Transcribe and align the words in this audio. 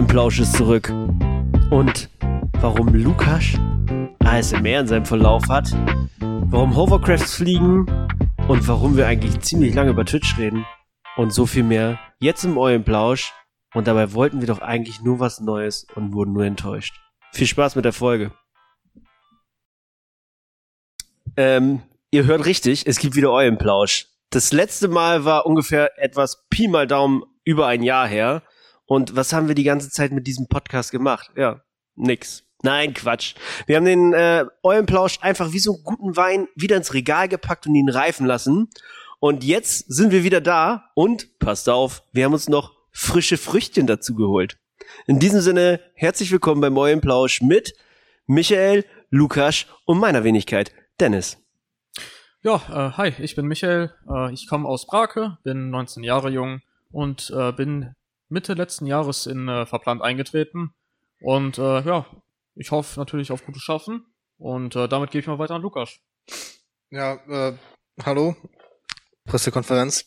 Eulenplausch 0.00 0.40
ist 0.40 0.56
zurück. 0.56 0.88
Und 1.70 2.08
warum 2.60 2.88
Lukas 2.94 3.44
ASMR 4.24 4.80
in 4.80 4.86
seinem 4.86 5.04
Verlauf 5.04 5.46
hat, 5.50 5.76
warum 6.20 6.74
Hovercrafts 6.74 7.34
fliegen 7.34 7.84
und 8.48 8.66
warum 8.66 8.96
wir 8.96 9.06
eigentlich 9.06 9.38
ziemlich 9.40 9.74
lange 9.74 9.90
über 9.90 10.06
Twitch 10.06 10.38
reden 10.38 10.64
und 11.18 11.34
so 11.34 11.44
viel 11.44 11.64
mehr 11.64 11.98
jetzt 12.18 12.44
im 12.44 12.56
Eulenplausch. 12.56 13.34
Und 13.74 13.88
dabei 13.88 14.14
wollten 14.14 14.40
wir 14.40 14.46
doch 14.46 14.62
eigentlich 14.62 15.02
nur 15.02 15.20
was 15.20 15.40
Neues 15.40 15.86
und 15.94 16.14
wurden 16.14 16.32
nur 16.32 16.46
enttäuscht. 16.46 16.98
Viel 17.32 17.46
Spaß 17.46 17.76
mit 17.76 17.84
der 17.84 17.92
Folge. 17.92 18.32
Ähm, 21.36 21.82
ihr 22.10 22.24
hört 22.24 22.46
richtig, 22.46 22.86
es 22.86 22.98
gibt 23.00 23.16
wieder 23.16 23.32
Eulenplausch. 23.32 24.06
Das 24.30 24.50
letzte 24.54 24.88
Mal 24.88 25.26
war 25.26 25.44
ungefähr 25.44 26.02
etwas 26.02 26.46
Pi 26.48 26.68
mal 26.68 26.86
Daumen 26.86 27.22
über 27.44 27.66
ein 27.66 27.82
Jahr 27.82 28.08
her. 28.08 28.42
Und 28.90 29.14
was 29.14 29.32
haben 29.32 29.46
wir 29.46 29.54
die 29.54 29.62
ganze 29.62 29.88
Zeit 29.88 30.10
mit 30.10 30.26
diesem 30.26 30.48
Podcast 30.48 30.90
gemacht? 30.90 31.30
Ja, 31.36 31.62
nix. 31.94 32.42
Nein, 32.64 32.92
Quatsch. 32.92 33.36
Wir 33.66 33.76
haben 33.76 33.84
den 33.84 34.12
äh, 34.12 34.44
Eulenplausch 34.64 35.20
einfach 35.20 35.52
wie 35.52 35.60
so 35.60 35.74
einen 35.74 35.84
guten 35.84 36.16
Wein 36.16 36.48
wieder 36.56 36.76
ins 36.76 36.92
Regal 36.92 37.28
gepackt 37.28 37.68
und 37.68 37.76
ihn 37.76 37.88
reifen 37.88 38.26
lassen. 38.26 38.68
Und 39.20 39.44
jetzt 39.44 39.84
sind 39.92 40.10
wir 40.10 40.24
wieder 40.24 40.40
da 40.40 40.90
und 40.96 41.38
passt 41.38 41.68
auf, 41.68 42.02
wir 42.10 42.24
haben 42.24 42.32
uns 42.32 42.48
noch 42.48 42.74
frische 42.90 43.36
Früchtchen 43.36 43.86
dazu 43.86 44.16
geholt. 44.16 44.58
In 45.06 45.20
diesem 45.20 45.40
Sinne, 45.40 45.78
herzlich 45.94 46.32
willkommen 46.32 46.60
beim 46.60 46.76
Eulenplausch 46.76 47.42
mit 47.42 47.74
Michael, 48.26 48.84
Lukas 49.08 49.66
und 49.84 50.00
meiner 50.00 50.24
Wenigkeit, 50.24 50.72
Dennis. 50.98 51.38
Ja, 52.42 52.56
äh, 52.56 52.96
hi, 52.96 53.14
ich 53.20 53.36
bin 53.36 53.46
Michael. 53.46 53.94
Äh, 54.10 54.32
ich 54.32 54.48
komme 54.48 54.66
aus 54.66 54.88
Brake, 54.88 55.38
bin 55.44 55.70
19 55.70 56.02
Jahre 56.02 56.28
jung 56.30 56.60
und 56.90 57.32
äh, 57.32 57.52
bin 57.52 57.94
Mitte 58.30 58.54
letzten 58.54 58.86
Jahres 58.86 59.26
in 59.26 59.48
äh, 59.48 59.66
Verplant 59.66 60.02
eingetreten. 60.02 60.72
Und 61.20 61.58
äh, 61.58 61.80
ja, 61.82 62.06
ich 62.54 62.70
hoffe 62.70 62.98
natürlich 62.98 63.32
auf 63.32 63.44
gutes 63.44 63.62
Schaffen. 63.62 64.06
Und 64.38 64.74
äh, 64.76 64.88
damit 64.88 65.10
gebe 65.10 65.20
ich 65.20 65.26
mal 65.26 65.38
weiter 65.38 65.54
an 65.56 65.62
Lukas. 65.62 65.98
Ja, 66.90 67.14
äh, 67.28 67.56
hallo. 68.04 68.36
Pressekonferenz. 69.26 70.06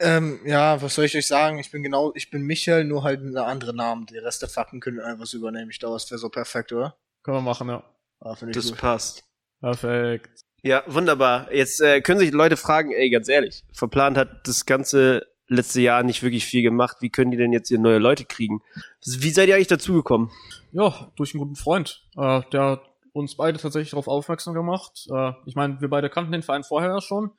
Ähm, 0.00 0.40
ja, 0.44 0.82
was 0.82 0.96
soll 0.96 1.04
ich 1.04 1.16
euch 1.16 1.26
sagen? 1.26 1.58
Ich 1.58 1.70
bin 1.70 1.82
genau, 1.82 2.12
ich 2.14 2.30
bin 2.30 2.42
Michael, 2.42 2.84
nur 2.84 3.04
halt 3.04 3.22
mit 3.22 3.36
einem 3.36 3.46
anderen 3.46 3.76
Namen. 3.76 4.06
Die 4.06 4.18
Rest 4.18 4.42
der 4.42 4.48
Fakten 4.48 4.80
können 4.80 4.98
wir 4.98 5.06
einfach 5.06 5.26
so 5.26 5.38
übernehmen. 5.38 5.70
Ich 5.70 5.78
glaube, 5.78 5.94
das 5.94 6.10
wäre 6.10 6.18
so 6.18 6.28
perfekt, 6.28 6.72
oder? 6.72 6.96
Können 7.22 7.38
wir 7.38 7.42
machen, 7.42 7.68
ja. 7.68 7.82
Ah, 8.20 8.34
finde 8.34 8.50
ich 8.50 8.56
Das 8.56 8.70
gut. 8.70 8.80
passt. 8.80 9.24
Perfekt. 9.60 10.40
Ja, 10.62 10.82
wunderbar. 10.86 11.52
Jetzt 11.52 11.80
äh, 11.80 12.00
können 12.00 12.18
sich 12.18 12.32
Leute 12.32 12.56
fragen, 12.56 12.90
ey, 12.90 13.10
ganz 13.10 13.28
ehrlich, 13.28 13.64
Verplant 13.72 14.16
hat 14.16 14.46
das 14.48 14.66
ganze 14.66 15.26
letzte 15.48 15.80
Jahr 15.80 16.02
nicht 16.02 16.22
wirklich 16.22 16.44
viel 16.44 16.62
gemacht. 16.62 16.98
Wie 17.00 17.10
können 17.10 17.30
die 17.30 17.36
denn 17.36 17.52
jetzt 17.52 17.68
hier 17.68 17.78
neue 17.78 17.98
Leute 17.98 18.24
kriegen? 18.24 18.62
Wie 19.04 19.30
seid 19.30 19.48
ihr 19.48 19.54
eigentlich 19.56 19.68
dazugekommen? 19.68 20.30
Ja, 20.72 21.10
durch 21.16 21.34
einen 21.34 21.42
guten 21.42 21.56
Freund. 21.56 22.04
Äh, 22.16 22.42
der 22.52 22.62
hat 22.62 22.82
uns 23.12 23.36
beide 23.36 23.58
tatsächlich 23.58 23.90
darauf 23.90 24.08
aufmerksam 24.08 24.54
gemacht. 24.54 25.06
Äh, 25.14 25.32
ich 25.46 25.54
meine, 25.54 25.80
wir 25.80 25.88
beide 25.88 26.10
kannten 26.10 26.32
den 26.32 26.42
Verein 26.42 26.64
vorher 26.64 26.90
ja 26.90 27.00
schon, 27.00 27.30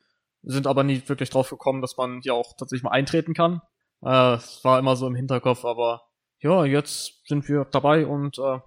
sind 0.42 0.66
aber 0.66 0.84
nie 0.84 1.02
wirklich 1.06 1.30
drauf 1.30 1.50
gekommen, 1.50 1.82
dass 1.82 1.96
man 1.96 2.20
hier 2.22 2.34
auch 2.34 2.54
tatsächlich 2.56 2.84
mal 2.84 2.90
eintreten 2.92 3.34
kann. 3.34 3.60
Äh, 4.02 4.34
Es 4.34 4.64
war 4.64 4.78
immer 4.78 4.96
so 4.96 5.06
im 5.06 5.14
Hinterkopf, 5.14 5.64
aber 5.64 6.02
ja, 6.40 6.64
jetzt 6.64 7.26
sind 7.26 7.48
wir 7.48 7.64
dabei 7.64 8.06
und 8.06 8.38
äh, 8.38 8.58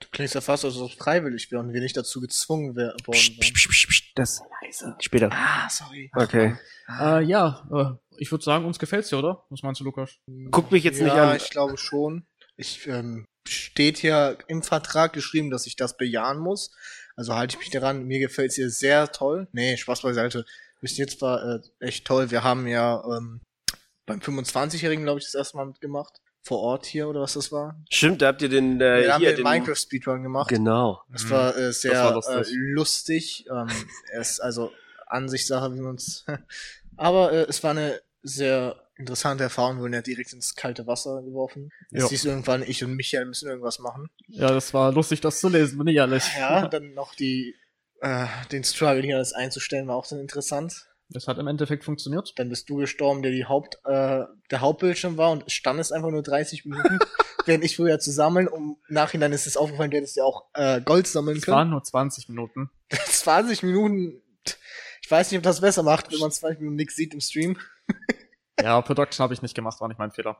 Du 0.00 0.08
klingst 0.10 0.34
ja 0.34 0.40
fast, 0.40 0.64
als 0.64 0.76
ob 0.76 0.90
es 0.90 0.96
freiwillig 0.96 1.50
wäre 1.50 1.60
und 1.60 1.72
wir 1.72 1.80
nicht 1.80 1.96
dazu 1.96 2.20
gezwungen 2.20 2.76
wär- 2.76 2.94
worden 3.04 3.12
Psst, 3.12 3.30
wären. 3.40 3.52
psst, 3.54 3.68
psst, 3.68 3.88
psst, 3.88 4.04
das 4.14 4.42
leise. 4.62 4.96
Später. 5.00 5.28
Ah, 5.32 5.68
sorry. 5.68 6.10
Okay. 6.14 6.56
äh, 7.00 7.22
ja, 7.24 7.66
äh, 7.72 8.14
ich 8.18 8.30
würde 8.30 8.44
sagen, 8.44 8.64
uns 8.64 8.78
gefällt's 8.78 9.08
dir, 9.08 9.18
oder? 9.18 9.44
Was 9.50 9.62
meinst 9.62 9.80
du, 9.80 9.84
Lukas? 9.84 10.18
Guck 10.50 10.70
mich 10.70 10.84
jetzt 10.84 10.98
ja, 10.98 11.04
nicht 11.04 11.14
an. 11.14 11.36
ich 11.36 11.50
glaube 11.50 11.76
schon. 11.78 12.26
Ich 12.56 12.86
ähm, 12.86 13.24
steht 13.46 13.98
hier 13.98 14.38
im 14.48 14.62
Vertrag 14.62 15.12
geschrieben, 15.12 15.50
dass 15.50 15.66
ich 15.66 15.74
das 15.76 15.96
bejahen 15.96 16.38
muss. 16.38 16.70
Also 17.16 17.34
halte 17.34 17.54
ich 17.56 17.58
mich 17.60 17.70
daran. 17.70 18.04
Mir 18.04 18.18
gefällt's 18.20 18.54
hier 18.56 18.70
sehr 18.70 19.10
toll. 19.10 19.48
Nee, 19.52 19.76
Spaß 19.76 20.02
beiseite. 20.02 20.44
Bis 20.80 20.96
jetzt 20.96 21.20
war 21.22 21.42
äh, 21.56 21.60
echt 21.80 22.04
toll. 22.06 22.30
Wir 22.30 22.44
haben 22.44 22.66
ja 22.68 23.02
ähm, 23.16 23.40
beim 24.06 24.20
25-Jährigen, 24.20 25.04
glaube 25.04 25.18
ich, 25.18 25.24
das 25.26 25.34
erste 25.34 25.56
Mal 25.56 25.66
mitgemacht. 25.66 26.20
Vor 26.42 26.60
Ort 26.60 26.86
hier 26.86 27.08
oder 27.08 27.20
was 27.20 27.34
das 27.34 27.52
war. 27.52 27.76
Stimmt, 27.90 28.22
da 28.22 28.28
habt 28.28 28.40
ihr 28.42 28.48
den 28.48 28.80
äh, 28.80 29.02
wir 29.02 29.14
haben 29.14 29.20
hier 29.20 29.34
den 29.34 29.44
Minecraft 29.44 29.76
Speedrun 29.76 30.22
gemacht. 30.22 30.48
Genau. 30.48 31.02
Das 31.12 31.24
Mhm. 31.24 31.30
war 31.30 31.56
äh, 31.56 31.72
sehr 31.72 32.02
war 32.02 32.14
lustig. 32.14 32.34
Äh, 32.52 32.54
lustig. 32.72 33.46
Ähm, 33.50 33.68
ist 34.20 34.40
also 34.40 34.72
Ansichtssache, 35.06 35.74
wie 35.74 35.80
man 35.80 35.96
es. 35.96 36.24
Aber 36.96 37.32
äh, 37.32 37.46
es 37.48 37.62
war 37.62 37.72
eine 37.72 38.00
sehr 38.22 38.76
interessante 38.96 39.44
Erfahrung. 39.44 39.76
Wir 39.76 39.82
wurden 39.82 39.92
ja 39.94 40.02
direkt 40.02 40.32
ins 40.32 40.54
kalte 40.54 40.86
Wasser 40.86 41.22
geworfen. 41.22 41.70
Jetzt 41.90 42.02
Ja. 42.02 42.08
siehst 42.08 42.24
du 42.24 42.28
irgendwann, 42.30 42.62
ich 42.62 42.82
und 42.82 42.94
Michael 42.94 43.26
müssen 43.26 43.48
irgendwas 43.48 43.78
machen. 43.78 44.08
Ja, 44.28 44.48
das 44.50 44.74
war 44.74 44.90
lustig, 44.92 45.20
das 45.20 45.40
zu 45.40 45.48
lesen, 45.48 45.78
bin 45.78 45.86
ich 45.88 45.96
ehrlich. 45.96 46.24
Ja, 46.36 46.66
dann 46.68 46.94
noch 46.94 47.14
die 47.14 47.54
äh, 48.00 48.26
den 48.52 48.64
Struggle 48.64 49.02
hier 49.02 49.16
alles 49.16 49.32
einzustellen, 49.32 49.86
war 49.88 49.96
auch 49.96 50.06
dann 50.06 50.18
interessant. 50.20 50.86
Das 51.10 51.26
hat 51.26 51.38
im 51.38 51.46
Endeffekt 51.46 51.84
funktioniert. 51.84 52.34
Dann 52.36 52.50
bist 52.50 52.68
du 52.68 52.76
gestorben, 52.76 53.22
der 53.22 53.32
die 53.32 53.46
Haupt, 53.46 53.76
äh, 53.84 54.24
der 54.50 54.60
Hauptbildschirm 54.60 55.16
war 55.16 55.30
und 55.30 55.50
stand 55.50 55.80
es 55.80 55.90
einfach 55.90 56.10
nur 56.10 56.22
30 56.22 56.66
Minuten, 56.66 56.98
während 57.46 57.64
ich 57.64 57.76
früher 57.76 57.98
zu 57.98 58.10
sammeln. 58.10 58.46
Um 58.46 58.78
Nachhinein 58.88 59.32
ist 59.32 59.46
es 59.46 59.56
aufgefallen, 59.56 59.90
du 59.90 59.96
hättest 59.96 60.16
ja 60.16 60.24
auch 60.24 60.44
äh, 60.54 60.80
Gold 60.82 61.06
sammeln 61.06 61.38
Es 61.38 61.44
können. 61.44 61.56
waren 61.56 61.70
nur 61.70 61.82
20 61.82 62.28
Minuten. 62.28 62.70
20 62.90 63.62
Minuten. 63.62 64.20
Ich 65.02 65.10
weiß 65.10 65.30
nicht, 65.30 65.38
ob 65.38 65.44
das 65.44 65.62
besser 65.62 65.82
macht, 65.82 66.12
wenn 66.12 66.18
man 66.18 66.30
20 66.30 66.60
Minuten 66.60 66.76
nichts 66.76 66.96
sieht 66.96 67.14
im 67.14 67.20
Stream. 67.20 67.58
Ja, 68.60 68.80
Production 68.82 69.22
habe 69.22 69.32
ich 69.34 69.40
nicht 69.40 69.54
gemacht, 69.54 69.80
war 69.80 69.86
nicht 69.86 70.00
mein 70.00 70.10
Fehler. 70.10 70.36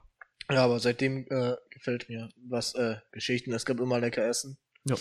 Ja, 0.51 0.65
aber 0.65 0.81
seitdem 0.81 1.27
äh, 1.31 1.55
gefällt 1.71 2.09
mir 2.09 2.29
was 2.49 2.75
äh, 2.75 2.97
Geschichten. 3.13 3.53
Es 3.53 3.65
gab 3.65 3.79
immer 3.79 4.01
lecker 4.01 4.27
Essen. 4.27 4.59
Ja. 4.85 4.97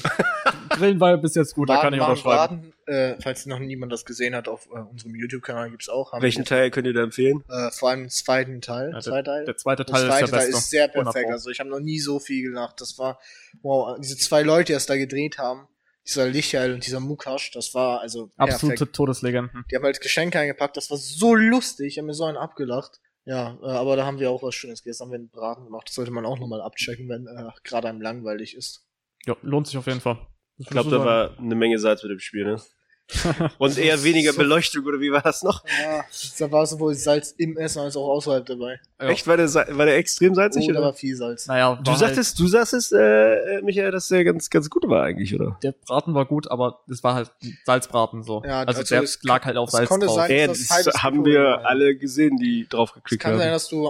Grillen 0.69 0.99
war 0.99 1.17
bis 1.17 1.35
jetzt 1.35 1.55
gut, 1.55 1.69
da 1.69 1.81
kann 1.81 1.93
ich 1.93 2.01
unterschreiben. 2.01 2.73
warten, 2.85 2.91
äh, 2.91 3.15
falls 3.21 3.45
noch 3.45 3.59
niemand 3.59 3.91
das 3.91 4.05
gesehen 4.05 4.35
hat, 4.35 4.47
auf 4.47 4.67
äh, 4.67 4.79
unserem 4.79 5.15
YouTube-Kanal 5.15 5.69
gibt's 5.71 5.87
auch. 5.87 6.11
Haben 6.11 6.21
Welchen 6.23 6.45
Teil 6.45 6.71
könnt 6.71 6.87
ihr 6.87 6.93
da 6.93 7.03
empfehlen? 7.03 7.43
äh, 7.49 7.71
vor 7.71 7.89
allem 7.89 8.01
den 8.03 8.09
zweiten 8.09 8.61
Teil. 8.61 8.91
Ja, 8.91 8.99
zweiter 8.99 9.31
Teil. 9.31 9.45
Der 9.45 9.57
zweite 9.57 9.85
Der 9.85 9.93
Teil 9.95 10.07
zweite 10.07 10.23
ist 10.25 10.31
der 10.31 10.39
Teil 10.39 10.47
beste. 10.47 10.57
ist 10.59 10.69
sehr 10.69 10.83
100 10.85 11.03
perfekt. 11.05 11.25
Pro. 11.27 11.31
Also 11.33 11.49
ich 11.49 11.59
habe 11.59 11.69
noch 11.69 11.79
nie 11.79 11.99
so 11.99 12.19
viel 12.19 12.43
gelacht. 12.49 12.81
Das 12.81 12.97
war, 12.97 13.19
wow, 13.61 13.97
diese 13.99 14.17
zwei 14.17 14.41
Leute, 14.43 14.65
die 14.67 14.73
das 14.73 14.85
da 14.87 14.97
gedreht 14.97 15.37
haben, 15.37 15.67
dieser 16.05 16.27
Lichael 16.27 16.73
und 16.73 16.85
dieser 16.85 16.99
Mukash, 16.99 17.51
das 17.51 17.73
war 17.73 18.01
also 18.01 18.31
Absolute 18.37 18.77
perfekt. 18.77 18.95
Todeslegenden. 18.95 19.65
Die 19.71 19.75
haben 19.75 19.83
halt 19.83 19.99
Geschenke 20.01 20.39
eingepackt, 20.39 20.77
das 20.77 20.89
war 20.89 20.97
so 20.97 21.35
lustig, 21.35 21.87
ich 21.87 21.97
habe 21.97 22.07
mir 22.07 22.13
so 22.13 22.23
einen 22.25 22.37
abgelacht. 22.37 22.99
Ja, 23.25 23.57
äh, 23.61 23.65
aber 23.65 23.97
da 23.97 24.05
haben 24.05 24.19
wir 24.19 24.31
auch 24.31 24.41
was 24.41 24.55
Schönes 24.55 24.83
gegessen, 24.83 25.03
haben 25.03 25.11
wir 25.11 25.17
einen 25.17 25.29
Braten 25.29 25.65
gemacht. 25.65 25.89
Das 25.89 25.95
sollte 25.95 26.11
man 26.11 26.25
auch 26.25 26.39
nochmal 26.39 26.61
abchecken, 26.61 27.09
wenn 27.09 27.27
äh, 27.27 27.49
gerade 27.63 27.89
einem 27.89 27.99
langweilig 27.99 28.55
ist. 28.55 28.86
Ja, 29.25 29.35
lohnt 29.41 29.67
sich 29.67 29.77
auf 29.77 29.87
jeden 29.87 30.01
Fall. 30.01 30.17
Ich 30.57 30.67
glaube, 30.67 30.89
da 30.89 31.03
war 31.03 31.37
eine 31.37 31.55
Menge 31.55 31.77
Salz 31.79 32.01
mit 32.03 32.11
dem 32.11 32.19
Spiel, 32.19 32.45
ne? 32.45 32.61
Und 33.57 33.77
eher 33.77 34.03
weniger 34.03 34.33
So- 34.33 34.39
Beleuchtung, 34.39 34.83
oder 34.85 34.99
wie 34.99 35.11
war 35.13 35.21
das 35.21 35.41
noch? 35.41 35.63
Ja, 35.81 36.03
da 36.39 36.51
war 36.51 36.65
sowohl 36.65 36.93
Salz 36.93 37.31
im 37.37 37.57
Essen 37.57 37.79
als 37.79 37.95
auch 37.95 38.09
außerhalb 38.09 38.45
dabei. 38.45 38.81
Ja. 38.99 39.07
Echt? 39.07 39.25
War 39.27 39.37
der, 39.37 39.53
war 39.53 39.85
der 39.85 39.95
extrem 39.95 40.35
salzig, 40.35 40.65
Oh, 40.67 40.73
da 40.73 40.79
oder? 40.79 40.87
war 40.87 40.93
viel 40.93 41.15
Salz. 41.15 41.47
Naja, 41.47 41.79
Du 41.81 41.91
war 41.91 41.97
sagtest, 41.97 42.37
du 42.37 42.47
sagtest, 42.47 42.91
äh, 42.91 43.61
Michael, 43.61 43.91
dass 43.91 44.09
der 44.09 44.25
ganz, 44.25 44.49
ganz 44.49 44.69
gut 44.69 44.83
war 44.89 45.03
eigentlich, 45.03 45.33
oder? 45.33 45.51
halt, 45.53 45.63
der 45.63 45.71
Braten 45.71 46.15
war 46.15 46.25
gut, 46.25 46.51
aber 46.51 46.81
das 46.87 47.01
war 47.01 47.13
halt 47.15 47.31
Salzbraten 47.65 48.23
so. 48.23 48.43
Ja, 48.43 48.59
also, 48.63 48.79
also 48.79 48.83
der 48.95 49.03
es- 49.03 49.23
lag 49.23 49.45
halt 49.45 49.55
auf 49.55 49.69
es 49.69 49.73
Salz 49.75 49.87
konnte 49.87 50.07
drauf. 50.07 50.15
sein- 50.17 50.31
Ja, 50.37 50.47
das 50.47 50.67
das 50.67 51.01
haben 51.01 51.23
wir 51.23 51.65
alle 51.65 51.95
gesehen, 51.95 52.35
die 52.35 52.67
drauf 52.67 52.89
Es 52.89 52.95
geklickt 52.95 53.23
kann 53.23 53.37
sein, 53.37 53.45
haben. 53.47 53.53
dass 53.53 53.69
du 53.69 53.89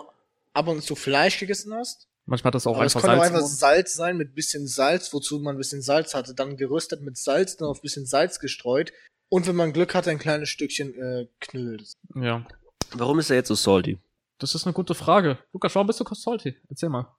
ab 0.54 0.68
und 0.68 0.84
zu 0.84 0.96
Fleisch 0.96 1.40
gegessen 1.40 1.74
hast. 1.74 2.08
Manchmal 2.28 2.50
hat 2.50 2.56
das 2.56 2.68
auch 2.68 2.76
aber 2.76 2.86
es 2.86 2.96
einfach 2.96 3.08
konnte 3.08 3.22
auch 3.22 3.24
Salz. 3.24 3.36
einfach. 3.36 3.48
Salz 3.48 3.94
sein 3.96 4.18
mit 4.18 4.36
bisschen 4.36 4.68
Salz, 4.68 5.14
wozu 5.14 5.40
man 5.40 5.56
ein 5.56 5.58
bisschen 5.58 5.82
Salz 5.82 6.14
hatte. 6.14 6.36
Dann 6.36 6.58
geröstet 6.58 7.02
mit 7.02 7.18
Salz, 7.18 7.56
dann 7.56 7.70
auf 7.70 7.82
bisschen 7.82 8.06
Salz 8.06 8.40
gestreut. 8.40 8.92
Und 9.30 9.48
wenn 9.48 9.56
man 9.56 9.72
Glück 9.72 9.96
hatte, 9.96 10.12
ein 10.12 10.20
kleines 10.20 10.50
Stückchen 10.50 10.94
äh, 10.94 11.28
Knödel. 11.40 11.86
Ja. 12.16 12.46
Warum 12.92 13.20
ist 13.20 13.30
er 13.30 13.38
jetzt 13.38 13.48
so 13.48 13.56
salty? 13.56 13.98
Das 14.40 14.56
ist 14.56 14.66
eine 14.66 14.74
gute 14.74 14.94
Frage. 14.94 15.38
Lukas, 15.54 15.74
warum 15.76 15.88
bist 15.88 16.02
du 16.02 16.06
salty? 16.14 16.56
Erzähl 16.70 16.90
mal. 16.90 17.16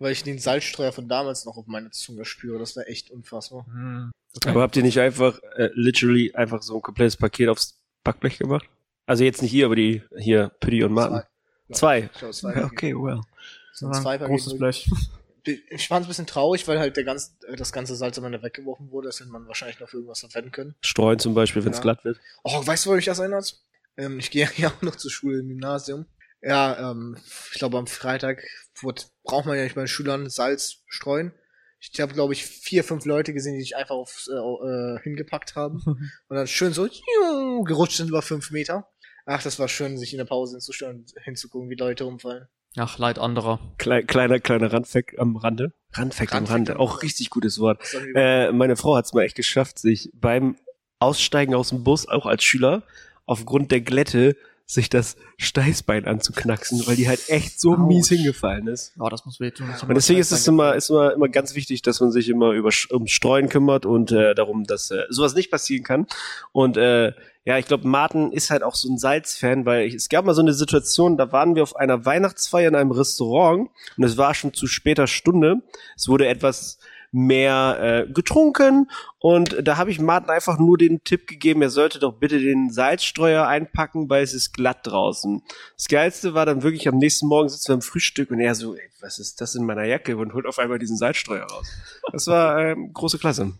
Weil 0.00 0.12
ich 0.12 0.24
den 0.24 0.38
Salzstreuer 0.38 0.92
von 0.92 1.08
damals 1.08 1.44
noch 1.44 1.56
auf 1.56 1.66
meine 1.66 1.90
Zunge 1.92 2.24
spüre. 2.24 2.58
Das 2.58 2.76
war 2.76 2.86
echt 2.88 3.10
unfassbar. 3.10 3.64
Hm. 3.66 4.10
Okay. 4.36 4.50
Aber 4.50 4.62
habt 4.62 4.76
ihr 4.76 4.82
nicht 4.82 4.98
einfach, 4.98 5.40
äh, 5.56 5.70
literally 5.74 6.34
einfach 6.34 6.62
so 6.62 6.76
ein 6.76 6.82
komplettes 6.82 7.16
Paket 7.16 7.48
aufs 7.48 7.78
Backblech 8.04 8.38
gemacht? 8.38 8.68
Also 9.06 9.22
jetzt 9.22 9.40
nicht 9.40 9.52
hier, 9.52 9.66
aber 9.66 9.76
die, 9.76 10.02
hier, 10.18 10.50
Pütti 10.60 10.82
und 10.82 10.92
Martin. 10.92 11.22
Zwei. 11.72 12.10
Zwei. 12.30 12.54
Ja, 12.54 12.64
okay, 12.72 12.94
well. 12.94 13.20
So 13.76 13.86
Ja, 13.86 13.92
zwei 13.92 14.16
großes. 14.16 14.56
Blech. 14.58 14.90
Ich 15.44 15.86
fand 15.86 16.02
es 16.02 16.06
ein 16.06 16.08
bisschen 16.08 16.26
traurig, 16.26 16.66
weil 16.66 16.78
halt 16.78 16.96
der 16.96 17.04
ganz, 17.04 17.36
äh, 17.46 17.54
das 17.56 17.70
ganze 17.72 17.94
Salz 17.94 18.18
am 18.18 18.24
Ende 18.24 18.42
weggeworfen 18.42 18.90
wurde. 18.90 19.08
Das 19.08 19.20
hätte 19.20 19.30
man 19.30 19.46
wahrscheinlich 19.46 19.78
noch 19.78 19.88
für 19.88 19.98
irgendwas 19.98 20.20
verwenden 20.20 20.50
können. 20.50 20.74
Streuen 20.80 21.18
zum 21.18 21.34
Beispiel, 21.34 21.62
wenn 21.64 21.72
es 21.72 21.78
Ja. 21.78 21.82
glatt 21.82 22.04
wird. 22.04 22.18
Oh, 22.42 22.66
weißt 22.66 22.86
du, 22.86 22.90
wo 22.90 22.94
mich 22.94 23.04
das 23.04 23.18
erinnert? 23.18 23.60
Ähm, 23.96 24.18
ich 24.18 24.30
gehe 24.30 24.48
ja 24.56 24.70
auch 24.70 24.82
noch 24.82 24.96
zur 24.96 25.10
Schule 25.10 25.40
im 25.40 25.48
Gymnasium. 25.48 26.06
Ja, 26.42 26.90
ähm, 26.90 27.16
ich 27.52 27.58
glaube 27.58 27.76
am 27.78 27.86
Freitag 27.86 28.42
wurde, 28.80 29.02
braucht 29.24 29.46
man 29.46 29.56
ja 29.56 29.64
nicht 29.64 29.74
bei 29.74 29.82
den 29.82 29.88
Schülern 29.88 30.28
Salz 30.30 30.78
streuen. 30.86 31.32
Ich 31.78 32.00
habe, 32.00 32.14
glaube 32.14 32.32
ich, 32.32 32.44
vier, 32.44 32.82
fünf 32.82 33.04
Leute 33.04 33.32
gesehen, 33.34 33.54
die 33.54 33.60
sich 33.60 33.76
einfach 33.76 33.94
aufs, 33.94 34.28
äh, 34.28 34.32
äh, 34.34 34.98
hingepackt 35.02 35.54
haben 35.54 35.82
und 36.28 36.36
dann 36.36 36.46
schön 36.46 36.72
so 36.72 36.88
gerutscht 37.64 37.98
sind 37.98 38.08
über 38.08 38.22
fünf 38.22 38.50
Meter. 38.50 38.88
Ach, 39.26 39.42
das 39.42 39.58
war 39.58 39.68
schön, 39.68 39.98
sich 39.98 40.12
in 40.12 40.18
der 40.18 40.24
Pause 40.24 40.56
hinzustellen 40.56 41.00
und 41.00 41.14
hinzugucken, 41.22 41.68
wie 41.70 41.74
Leute 41.74 42.06
umfallen. 42.06 42.48
Ach, 42.76 42.98
Leid 42.98 43.18
anderer. 43.18 43.58
Klein, 43.78 44.06
kleiner, 44.06 44.38
kleiner 44.38 44.72
Randfact 44.72 45.18
am 45.18 45.36
Rande. 45.36 45.72
Randfact 45.94 46.34
am 46.34 46.44
Rande. 46.44 46.78
Auch 46.78 47.02
richtig 47.02 47.30
gutes 47.30 47.58
Wort. 47.58 47.82
Äh, 48.14 48.52
meine 48.52 48.76
Frau 48.76 48.96
hat 48.96 49.06
es 49.06 49.14
mal 49.14 49.22
echt 49.22 49.36
geschafft, 49.36 49.78
sich 49.78 50.10
beim 50.14 50.56
Aussteigen 50.98 51.54
aus 51.54 51.70
dem 51.70 51.84
Bus, 51.84 52.06
auch 52.08 52.26
als 52.26 52.44
Schüler, 52.44 52.82
aufgrund 53.24 53.70
der 53.70 53.80
Glätte, 53.80 54.36
sich 54.66 54.90
das 54.90 55.16
Steißbein 55.38 56.06
anzuknacksen, 56.06 56.86
weil 56.86 56.96
die 56.96 57.08
halt 57.08 57.28
echt 57.28 57.60
so 57.60 57.74
Autsch. 57.74 57.86
mies 57.86 58.08
hingefallen 58.08 58.66
ist. 58.66 58.92
Oh, 58.98 59.08
das 59.08 59.24
muss 59.24 59.38
wehtun. 59.38 59.68
Und 59.70 59.94
deswegen 59.94 60.18
ist 60.18 60.32
es 60.32 60.46
immer, 60.48 60.74
ist 60.74 60.90
immer, 60.90 61.12
immer 61.12 61.28
ganz 61.28 61.54
wichtig, 61.54 61.82
dass 61.82 62.00
man 62.00 62.10
sich 62.10 62.28
immer 62.28 62.50
über 62.50 62.70
um 62.90 63.06
Streuen 63.06 63.48
kümmert 63.48 63.86
und 63.86 64.10
äh, 64.10 64.34
darum, 64.34 64.64
dass 64.64 64.90
äh, 64.90 65.04
sowas 65.08 65.36
nicht 65.36 65.52
passieren 65.52 65.84
kann. 65.84 66.06
Und 66.50 66.76
äh, 66.76 67.12
ja, 67.44 67.58
ich 67.58 67.66
glaube, 67.66 67.86
Martin 67.86 68.32
ist 68.32 68.50
halt 68.50 68.64
auch 68.64 68.74
so 68.74 68.88
ein 68.92 68.98
Salzfan, 68.98 69.66
weil 69.66 69.86
ich, 69.86 69.94
es 69.94 70.08
gab 70.08 70.24
mal 70.24 70.34
so 70.34 70.42
eine 70.42 70.52
Situation, 70.52 71.16
da 71.16 71.30
waren 71.30 71.54
wir 71.54 71.62
auf 71.62 71.76
einer 71.76 72.04
Weihnachtsfeier 72.04 72.66
in 72.66 72.74
einem 72.74 72.90
Restaurant 72.90 73.70
und 73.96 74.02
es 74.02 74.16
war 74.16 74.34
schon 74.34 74.52
zu 74.52 74.66
später 74.66 75.06
Stunde. 75.06 75.62
Es 75.96 76.08
wurde 76.08 76.26
etwas 76.26 76.78
mehr 77.16 77.78
äh, 78.06 78.12
getrunken 78.12 78.90
und 79.18 79.56
da 79.66 79.76
habe 79.76 79.90
ich 79.90 79.98
Martin 79.98 80.30
einfach 80.30 80.58
nur 80.58 80.76
den 80.78 81.02
Tipp 81.02 81.26
gegeben, 81.26 81.62
er 81.62 81.70
sollte 81.70 81.98
doch 81.98 82.12
bitte 82.12 82.38
den 82.38 82.70
Salzstreuer 82.70 83.46
einpacken, 83.46 84.08
weil 84.10 84.22
es 84.22 84.34
ist 84.34 84.52
glatt 84.52 84.80
draußen. 84.82 85.42
Das 85.76 85.88
Geilste 85.88 86.34
war 86.34 86.46
dann 86.46 86.62
wirklich, 86.62 86.86
am 86.88 86.98
nächsten 86.98 87.26
Morgen 87.26 87.48
sitzen 87.48 87.68
wir 87.68 87.74
am 87.74 87.82
Frühstück 87.82 88.30
und 88.30 88.40
er 88.40 88.54
so, 88.54 88.74
ey, 88.74 88.88
was 89.00 89.18
ist 89.18 89.40
das 89.40 89.54
in 89.54 89.64
meiner 89.64 89.84
Jacke? 89.84 90.16
Und 90.16 90.34
holt 90.34 90.46
auf 90.46 90.58
einmal 90.58 90.78
diesen 90.78 90.96
Salzstreuer 90.96 91.44
raus. 91.44 91.66
Das 92.12 92.26
war 92.26 92.58
ähm, 92.58 92.92
große 92.92 93.18
Klasse. 93.18 93.54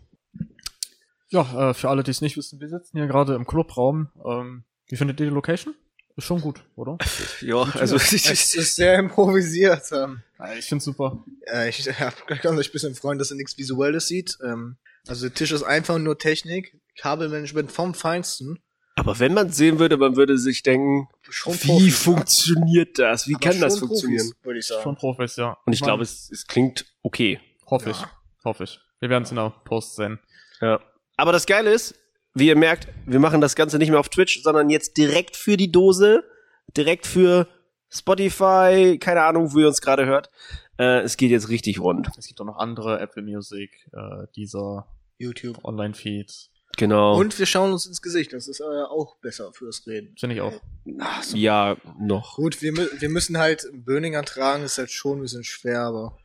Ja, 1.29 1.71
äh, 1.71 1.73
für 1.73 1.89
alle, 1.89 2.03
die 2.03 2.11
es 2.11 2.21
nicht 2.21 2.37
wissen, 2.37 2.61
wir 2.61 2.69
sitzen 2.69 2.97
hier 2.97 3.07
gerade 3.07 3.35
im 3.35 3.45
Clubraum. 3.45 4.09
Ähm, 4.23 4.63
wie 4.87 4.95
findet 4.95 5.19
ihr 5.19 5.25
die 5.25 5.33
Location? 5.33 5.73
Ist 6.17 6.25
schon 6.25 6.41
gut, 6.41 6.63
oder? 6.75 6.97
Ja, 7.41 7.61
also 7.61 7.95
es 7.95 8.55
ist 8.55 8.75
sehr 8.75 8.97
improvisiert. 8.97 9.83
Ähm, 9.91 10.23
ich 10.57 10.65
find's 10.65 10.85
super. 10.85 11.23
äh, 11.45 11.69
ich 11.69 11.85
kann 12.41 12.57
euch 12.57 12.69
ein 12.69 12.71
bisschen 12.71 12.95
freuen, 12.95 13.19
dass 13.19 13.31
ihr 13.31 13.37
nichts 13.37 13.57
Visuelles 13.57 14.07
sieht. 14.07 14.37
Ähm, 14.43 14.77
also 15.07 15.27
der 15.27 15.35
Tisch 15.35 15.51
ist 15.51 15.61
einfach 15.63 15.99
nur 15.99 16.17
Technik, 16.17 16.81
Kabelmanagement 16.97 17.71
vom 17.71 17.93
Feinsten. 17.93 18.59
aber 18.95 19.19
wenn 19.19 19.35
man 19.35 19.51
sehen 19.51 19.77
würde, 19.77 19.95
man 19.97 20.15
würde 20.15 20.39
sich 20.39 20.63
denken, 20.63 21.07
Schon 21.29 21.53
wie 21.53 21.67
Profis, 21.67 21.99
funktioniert 21.99 22.97
das? 22.97 23.27
Wie 23.27 23.35
Aber 23.35 23.49
kann 23.49 23.61
das 23.61 23.77
schon 23.77 23.87
funktionieren? 23.87 24.31
Profis, 24.31 24.45
würde 24.45 24.59
ich 24.59 24.65
Schon 24.65 24.83
sagen. 24.83 24.95
Profis, 24.97 25.35
ja. 25.35 25.57
Und 25.65 25.73
ich 25.73 25.81
mein, 25.81 25.87
glaube, 25.87 26.03
es, 26.03 26.31
es 26.31 26.47
klingt 26.47 26.85
okay. 27.03 27.39
Hoffe 27.67 27.91
ich. 27.91 28.01
Ja. 28.01 28.11
Hoffe 28.43 28.63
ich. 28.63 28.79
Wir 28.99 29.09
werden 29.09 29.23
es 29.23 29.29
in 29.29 29.35
der 29.35 29.51
Post 29.65 29.95
sehen. 29.97 30.19
Ja. 30.61 30.79
Aber 31.15 31.31
das 31.31 31.45
Geile 31.45 31.71
ist, 31.71 31.93
wie 32.37 32.47
ihr 32.47 32.55
merkt, 32.55 32.87
wir 33.05 33.19
machen 33.19 33.41
das 33.41 33.55
Ganze 33.55 33.77
nicht 33.77 33.89
mehr 33.89 33.99
auf 33.99 34.09
Twitch, 34.09 34.41
sondern 34.43 34.69
jetzt 34.69 34.97
direkt 34.97 35.35
für 35.35 35.57
die 35.57 35.71
Dose, 35.71 36.23
direkt 36.75 37.05
für 37.07 37.47
Spotify, 37.89 38.97
keine 38.99 39.21
Ahnung, 39.23 39.53
wo 39.53 39.59
ihr 39.59 39.67
uns 39.67 39.81
gerade 39.81 40.05
hört. 40.05 40.29
Äh, 40.79 40.99
es 41.01 41.17
geht 41.17 41.31
jetzt 41.31 41.49
richtig 41.49 41.79
rund. 41.79 42.09
Es 42.17 42.27
gibt 42.27 42.39
auch 42.41 42.45
noch 42.45 42.57
andere 42.57 42.99
Apple 42.99 43.23
Music, 43.23 43.71
äh, 43.93 44.27
dieser 44.35 44.87
YouTube. 45.17 45.63
Online-Feeds. 45.63 46.51
Genau. 46.77 47.17
Und 47.17 47.39
wir 47.39 47.45
schauen 47.47 47.71
uns 47.73 47.87
ins 47.87 48.01
Gesicht. 48.03 48.33
Das 48.33 48.47
ist 48.47 48.59
äh, 48.59 48.63
auch 48.63 49.15
besser 49.17 49.51
fürs 49.53 49.87
Reden. 49.87 50.15
Finde 50.19 50.35
ich 50.35 50.41
auch. 50.41 50.53
Ach, 50.99 51.23
so. 51.23 51.35
ja, 51.35 51.75
noch. 51.99 52.35
Gut, 52.35 52.61
wir, 52.61 52.71
mü- 52.73 52.89
wir 53.01 53.09
müssen 53.09 53.37
halt 53.39 53.65
Böninger 53.73 54.23
tragen, 54.23 54.63
ist 54.63 54.77
halt 54.77 54.91
schon 54.91 55.17
ein 55.17 55.21
bisschen 55.21 55.43
schwer, 55.43 55.81
aber. 55.81 56.17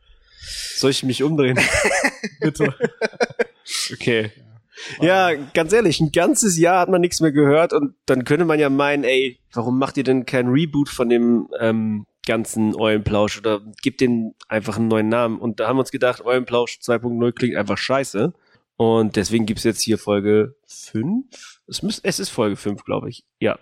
Soll 0.75 0.91
ich 0.91 1.01
mich 1.03 1.23
umdrehen? 1.23 1.57
Bitte. 2.39 2.75
Okay. 3.93 4.31
Ja, 5.01 5.33
ganz 5.53 5.73
ehrlich, 5.73 5.99
ein 5.99 6.11
ganzes 6.11 6.57
Jahr 6.57 6.79
hat 6.79 6.89
man 6.89 7.01
nichts 7.01 7.21
mehr 7.21 7.31
gehört 7.31 7.73
und 7.73 7.95
dann 8.05 8.23
könnte 8.23 8.45
man 8.45 8.59
ja 8.59 8.69
meinen, 8.69 9.03
ey, 9.03 9.39
warum 9.53 9.77
macht 9.77 9.97
ihr 9.97 10.03
denn 10.03 10.25
kein 10.25 10.47
Reboot 10.47 10.89
von 10.89 11.09
dem 11.09 11.47
ähm, 11.59 12.05
ganzen 12.25 12.75
Eulenplausch 12.75 13.37
oder 13.37 13.61
gibt 13.81 14.01
den 14.01 14.33
einfach 14.47 14.77
einen 14.77 14.87
neuen 14.87 15.09
Namen? 15.09 15.39
Und 15.39 15.59
da 15.59 15.67
haben 15.67 15.77
wir 15.77 15.81
uns 15.81 15.91
gedacht, 15.91 16.25
Eulenplausch 16.25 16.79
2.0 16.81 17.31
klingt 17.33 17.55
einfach 17.55 17.77
scheiße. 17.77 18.33
Und 18.75 19.15
deswegen 19.15 19.45
gibt's 19.45 19.63
jetzt 19.63 19.81
hier 19.81 19.97
Folge 19.97 20.55
5. 20.67 21.61
Es, 21.67 21.83
müß, 21.83 22.01
es 22.03 22.19
ist 22.19 22.29
Folge 22.29 22.55
5, 22.55 22.83
glaube 22.83 23.09
ich. 23.09 23.23
Ja, 23.39 23.59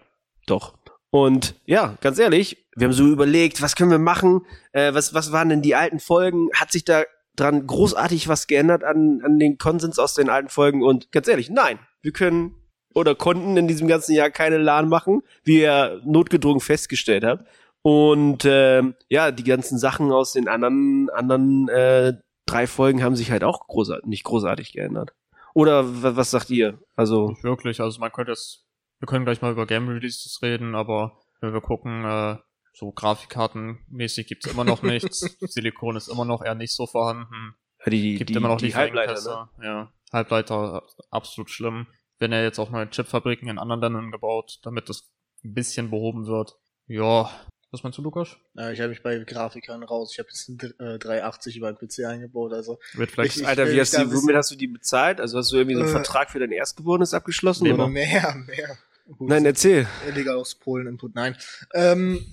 doch. 0.48 0.76
Und 1.10 1.56
ja, 1.66 1.98
ganz 2.00 2.18
ehrlich, 2.18 2.66
wir 2.76 2.88
haben 2.88 2.94
so 2.94 3.06
überlegt, 3.08 3.62
was 3.62 3.76
können 3.76 3.92
wir 3.92 4.00
machen? 4.00 4.46
Äh, 4.72 4.94
was, 4.94 5.14
was 5.14 5.34
waren 5.34 5.50
denn 5.50 5.62
die 5.62 5.76
alten 5.76 6.00
Folgen? 6.00 6.50
Hat 6.54 6.72
sich 6.72 6.86
da 6.86 7.04
dran 7.36 7.66
großartig 7.68 8.28
was 8.28 8.48
geändert 8.48 8.84
an, 8.84 9.22
an 9.24 9.40
den 9.40 9.58
Konsens 9.58 10.00
aus 10.00 10.14
den 10.16 10.30
alten 10.30 10.50
Folgen? 10.50 10.84
Und 10.84 11.12
ganz 11.12 11.28
ehrlich, 11.28 11.50
nein, 11.50 11.80
wir 12.02 12.12
können 12.12 12.56
oder 12.94 13.16
konnten 13.16 13.56
in 13.58 13.68
diesem 13.68 13.88
ganzen 13.88 14.14
Jahr 14.14 14.30
keine 14.30 14.58
LAN 14.58 14.90
machen, 14.90 15.22
wie 15.44 15.62
ihr 15.62 16.02
notgedrungen 16.06 16.60
festgestellt 16.60 17.24
habt. 17.24 17.48
Und 17.84 18.44
ähm, 18.46 18.96
ja, 19.10 19.32
die 19.32 19.44
ganzen 19.46 19.78
Sachen 19.80 20.12
aus 20.12 20.34
den 20.34 20.48
anderen, 20.48 21.10
anderen 21.10 21.68
äh, 21.70 22.14
drei 22.46 22.68
Folgen 22.68 23.02
haben 23.02 23.16
sich 23.16 23.32
halt 23.32 23.44
auch 23.44 23.66
großartig, 23.68 24.06
nicht 24.08 24.24
großartig 24.24 24.74
geändert. 24.74 25.14
Oder 25.54 26.04
wa- 26.04 26.16
was 26.16 26.32
sagt 26.32 26.50
ihr? 26.50 26.80
Also, 26.96 27.30
Nicht 27.30 27.44
wirklich. 27.44 27.80
Also 27.82 28.00
man 28.00 28.12
könnte 28.12 28.32
jetzt, 28.34 28.66
wir 29.00 29.08
können 29.08 29.26
gleich 29.26 29.42
mal 29.42 29.52
über 29.54 29.66
Game 29.66 29.88
Releases 29.88 30.40
reden, 30.44 30.76
aber 30.76 31.18
wenn 31.40 31.54
wir 31.54 31.62
gucken, 31.62 32.04
äh, 32.06 32.36
so 32.74 32.92
Grafikkartenmäßig 32.92 34.28
gibt's 34.28 34.48
immer 34.48 34.64
noch 34.64 34.82
nichts. 34.82 35.20
Silikon 35.42 35.96
ist 35.96 36.08
immer 36.08 36.26
noch 36.26 36.44
eher 36.44 36.56
nicht 36.56 36.74
so 36.74 36.88
vorhanden. 36.88 37.56
die, 37.86 38.16
Gibt 38.16 38.30
die, 38.30 38.34
immer 38.36 38.48
noch 38.50 38.58
die 38.58 38.66
Lieferengpässe. 38.68 39.48
ne? 39.60 39.66
Ja, 39.66 39.94
Halbleiter 40.14 40.84
absolut 41.10 41.50
schlimm. 41.50 41.88
Werden 42.20 42.34
ja 42.34 42.44
jetzt 42.44 42.60
auch 42.60 42.70
neue 42.70 42.90
Chipfabriken 42.90 43.50
in 43.50 43.58
anderen 43.58 43.82
Ländern 43.82 44.12
gebaut, 44.12 44.60
damit 44.64 44.90
das 44.90 45.10
ein 45.44 45.54
bisschen 45.54 45.90
behoben 45.90 46.28
wird. 46.28 46.56
Ja, 46.88 47.32
was 47.72 47.84
meinst 47.84 47.98
du, 47.98 48.02
Lukas? 48.02 48.36
Äh, 48.58 48.74
ich 48.74 48.80
habe 48.80 48.90
mich 48.90 49.02
bei 49.02 49.18
Grafikern 49.20 49.82
raus. 49.84 50.12
Ich 50.14 50.20
habe 50.20 50.28
jetzt 50.30 50.50
ein 50.50 50.60
äh, 50.86 51.00
380 51.00 51.58
über 51.58 51.72
den 51.72 51.78
PC 51.88 52.06
eingebaut, 52.06 52.52
also. 52.54 52.78
Wird 52.94 53.12
vielleicht 53.12 53.38
Ich- 53.38 53.48
Alter, 53.48 53.72
wie 53.72 53.80
hast 53.80 53.94
du, 53.94 54.00
ein 54.02 54.14
womit 54.14 54.36
hast 54.36 54.52
du 54.52 54.56
die 54.56 54.68
bezahlt? 54.68 55.20
Also 55.22 55.38
hast 55.38 55.52
du 55.52 55.56
irgendwie 55.56 55.76
so 55.76 55.82
einen 55.82 55.90
Äh, 55.90 55.94
Vertrag 55.94 56.30
für 56.30 56.40
dein 56.40 56.52
Erstgeborenes 56.52 57.14
abgeschlossen? 57.14 57.64
Nee, 57.64 57.74
Oder? 57.74 57.88
Mehr, 57.88 58.36
mehr. 58.46 58.78
Gut, 59.18 59.30
Nein, 59.30 59.46
erzähl. 59.46 59.88
illegal 60.08 60.36
aus 60.36 60.54
Polen 60.56 60.86
Input. 60.88 61.16
Nein. 61.16 61.36
Ähm, 61.74 62.24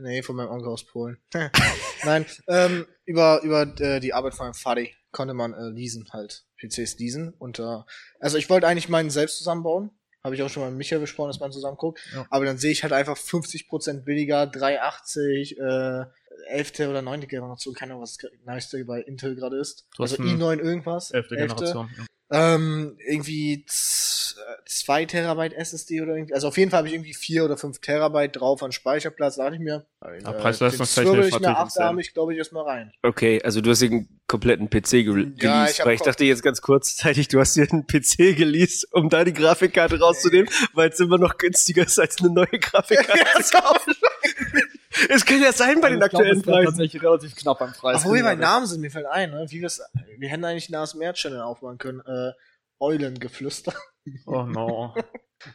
nee, 0.00 0.22
von 0.22 0.36
meinem 0.36 0.50
Onkel 0.50 0.68
aus 0.68 0.84
Polen. 0.84 1.18
Nein, 2.04 2.26
ähm, 2.48 2.86
über 3.04 3.42
über 3.42 3.62
äh, 3.80 4.00
die 4.00 4.14
Arbeit 4.14 4.34
von 4.34 4.46
meinem 4.46 4.54
Vati 4.54 4.94
konnte 5.10 5.34
man 5.34 5.52
äh, 5.52 5.68
leasen 5.68 6.08
halt 6.12 6.44
PCs 6.58 6.98
leasen 6.98 7.34
und 7.38 7.58
äh, 7.58 7.78
also 8.20 8.38
ich 8.38 8.48
wollte 8.50 8.66
eigentlich 8.66 8.88
meinen 8.88 9.10
selbst 9.10 9.38
zusammenbauen. 9.38 9.90
Habe 10.24 10.36
ich 10.36 10.42
auch 10.42 10.48
schon 10.48 10.62
mal 10.62 10.70
mit 10.70 10.78
Michael 10.78 11.00
besprochen, 11.00 11.30
dass 11.30 11.40
man 11.40 11.50
zusammen 11.50 11.76
guckt. 11.76 12.00
Ja. 12.14 12.24
Aber 12.30 12.44
dann 12.44 12.56
sehe 12.56 12.70
ich 12.70 12.84
halt 12.84 12.92
einfach 12.92 13.16
50% 13.16 14.04
billiger, 14.04 14.46
380, 14.46 15.58
äh, 15.58 16.04
11. 16.46 16.80
oder 16.88 17.02
9. 17.02 17.26
Generation, 17.26 17.74
keine 17.74 17.92
Ahnung, 17.92 18.02
was 18.04 18.16
das 18.16 18.30
neueste 18.44 18.84
bei 18.84 19.00
Intel 19.00 19.34
gerade 19.34 19.58
ist. 19.58 19.84
Du 19.96 20.04
also 20.04 20.16
ein 20.16 20.28
i9 20.28 20.60
irgendwas. 20.60 21.10
elfte 21.10 21.34
Generation. 21.34 21.90
Ja. 21.96 22.04
Ähm, 22.32 22.96
irgendwie 23.06 23.54
äh, 23.54 24.62
zwei 24.66 25.04
Terabyte 25.04 25.52
SSD 25.52 26.00
oder 26.00 26.14
irgendwie. 26.16 26.34
Also 26.34 26.48
auf 26.48 26.56
jeden 26.56 26.70
Fall 26.70 26.78
habe 26.78 26.88
ich 26.88 26.94
irgendwie 26.94 27.14
vier 27.14 27.44
oder 27.44 27.56
fünf 27.56 27.80
Terabyte 27.80 28.36
drauf 28.36 28.62
an 28.62 28.72
Speicherplatz. 28.72 29.36
Da 29.36 29.44
dachte 29.44 29.56
ich 29.56 29.60
mir, 29.60 29.86
äh, 30.00 30.22
preis-leistungstechnisch 30.22 30.94
den 30.94 31.22
zwirbel 31.22 31.28
ich 31.28 31.40
mir 31.40 31.40
natürlich 31.48 31.58
achtarmig, 31.58 32.14
glaube 32.14 32.32
ich, 32.32 32.38
erstmal 32.38 32.64
rein. 32.64 32.92
Okay, 33.02 33.40
also 33.44 33.60
du 33.60 33.70
hast 33.70 33.82
dir 33.82 33.90
einen 33.90 34.20
kompletten 34.26 34.70
PC 34.70 34.90
ge 34.90 35.04
Ja, 35.04 35.12
geleast, 35.36 35.78
ich 35.78 35.84
weil 35.84 35.94
ich 35.94 36.00
dachte 36.00 36.24
jetzt 36.24 36.42
ganz 36.42 36.62
kurzzeitig, 36.62 37.28
du 37.28 37.38
hast 37.38 37.54
dir 37.54 37.66
einen 37.70 37.86
PC 37.86 38.34
geleast, 38.34 38.88
um 38.92 39.10
da 39.10 39.24
die 39.24 39.34
Grafikkarte 39.34 40.00
rauszunehmen, 40.00 40.48
weil 40.72 40.88
es 40.88 41.00
immer 41.00 41.18
noch 41.18 41.36
günstiger 41.36 41.84
ist, 41.84 41.98
als 41.98 42.18
eine 42.20 42.30
neue 42.30 42.46
Grafikkarte 42.60 43.42
zu 43.42 43.58
kaufen. 43.58 43.94
Es 45.08 45.24
kann 45.24 45.40
ja 45.42 45.52
sein 45.52 45.80
bei 45.80 45.88
den 45.90 46.00
Ich 46.02 46.08
glaub, 46.10 46.20
aktuellen 46.20 46.42
Preisen. 46.42 46.64
tatsächlich 46.66 47.02
relativ 47.02 47.34
knapp 47.36 47.60
am 47.62 47.72
Preis. 47.72 48.04
Obwohl, 48.04 48.22
mein 48.22 48.38
Namen 48.38 48.66
sind 48.66 48.80
mir 48.80 48.90
fällt 48.90 49.06
ein, 49.06 49.30
ne? 49.30 49.46
Wie 49.48 49.60
wir's, 49.62 49.80
wir 50.18 50.28
hätten 50.28 50.44
eigentlich 50.44 50.68
einen 50.72 50.82
ASMR-Channel 50.82 51.40
aufmachen 51.40 51.78
können. 51.78 52.00
Äh, 52.00 52.32
Eulengeflüster. 52.80 53.74
Oh 54.26 54.42
no. 54.42 54.94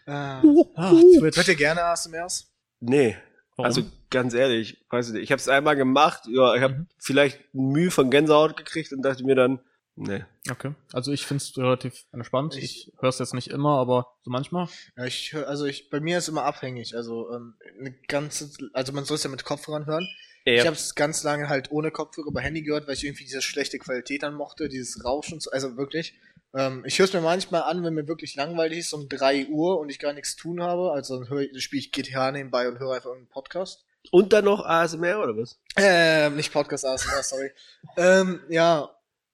Äh, 0.05 0.11
Ach, 0.11 0.43
hört 0.43 1.33
Twitch. 1.35 1.47
ihr 1.47 1.55
gerne 1.55 1.81
ASMRs? 1.81 2.51
Nee, 2.81 3.15
Warum? 3.55 3.65
also 3.67 3.83
ganz 4.09 4.33
ehrlich, 4.33 4.85
weiß 4.89 5.07
ich 5.07 5.13
nicht. 5.13 5.23
Ich 5.23 5.31
habe 5.31 5.39
es 5.39 5.47
einmal 5.47 5.77
gemacht, 5.77 6.23
ja, 6.27 6.55
ich 6.55 6.61
habe 6.61 6.73
Mhm. 6.73 6.87
vielleicht 6.99 7.39
Mühe 7.53 7.89
von 7.89 8.11
Gänsehaut 8.11 8.57
gekriegt 8.57 8.91
und 8.91 9.01
dachte 9.01 9.23
mir 9.23 9.35
dann, 9.35 9.61
nee. 9.97 10.23
Okay. 10.49 10.73
Also 10.93 11.11
ich 11.11 11.25
finde 11.25 11.43
es 11.43 11.57
relativ 11.57 12.05
entspannt. 12.13 12.55
Ich- 12.55 12.87
Ich 12.87 12.93
höre 13.01 13.09
es 13.09 13.19
jetzt 13.19 13.33
nicht 13.33 13.49
immer, 13.49 13.77
aber 13.79 14.07
so 14.23 14.31
manchmal. 14.31 14.67
Ja, 14.95 15.05
ich 15.05 15.33
hör, 15.33 15.47
also 15.49 15.65
ich, 15.65 15.89
bei 15.89 15.99
mir 15.99 16.17
ist 16.19 16.27
immer 16.29 16.43
abhängig. 16.43 16.95
Also 16.95 17.29
ähm, 17.33 17.55
eine 17.79 17.91
ganze, 18.07 18.49
also 18.73 18.93
man 18.93 19.03
soll 19.05 19.15
es 19.15 19.23
ja 19.23 19.29
mit 19.29 19.43
Kopfhörern 19.43 19.85
hören. 19.85 20.07
Ich 20.45 20.65
habe 20.65 20.75
es 20.77 20.95
ganz 20.95 21.23
lange 21.23 21.49
halt 21.49 21.71
ohne 21.71 21.91
Kopfhörer 21.91 22.27
über 22.27 22.39
Handy 22.39 22.61
gehört, 22.61 22.87
weil 22.87 22.93
ich 22.93 23.03
irgendwie 23.03 23.25
diese 23.25 23.41
schlechte 23.41 23.79
Qualität 23.79 24.23
dann 24.23 24.33
mochte, 24.35 24.69
dieses 24.69 25.03
Rauschen, 25.03 25.39
so- 25.41 25.51
also 25.51 25.75
wirklich. 25.75 26.13
Ähm, 26.53 26.83
ich 26.85 26.97
höre 26.97 27.05
es 27.07 27.13
mir 27.13 27.19
manchmal 27.19 27.63
an, 27.63 27.83
wenn 27.83 27.93
mir 27.93 28.07
wirklich 28.07 28.35
langweilig 28.35 28.79
ist, 28.79 28.93
um 28.93 29.09
3 29.09 29.47
Uhr 29.47 29.77
und 29.79 29.89
ich 29.89 29.99
gar 29.99 30.13
nichts 30.13 30.37
zu 30.37 30.43
tun 30.43 30.63
habe. 30.63 30.91
Also 30.93 31.21
dann, 31.23 31.37
ich- 31.39 31.51
dann 31.51 31.59
spiele 31.61 31.81
ich 31.81 31.91
GTA 31.91 32.31
nebenbei 32.31 32.69
und 32.69 32.79
höre 32.79 32.93
einfach 32.95 33.11
einen 33.11 33.27
Podcast. 33.27 33.83
Und 34.11 34.31
dann 34.31 34.45
noch 34.45 34.65
ASMR 34.65 35.19
oder 35.21 35.35
was? 35.35 35.59
Ähm, 35.75 36.37
nicht 36.37 36.53
Podcast 36.53 36.85
ASMR, 36.85 37.21
sorry. 37.23 37.51
ähm, 37.97 38.39
ja, 38.47 38.89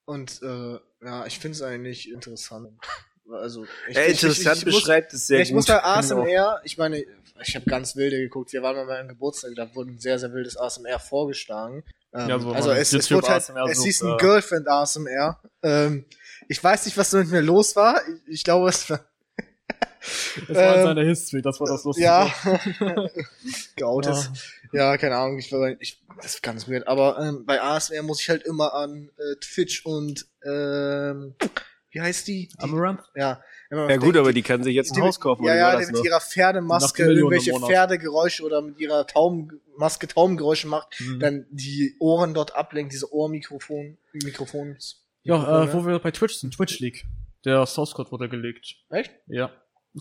und 0.05 0.41
äh, 0.41 0.79
ja, 1.05 1.25
ich 1.25 1.39
finde 1.39 1.55
es 1.55 1.61
eigentlich 1.61 2.11
interessant. 2.11 2.69
Also 3.31 3.65
ich, 3.87 3.95
Ja, 3.95 4.03
interessant 4.03 4.57
ich, 4.57 4.61
ich, 4.63 4.67
ich 4.67 4.73
muss, 4.73 4.75
beschreibt 4.83 5.13
es 5.13 5.27
sehr 5.27 5.39
ich 5.39 5.49
gut. 5.49 5.55
muss 5.55 5.65
bei 5.67 5.75
ich 5.77 5.79
auch. 5.79 5.85
ASMR, 5.97 6.61
ich 6.63 6.77
meine, 6.77 7.03
ich 7.41 7.55
habe 7.55 7.65
ganz 7.65 7.95
wilde 7.95 8.17
geguckt. 8.17 8.51
Wir 8.53 8.61
waren 8.61 8.75
mal 8.75 8.85
beim 8.85 9.07
Geburtstag, 9.07 9.51
da 9.55 9.73
wurde 9.75 9.91
ein 9.91 9.99
sehr, 9.99 10.19
sehr 10.19 10.33
wildes 10.33 10.57
ASMR 10.57 10.99
vorgeschlagen. 10.99 11.83
Ähm, 12.13 12.29
Ja, 12.29 12.39
so 12.39 12.51
also 12.51 12.71
es, 12.71 12.93
es 12.93 13.09
wurde 13.11 13.27
halt, 13.29 13.41
ASMR 13.43 13.65
es 13.65 13.83
hieß 13.83 14.03
ein 14.03 14.13
äh, 14.13 14.17
Girlfriend 14.17 14.67
ASMR. 14.67 15.39
Ähm, 15.63 16.05
ich 16.49 16.61
weiß 16.63 16.85
nicht, 16.85 16.97
was 16.97 17.09
da 17.11 17.19
mit 17.19 17.29
mir 17.31 17.41
los 17.41 17.75
war. 17.75 18.01
Ich, 18.27 18.33
ich 18.35 18.43
glaube, 18.43 18.69
es 18.69 18.89
war, 18.89 18.99
Es 20.49 20.55
war 20.55 20.73
in 20.73 20.79
Ähm, 20.79 20.83
seiner 20.87 21.03
History, 21.03 21.41
das 21.41 21.59
war 21.61 21.67
das 21.67 21.83
Lustige. 21.85 22.05
ja, 22.07 22.29
geoutet. 23.77 24.29
Ja. 24.73 24.97
Keine 24.97 25.15
Ahnung, 25.17 25.37
ich, 25.39 25.51
ich 25.79 26.03
das 26.21 26.35
ist 26.35 26.43
ganz 26.43 26.67
weird. 26.67 26.87
Aber 26.87 27.19
ähm, 27.19 27.45
bei 27.45 27.61
ASMR 27.61 28.03
muss 28.03 28.21
ich 28.21 28.29
halt 28.29 28.43
immer 28.43 28.73
an 28.73 29.09
äh, 29.17 29.35
Twitch 29.39 29.85
und 29.85 30.25
ähm, 30.45 31.35
wie 31.91 32.01
heißt 32.01 32.27
die? 32.27 32.47
die 32.47 32.59
Amaranth? 32.59 33.03
ja, 33.15 33.41
Ja 33.69 33.97
gut, 33.97 34.17
aber 34.17 34.33
die 34.33 34.41
kann 34.41 34.63
sich 34.63 34.73
jetzt 34.75 34.95
ein 34.95 35.01
Haus 35.03 35.19
kaufen, 35.19 35.43
Ja, 35.45 35.51
oder 35.53 35.59
ja, 35.59 35.79
die 35.79 35.85
mit 35.85 35.95
noch? 35.95 36.03
ihrer 36.05 36.19
Pferdemaske 36.21 37.03
irgendwelche. 37.03 37.53
Pferdegeräusche 37.53 38.43
oder 38.43 38.61
mit 38.63 38.79
ihrer 38.79 39.05
Taubenmaske 39.05 40.07
Taubengeräusche 40.07 40.67
macht, 40.67 40.99
Mhm. 40.99 41.19
dann 41.19 41.45
die 41.51 41.95
Ohren 41.99 42.33
dort 42.33 42.55
ablenkt, 42.55 42.93
diese 42.93 43.13
Ohrmikrofon, 43.13 43.97
Mikrofons. 44.13 45.05
Ja, 45.23 45.63
äh, 45.65 45.73
wo 45.73 45.85
wir 45.85 45.99
bei 45.99 46.11
Twitch 46.11 46.35
sind, 46.35 46.55
Twitch 46.55 46.79
League. 46.79 47.05
Der 47.45 47.65
Source 47.65 47.91
Code 47.93 48.11
wurde 48.11 48.27
gelegt. 48.29 48.75
Echt? 48.89 49.11
Ja, 49.27 49.51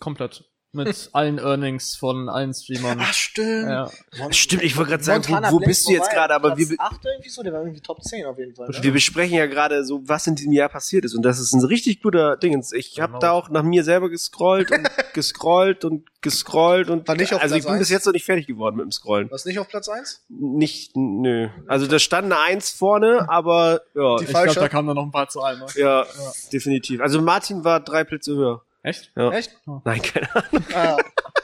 komplett. 0.00 0.44
Mit 0.74 1.10
allen 1.12 1.38
Earnings 1.38 1.96
von 1.96 2.30
allen 2.30 2.54
Streamern. 2.54 2.98
Ach, 2.98 3.12
stimmt. 3.12 3.68
Ja. 3.68 3.90
Stimmt, 4.30 4.62
ich 4.62 4.74
wollte 4.78 4.92
gerade 4.92 5.04
sagen, 5.04 5.22
Montana 5.28 5.50
wo, 5.52 5.56
wo 5.56 5.58
bist 5.66 5.86
du 5.86 5.92
jetzt 5.92 6.08
er 6.08 6.14
gerade, 6.14 6.34
aber 6.34 6.54
Platz 6.54 6.70
wir, 6.70 6.76
8 6.80 7.00
irgendwie 7.04 7.28
so, 7.28 7.42
der 7.42 7.52
war 7.52 7.60
irgendwie 7.60 7.82
Top 7.82 8.02
10 8.02 8.24
auf 8.24 8.38
jeden 8.38 8.54
Fall. 8.54 8.68
Ne? 8.70 8.78
wir 8.82 8.92
besprechen 8.92 9.36
ja 9.36 9.44
gerade 9.44 9.84
so, 9.84 10.00
was 10.08 10.26
in 10.26 10.34
diesem 10.34 10.52
Jahr 10.52 10.70
passiert 10.70 11.04
ist 11.04 11.14
und 11.14 11.22
das 11.22 11.38
ist 11.38 11.52
ein 11.52 11.62
richtig 11.62 12.00
guter 12.02 12.38
Dingens. 12.38 12.72
Ich 12.72 12.98
habe 13.00 13.12
Genau. 13.12 13.18
da 13.20 13.32
auch 13.32 13.50
nach 13.50 13.62
mir 13.62 13.84
selber 13.84 14.08
gescrollt 14.08 14.70
und 14.70 14.88
gescrollt 15.12 15.84
und 15.84 16.06
gescrollt 16.22 16.88
und 16.88 17.06
War 17.06 17.16
nicht 17.16 17.34
auf 17.34 17.42
also 17.42 17.54
ich 17.54 17.62
Platz 17.64 17.72
bin 17.72 17.78
bis 17.78 17.88
eins? 17.88 17.90
jetzt 17.90 18.06
noch 18.06 18.12
nicht 18.14 18.24
fertig 18.24 18.46
geworden 18.46 18.76
mit 18.76 18.84
dem 18.84 18.92
Scrollen. 18.92 19.30
Was 19.30 19.44
nicht 19.44 19.58
auf 19.58 19.68
Platz 19.68 19.90
1? 19.90 20.24
Nicht, 20.30 20.96
nö. 20.96 21.48
Also 21.68 21.86
da 21.86 21.98
stand 21.98 22.32
eine 22.32 22.38
Eins 22.38 22.70
vorne, 22.70 23.28
aber 23.28 23.82
ja, 23.94 24.16
Die 24.16 24.24
Ich 24.24 24.30
glaube, 24.30 24.54
da 24.54 24.68
kamen 24.70 24.88
dann 24.88 24.96
noch 24.96 25.04
ein 25.04 25.12
paar 25.12 25.28
Zahlen. 25.28 25.58
Ne? 25.58 25.66
ja, 25.76 26.06
definitiv. 26.50 27.02
Also 27.02 27.20
Martin 27.20 27.62
war 27.62 27.80
drei 27.80 28.04
Plätze 28.04 28.34
höher. 28.34 28.62
Echt? 28.82 29.12
Ja. 29.16 29.30
Echt? 29.32 29.58
Nein, 29.84 30.02
keine 30.02 30.34
Ahnung. 30.34 30.64
Ah, 30.74 30.96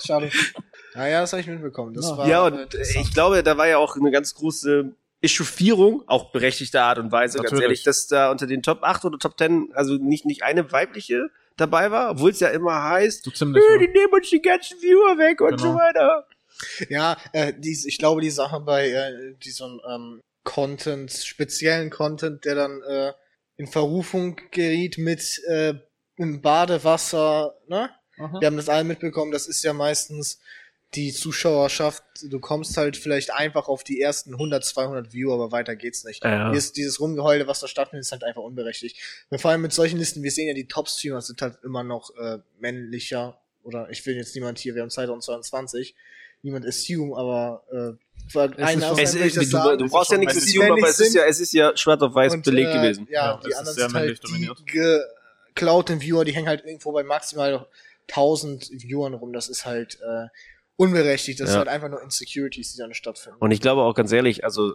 schade. 0.04 0.30
Naja, 0.95 1.21
das 1.21 1.33
habe 1.33 1.40
ich 1.40 1.47
mitbekommen. 1.47 1.95
Das 1.95 2.09
Ja. 2.11 2.16
war 2.18 2.26
Ja, 2.28 2.45
und 2.47 2.54
äh, 2.59 2.62
interessant. 2.62 3.07
ich 3.07 3.14
glaube, 3.14 3.42
da 3.42 3.57
war 3.57 3.68
ja 3.68 3.78
auch 3.78 3.97
eine 3.97 4.11
ganz 4.11 4.35
große 4.35 4.92
Echauffierung, 5.21 6.02
auch 6.07 6.30
berechtigter 6.33 6.83
Art 6.85 6.99
und 6.99 7.12
Weise, 7.12 7.38
ganz 7.38 7.45
Natürlich. 7.47 7.62
ehrlich, 7.62 7.83
dass 7.83 8.07
da 8.07 8.30
unter 8.30 8.47
den 8.47 8.62
Top 8.62 8.83
8 8.83 9.04
oder 9.04 9.18
Top 9.18 9.37
10, 9.38 9.71
also 9.75 9.95
nicht, 9.95 10.25
nicht 10.25 10.42
eine 10.42 10.71
weibliche 10.73 11.30
dabei 11.57 11.90
war, 11.90 12.12
obwohl 12.12 12.30
es 12.30 12.40
ja 12.40 12.49
immer 12.49 12.83
heißt, 12.85 13.25
So 13.25 13.30
ziemlich. 13.33 13.62
"Äh, 13.64 13.73
ja. 13.73 13.78
die 13.78 13.88
nehmen 13.88 14.12
uns 14.12 14.30
die 14.30 14.40
ganzen 14.42 14.80
Viewer 14.80 15.18
weg 15.18 15.40
und 15.40 15.57
Genau. 15.57 15.62
so 15.73 15.75
weiter. 15.75 16.26
Ja, 16.88 17.16
äh, 17.33 17.52
dies, 17.57 17.85
ich 17.85 17.99
glaube, 17.99 18.21
die 18.21 18.30
Sache 18.30 18.61
bei 18.61 18.90
äh, 18.90 19.35
diesem 19.45 19.80
ähm, 19.88 20.21
Content, 20.45 21.12
speziellen 21.12 21.90
Content, 21.90 22.45
der 22.45 22.54
dann 22.54 22.80
äh, 22.83 23.12
in 23.57 23.66
Verrufung 23.66 24.40
geriet 24.52 24.99
mit 24.99 25.40
äh, 25.49 25.75
im 26.19 26.41
Badewasser, 26.41 27.55
ne? 27.69 27.91
Aha. 28.19 28.41
Wir 28.41 28.47
haben 28.47 28.57
das 28.57 28.69
alle 28.69 28.85
mitbekommen, 28.85 29.31
das 29.33 29.47
ist 29.47 29.63
ja 29.63 29.73
meistens 29.73 30.41
die 30.95 31.13
Zuschauerschaft, 31.13 32.03
du 32.23 32.41
kommst 32.41 32.77
halt 32.77 32.97
vielleicht 32.97 33.33
einfach 33.33 33.69
auf 33.69 33.85
die 33.85 34.01
ersten 34.01 34.33
100, 34.33 34.65
200 34.65 35.13
Viewer, 35.13 35.35
aber 35.35 35.53
weiter 35.53 35.77
geht's 35.77 36.05
nicht. 36.05 36.25
Ja. 36.25 36.51
Dieses, 36.51 36.73
dieses 36.73 36.99
Rumgeheule, 36.99 37.47
was 37.47 37.61
da 37.61 37.69
stattfindet, 37.69 38.07
ist 38.07 38.13
halt 38.13 38.25
einfach 38.25 38.43
unberechtigt. 38.43 38.97
Und 39.29 39.41
vor 39.41 39.51
allem 39.51 39.61
mit 39.61 39.73
solchen 39.73 39.99
Listen, 39.99 40.23
wir 40.23 40.31
sehen 40.31 40.49
ja, 40.49 40.55
die 40.55 40.67
Top-Streamer 40.67 41.21
sind 41.21 41.43
halt 41.43 41.59
immer 41.63 41.85
noch 41.85 42.17
äh, 42.17 42.39
männlicher, 42.59 43.39
oder 43.63 43.91
ich 43.91 44.05
will 44.07 44.17
jetzt 44.17 44.35
niemand 44.35 44.59
hier, 44.59 44.75
wir 44.75 44.83
haben 44.83 44.91
2022, 44.91 45.95
niemand 46.43 46.67
assume, 46.67 47.15
aber 47.17 47.65
äh, 47.71 47.93
Es 48.99 49.15
ist, 49.15 49.37
du, 49.37 49.45
sagen. 49.45 49.79
du 49.79 49.89
brauchst 49.89 50.11
ja 50.11 50.19
nichts 50.19 50.53
zu 50.53 50.63
aber 50.63 50.89
es 50.89 51.01
ist 51.01 51.15
ja, 51.15 51.25
es 51.25 51.41
ist 51.41 51.53
ja 51.53 51.77
schwarz 51.77 52.01
auf 52.03 52.15
weiß 52.15 52.35
Und, 52.35 52.45
belegt 52.45 52.71
äh, 52.71 52.75
gewesen. 52.75 53.07
Ja, 53.11 53.33
Ja, 53.33 53.41
die 53.47 53.55
anderen 53.55 53.69
ist 53.69 53.75
sehr 53.75 53.89
sind 53.89 53.99
halt 53.99 54.23
die 54.29 55.01
dominiert. 55.59 55.87
geklauten 55.87 56.00
Viewer, 56.00 56.25
die 56.25 56.33
hängen 56.33 56.49
halt 56.49 56.65
irgendwo 56.65 56.93
bei 56.93 57.03
maximal 57.03 57.67
1000 58.09 58.71
Viewern 58.83 59.15
rum. 59.15 59.33
Das 59.33 59.49
ist 59.49 59.67
halt 59.67 59.99
äh, 60.00 60.27
unberechtigt. 60.77 61.41
Das 61.41 61.49
Ja. 61.49 61.55
ist 61.55 61.59
halt 61.59 61.69
einfach 61.69 61.88
nur 61.88 62.03
Insecurities, 62.03 62.73
die 62.73 62.79
dann 62.79 62.95
stattfinden. 62.95 63.38
Und 63.41 63.50
ich 63.50 63.61
glaube 63.61 63.83
auch 63.83 63.95
ganz 63.95 64.12
ehrlich, 64.12 64.45
also 64.45 64.75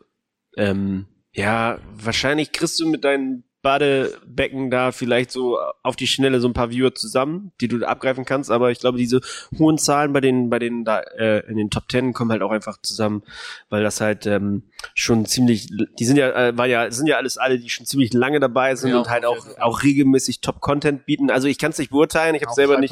ähm, 0.57 1.07
ja, 1.31 1.79
wahrscheinlich 1.95 2.51
kriegst 2.51 2.79
du 2.79 2.87
mit 2.87 3.03
deinen 3.03 3.43
Badebecken 3.63 4.69
da 4.69 4.91
vielleicht 4.91 5.31
so 5.31 5.57
auf 5.81 5.95
die 5.95 6.05
Schnelle 6.05 6.39
so 6.41 6.47
ein 6.47 6.53
paar 6.53 6.69
Viewer 6.69 6.93
zusammen, 6.93 7.53
die 7.61 7.69
du 7.69 7.83
abgreifen 7.85 8.25
kannst, 8.25 8.51
aber 8.51 8.69
ich 8.71 8.79
glaube, 8.79 8.97
diese 8.97 9.21
hohen 9.57 9.77
Zahlen 9.77 10.13
bei 10.13 10.21
den, 10.21 10.49
bei 10.49 10.59
den 10.59 10.83
da 10.83 10.99
äh, 10.99 11.39
in 11.47 11.55
den 11.55 11.69
Top 11.69 11.87
Ten 11.87 12.13
kommen 12.13 12.29
halt 12.29 12.41
auch 12.41 12.51
einfach 12.51 12.77
zusammen, 12.81 13.23
weil 13.69 13.81
das 13.81 14.01
halt 14.01 14.27
ähm, 14.27 14.63
schon 14.93 15.25
ziemlich, 15.25 15.69
die 15.97 16.05
sind 16.05 16.17
ja, 16.17 16.29
äh, 16.29 16.57
war 16.57 16.67
ja, 16.67 16.91
sind 16.91 17.07
ja 17.07 17.17
alles 17.17 17.37
alle, 17.37 17.57
die 17.57 17.69
schon 17.69 17.85
ziemlich 17.85 18.13
lange 18.13 18.41
dabei 18.41 18.75
sind 18.75 18.91
Ja, 18.91 18.99
und 18.99 19.09
halt 19.09 19.25
auch, 19.25 19.47
auch 19.59 19.81
regelmäßig 19.81 20.41
Top-Content 20.41 21.05
bieten. 21.05 21.31
Also 21.31 21.47
ich 21.47 21.57
kann 21.57 21.71
es 21.71 21.77
nicht 21.77 21.91
beurteilen, 21.91 22.35
ich 22.35 22.43
habe 22.43 22.53
selber 22.53 22.73
nicht. 22.81 22.91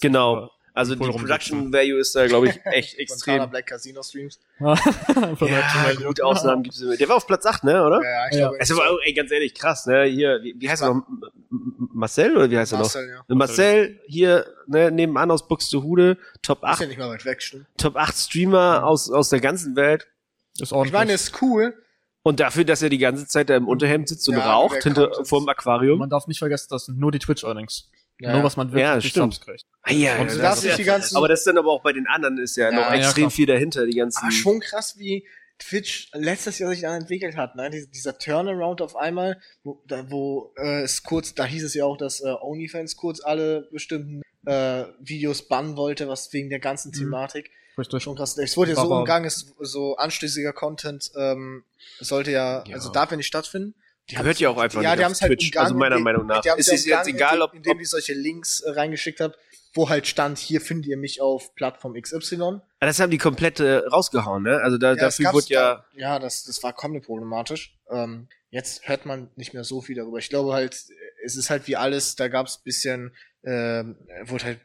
Genau. 0.00 0.50
Also 0.76 0.94
die. 0.94 1.00
Production 1.08 1.72
Value 1.72 1.98
ist 1.98 2.14
da, 2.14 2.26
glaube 2.26 2.48
ich, 2.50 2.60
echt 2.66 2.98
Montana 2.98 3.02
extrem. 3.44 3.50
Black 3.50 3.66
Casino 3.66 4.02
Streams. 4.02 4.38
Ja, 4.60 4.76
Value. 5.40 6.04
gut, 6.06 6.20
Ausnahmen 6.22 6.62
gibt's 6.62 6.80
immer. 6.80 6.96
Der 6.96 7.08
war 7.08 7.16
auf 7.16 7.26
Platz 7.26 7.46
8, 7.46 7.64
ne, 7.64 7.82
oder? 7.84 8.02
Ja, 8.02 8.26
ich 8.30 8.36
Ja. 8.36 8.48
glaube, 8.48 8.56
Es 8.60 8.70
war, 8.76 8.90
auch, 8.90 8.98
ey, 9.04 9.12
ganz 9.14 9.30
ehrlich, 9.30 9.54
krass, 9.54 9.86
ne? 9.86 10.04
Hier, 10.04 10.40
wie, 10.42 10.54
wie 10.58 10.68
heißt 10.68 10.82
er 10.82 10.94
noch? 10.94 11.02
Marcel 11.50 12.36
oder 12.36 12.50
wie 12.50 12.58
heißt 12.58 12.72
er 12.72 12.78
noch? 12.78 12.84
Marcel, 12.84 13.08
ja. 13.28 13.34
Marcel 13.34 14.00
hier, 14.06 14.46
ne, 14.66 14.90
nebenan 14.90 15.30
aus 15.30 15.48
Buxtehude, 15.48 16.18
Top 16.42 16.58
Ist 16.58 16.64
ja 16.64 16.70
8, 16.70 16.88
nicht 16.88 16.98
mal 16.98 17.08
weit 17.08 17.24
weg, 17.24 17.42
stimmt. 17.42 17.66
Top 17.78 17.96
8 17.96 18.14
Streamer 18.16 18.84
aus, 18.84 19.10
aus 19.10 19.28
der 19.30 19.40
ganzen 19.40 19.76
Welt. 19.76 20.06
Ist 20.58 20.62
Ich 20.68 20.72
ordentlich. 20.72 20.92
meine, 20.92 21.12
ist 21.12 21.40
cool. 21.42 21.74
Und 22.22 22.40
dafür, 22.40 22.64
dass 22.64 22.82
er 22.82 22.88
die 22.90 22.98
ganze 22.98 23.26
Zeit 23.28 23.48
da 23.50 23.56
im 23.56 23.68
Unterhemd 23.68 24.08
sitzt 24.08 24.28
und 24.28 24.34
Ja, 24.36 24.52
raucht 24.52 24.82
hinter, 24.82 25.06
Content. 25.08 25.28
vorm 25.28 25.48
Aquarium. 25.48 25.98
man 26.00 26.10
darf 26.10 26.26
nicht 26.26 26.38
vergessen, 26.40 26.66
das 26.70 26.86
sind 26.86 26.98
nur 26.98 27.12
die 27.12 27.18
Twitch-Earnings. 27.20 27.88
Ja. 28.18 28.32
Nur 28.32 28.44
was 28.44 28.56
man 28.56 28.72
wirklich 28.72 29.14
Ja. 29.14 29.22
Subs 29.22 29.40
kriegt. 29.40 29.64
Ah, 29.82 29.92
ja, 29.92 30.16
Und 30.18 30.30
ja, 30.34 30.36
das 30.42 30.64
ist 30.64 30.78
die 30.78 30.84
ganzen- 30.84 31.16
aber 31.16 31.28
das 31.28 31.40
ist 31.40 31.46
dann 31.46 31.58
aber 31.58 31.70
auch 31.70 31.82
bei 31.82 31.92
den 31.92 32.06
anderen 32.06 32.38
ist 32.38 32.56
ja, 32.56 32.70
Ja, 32.70 32.76
noch 32.76 32.92
extrem 32.92 33.30
viel 33.30 33.46
dahinter, 33.46 33.84
die 33.86 33.96
ganzen. 33.96 34.22
Aber 34.22 34.32
schon 34.32 34.60
krass, 34.60 34.96
wie 34.98 35.26
Twitch 35.58 36.10
letztes 36.12 36.58
Jahr 36.58 36.70
sich 36.70 36.80
dann 36.82 37.00
entwickelt 37.00 37.36
hat, 37.36 37.56
ne? 37.56 37.70
Dies- 37.70 37.90
Dieser 37.90 38.18
Turnaround 38.18 38.80
auf 38.82 38.96
einmal, 38.96 39.40
wo, 39.64 39.82
da, 39.86 40.10
wo 40.10 40.52
äh, 40.56 40.82
es 40.82 41.02
kurz, 41.02 41.34
da 41.34 41.44
hieß 41.44 41.64
es 41.64 41.74
ja 41.74 41.84
auch, 41.84 41.96
dass 41.96 42.20
äh, 42.20 42.28
OnlyFans 42.40 42.96
kurz 42.96 43.20
alle 43.22 43.68
bestimmten 43.72 44.22
äh, 44.46 44.84
Videos 45.00 45.48
bannen 45.48 45.76
wollte, 45.76 46.08
was 46.08 46.32
wegen 46.32 46.50
der 46.50 46.60
ganzen 46.60 46.90
Mhm. 46.90 46.98
Thematik. 46.98 47.50
Richtig. 47.78 48.02
Schon 48.02 48.16
krass. 48.16 48.38
Es 48.38 48.56
wurde 48.56 48.70
ja 48.72 48.76
so 48.76 48.88
umgangen, 48.90 49.30
so 49.60 49.96
anstößiger 49.96 50.52
Content 50.54 51.10
ähm, 51.16 51.64
sollte 52.00 52.30
ja, 52.30 52.64
Ja. 52.66 52.74
also 52.76 52.90
darf 52.90 53.10
ja 53.10 53.16
nicht 53.18 53.26
stattfinden. 53.26 53.74
Die 54.10 54.18
haben's- 54.18 54.38
ja 54.40 54.50
auch 54.50 54.58
einfach 54.58 54.82
ja, 54.82 54.90
nicht 54.90 55.00
die 55.00 55.04
auf 55.06 55.20
halt 55.20 55.38
Twitch, 55.40 55.56
also 55.56 55.74
meiner 55.74 55.98
Meinung 55.98 56.26
nach. 56.26 56.38
Es 56.56 56.66
ja 56.66 56.74
ist 56.74 56.86
jetzt 56.86 57.08
egal, 57.08 57.42
ob- 57.42 57.54
indem, 57.54 57.78
die 57.78 57.84
solche 57.84 58.14
Links 58.14 58.60
äh, 58.60 58.70
reingeschickt 58.70 59.20
habt, 59.20 59.38
wo 59.74 59.88
halt 59.88 60.06
stand, 60.06 60.38
hier 60.38 60.60
findet 60.60 60.86
ihr 60.86 60.96
mich 60.96 61.20
auf 61.20 61.54
Plattform 61.54 61.94
XY. 62.00 62.40
Ah, 62.42 62.60
Das 62.80 62.98
haben 63.00 63.10
die 63.10 63.18
komplett 63.18 63.60
äh, 63.60 63.76
rausgehauen, 63.78 64.42
ne? 64.44 64.60
Also 64.62 64.78
da, 64.78 64.92
es 64.92 64.98
dafür 65.00 65.32
wurde 65.32 65.46
ja. 65.48 65.74
Da, 65.74 65.84
ja, 65.98 66.18
das, 66.18 66.44
das 66.44 66.62
war 66.62 66.72
komplett 66.72 67.04
problematisch. 67.04 67.76
Ähm, 67.90 68.28
jetzt 68.50 68.88
hört 68.88 69.04
man 69.06 69.28
nicht 69.36 69.52
mehr 69.54 69.64
so 69.64 69.82
viel 69.82 69.96
darüber. 69.96 70.18
Ich 70.18 70.28
glaube 70.30 70.52
halt, 70.54 70.84
es 71.24 71.36
ist 71.36 71.50
halt 71.50 71.66
wie 71.66 71.76
alles, 71.76 72.16
da 72.16 72.28
gab's 72.28 72.58
bisschen, 72.58 73.14
ähm, 73.44 73.96
wurde 74.24 74.44
halt 74.44 74.60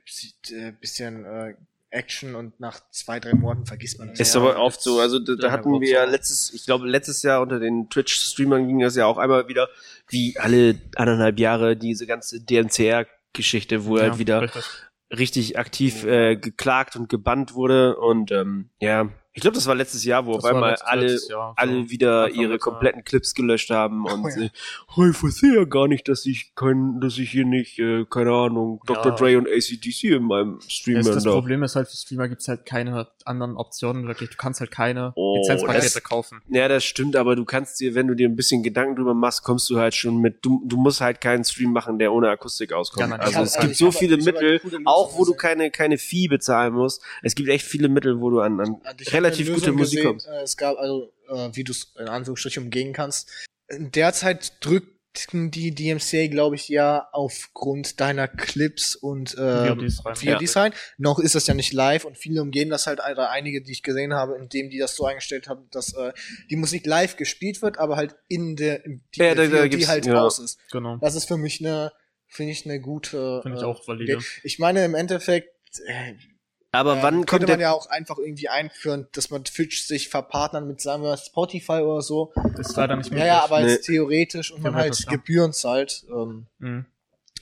äh, 0.51 0.71
bisschen 0.71 1.25
äh, 1.25 1.55
Action 1.91 2.35
und 2.35 2.59
nach 2.59 2.79
zwei, 2.89 3.19
drei 3.19 3.33
Monaten 3.33 3.65
vergisst 3.65 3.99
man 3.99 4.09
das. 4.09 4.19
Ist 4.19 4.33
Ja, 4.33 4.41
aber 4.41 4.59
oft 4.59 4.81
so. 4.81 4.99
Also 4.99 5.19
da, 5.19 5.35
da 5.35 5.51
hatten 5.51 5.79
wir 5.79 5.89
ja 5.89 6.03
letztes, 6.05 6.53
ich 6.53 6.65
glaube 6.65 6.87
letztes 6.87 7.21
Jahr 7.21 7.41
unter 7.41 7.59
den 7.59 7.89
Twitch-Streamern 7.89 8.67
ging 8.67 8.79
das 8.79 8.95
ja 8.95 9.05
auch 9.05 9.17
einmal 9.17 9.47
wieder, 9.47 9.67
wie 10.07 10.35
alle 10.37 10.79
anderthalb 10.95 11.39
Jahre 11.39 11.75
diese 11.75 12.07
ganze 12.07 12.41
DMCR-Geschichte, 12.41 13.85
wo 13.85 13.97
Ja, 13.97 14.03
halt 14.03 14.19
wieder 14.19 14.41
richtig. 14.41 14.63
richtig 15.11 15.59
aktiv 15.59 16.03
äh, 16.05 16.35
geklagt 16.37 16.95
und 16.95 17.09
gebannt 17.09 17.53
wurde 17.53 17.97
und 17.97 18.31
ähm, 18.31 18.69
ja, 18.79 19.09
ich 19.33 19.41
glaube, 19.41 19.55
das 19.55 19.65
war 19.65 19.75
letztes 19.75 20.03
Jahr, 20.03 20.25
wo 20.25 20.33
auf 20.33 20.43
einmal 20.43 20.75
alle 20.83 21.17
Jahr, 21.29 21.53
alle 21.55 21.83
so 21.83 21.89
wieder 21.89 22.29
ihre 22.29 22.57
kompletten 22.57 23.03
Clips 23.05 23.33
gelöscht 23.33 23.69
haben 23.69 24.05
und 24.05 24.25
Oh 24.25 24.27
ja. 24.27 24.41
äh, 24.45 24.49
oh, 24.97 25.05
ich 25.09 25.15
verstehe 25.17 25.55
ja 25.55 25.63
gar 25.63 25.87
nicht, 25.87 26.07
dass 26.09 26.25
ich 26.25 26.53
kein, 26.55 26.99
dass 26.99 27.17
ich 27.17 27.31
hier 27.31 27.45
nicht, 27.45 27.79
äh, 27.79 28.05
keine 28.09 28.31
Ahnung, 28.31 28.81
Dr. 28.85 29.11
Ja. 29.11 29.15
Dre 29.17 29.37
und 29.37 29.47
ACDC 29.47 30.03
in 30.15 30.23
meinem 30.23 30.59
Stream 30.67 30.97
hören 30.97 31.05
das 31.15 31.23
darf. 31.23 31.33
Problem 31.33 31.63
ist 31.63 31.75
halt, 31.75 31.87
für 31.87 31.95
Streamer 31.97 32.27
gibt's 32.27 32.47
halt 32.47 32.65
keine 32.65 33.07
anderen 33.25 33.55
Optionen, 33.55 34.07
wirklich. 34.07 34.29
Du 34.31 34.35
kannst 34.37 34.59
halt 34.59 34.71
keine 34.71 35.13
Oh, 35.15 35.37
Lizenzpakete 35.37 35.83
das- 35.93 36.03
kaufen. 36.03 36.41
Ja, 36.49 36.67
das 36.67 36.83
stimmt, 36.83 37.15
aber 37.15 37.35
du 37.35 37.45
kannst 37.45 37.79
dir, 37.79 37.95
wenn 37.95 38.07
du 38.07 38.15
dir 38.15 38.27
ein 38.27 38.35
bisschen 38.35 38.63
Gedanken 38.63 38.95
drüber 38.97 39.13
machst, 39.13 39.43
kommst 39.43 39.69
du 39.69 39.77
halt 39.79 39.95
schon 39.95 40.17
mit, 40.17 40.43
du, 40.45 40.61
du 40.67 40.77
musst 40.77 40.99
halt 41.01 41.21
keinen 41.21 41.43
Stream 41.45 41.71
machen, 41.71 41.99
der 41.99 42.11
ohne 42.11 42.29
Akustik 42.29 42.73
auskommt. 42.73 43.09
Ja, 43.09 43.15
also 43.15 43.41
es 43.41 43.57
gibt 43.57 43.75
so 43.75 43.91
viele 43.91 44.17
hab 44.17 44.25
Mittel, 44.25 44.59
auch 44.85 45.17
wo 45.17 45.23
du 45.25 45.33
keine, 45.35 45.71
keine 45.71 45.97
Fee 45.97 46.27
bezahlen 46.27 46.73
musst. 46.73 47.01
Es 47.21 47.35
gibt 47.35 47.47
echt 47.49 47.65
viele 47.65 47.87
Mittel, 47.87 48.19
wo 48.19 48.29
du 48.29 48.41
an, 48.41 48.59
an 48.59 48.81
relativ 49.21 49.47
eine 49.47 49.55
gute 49.55 49.71
Musik 49.71 49.97
gesehen, 49.99 50.07
kommst. 50.09 50.27
Äh, 50.27 50.41
es 50.43 50.57
gab 50.57 50.77
also, 50.77 51.11
äh, 51.29 51.49
wie 51.53 51.63
du 51.63 51.71
es 51.71 51.93
in 51.99 52.07
Anführungsstrichen 52.07 52.63
umgehen 52.63 52.93
kannst. 52.93 53.29
Derzeit 53.69 54.53
drückt 54.65 54.89
die 55.33 55.75
DMCA, 55.75 56.27
glaube 56.27 56.55
ich, 56.55 56.69
ja 56.69 57.09
aufgrund 57.11 57.99
deiner 57.99 58.29
Clips 58.29 58.95
und 58.95 59.37
äh. 59.37 59.69
VODs 59.75 60.55
rein. 60.55 60.73
Noch 60.97 61.19
ist 61.19 61.35
das 61.35 61.47
ja 61.47 61.53
nicht 61.53 61.73
live 61.73 62.05
und 62.05 62.17
viele 62.17 62.41
umgehen 62.41 62.69
das 62.69 62.87
halt, 62.87 62.99
oder 63.01 63.29
einige, 63.29 63.61
die 63.61 63.73
ich 63.73 63.83
gesehen 63.83 64.13
habe, 64.13 64.37
indem 64.37 64.69
die 64.69 64.77
das 64.79 64.95
so 64.95 65.05
eingestellt 65.05 65.49
haben, 65.49 65.67
dass 65.71 65.93
äh, 65.95 66.13
die 66.49 66.55
Musik 66.55 66.85
live 66.85 67.17
gespielt 67.17 67.61
wird, 67.61 67.77
aber 67.77 67.97
halt 67.97 68.15
in 68.29 68.55
der 68.55 68.85
im, 68.85 69.01
die, 69.13 69.19
Ja, 69.19 69.35
da- 69.35 69.47
da 69.47 69.67
gibt's- 69.67 69.89
halt 69.89 70.05
ja. 70.05 70.17
raus 70.17 70.39
ist. 70.39 70.59
Genau. 70.71 70.95
Das 70.97 71.15
ist 71.15 71.25
für 71.27 71.35
mich 71.37 71.59
eine, 71.59 71.91
finde 72.27 72.53
ich 72.53 72.63
eine 72.65 72.79
gute. 72.79 73.41
Finde 73.41 73.57
ich 73.57 73.63
äh, 73.63 73.67
auch 73.67 73.85
valide. 73.85 74.13
Idee. 74.13 74.23
Ich 74.43 74.59
meine 74.59 74.85
im 74.85 74.95
Endeffekt. 74.95 75.49
Aber 76.73 76.97
äh, 76.97 77.03
wann 77.03 77.25
könnte 77.25 77.45
kommt 77.47 77.49
man 77.49 77.59
ja 77.59 77.71
auch 77.73 77.87
einfach 77.87 78.17
irgendwie 78.17 78.47
einführen, 78.49 79.07
dass 79.13 79.29
man 79.29 79.43
Twitch 79.43 79.83
sich 79.85 80.07
verpartnert 80.09 80.65
mit, 80.65 80.79
sagen 80.81 81.03
wir, 81.03 81.17
Spotify 81.17 81.81
oder 81.81 82.01
so. 82.01 82.31
Ist 82.57 82.75
leider 82.77 82.95
nicht 82.95 83.11
möglich. 83.11 83.27
ja, 83.27 83.43
aber 83.43 83.59
Nee. 83.61 83.71
als 83.73 83.81
theoretisch 83.81 84.51
und 84.51 84.63
man 84.63 84.75
halt. 84.75 85.05
Gebühren 85.07 85.51
zahlt. 85.53 86.05
Ähm, 86.09 86.47
Mhm. 86.59 86.85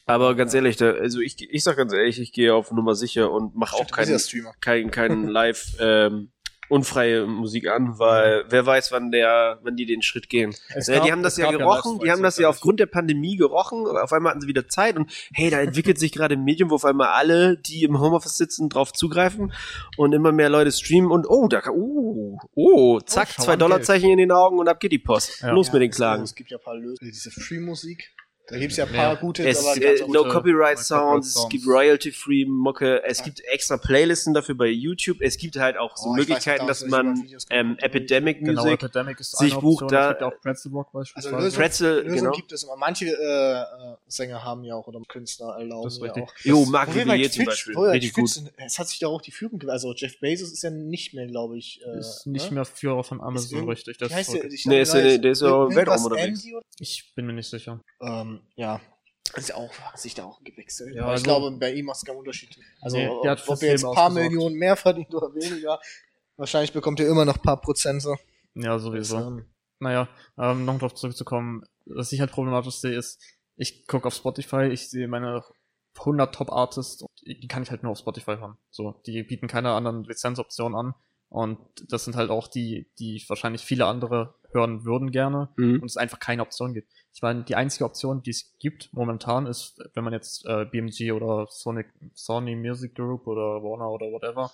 aber 0.05 0.33
ganz 0.35 0.53
ehrlich, 0.55 0.77
da, 0.77 0.91
also 0.91 1.19
ich, 1.19 1.35
ich 1.47 1.63
sag 1.63 1.77
ganz 1.77 1.93
ehrlich, 1.93 2.19
ich 2.19 2.31
gehe 2.33 2.53
auf 2.55 2.71
Nummer 2.71 2.95
sicher 2.95 3.31
und 3.31 3.55
mache 3.55 3.75
auch 3.75 3.91
keinen 3.91 4.17
Streamer. 4.17 4.53
kein, 4.61 4.89
kein 4.89 5.27
live 5.27 5.75
ähm, 5.79 6.31
unfreie 6.69 7.25
Musik 7.25 7.67
an, 7.67 7.99
weil 7.99 8.45
wer 8.47 8.65
weiß, 8.65 8.91
wann 8.91 9.11
der, 9.11 9.59
wann 9.63 9.75
die 9.75 9.85
den 9.85 10.01
Schritt 10.01 10.29
gehen. 10.29 10.55
Äh, 10.69 10.81
die 10.85 10.91
gab- 10.91 11.11
haben 11.11 11.23
das 11.23 11.37
ja 11.37 11.51
gerochen, 11.51 11.99
die 11.99 12.11
haben 12.11 12.23
das 12.23 12.37
ja 12.37 12.47
aufgrund 12.47 12.79
der 12.79 12.85
Pandemie 12.85 13.35
gerochen, 13.35 13.85
auf 13.87 14.13
einmal 14.13 14.31
hatten 14.31 14.41
sie 14.41 14.47
wieder 14.47 14.67
Zeit 14.67 14.95
und 14.97 15.11
hey, 15.33 15.49
da 15.49 15.59
entwickelt 15.59 15.99
sich 15.99 16.11
gerade 16.11 16.35
ein 16.35 16.43
Medium, 16.43 16.69
wo 16.69 16.75
auf 16.75 16.85
einmal 16.85 17.09
alle, 17.09 17.57
die 17.57 17.83
im 17.83 17.99
Homeoffice 17.99 18.37
sitzen, 18.37 18.69
drauf 18.69 18.93
zugreifen 18.93 19.51
und 19.97 20.13
immer 20.13 20.31
mehr 20.31 20.49
Leute 20.49 20.71
streamen 20.71 21.11
und 21.11 21.25
oh, 21.27 21.47
da 21.47 21.61
kann, 21.61 21.73
oh, 21.75 22.37
oh, 22.53 22.99
zack, 23.01 23.29
schau 23.35 23.43
zwei 23.43 23.55
Dollarzeichen 23.55 24.09
in 24.09 24.17
den 24.17 24.31
Augen 24.31 24.59
und 24.59 24.67
ab 24.67 24.79
geht 24.79 24.91
die 24.91 24.99
Post. 24.99 25.41
Ja. 25.41 25.51
Los 25.51 25.73
mit 25.73 25.81
den 25.81 25.91
Klagen. 25.91 26.23
Es 26.23 26.35
gibt 26.35 26.51
ja 26.51 26.57
ein 26.57 26.63
paar 26.63 26.75
Lösungen. 26.75 27.11
Diese 27.11 27.31
Free-Musik. 27.31 28.11
Da 28.49 28.57
gibt's 28.57 28.77
ja 28.77 28.85
ein 28.85 28.93
Ja. 28.93 29.01
paar 29.13 29.15
gute, 29.17 29.47
Es, 29.47 29.59
aber 29.65 29.77
äh, 29.81 29.99
no 29.99 30.05
gute. 30.05 30.17
gute- 30.19 30.29
Copyright 30.29 30.77
no 30.77 30.83
Sounds, 30.83 31.35
es 31.35 31.49
gibt. 31.49 31.67
Royalty-Free 31.67 32.45
Mucke, 32.45 33.03
es 33.03 33.21
gibt 33.23 33.41
extra 33.51 33.77
Playlisten 33.77 34.33
dafür 34.33 34.55
bei 34.55 34.67
YouTube, 34.67 35.17
es 35.21 35.37
gibt 35.37 35.55
halt 35.57 35.77
auch 35.77 35.95
so 35.97 36.09
Oh, 36.09 36.13
ich 36.15 36.19
weiß 36.21 36.27
Möglichkeiten, 36.27 36.65
nicht, 36.65 36.69
dass 36.69 36.85
man 36.87 37.07
ähm, 37.49 37.67
geguckt. 37.75 37.83
Epidemic 37.83 38.39
Genau, 38.39 38.63
Music, 38.63 38.83
Epidemic 38.83 39.19
ist 39.19 39.37
sich 39.37 39.53
bucht, 39.55 39.83
Option. 39.83 39.87
da- 39.89 40.01
Es 40.03 40.09
gibt 40.17 40.21
ja 40.21 40.27
auch 40.27 40.41
Pretzel 40.41 40.71
Rock 40.71 40.87
Also 40.87 40.97
beispielsweise. 40.99 41.35
Lösung, 41.45 41.59
Pretzel, 41.61 42.01
Lösung 42.03 42.17
genau. 42.19 42.31
gibt 42.31 42.51
es 42.51 42.63
immer. 42.63 42.75
Manche 42.77 43.05
äh, 43.05 43.11
äh, 43.11 43.95
Sänger 44.07 44.43
haben 44.43 44.63
ja 44.63 44.75
auch 44.75 44.87
oder 44.87 44.99
Künstler 45.07 45.55
erlauben 45.57 45.83
Das 45.83 45.99
ja 45.99 46.11
auch. 46.23 46.33
Jo, 46.43 46.65
bei 46.71 46.83
Rivier 46.83 47.31
zum 47.31 47.45
Beispiel, 47.45 47.77
richtig 47.77 48.13
Twitch 48.13 48.35
gut. 48.35 48.51
Es 48.57 48.79
hat 48.79 48.87
sich 48.87 48.99
da 48.99 49.07
auch 49.07 49.21
die 49.21 49.31
Führung 49.31 49.59
gewählt. 49.59 49.73
Also 49.73 49.93
Jeff 49.93 50.19
Bezos 50.19 50.51
ist 50.51 50.63
ja 50.63 50.69
nicht 50.69 51.13
mehr, 51.13 51.27
glaube 51.27 51.57
ich. 51.57 51.81
Äh, 51.85 51.99
ist 51.99 52.25
nicht 52.27 52.49
ne? 52.49 52.55
mehr 52.55 52.65
Führer 52.65 53.03
von 53.03 53.21
Amazon, 53.21 53.67
richtig. 53.69 53.97
Das 53.97 54.13
heißt 54.13 54.33
ist 54.33 54.65
der? 54.65 54.83
ja- 54.83 55.17
der 55.17 55.31
ist 55.31 55.41
ja 55.41 55.51
auch 55.51 55.69
im 55.69 55.75
Weltraum 55.75 56.03
unterwegs. 56.05 56.45
Ich 56.79 57.11
bin 57.15 57.25
mir 57.25 57.33
nicht 57.33 57.49
sicher. 57.49 57.81
Ähm, 58.01 58.38
ja. 58.55 58.79
Ist 59.35 59.49
ja 59.49 59.55
auch, 59.55 59.71
hat 59.79 59.99
sich 59.99 60.15
da 60.15 60.23
auch 60.25 60.43
gewechselt. 60.43 60.95
Ja, 60.95 61.03
Aber 61.03 61.11
ich 61.11 61.19
also- 61.19 61.23
glaube, 61.25 61.51
bei 61.59 61.71
ihm 61.73 61.85
macht 61.85 61.97
es 61.97 62.05
keinen 62.05 62.17
Unterschied. 62.17 62.57
Also, 62.81 62.97
Nee, 62.97 63.07
ob 63.07 63.39
fürs 63.39 63.61
er 63.61 63.71
jetzt 63.71 63.85
ein 63.85 63.93
paar 63.93 64.07
ausgesorgt. 64.07 64.31
Millionen 64.31 64.55
mehr 64.55 64.75
verdient 64.75 65.13
oder 65.13 65.33
weniger, 65.35 65.79
wahrscheinlich 66.37 66.73
bekommt 66.73 66.99
er 66.99 67.07
immer 67.07 67.25
noch 67.25 67.35
ein 67.35 67.41
paar 67.43 67.61
Prozente. 67.61 68.15
Ja, 68.55 68.79
sowieso. 68.79 69.17
Ähm, 69.17 69.45
Naja, 69.81 70.09
ähm, 70.37 70.65
noch 70.65 70.73
darauf 70.73 70.95
zurückzukommen, 70.95 71.63
was 71.85 72.11
ich 72.11 72.19
halt 72.19 72.31
problematisch 72.31 72.75
sehe, 72.75 72.97
ist, 72.97 73.21
ich 73.55 73.85
gucke 73.87 74.07
auf 74.07 74.13
Spotify, 74.15 74.63
ich 74.65 74.89
sehe 74.89 75.07
meine 75.07 75.43
100 75.97 76.33
Top-Artists, 76.35 77.01
und 77.03 77.09
die 77.25 77.47
kann 77.47 77.63
ich 77.63 77.71
halt 77.71 77.83
nur 77.83 77.91
auf 77.93 77.99
Spotify 77.99 78.35
hören. 78.37 78.57
So, 78.71 78.99
die 79.05 79.21
bieten 79.23 79.47
keine 79.47 79.71
anderen 79.73 80.03
Lizenzoptionen 80.05 80.77
an. 80.77 80.95
Und 81.29 81.59
das 81.91 82.03
sind 82.05 82.15
halt 82.15 82.29
auch 82.31 82.47
die, 82.47 82.89
die 82.99 83.23
wahrscheinlich 83.27 83.63
viele 83.63 83.85
andere 83.85 84.33
hören 84.51 84.83
würden 84.85 85.11
gerne 85.11 85.49
Mhm. 85.57 85.79
und 85.81 85.85
es 85.85 85.97
einfach 85.97 86.19
keine 86.19 86.41
Option 86.41 86.73
gibt. 86.73 86.91
Ich 87.13 87.21
meine, 87.21 87.43
die 87.43 87.55
einzige 87.55 87.85
Option, 87.85 88.21
die 88.23 88.31
es 88.31 88.55
gibt 88.59 88.89
momentan, 88.93 89.45
ist, 89.47 89.79
wenn 89.93 90.03
man 90.03 90.13
jetzt 90.13 90.45
äh, 90.45 90.65
BMG 90.65 91.11
oder 91.11 91.47
Sonic, 91.49 91.87
Sony 92.13 92.55
Music 92.55 92.95
Group 92.95 93.27
oder 93.27 93.61
Warner 93.63 93.89
oder 93.89 94.05
whatever, 94.07 94.51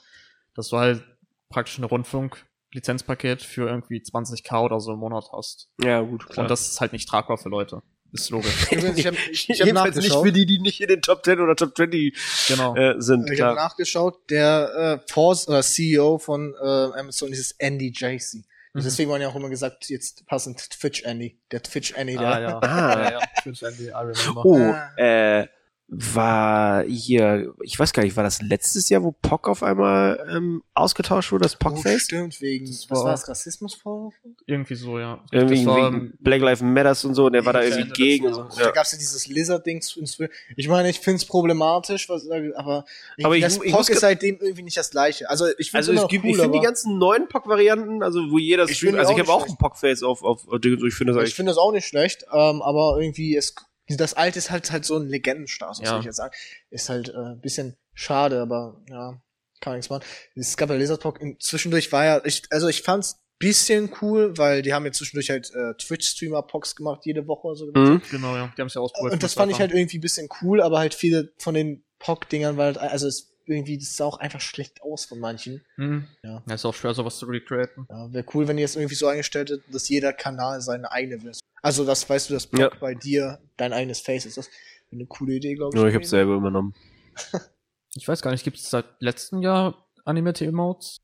dass 0.55 0.69
du 0.69 0.77
halt 0.77 1.03
praktisch 1.49 1.77
eine 1.77 1.87
Rundfunk-Lizenzpaket 1.87 3.41
für 3.41 3.67
irgendwie 3.69 4.01
20k 4.01 4.63
oder 4.63 4.79
so 4.79 4.93
im 4.93 4.99
Monat 4.99 5.29
hast. 5.31 5.69
Ja, 5.83 6.01
gut, 6.01 6.27
klar. 6.27 6.45
Und 6.45 6.51
das 6.51 6.67
ist 6.69 6.81
halt 6.81 6.93
nicht 6.93 7.07
tragbar 7.07 7.37
für 7.37 7.49
Leute. 7.49 7.81
Ist 8.11 8.29
logisch. 8.29 8.67
Ich 8.71 9.05
habe 9.05 9.17
ich, 9.31 9.49
hab 9.49 9.65
Jedenfalls 9.67 9.95
nicht 9.97 10.09
nachgeschaut. 10.09 10.25
für 10.25 10.31
die, 10.31 10.45
die 10.45 10.59
nicht 10.59 10.79
in 10.79 10.87
den 10.87 11.01
Top 11.01 11.25
10 11.25 11.39
oder 11.39 11.55
Top 11.55 11.75
20 11.75 12.15
genau. 12.47 12.75
äh, 12.75 12.95
sind, 13.01 13.29
Ich 13.29 13.41
habe 13.41 13.55
nachgeschaut, 13.55 14.29
der 14.29 15.01
äh, 15.05 15.11
Force, 15.11 15.47
äh, 15.49 15.61
CEO 15.61 16.17
von 16.17 16.53
äh, 16.53 16.65
Amazon 16.99 17.31
ist 17.33 17.55
Andy 17.59 17.91
Jassy. 17.93 18.45
Mhm. 18.75 18.83
Deswegen 18.83 19.09
waren 19.09 19.21
ja 19.21 19.29
auch 19.29 19.35
immer 19.35 19.49
gesagt, 19.49 19.89
jetzt 19.89 20.25
passend 20.27 20.69
Twitch 20.69 21.03
Andy. 21.05 21.39
Der 21.51 21.63
Twitch 21.63 21.93
Andy, 21.95 22.17
der. 22.17 22.27
Ah, 22.27 22.39
ja. 22.41 22.59
Ah. 22.61 23.01
ja, 23.03 23.11
ja. 23.11 23.19
Twitch 23.41 23.63
Andy, 23.63 23.87
I 23.87 23.91
remember. 23.93 24.45
Oh, 24.45 24.57
Ah. 24.73 24.91
äh, 24.97 25.47
war 25.87 26.83
hier, 26.83 27.53
ich 27.61 27.77
weiß 27.77 27.93
gar 27.93 28.03
nicht, 28.03 28.15
war 28.17 28.23
das 28.23 28.41
letztes 28.41 28.89
Jahr, 28.89 29.03
wo 29.03 29.11
Pock 29.11 29.47
auf 29.47 29.61
einmal 29.61 30.25
ähm, 30.31 30.63
ausgetauscht 30.73 31.31
wurde, 31.31 31.43
das 31.43 31.55
Oh, 31.55 31.59
Pockface? 31.59 32.01
stimmt, 32.01 32.41
wegen, 32.41 32.65
Das 32.65 32.89
was 32.89 32.99
war- 33.03 33.11
das, 33.11 33.29
Rassismusvorwürfe? 33.29 34.17
Irgendwie 34.47 34.73
so, 34.75 34.97
ja. 34.97 35.23
Irgendwie 35.31 35.57
das 35.57 35.65
war, 35.67 35.93
wegen 35.93 36.13
Black 36.19 36.41
Lives 36.41 36.61
Matters 36.63 37.05
und 37.05 37.13
so, 37.13 37.27
und 37.27 37.33
der 37.33 37.45
war 37.45 37.53
da 37.53 37.61
irgendwie 37.61 37.89
gegen. 37.93 38.33
so. 38.33 38.43
Da 38.57 38.61
Ja. 38.65 38.71
gab's 38.71 38.93
ja 38.93 38.97
dieses 38.97 39.27
Lizard-Ding. 39.27 39.83
Ich 40.55 40.67
meine, 40.67 40.89
ich 40.89 40.99
find's 40.99 41.23
problematisch, 41.25 42.09
was, 42.09 42.27
aber, 42.29 42.85
ich, 43.17 43.25
Aber 43.25 43.35
ich- 43.35 43.43
das 43.43 43.59
ich 43.61 43.71
Pock 43.71 43.87
ist 43.89 43.99
seitdem 43.99 44.39
irgendwie 44.41 44.63
nicht 44.63 44.77
das 44.77 44.89
gleiche. 44.89 45.29
Also 45.29 45.45
ich 45.59 45.69
find's 45.71 45.87
Also 45.87 46.01
es 46.03 46.07
gibt, 46.09 46.23
cool, 46.25 46.31
ich 46.31 46.37
finde 46.37 46.57
die 46.57 46.63
ganzen 46.65 46.97
neuen 46.97 47.27
Pock-Varianten, 47.27 48.01
also 48.01 48.31
wo 48.31 48.39
jeder 48.39 48.63
Ich 48.65 48.77
streamt, 48.77 48.95
finde 48.95 48.99
also 49.01 49.13
auch 49.13 49.17
ich 49.17 49.21
habe 49.27 49.33
auch 49.33 49.47
ein 49.47 49.57
Pockface 49.57 50.01
auf, 50.01 50.23
auf, 50.23 50.47
auf 50.47 50.59
Dinge, 50.59 50.79
so 50.79 50.87
ich 50.87 50.95
finde 50.95 51.13
das 51.13 51.17
ich 51.17 51.21
eigentlich. 51.25 51.35
finde 51.35 51.51
das 51.51 51.57
auch 51.59 51.71
nicht 51.71 51.85
schlecht, 51.85 52.25
ähm, 52.33 52.61
aber 52.63 52.97
irgendwie 52.99 53.35
es 53.37 53.53
das 53.87 54.13
alte 54.13 54.39
ist 54.39 54.51
halt 54.51 54.71
halt 54.71 54.85
so 54.85 54.97
ein 54.97 55.07
Legendenstatus, 55.07 55.79
Ja. 55.81 55.89
soll 55.89 55.99
ich 55.99 56.05
jetzt 56.05 56.17
sagen. 56.17 56.33
Ist 56.69 56.89
halt 56.89 57.09
äh, 57.09 57.17
ein 57.17 57.41
bisschen 57.41 57.75
schade, 57.93 58.41
aber 58.41 58.81
ja, 58.89 59.21
kann 59.61 59.71
man 59.71 59.75
nichts 59.77 59.89
machen. 59.89 60.03
Es 60.35 60.57
gab 60.57 60.69
ja 60.69 60.75
in- 60.75 61.39
zwischendurch 61.39 61.91
war 61.91 62.05
ja, 62.05 62.21
ich, 62.25 62.43
also 62.51 62.67
ich 62.67 62.81
fand's 62.81 63.19
bisschen 63.37 63.91
cool, 64.01 64.37
weil 64.37 64.61
die 64.61 64.73
haben 64.73 64.85
jetzt 64.85 64.97
zwischendurch 64.97 65.29
halt 65.29 65.51
äh, 65.53 65.73
Twitch-Streamer 65.75 66.41
Pox 66.43 66.75
gemacht, 66.75 67.01
jede 67.05 67.27
Woche 67.27 67.47
oder 67.47 67.55
so. 67.57 67.65
Mhm. 67.73 68.01
genau, 68.09 68.35
ja. 68.35 68.51
Die 68.57 68.61
haben 68.61 68.67
es 68.67 68.73
ja 68.75 68.81
ausprobiert. 68.81 69.13
Und 69.13 69.23
das 69.23 69.33
fand 69.33 69.51
ich 69.51 69.59
halt 69.59 69.73
irgendwie 69.73 69.97
ein 69.97 70.01
bisschen 70.01 70.29
cool, 70.41 70.61
aber 70.61 70.79
halt 70.79 70.93
viele 70.93 71.31
von 71.37 71.53
den 71.53 71.83
Pock-Dingern 71.99 72.55
war 72.57 72.65
halt, 72.65 72.77
also 72.77 73.07
es 73.07 73.33
irgendwie, 73.47 73.77
das 73.77 73.95
sah 73.97 74.05
auch 74.05 74.17
einfach 74.19 74.41
schlecht 74.41 74.81
aus 74.81 75.05
von 75.05 75.19
manchen. 75.19 75.63
Mhm. 75.77 76.07
Ja. 76.23 76.41
Ja, 76.47 76.55
ist 76.55 76.65
auch 76.65 76.73
schwer, 76.73 76.93
sowas 76.93 77.17
zu 77.17 77.25
recreaten. 77.25 77.85
Ja, 77.89 78.11
Wäre 78.11 78.25
cool, 78.33 78.47
wenn 78.47 78.57
ihr 78.57 78.65
es 78.65 78.75
irgendwie 78.75 78.95
so 78.95 79.05
eingestellt 79.07 79.49
hättet, 79.49 79.63
dass 79.73 79.87
jeder 79.89 80.13
Kanal 80.13 80.61
seine 80.61 80.91
eigene 80.91 81.17
Version. 81.19 81.41
Also 81.65 81.83
das 81.83 82.07
weißt 82.07 82.29
du, 82.29 82.35
dass 82.35 82.45
Pock 82.45 82.59
Ja. 82.59 82.69
bei 82.79 82.93
dir 82.93 83.39
dein 83.57 83.73
eigenes 83.73 83.99
Face 83.99 84.27
ist. 84.27 84.37
Das 84.37 84.49
eine 84.91 85.07
coole 85.07 85.33
Idee, 85.33 85.55
glaube 85.55 85.75
ich. 85.75 85.81
Ja, 85.81 85.87
ich 85.89 85.95
habe 85.95 86.05
selber 86.05 86.35
übernommen. 86.35 86.73
Ich 87.97 88.05
weiß 88.09 88.21
gar 88.21 88.31
nicht, 88.31 88.43
gibt 88.43 88.57
es 88.57 88.69
seit 88.69 88.83
letztem 88.99 89.41
Jahr 89.41 89.87
animierte 90.03 90.43
Emotes? 90.45 90.97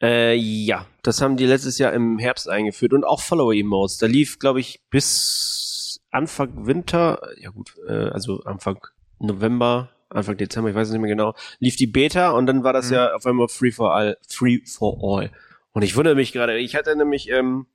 Äh, 0.00 0.34
ja, 0.34 0.86
das 1.02 1.20
haben 1.20 1.36
die 1.36 1.44
letztes 1.44 1.76
Jahr 1.76 1.92
im 1.92 2.18
Herbst 2.18 2.48
eingeführt 2.48 2.94
und 2.94 3.04
auch 3.04 3.20
Follower-Emotes. 3.20 3.98
Da 3.98 4.06
lief, 4.06 4.38
glaube 4.38 4.58
ich, 4.58 4.80
bis 4.88 6.00
Anfang 6.10 6.64
Winter, 6.66 7.20
ja 7.38 7.50
gut, 7.50 7.74
äh, 7.86 7.92
also 8.08 8.40
Anfang 8.44 8.78
November, 9.18 9.90
Anfang 10.08 10.38
Dezember, 10.38 10.70
ich 10.70 10.74
weiß 10.74 10.88
es 10.88 10.92
nicht 10.92 11.02
mehr 11.02 11.10
genau, 11.10 11.34
lief 11.58 11.76
die 11.76 11.86
Beta 11.86 12.30
und 12.30 12.46
dann 12.46 12.64
war 12.64 12.72
das 12.72 12.88
Mhm. 12.88 12.94
ja 12.94 13.14
auf 13.14 13.26
einmal 13.26 13.48
Free 13.48 13.70
for 13.70 13.94
All, 13.94 14.16
Free 14.26 14.60
for 14.64 14.96
All. 15.02 15.30
Und 15.72 15.82
ich 15.82 15.96
wundere 15.96 16.14
mich 16.14 16.32
gerade, 16.32 16.56
ich 16.58 16.74
hatte 16.74 16.96
nämlich 16.96 17.28
ähm, 17.28 17.66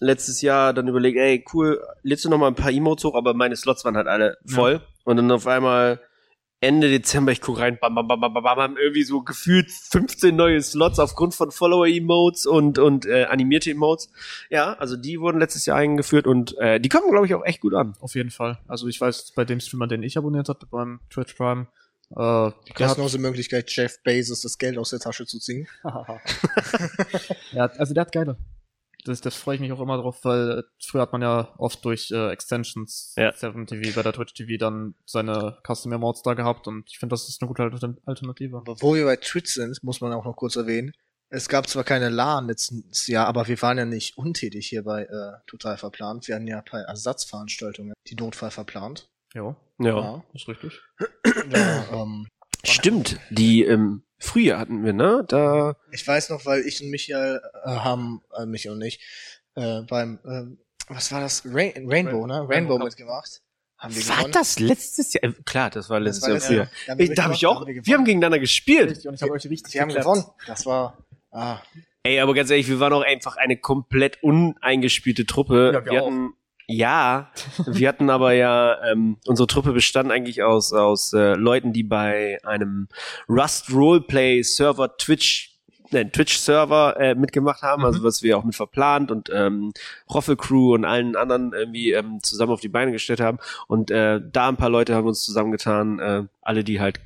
letztes 0.00 0.42
Jahr 0.42 0.72
dann 0.72 0.88
überlegt, 0.88 1.18
ey, 1.18 1.44
cool, 1.52 1.82
lädst 2.02 2.24
du 2.24 2.28
noch 2.28 2.38
mal 2.38 2.48
ein 2.48 2.54
paar 2.54 2.70
Emotes 2.70 3.04
hoch, 3.04 3.14
aber 3.14 3.34
meine 3.34 3.56
Slots 3.56 3.84
waren 3.84 3.96
halt 3.96 4.06
alle 4.06 4.38
voll. 4.46 4.80
Und 5.04 5.16
dann 5.16 5.30
auf 5.30 5.46
einmal 5.46 6.00
Ende 6.60 6.88
Dezember, 6.88 7.30
ich 7.30 7.40
guck 7.40 7.60
rein, 7.60 7.78
bam, 7.80 7.94
bam, 7.94 8.08
bam, 8.08 8.20
bam, 8.20 8.34
bam, 8.34 8.42
bam, 8.42 8.58
haben 8.58 8.76
irgendwie 8.76 9.04
so 9.04 9.22
gefühlt 9.22 9.70
15 9.70 10.34
neue 10.34 10.60
Slots 10.60 10.98
aufgrund 10.98 11.36
von 11.36 11.52
Follower-Emotes 11.52 12.46
und, 12.46 12.80
und 12.80 13.06
äh, 13.06 13.24
animierte 13.24 13.70
Emotes. 13.70 14.10
Ja, 14.50 14.72
also 14.74 14.96
die 14.96 15.20
wurden 15.20 15.38
letztes 15.38 15.66
Jahr 15.66 15.76
eingeführt 15.76 16.26
und 16.26 16.58
äh, 16.58 16.80
die 16.80 16.88
kommen, 16.88 17.10
glaube 17.12 17.26
ich, 17.26 17.34
auch 17.34 17.44
echt 17.44 17.60
gut 17.60 17.74
an. 17.74 17.94
Auf 18.00 18.16
jeden 18.16 18.30
Fall. 18.30 18.58
Also 18.66 18.88
ich 18.88 19.00
weiß, 19.00 19.32
bei 19.36 19.44
dem 19.44 19.60
Streamer, 19.60 19.86
den 19.86 20.02
ich 20.02 20.18
abonniert 20.18 20.48
hatte, 20.48 20.66
beim 20.66 20.98
Twitch 21.10 21.34
Prime, 21.34 21.68
äh, 22.10 22.14
der 22.16 22.54
hat, 22.56 22.74
Kostenlose 22.74 23.18
Möglichkeit, 23.18 23.70
Jeff 23.70 24.02
Bezos 24.02 24.40
das 24.40 24.58
Geld 24.58 24.78
aus 24.78 24.90
der 24.90 24.98
Tasche 24.98 25.26
zu 25.26 25.38
ziehen. 25.38 25.68
ja, 27.52 27.66
also 27.66 27.94
der 27.94 28.00
hat 28.00 28.12
geile. 28.12 28.36
Das, 29.08 29.20
das 29.20 29.34
freue 29.34 29.54
ich 29.56 29.60
mich 29.60 29.72
auch 29.72 29.80
immer 29.80 29.96
drauf, 29.96 30.24
weil 30.24 30.64
früher 30.80 31.02
hat 31.02 31.12
man 31.12 31.22
ja 31.22 31.54
oft 31.58 31.84
durch 31.84 32.10
äh, 32.10 32.30
Extensions, 32.30 33.14
Ja. 33.16 33.32
7 33.32 33.66
TV, 33.66 33.94
bei 33.94 34.02
der 34.02 34.12
Twitch 34.12 34.34
TV 34.34 34.58
dann 34.58 34.94
seine 35.06 35.58
Custom 35.66 35.92
Emotes 35.92 36.22
da 36.22 36.34
gehabt 36.34 36.66
und 36.68 36.84
ich 36.90 36.98
finde, 36.98 37.14
das 37.14 37.28
ist 37.28 37.42
eine 37.42 37.48
gute 37.48 37.62
Alter- 37.62 37.96
Alternative. 38.06 38.56
Aber 38.58 38.80
wo 38.80 38.94
wir 38.94 39.04
bei 39.04 39.16
Twitch 39.16 39.52
sind, 39.54 39.82
muss 39.82 40.00
man 40.00 40.12
auch 40.12 40.24
noch 40.24 40.36
kurz 40.36 40.56
erwähnen. 40.56 40.92
Es 41.30 41.48
gab 41.48 41.68
zwar 41.68 41.84
keine 41.84 42.08
LAN 42.08 42.46
letztes 42.46 43.06
Jahr, 43.06 43.26
aber 43.26 43.48
wir 43.48 43.60
waren 43.60 43.76
ja 43.76 43.84
nicht 43.84 44.16
untätig 44.16 44.66
hier 44.66 44.82
bei 44.84 45.02
äh, 45.04 45.32
Total 45.46 45.76
Verplant. 45.76 46.26
Wir 46.26 46.36
hatten 46.36 46.46
ja 46.46 46.62
bei 46.70 46.78
Ersatzveranstaltungen 46.80 47.92
die 48.06 48.14
Notfall 48.14 48.50
verplant. 48.50 49.10
Ja, 49.34 49.54
Ja. 49.78 50.24
ist 50.32 50.48
richtig. 50.48 50.80
Ja, 51.50 51.84
ähm, 51.92 52.26
Stimmt, 52.64 53.20
die 53.30 53.62
ähm, 53.64 54.02
früher 54.18 54.58
hatten 54.58 54.84
wir, 54.84 54.92
ne? 54.92 55.24
Da 55.28 55.76
ich 55.92 56.06
weiß 56.06 56.30
noch, 56.30 56.44
weil 56.46 56.60
ich 56.62 56.82
und 56.82 56.90
Michael 56.90 57.40
äh, 57.64 57.68
haben, 57.70 58.22
äh, 58.36 58.46
Michael 58.46 58.74
und 58.76 58.82
ich, 58.82 59.00
äh, 59.54 59.82
beim 59.82 60.18
äh, 60.24 60.56
was 60.92 61.12
war 61.12 61.20
das? 61.20 61.42
Rain 61.46 61.72
Rainbow, 61.88 62.26
ne? 62.26 62.34
Rainbow 62.40 62.52
Rainbow 62.74 62.78
mitgemacht. 62.78 63.42
Haben 63.76 63.94
wir 63.94 64.08
War 64.08 64.16
gewonnen. 64.16 64.32
das 64.32 64.58
letztes 64.58 65.12
Jahr? 65.12 65.22
Äh, 65.24 65.32
Klar, 65.44 65.70
das 65.70 65.88
war 65.88 66.00
letztes 66.00 66.22
war 66.24 66.30
Jahr 66.30 66.40
früher. 66.40 66.68
Ey, 66.96 67.14
Da 67.14 67.24
habe 67.24 67.34
ich 67.34 67.46
auch, 67.46 67.60
haben 67.60 67.66
wir 67.68 67.86
wir 67.86 67.94
haben 67.94 68.04
gegeneinander 68.04 68.40
gespielt. 68.40 68.90
Richtig, 68.90 69.06
und 69.06 69.14
ich 69.14 69.22
habe 69.22 69.32
euch 69.32 69.48
richtig 69.48 69.72
Wir 69.74 69.82
haben 69.82 69.94
gewonnen. 69.94 70.24
Das 70.46 70.66
war, 70.66 70.98
ah, 71.30 71.58
Ey, 72.02 72.18
aber 72.20 72.34
ganz 72.34 72.50
ehrlich, 72.50 72.68
wir 72.68 72.80
waren 72.80 72.92
auch 72.92 73.02
einfach 73.02 73.36
eine 73.36 73.56
komplett 73.56 74.22
uneingespielte 74.22 75.26
Truppe. 75.26 75.72
Ja, 75.74 75.84
wir 75.84 75.92
wir 75.92 76.02
auch. 76.02 76.06
hatten, 76.06 76.32
ja, 76.68 77.30
wir 77.66 77.88
hatten 77.88 78.10
aber 78.10 78.32
ja, 78.34 78.76
ähm, 78.92 79.16
unsere 79.26 79.46
Truppe 79.46 79.72
bestand 79.72 80.12
eigentlich 80.12 80.42
aus, 80.42 80.72
aus 80.74 81.14
äh, 81.14 81.34
Leuten, 81.34 81.72
die 81.72 81.82
bei 81.82 82.38
einem 82.44 82.88
Rust 83.28 83.72
Roleplay 83.72 84.42
Server 84.42 84.94
Twitch, 84.98 85.56
nein, 85.90 86.12
Twitch 86.12 86.36
Server 86.36 86.94
äh, 87.00 87.14
mitgemacht 87.14 87.62
haben, 87.62 87.86
also 87.86 88.00
Mhm. 88.00 88.04
was 88.04 88.22
wir 88.22 88.36
auch 88.36 88.44
mit 88.44 88.54
verplant 88.54 89.10
und 89.10 89.30
ähm, 89.32 89.72
Roffel 90.12 90.36
Crew 90.36 90.74
und 90.74 90.84
allen 90.84 91.16
anderen 91.16 91.54
irgendwie 91.54 91.92
ähm, 91.92 92.18
zusammen 92.22 92.52
auf 92.52 92.60
die 92.60 92.68
Beine 92.68 92.92
gestellt 92.92 93.20
haben. 93.20 93.38
Und 93.66 93.90
äh, 93.90 94.20
da 94.30 94.48
ein 94.50 94.58
paar 94.58 94.70
Leute 94.70 94.94
haben 94.94 95.08
uns 95.08 95.24
zusammengetan, 95.24 95.98
äh, 95.98 96.24
alle, 96.42 96.64
die 96.64 96.80
halt 96.80 97.00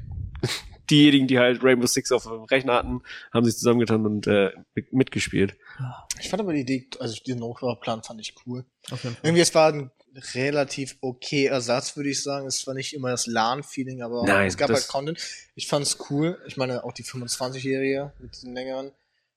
diejenigen, 0.92 1.26
die 1.26 1.38
halt 1.40 1.64
Rainbow 1.64 1.86
Six 1.86 2.12
auf 2.12 2.22
dem 2.24 2.44
Rechner 2.44 2.74
hatten, 2.74 3.02
haben 3.32 3.44
sich 3.44 3.56
zusammengetan 3.56 4.06
und 4.06 4.26
äh, 4.28 4.50
mit- 4.74 4.92
mitgespielt. 4.92 5.56
ich 6.20 6.28
fand 6.28 6.40
aber 6.42 6.52
die 6.52 6.60
Idee, 6.60 6.88
also 7.00 7.20
diesen 7.26 7.42
Hochbauplan 7.42 8.02
fand 8.04 8.20
ich 8.20 8.34
cool. 8.46 8.64
Fall. 8.86 9.16
Irgendwie, 9.22 9.40
es 9.42 9.54
war 9.54 9.72
ein 9.72 9.90
relativ 10.34 10.96
okay 11.00 11.46
Ersatz, 11.46 11.96
würde 11.96 12.10
ich 12.10 12.22
sagen. 12.22 12.46
Es 12.46 12.66
war 12.66 12.74
nicht 12.74 12.92
immer 12.94 13.10
das 13.10 13.26
LAN-Feeling, 13.26 14.02
aber 14.02 14.24
Nein, 14.24 14.46
es 14.46 14.56
gab 14.56 14.70
halt 14.70 14.86
Content. 14.86 15.18
Ich 15.54 15.66
fand's 15.68 15.96
cool. 16.10 16.38
Ich 16.46 16.56
meine, 16.56 16.84
auch 16.84 16.92
die 16.92 17.04
25-Jährige 17.04 18.12
mit 18.18 18.42
den 18.42 18.54
längeren. 18.54 18.92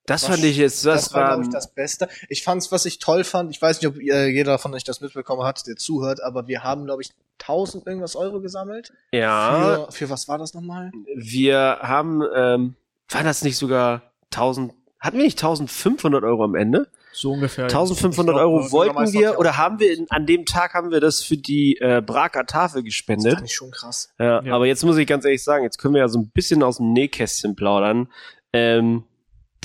Das 0.05 0.23
war 0.23 0.31
fand 0.31 0.43
ich 0.43 0.57
jetzt, 0.57 0.85
das, 0.85 1.05
Das, 1.05 1.13
war, 1.13 1.21
war, 1.21 1.27
glaube 1.29 1.43
ich, 1.45 1.49
das 1.49 1.73
Beste. 1.73 2.07
Ich 2.29 2.43
fand's, 2.43 2.71
was 2.71 2.85
ich 2.85 2.99
toll 2.99 3.23
fand, 3.23 3.51
ich 3.51 3.61
weiß 3.61 3.81
nicht, 3.81 3.87
ob 3.89 3.97
äh, 3.99 4.27
jeder 4.27 4.57
von 4.59 4.73
euch 4.73 4.83
das 4.83 5.01
mitbekommen 5.01 5.43
hat, 5.43 5.65
der 5.67 5.75
zuhört, 5.77 6.21
aber 6.21 6.47
wir 6.47 6.63
haben, 6.63 6.85
glaube 6.85 7.01
ich, 7.01 7.09
1000 7.41 7.85
irgendwas 7.87 8.15
Euro 8.15 8.39
gesammelt. 8.39 8.93
ja, 9.11 9.85
Für, 9.89 9.91
für 9.91 10.09
was 10.09 10.27
war 10.27 10.37
das 10.37 10.53
nochmal? 10.53 10.91
wir 11.15 11.79
haben, 11.81 12.21
ähm, 12.35 12.75
war 13.09 13.23
das 13.23 13.43
nicht 13.43 13.57
sogar 13.57 14.03
1000, 14.33 14.73
hatten 14.99 15.17
wir 15.17 15.23
nicht 15.25 15.37
1500 15.39 16.23
Euro 16.23 16.43
am 16.43 16.55
Ende? 16.55 16.87
So 17.11 17.31
ungefähr. 17.31 17.65
1500 17.65 18.35
Ich 18.35 18.39
glaub, 18.39 18.51
Euro 18.51 18.71
wollten 18.71 19.13
wir, 19.13 19.39
oder 19.39 19.57
haben 19.57 19.79
wir, 19.79 19.93
in, 19.97 20.05
an 20.09 20.25
dem 20.25 20.45
Tag 20.45 20.73
haben 20.73 20.91
wir 20.91 20.99
das 20.99 21.23
für 21.23 21.37
die 21.37 21.77
äh, 21.77 22.01
Braker 22.05 22.45
Tafel 22.45 22.81
Das 22.81 22.85
gespendet. 22.85 23.33
fand 23.35 23.45
ich 23.45 23.53
schon 23.55 23.71
krass. 23.71 24.09
Ja, 24.19 24.41
Ja. 24.43 24.53
aber 24.53 24.65
jetzt 24.65 24.83
muss 24.83 24.97
ich 24.97 25.07
ganz 25.07 25.23
ehrlich 25.25 25.43
sagen, 25.43 25.63
jetzt 25.63 25.77
können 25.77 25.93
wir 25.93 26.01
ja 26.01 26.07
so 26.09 26.19
ein 26.19 26.29
bisschen 26.29 26.61
aus 26.61 26.77
dem 26.77 26.91
Nähkästchen 26.93 27.55
plaudern. 27.55 28.09
Ähm, 28.53 29.03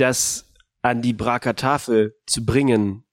das 0.00 0.46
an 0.82 1.02
die 1.02 1.12
Braker 1.12 1.54
Tafel 1.56 2.14
zu 2.26 2.44
bringen, 2.44 3.04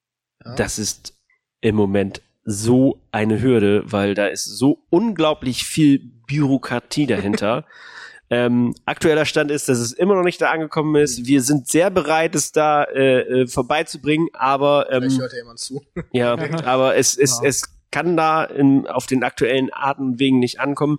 Ja. 0.45 0.55
das 0.55 0.79
ist 0.79 1.13
im 1.61 1.75
Moment 1.75 2.21
so 2.45 3.01
eine 3.11 3.41
Hürde, 3.41 3.83
weil 3.85 4.13
da 4.13 4.27
ist 4.27 4.45
so 4.45 4.85
unglaublich 4.89 5.65
viel 5.65 5.99
Bürokratie 6.27 7.05
dahinter. 7.07 7.65
ähm, 8.29 8.73
aktueller 8.85 9.25
Stand 9.25 9.51
ist, 9.51 9.67
dass 9.67 9.79
es 9.79 9.91
immer 9.91 10.15
noch 10.15 10.23
nicht 10.23 10.41
da 10.41 10.51
angekommen 10.51 10.95
ist. 11.01 11.25
Wir 11.25 11.41
sind 11.41 11.67
sehr 11.67 11.89
bereit, 11.89 12.35
es 12.35 12.51
da 12.53 12.83
äh, 12.83 13.19
äh, 13.41 13.47
vorbeizubringen, 13.47 14.29
aber 14.33 14.85
Vielleicht 14.89 15.13
ähm, 15.15 15.19
hört 15.21 15.31
ja 15.33 15.37
jemand 15.39 15.59
zu. 15.59 15.81
ja, 16.11 16.37
aber 16.65 16.95
es, 16.95 17.17
es, 17.17 17.39
Ja. 17.41 17.49
es 17.49 17.63
kann 17.91 18.15
da 18.17 18.43
in, 18.45 18.85
auf 18.87 19.07
den 19.07 19.23
aktuellen 19.23 19.71
Arten 19.73 20.03
und 20.03 20.19
Wegen 20.19 20.39
nicht 20.39 20.59
ankommen, 20.59 20.97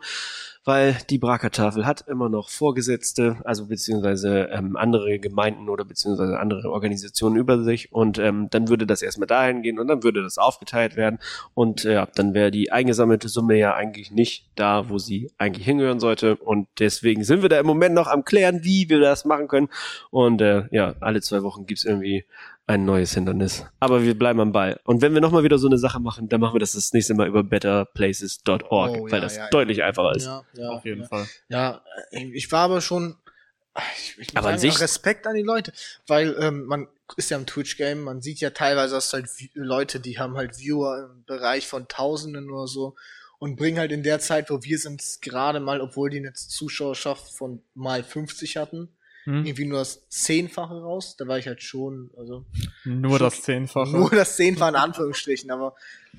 weil 0.68 0.98
die 1.08 1.16
Braker-Tafel 1.16 1.86
hat 1.86 2.04
immer 2.08 2.28
noch 2.28 2.50
Vorgesetzte, 2.50 3.38
also 3.44 3.68
beziehungsweise 3.68 4.50
ähm, 4.52 4.76
andere 4.76 5.18
Gemeinden 5.18 5.70
oder 5.70 5.86
beziehungsweise 5.86 6.38
andere 6.38 6.70
Organisationen 6.70 7.36
über 7.36 7.64
sich. 7.64 7.90
Und 7.90 8.18
ähm, 8.18 8.48
dann 8.50 8.68
würde 8.68 8.86
das 8.86 9.00
erstmal 9.00 9.26
dahin 9.26 9.62
gehen 9.62 9.78
und 9.78 9.88
dann 9.88 10.02
würde 10.02 10.22
das 10.22 10.36
aufgeteilt 10.36 10.94
werden. 10.94 11.20
Und 11.54 11.86
äh, 11.86 11.94
ja, 11.94 12.06
dann 12.14 12.34
wäre 12.34 12.50
die 12.50 12.70
eingesammelte 12.70 13.30
Summe 13.30 13.56
ja 13.56 13.72
eigentlich 13.76 14.10
nicht 14.10 14.44
da, 14.56 14.90
wo 14.90 14.98
sie 14.98 15.30
eigentlich 15.38 15.64
hingehören 15.64 16.00
sollte. 16.00 16.36
Und 16.36 16.68
deswegen 16.78 17.24
sind 17.24 17.40
wir 17.40 17.48
da 17.48 17.58
im 17.58 17.66
Moment 17.66 17.94
noch 17.94 18.06
am 18.06 18.26
klären, 18.26 18.62
wie 18.62 18.90
wir 18.90 19.00
das 19.00 19.24
machen 19.24 19.48
können. 19.48 19.70
Und 20.10 20.42
äh, 20.42 20.64
ja, 20.70 20.96
alle 21.00 21.22
zwei 21.22 21.42
Wochen 21.42 21.64
gibt's 21.64 21.86
irgendwie 21.86 22.26
ein 22.68 22.84
neues 22.84 23.14
Hindernis. 23.14 23.64
Aber 23.80 24.02
wir 24.04 24.16
bleiben 24.16 24.38
am 24.40 24.52
Ball. 24.52 24.78
Und 24.84 25.02
wenn 25.02 25.14
wir 25.14 25.20
nochmal 25.20 25.42
wieder 25.42 25.58
so 25.58 25.66
eine 25.66 25.78
Sache 25.78 25.98
machen, 26.00 26.28
dann 26.28 26.40
machen 26.40 26.54
wir 26.54 26.60
das 26.60 26.72
das 26.72 26.92
nächste 26.92 27.14
Mal 27.14 27.26
über 27.26 27.42
betterplaces.org, 27.42 28.68
Oh, 28.70 29.04
weil 29.04 29.12
ja, 29.14 29.20
das 29.20 29.36
ja, 29.36 29.44
ja. 29.44 29.50
deutlich 29.50 29.82
einfacher 29.82 30.14
ist. 30.14 30.26
Ja, 30.26 30.44
ja, 30.54 30.68
Auf 30.70 30.84
jeden 30.84 31.02
ja. 31.02 31.08
Fall. 31.08 31.26
Ja, 31.48 31.82
ich 32.10 32.50
war 32.52 32.60
aber 32.60 32.80
schon. 32.80 33.16
Ich, 33.96 34.18
ich 34.18 34.36
Aber 34.36 34.48
an 34.48 34.58
sich- 34.58 34.80
Respekt 34.80 35.26
an 35.26 35.34
die 35.34 35.42
Leute, 35.42 35.72
weil 36.06 36.36
ähm, 36.40 36.64
man 36.66 36.88
ist 37.16 37.30
ja 37.30 37.36
im 37.38 37.46
Twitch-Game, 37.46 38.02
man 38.02 38.20
sieht 38.20 38.40
ja 38.40 38.50
teilweise, 38.50 38.96
dass 38.96 39.12
halt 39.12 39.28
Leute, 39.54 40.00
die 40.00 40.18
haben 40.18 40.36
halt 40.36 40.58
Viewer 40.58 41.10
im 41.14 41.24
Bereich 41.24 41.66
von 41.66 41.86
Tausenden 41.88 42.50
oder 42.50 42.66
so 42.66 42.96
und 43.38 43.56
bringen 43.56 43.78
halt 43.78 43.92
in 43.92 44.02
der 44.02 44.18
Zeit, 44.18 44.50
wo 44.50 44.62
wir 44.64 44.78
sind, 44.78 45.02
gerade 45.22 45.60
mal, 45.60 45.80
obwohl 45.80 46.10
die 46.10 46.18
eine 46.18 46.32
Zuschauerschaft 46.32 47.30
von 47.32 47.62
mal 47.74 48.02
50 48.02 48.56
hatten, 48.56 48.88
Hm? 49.28 49.44
irgendwie 49.44 49.66
nur 49.66 49.80
das 49.80 50.08
Zehnfache 50.08 50.80
raus. 50.80 51.16
Da 51.18 51.26
war 51.28 51.38
ich 51.38 51.46
halt 51.46 51.62
schon, 51.62 52.10
also 52.16 52.46
Nur 52.84 53.18
das 53.18 53.42
Zehnfache. 53.42 53.90
nur 53.90 54.08
das 54.10 54.36
Zehnfache 54.36 54.70
in 54.70 54.76
Anführungsstrichen, 54.76 55.50
aber 55.50 55.74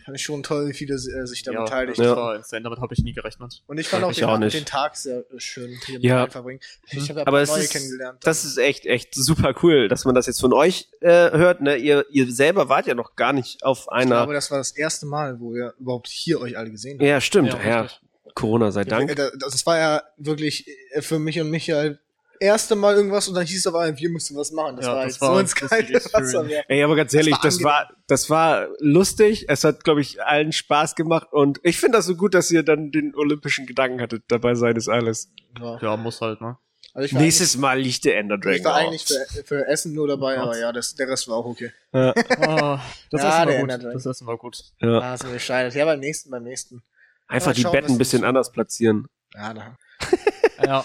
fand 0.05 0.15
ich 0.17 0.23
schon 0.23 0.43
toll, 0.43 0.67
wie 0.69 0.73
viele 0.75 0.93
äh, 0.93 1.25
sich 1.25 1.41
da 1.41 1.51
ja, 1.51 1.63
beteiligt 1.63 1.97
das 1.97 2.05
Ja. 2.05 2.35
insane, 2.35 2.63
damit 2.63 2.79
habe 2.79 2.93
ich 2.93 3.01
nie 3.03 3.13
gerechnet. 3.13 3.63
Und 3.65 3.79
ich 3.79 3.87
fand 3.87 4.03
auch 4.03 4.11
Ich 4.11 4.17
den, 4.17 4.25
auch 4.25 4.37
nicht. 4.37 4.55
den 4.55 4.65
Tag 4.65 4.95
sehr 4.95 5.19
äh, 5.19 5.39
schön 5.39 5.71
hier 5.87 5.95
mit 5.95 6.03
Ja. 6.03 6.27
verbringen. 6.29 6.59
Ich 6.91 7.09
habe 7.09 7.21
ja 7.21 7.27
Aber 7.27 7.41
es 7.41 7.49
neue 7.49 7.63
ist, 7.63 7.71
kennengelernt. 7.71 8.19
das 8.23 8.45
ist 8.45 8.57
echt, 8.57 8.85
echt 8.85 9.15
super 9.15 9.55
cool, 9.63 9.87
dass 9.87 10.05
man 10.05 10.13
das 10.13 10.27
jetzt 10.27 10.39
von 10.39 10.53
euch 10.53 10.87
äh, 11.01 11.09
hört. 11.31 11.61
Ne? 11.61 11.77
Ihr, 11.77 12.05
ihr 12.11 12.31
selber 12.31 12.69
wart 12.69 12.85
ja 12.85 12.93
noch 12.93 13.15
gar 13.15 13.33
nicht 13.33 13.63
auf 13.63 13.81
ich 13.87 13.91
einer. 13.91 14.17
glaube, 14.17 14.33
das 14.35 14.51
war 14.51 14.59
das 14.59 14.71
erste 14.71 15.07
Mal, 15.07 15.39
wo 15.39 15.53
wir 15.53 15.73
überhaupt 15.79 16.07
hier 16.07 16.39
euch 16.41 16.57
alle 16.57 16.69
gesehen 16.69 16.99
haben. 16.99 17.07
ja, 17.07 17.19
stimmt. 17.19 17.57
Ja. 17.65 17.87
Corona 18.35 18.71
sei 18.71 18.83
Dank. 18.85 19.15
Das, 19.15 19.31
das 19.39 19.65
war 19.65 19.77
ja 19.79 20.03
wirklich 20.17 20.67
äh, 20.91 21.01
für 21.01 21.17
mich 21.19 21.39
und 21.41 21.49
Michael 21.49 21.99
erste 22.39 22.75
Mal 22.75 22.95
irgendwas 22.95 23.28
und 23.28 23.36
dann 23.36 23.45
hieß 23.45 23.60
es 23.60 23.67
aber, 23.67 23.97
wir 23.97 24.10
müssen 24.10 24.36
was 24.38 24.52
machen. 24.52 24.75
Das 24.78 24.86
Ja, 24.86 24.93
war 24.95 25.06
das 25.06 25.13
halt 25.19 25.21
war 25.21 25.34
so 25.36 25.39
ins 25.39 25.54
das 25.56 25.69
kalte. 25.69 25.93
Wasser. 26.13 26.45
Ja. 26.47 26.62
Ey, 26.67 26.84
aber 26.84 26.95
ganz 26.95 27.13
ehrlich, 27.13 27.34
war 27.34 27.41
das 27.43 27.63
war, 27.63 27.89
das 28.08 28.30
war 28.30 28.67
lustig. 28.80 29.45
Es 29.49 29.63
hat, 29.63 29.84
glaube 29.84 30.02
ich, 30.02 30.23
allen 30.23 30.52
Spaß 30.52 30.95
gemacht 30.95 31.28
und 31.32 31.60
ich 31.63 31.80
finde 31.80 31.97
das 31.97 32.06
so 32.06 32.15
gut, 32.15 32.34
dass 32.34 32.49
ihr 32.52 32.63
dann 32.63 32.91
den 32.91 33.13
olympischen 33.15 33.65
Gedanken 33.65 34.02
hattet. 34.02 34.23
Dabei 34.28 34.56
sein 34.56 34.75
ist 34.75 34.89
alles. 34.89 35.32
Ja. 35.60 35.80
Ja, 35.82 35.97
muss 35.97 36.21
halt, 36.21 36.41
ne? 36.41 36.58
Also 36.93 37.17
Nächstes 37.17 37.56
Mal 37.56 37.80
liegt 37.80 38.04
der 38.04 38.17
Ender 38.17 38.36
eigentlich, 38.36 38.56
ich 38.58 38.63
Dragon. 38.63 38.65
war 38.65 38.82
auf. 38.82 38.88
eigentlich 38.88 39.06
für, 39.06 39.43
für 39.43 39.67
Essen 39.67 39.93
nur 39.93 40.08
dabei, 40.08 40.34
Oh 40.34 40.38
Gott. 40.39 40.47
aber 40.47 40.58
ja, 40.60 40.71
das, 40.71 40.95
der 40.95 41.08
Rest 41.08 41.28
war 41.28 41.38
auch 41.38 41.45
okay. 41.45 41.71
Ja, 41.93 42.13
Ah, 42.41 42.82
das 43.12 43.21
Ja, 43.21 43.30
Essen 43.43 43.47
der 43.47 43.56
war 43.56 43.60
Ender 43.60 43.78
gut. 43.78 43.95
Das 43.95 44.06
Essen 44.08 44.28
war 44.28 44.38
gut. 44.38 44.63
ja. 44.82 44.99
Ah, 44.99 45.13
ist 45.13 45.23
mir 45.23 45.34
gescheitert. 45.34 45.75
Ja, 45.75 45.86
beim 45.86 45.99
nächsten, 45.99 46.32
beim 46.32 46.43
nächsten. 46.43 46.82
Einfach 47.28 47.47
Mal 47.47 47.54
die 47.54 47.62
schauen, 47.62 47.71
Betten 47.73 47.89
was 47.89 47.95
ein 47.95 47.97
bisschen 47.99 48.23
anders 48.23 48.52
platzieren. 48.52 49.06
Ja, 49.36 49.54
da. 49.54 49.78
Ja, 50.65 50.83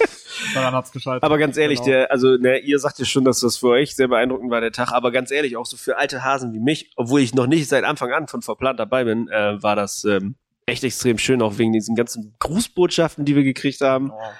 daran 0.54 0.72
hat's 0.72 0.92
gescheitert. 0.92 1.24
Aber 1.24 1.36
ganz 1.36 1.56
ehrlich, 1.56 1.80
Genau. 1.80 1.90
der, 1.90 2.10
also 2.12 2.36
ne, 2.36 2.58
ihr 2.58 2.78
sagt 2.78 3.00
ja 3.00 3.04
schon, 3.04 3.24
dass 3.24 3.40
das 3.40 3.58
für 3.58 3.68
euch 3.70 3.96
sehr 3.96 4.06
beeindruckend 4.08 4.50
war, 4.50 4.60
der 4.60 4.70
Tag. 4.70 4.92
Aber 4.92 5.10
ganz 5.10 5.30
ehrlich, 5.32 5.56
auch 5.56 5.66
so 5.66 5.76
für 5.76 5.98
alte 5.98 6.22
Hasen 6.24 6.54
wie 6.54 6.60
mich, 6.60 6.92
obwohl 6.96 7.20
ich 7.20 7.34
noch 7.34 7.46
nicht 7.48 7.68
seit 7.68 7.84
Anfang 7.84 8.12
an 8.12 8.28
von 8.28 8.40
verplant 8.40 8.78
dabei 8.78 9.02
bin, 9.04 9.28
äh, 9.28 9.60
war 9.62 9.74
das 9.74 10.04
ähm, 10.04 10.36
echt 10.66 10.84
extrem 10.84 11.18
schön, 11.18 11.42
auch 11.42 11.58
wegen 11.58 11.72
diesen 11.72 11.96
ganzen 11.96 12.34
Grußbotschaften, 12.38 13.24
die 13.24 13.34
wir 13.34 13.42
gekriegt 13.42 13.80
haben. 13.80 14.12
Oh, 14.12 14.18
ja. 14.18 14.30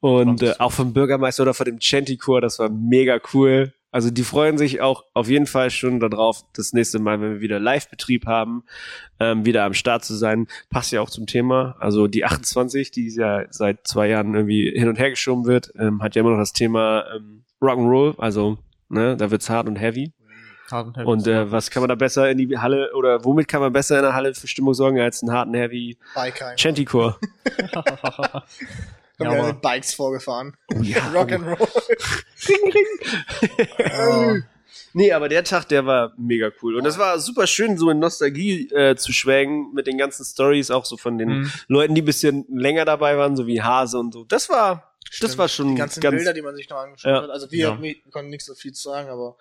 Und 0.00 0.42
äh, 0.42 0.54
auch 0.58 0.72
vom 0.72 0.92
Bürgermeister 0.92 1.44
oder 1.44 1.54
von 1.54 1.64
dem 1.64 1.80
Chanticor, 1.80 2.42
das 2.42 2.58
war 2.58 2.68
mega 2.68 3.18
cool. 3.32 3.72
Also 3.94 4.10
die 4.10 4.24
freuen 4.24 4.58
sich 4.58 4.80
auch 4.80 5.04
auf 5.14 5.28
jeden 5.28 5.46
Fall 5.46 5.70
schon 5.70 6.00
darauf, 6.00 6.44
das 6.52 6.72
nächste 6.72 6.98
Mal, 6.98 7.20
wenn 7.20 7.34
wir 7.34 7.40
wieder 7.40 7.60
Live-Betrieb 7.60 8.26
haben, 8.26 8.64
ähm, 9.20 9.46
wieder 9.46 9.62
am 9.62 9.72
Start 9.72 10.04
zu 10.04 10.16
sein. 10.16 10.48
Passt 10.68 10.90
ja 10.90 11.00
auch 11.00 11.10
zum 11.10 11.28
Thema. 11.28 11.76
Also 11.78 12.08
die 12.08 12.24
28, 12.24 12.90
die 12.90 13.14
ja 13.14 13.44
seit 13.50 13.86
zwei 13.86 14.08
Jahren 14.08 14.34
irgendwie 14.34 14.68
hin 14.68 14.88
und 14.88 14.98
her 14.98 15.10
geschoben 15.10 15.46
wird, 15.46 15.72
ähm, 15.78 16.02
hat 16.02 16.16
ja 16.16 16.22
immer 16.22 16.32
noch 16.32 16.38
das 16.38 16.52
Thema 16.52 17.04
ähm, 17.14 17.44
Rock'n'Roll. 17.62 18.18
Also 18.18 18.58
ne, 18.88 19.16
da 19.16 19.30
wird's 19.30 19.48
hart 19.48 19.68
und 19.68 19.76
heavy. 19.76 20.12
Hart 20.72 20.88
und 20.88 20.96
heavy. 20.96 21.06
Und 21.06 21.28
äh, 21.28 21.52
was 21.52 21.70
kann 21.70 21.80
man 21.80 21.88
da 21.88 21.94
besser 21.94 22.28
in 22.28 22.38
die 22.38 22.58
Halle 22.58 22.90
oder 22.96 23.24
womit 23.24 23.46
kann 23.46 23.60
man 23.60 23.72
besser 23.72 23.94
in 23.98 24.02
der 24.02 24.14
Halle 24.14 24.34
für 24.34 24.48
Stimmung 24.48 24.74
sorgen 24.74 24.98
als 24.98 25.22
einen 25.22 25.30
harten 25.30 25.54
heavy 25.54 25.96
Bike 26.16 26.56
Chanticor? 26.56 27.16
Kommen 29.18 29.30
Ja, 29.32 29.38
aber- 29.38 29.48
mit 29.52 29.62
Bikes 29.62 29.94
vorgefahren. 29.94 30.56
Oh 30.74 30.80
ja. 30.82 30.98
Rock'n'Roll. 31.12 31.68
Ja. 33.78 34.34
Nee, 34.96 35.12
aber 35.12 35.28
der 35.28 35.42
Tag, 35.44 35.68
der 35.68 35.86
war 35.86 36.12
mega 36.16 36.50
cool. 36.62 36.76
Und 36.76 36.86
es 36.86 36.98
war 36.98 37.18
super 37.18 37.46
schön, 37.48 37.76
so 37.78 37.90
in 37.90 37.98
Nostalgie 37.98 38.68
äh, 38.70 38.94
zu 38.96 39.12
schwelgen 39.12 39.72
mit 39.72 39.86
den 39.88 39.98
ganzen 39.98 40.24
Stories, 40.24 40.70
auch 40.70 40.84
so 40.84 40.96
von 40.96 41.18
den 41.18 41.28
Mhm. 41.40 41.52
Leuten, 41.68 41.94
die 41.94 42.02
ein 42.02 42.04
bisschen 42.04 42.44
länger 42.48 42.84
dabei 42.84 43.16
waren, 43.18 43.36
so 43.36 43.46
wie 43.46 43.60
Hase 43.62 43.98
und 43.98 44.12
so. 44.12 44.24
Das 44.24 44.48
war, 44.48 44.94
das 45.08 45.16
Stimmt. 45.16 45.38
war 45.38 45.48
schon 45.48 45.68
Die 45.70 45.74
ganzen 45.76 46.00
ganz. 46.00 46.16
Bilder, 46.16 46.32
die 46.32 46.42
man 46.42 46.54
sich 46.54 46.68
noch 46.68 46.76
angeschaut 46.78 47.10
Ja. 47.10 47.22
hat. 47.22 47.30
Also 47.30 47.50
wir, 47.50 47.58
Ja. 47.58 47.82
wir 47.82 47.94
konnten 48.12 48.30
nicht 48.30 48.44
so 48.44 48.54
viel 48.54 48.72
zu 48.72 48.82
sagen, 48.82 49.08
aber 49.08 49.36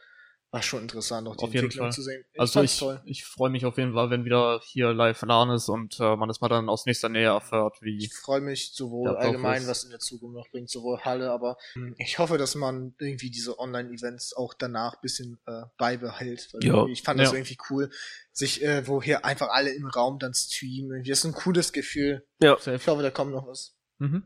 war 0.54 0.62
schon 0.62 0.84
interessant, 0.84 1.28
auch 1.28 1.36
die 1.36 1.46
Auf 1.46 1.54
jeden 1.54 1.66
Entwicklung 1.66 1.88
Fall. 1.88 1.92
zu 1.94 2.04
sehen. 2.04 2.24
Also 2.38 2.54
fand's 2.60 2.74
ich, 2.74 2.80
toll. 2.80 3.02
ich 3.06 3.26
freue 3.26 3.50
mich 3.50 3.66
auf 3.66 3.78
jeden 3.78 3.94
Fall, 3.94 4.10
wenn 4.12 4.24
wieder 4.24 4.62
hier 4.64 4.94
live 4.94 5.22
LAN 5.24 5.50
ist 5.50 5.68
und 5.68 6.00
äh, 6.00 6.16
man 6.16 6.28
das 6.30 6.42
mal 6.42 6.48
dann 6.48 6.70
aus 6.70 6.86
nächster 6.86 7.10
Nähe 7.10 7.26
erfährt, 7.30 7.82
wie 7.82 7.98
Ich 7.98 8.14
freue 8.14 8.40
mich 8.40 8.72
sowohl 8.74 9.18
allgemein, 9.18 9.64
ist- 9.64 9.68
was 9.68 9.84
in 9.84 9.90
der 9.90 10.00
Zukunft 10.00 10.36
noch 10.38 10.48
bringt, 10.52 10.70
sowohl 10.70 11.00
Halle, 11.00 11.32
aber 11.32 11.58
hm, 11.74 11.96
ich 11.98 12.20
hoffe, 12.20 12.38
dass 12.38 12.54
man 12.54 12.94
irgendwie 13.00 13.32
diese 13.32 13.58
Online-Events 13.58 14.34
auch 14.36 14.54
danach 14.54 15.02
bisschen 15.02 15.40
äh, 15.48 15.64
beibehält. 15.78 16.50
Weil 16.54 16.64
Ja. 16.64 16.74
irgendwie- 16.76 16.94
ich 16.94 17.02
fand 17.02 17.20
das 17.20 17.32
Ja. 17.32 17.38
irgendwie 17.38 17.58
cool, 17.72 17.90
sich, 18.32 18.64
äh, 18.64 18.88
wo 18.88 19.02
hier 19.02 19.26
einfach 19.26 19.50
alle 19.50 19.72
im 19.74 19.88
Raum 19.88 20.20
dann 20.20 20.34
streamen. 20.36 20.92
Irgendwie. 20.92 21.10
Das 21.10 21.20
ist 21.20 21.26
ein 21.26 21.34
cooles 21.34 21.74
Gefühl. 21.74 22.26
Ja. 22.42 22.58
Ich 22.58 22.88
hoffe, 22.88 23.02
da 23.02 23.10
kommt 23.12 23.32
noch 23.32 23.48
was. 23.48 23.76
Mhm. 23.98 24.24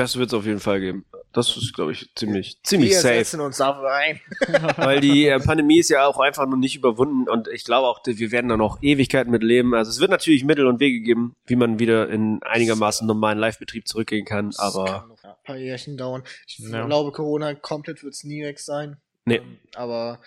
Das 0.00 0.16
wird 0.16 0.28
es 0.28 0.34
auf 0.34 0.46
jeden 0.46 0.60
Fall 0.60 0.80
geben. 0.80 1.04
Das 1.32 1.56
ist, 1.56 1.74
glaube 1.74 1.92
ich, 1.92 2.10
ziemlich, 2.16 2.60
ziemlich 2.64 2.90
Wir 2.90 3.00
safe. 3.00 3.14
setzen 3.18 3.40
uns 3.40 3.58
da 3.58 3.70
rein. 3.70 4.18
Weil 4.78 5.00
die 5.00 5.26
äh, 5.28 5.38
Pandemie 5.38 5.78
ist 5.78 5.88
ja 5.90 6.06
auch 6.06 6.18
einfach 6.18 6.46
noch 6.46 6.56
nicht 6.56 6.74
überwunden 6.74 7.28
und 7.28 7.46
ich 7.48 7.64
glaube 7.64 7.86
auch, 7.86 8.00
wir 8.04 8.32
werden 8.32 8.48
da 8.48 8.56
noch 8.56 8.82
Ewigkeiten 8.82 9.30
mit 9.30 9.42
leben. 9.44 9.74
Also 9.74 9.90
es 9.90 10.00
wird 10.00 10.10
natürlich 10.10 10.42
Mittel 10.44 10.66
und 10.66 10.80
Wege 10.80 11.00
geben, 11.02 11.36
wie 11.46 11.54
man 11.54 11.78
wieder 11.78 12.08
in 12.08 12.40
einigermaßen 12.42 13.06
normalen 13.06 13.38
Live-Betrieb 13.38 13.86
zurückgehen 13.86 14.24
kann, 14.24 14.46
Das 14.50 14.58
aber 14.58 14.84
kann 14.86 15.08
noch 15.08 15.22
ein 15.22 15.34
paar 15.44 15.56
Jährchen 15.56 15.96
dauern. 15.96 16.24
Ich 16.48 16.58
Ja. 16.58 16.84
glaube, 16.86 17.12
Corona 17.12 17.54
komplett 17.54 18.02
wird 18.02 18.14
es 18.14 18.24
nie 18.24 18.42
weg 18.42 18.58
sein. 18.58 18.96
Nee. 19.24 19.36
Ähm, 19.36 19.58
aber 19.76 20.20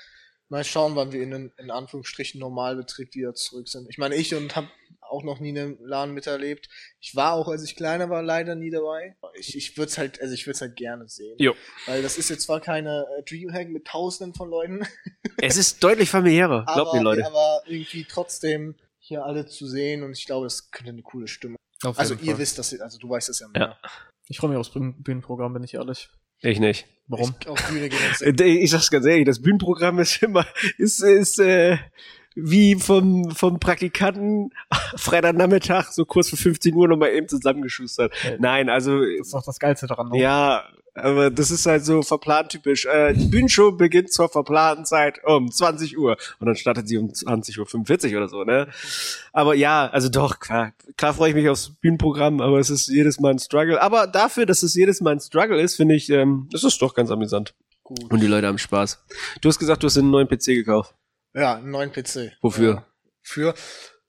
mal 0.48 0.64
schauen, 0.64 0.96
wann 0.96 1.12
wir 1.12 1.22
in, 1.22 1.52
in 1.58 1.72
Anführungsstrichen 1.72 2.40
Normalbetrieb 2.40 3.14
wieder 3.16 3.34
zurück 3.34 3.68
sind. 3.68 3.90
Ich 3.90 3.98
meine, 3.98 4.16
ich 4.16 4.34
und 4.36 4.56
habe 4.56 4.68
auch 5.13 5.23
noch 5.23 5.39
nie 5.39 5.49
einen 5.58 5.78
Laden 5.82 6.13
miterlebt. 6.13 6.67
Ich 6.99 7.15
war 7.15 7.34
auch, 7.34 7.47
als 7.47 7.63
ich 7.63 7.76
kleiner 7.76 8.10
war, 8.10 8.21
leider 8.21 8.56
nie 8.56 8.69
dabei. 8.71 9.15
Ich, 9.39 9.56
ich 9.56 9.78
würde 9.78 9.89
es 9.89 9.97
halt, 9.97 10.19
also 10.21 10.34
ich 10.34 10.45
würde 10.45 10.56
es 10.56 10.62
halt 10.62 10.76
gerne 10.76 11.08
sehen. 11.08 11.36
Jo. 11.39 11.54
Weil 11.86 12.02
das 12.02 12.17
ist 12.17 12.30
jetzt 12.30 12.43
zwar 12.43 12.60
keine 12.60 13.06
äh, 13.17 13.23
Dreamhack 13.23 13.69
mit 13.69 13.86
Tausenden 13.86 14.34
von 14.36 14.49
Leuten, 14.49 14.86
es 15.41 15.56
ist 15.58 15.84
deutlich 15.84 16.10
familiärer, 16.10 16.65
glaubt 16.73 16.93
mir 16.93 17.02
Leute. 17.02 17.26
aber 17.26 17.62
irgendwie 17.67 18.06
trotzdem 18.10 18.76
hier 18.99 19.23
alle 19.26 19.45
zu 19.45 19.67
sehen 19.67 20.04
und 20.04 20.17
ich 20.17 20.26
glaube, 20.26 20.45
das 20.47 20.71
könnte 20.71 20.91
eine 20.91 21.02
coole 21.02 21.28
Stimme. 21.28 21.56
Auf 21.84 21.99
Also 21.99 22.15
ihr 22.15 22.32
Fall. 22.32 22.38
wisst 22.39 22.58
das, 22.60 22.80
also 22.80 22.97
du 22.97 23.10
weißt 23.10 23.30
es 23.30 23.39
ja 23.39 23.47
mehr. 23.49 23.62
Ja. 23.62 23.89
Ich 24.28 24.38
freue 24.38 24.49
mich 24.49 24.58
aufs 24.60 24.69
Bühnen- 24.71 25.02
Bühnenprogramm, 25.04 25.54
bin 25.54 25.63
ich 25.63 25.73
ehrlich. 25.73 26.10
Ich 26.39 26.60
nicht. 26.60 26.88
Warum? 27.08 27.36
Ich, 27.39 27.47
auf 27.47 27.62
Bühne. 27.67 27.89
Ich 28.63 28.71
sag's 28.71 28.89
ganz 28.89 29.06
ehrlich, 29.06 29.26
das 29.26 29.41
Bühnenprogramm 29.41 29.99
ist 29.99 30.23
immer, 30.23 30.45
ist, 30.78 31.02
ist 31.04 31.39
äh, 31.39 31.78
wie 32.36 32.76
vom, 32.76 33.32
vom 33.32 33.60
Praktikanten 33.60 34.52
Freitagnachmittag, 34.96 35.91
so 35.91 36.06
kurz 36.06 36.30
vor 36.30 36.38
15 36.39 36.74
Uhr 36.74 36.88
nochmal 36.88 37.12
eben 37.12 37.28
zusammengeschustert. 37.28 38.13
Ja. 38.24 38.32
Nein, 38.39 38.69
also 38.69 39.00
Das 39.00 39.28
ist 39.28 39.34
doch 39.34 39.43
das 39.46 39.60
Geilste 39.60 39.88
daran. 39.88 40.10
ne? 40.10 40.19
Ja, 40.19 40.63
aber 40.96 41.32
das 41.32 41.50
ist 41.50 41.65
halt 41.65 41.84
so 41.84 42.04
verplant 42.04 42.50
typisch. 42.50 42.86
Äh, 42.86 43.13
die 43.13 43.26
Bühnenshow 43.26 43.72
beginnt 43.72 44.12
zur 44.13 44.30
verplanten 44.30 44.86
Zeit 44.86 45.24
um 45.24 45.52
20 45.52 45.98
Uhr 45.98 46.17
und 46.39 46.46
dann 46.46 46.56
startet 46.56 46.88
sie 46.88 46.98
um 46.98 47.08
20.45 47.10 48.12
Uhr 48.12 48.17
oder 48.17 48.28
so, 48.30 48.43
ne? 48.43 48.67
Aber 49.32 49.56
ja, 49.56 49.88
also 49.88 50.10
doch, 50.10 50.39
klar, 50.39 50.74
klar 50.96 51.13
freue 51.15 51.30
ich 51.30 51.36
mich 51.36 51.50
aufs 51.50 51.69
Bühnenprogramm, 51.69 52.41
aber 52.41 52.60
es 52.60 52.69
ist 52.69 52.88
jedes 52.89 53.19
Mal 53.19 53.32
ein 53.32 53.39
Struggle. 53.39 53.82
Aber 53.82 54.06
dafür, 54.06 54.46
dass 54.46 54.62
es 54.62 54.76
jedes 54.76 55.02
Mal 55.02 55.13
ein 55.13 55.19
Struggle 55.19 55.60
ist, 55.60 55.76
finde 55.78 55.96
ich, 55.96 56.10
ähm, 56.12 56.48
das 56.52 56.63
ist 56.63 56.80
doch 56.82 56.93
ganz 56.93 57.10
amüsant. 57.10 57.56
Gut. 57.84 58.12
Und 58.12 58.22
die 58.22 58.28
Leute 58.28 58.48
haben 58.48 58.60
Spaß. 58.60 59.04
Du 59.41 59.50
hast 59.50 59.58
gesagt, 59.60 59.82
du 59.84 59.88
hast 59.88 59.98
einen 59.98 60.12
neuen 60.12 60.28
PC 60.28 60.46
gekauft. 60.46 60.93
Ja, 61.34 61.56
einen 61.56 61.72
neuen 61.72 61.91
PC. 61.91 62.32
Wofür? 62.41 62.74
Ja. 62.74 62.86
Für 63.22 63.54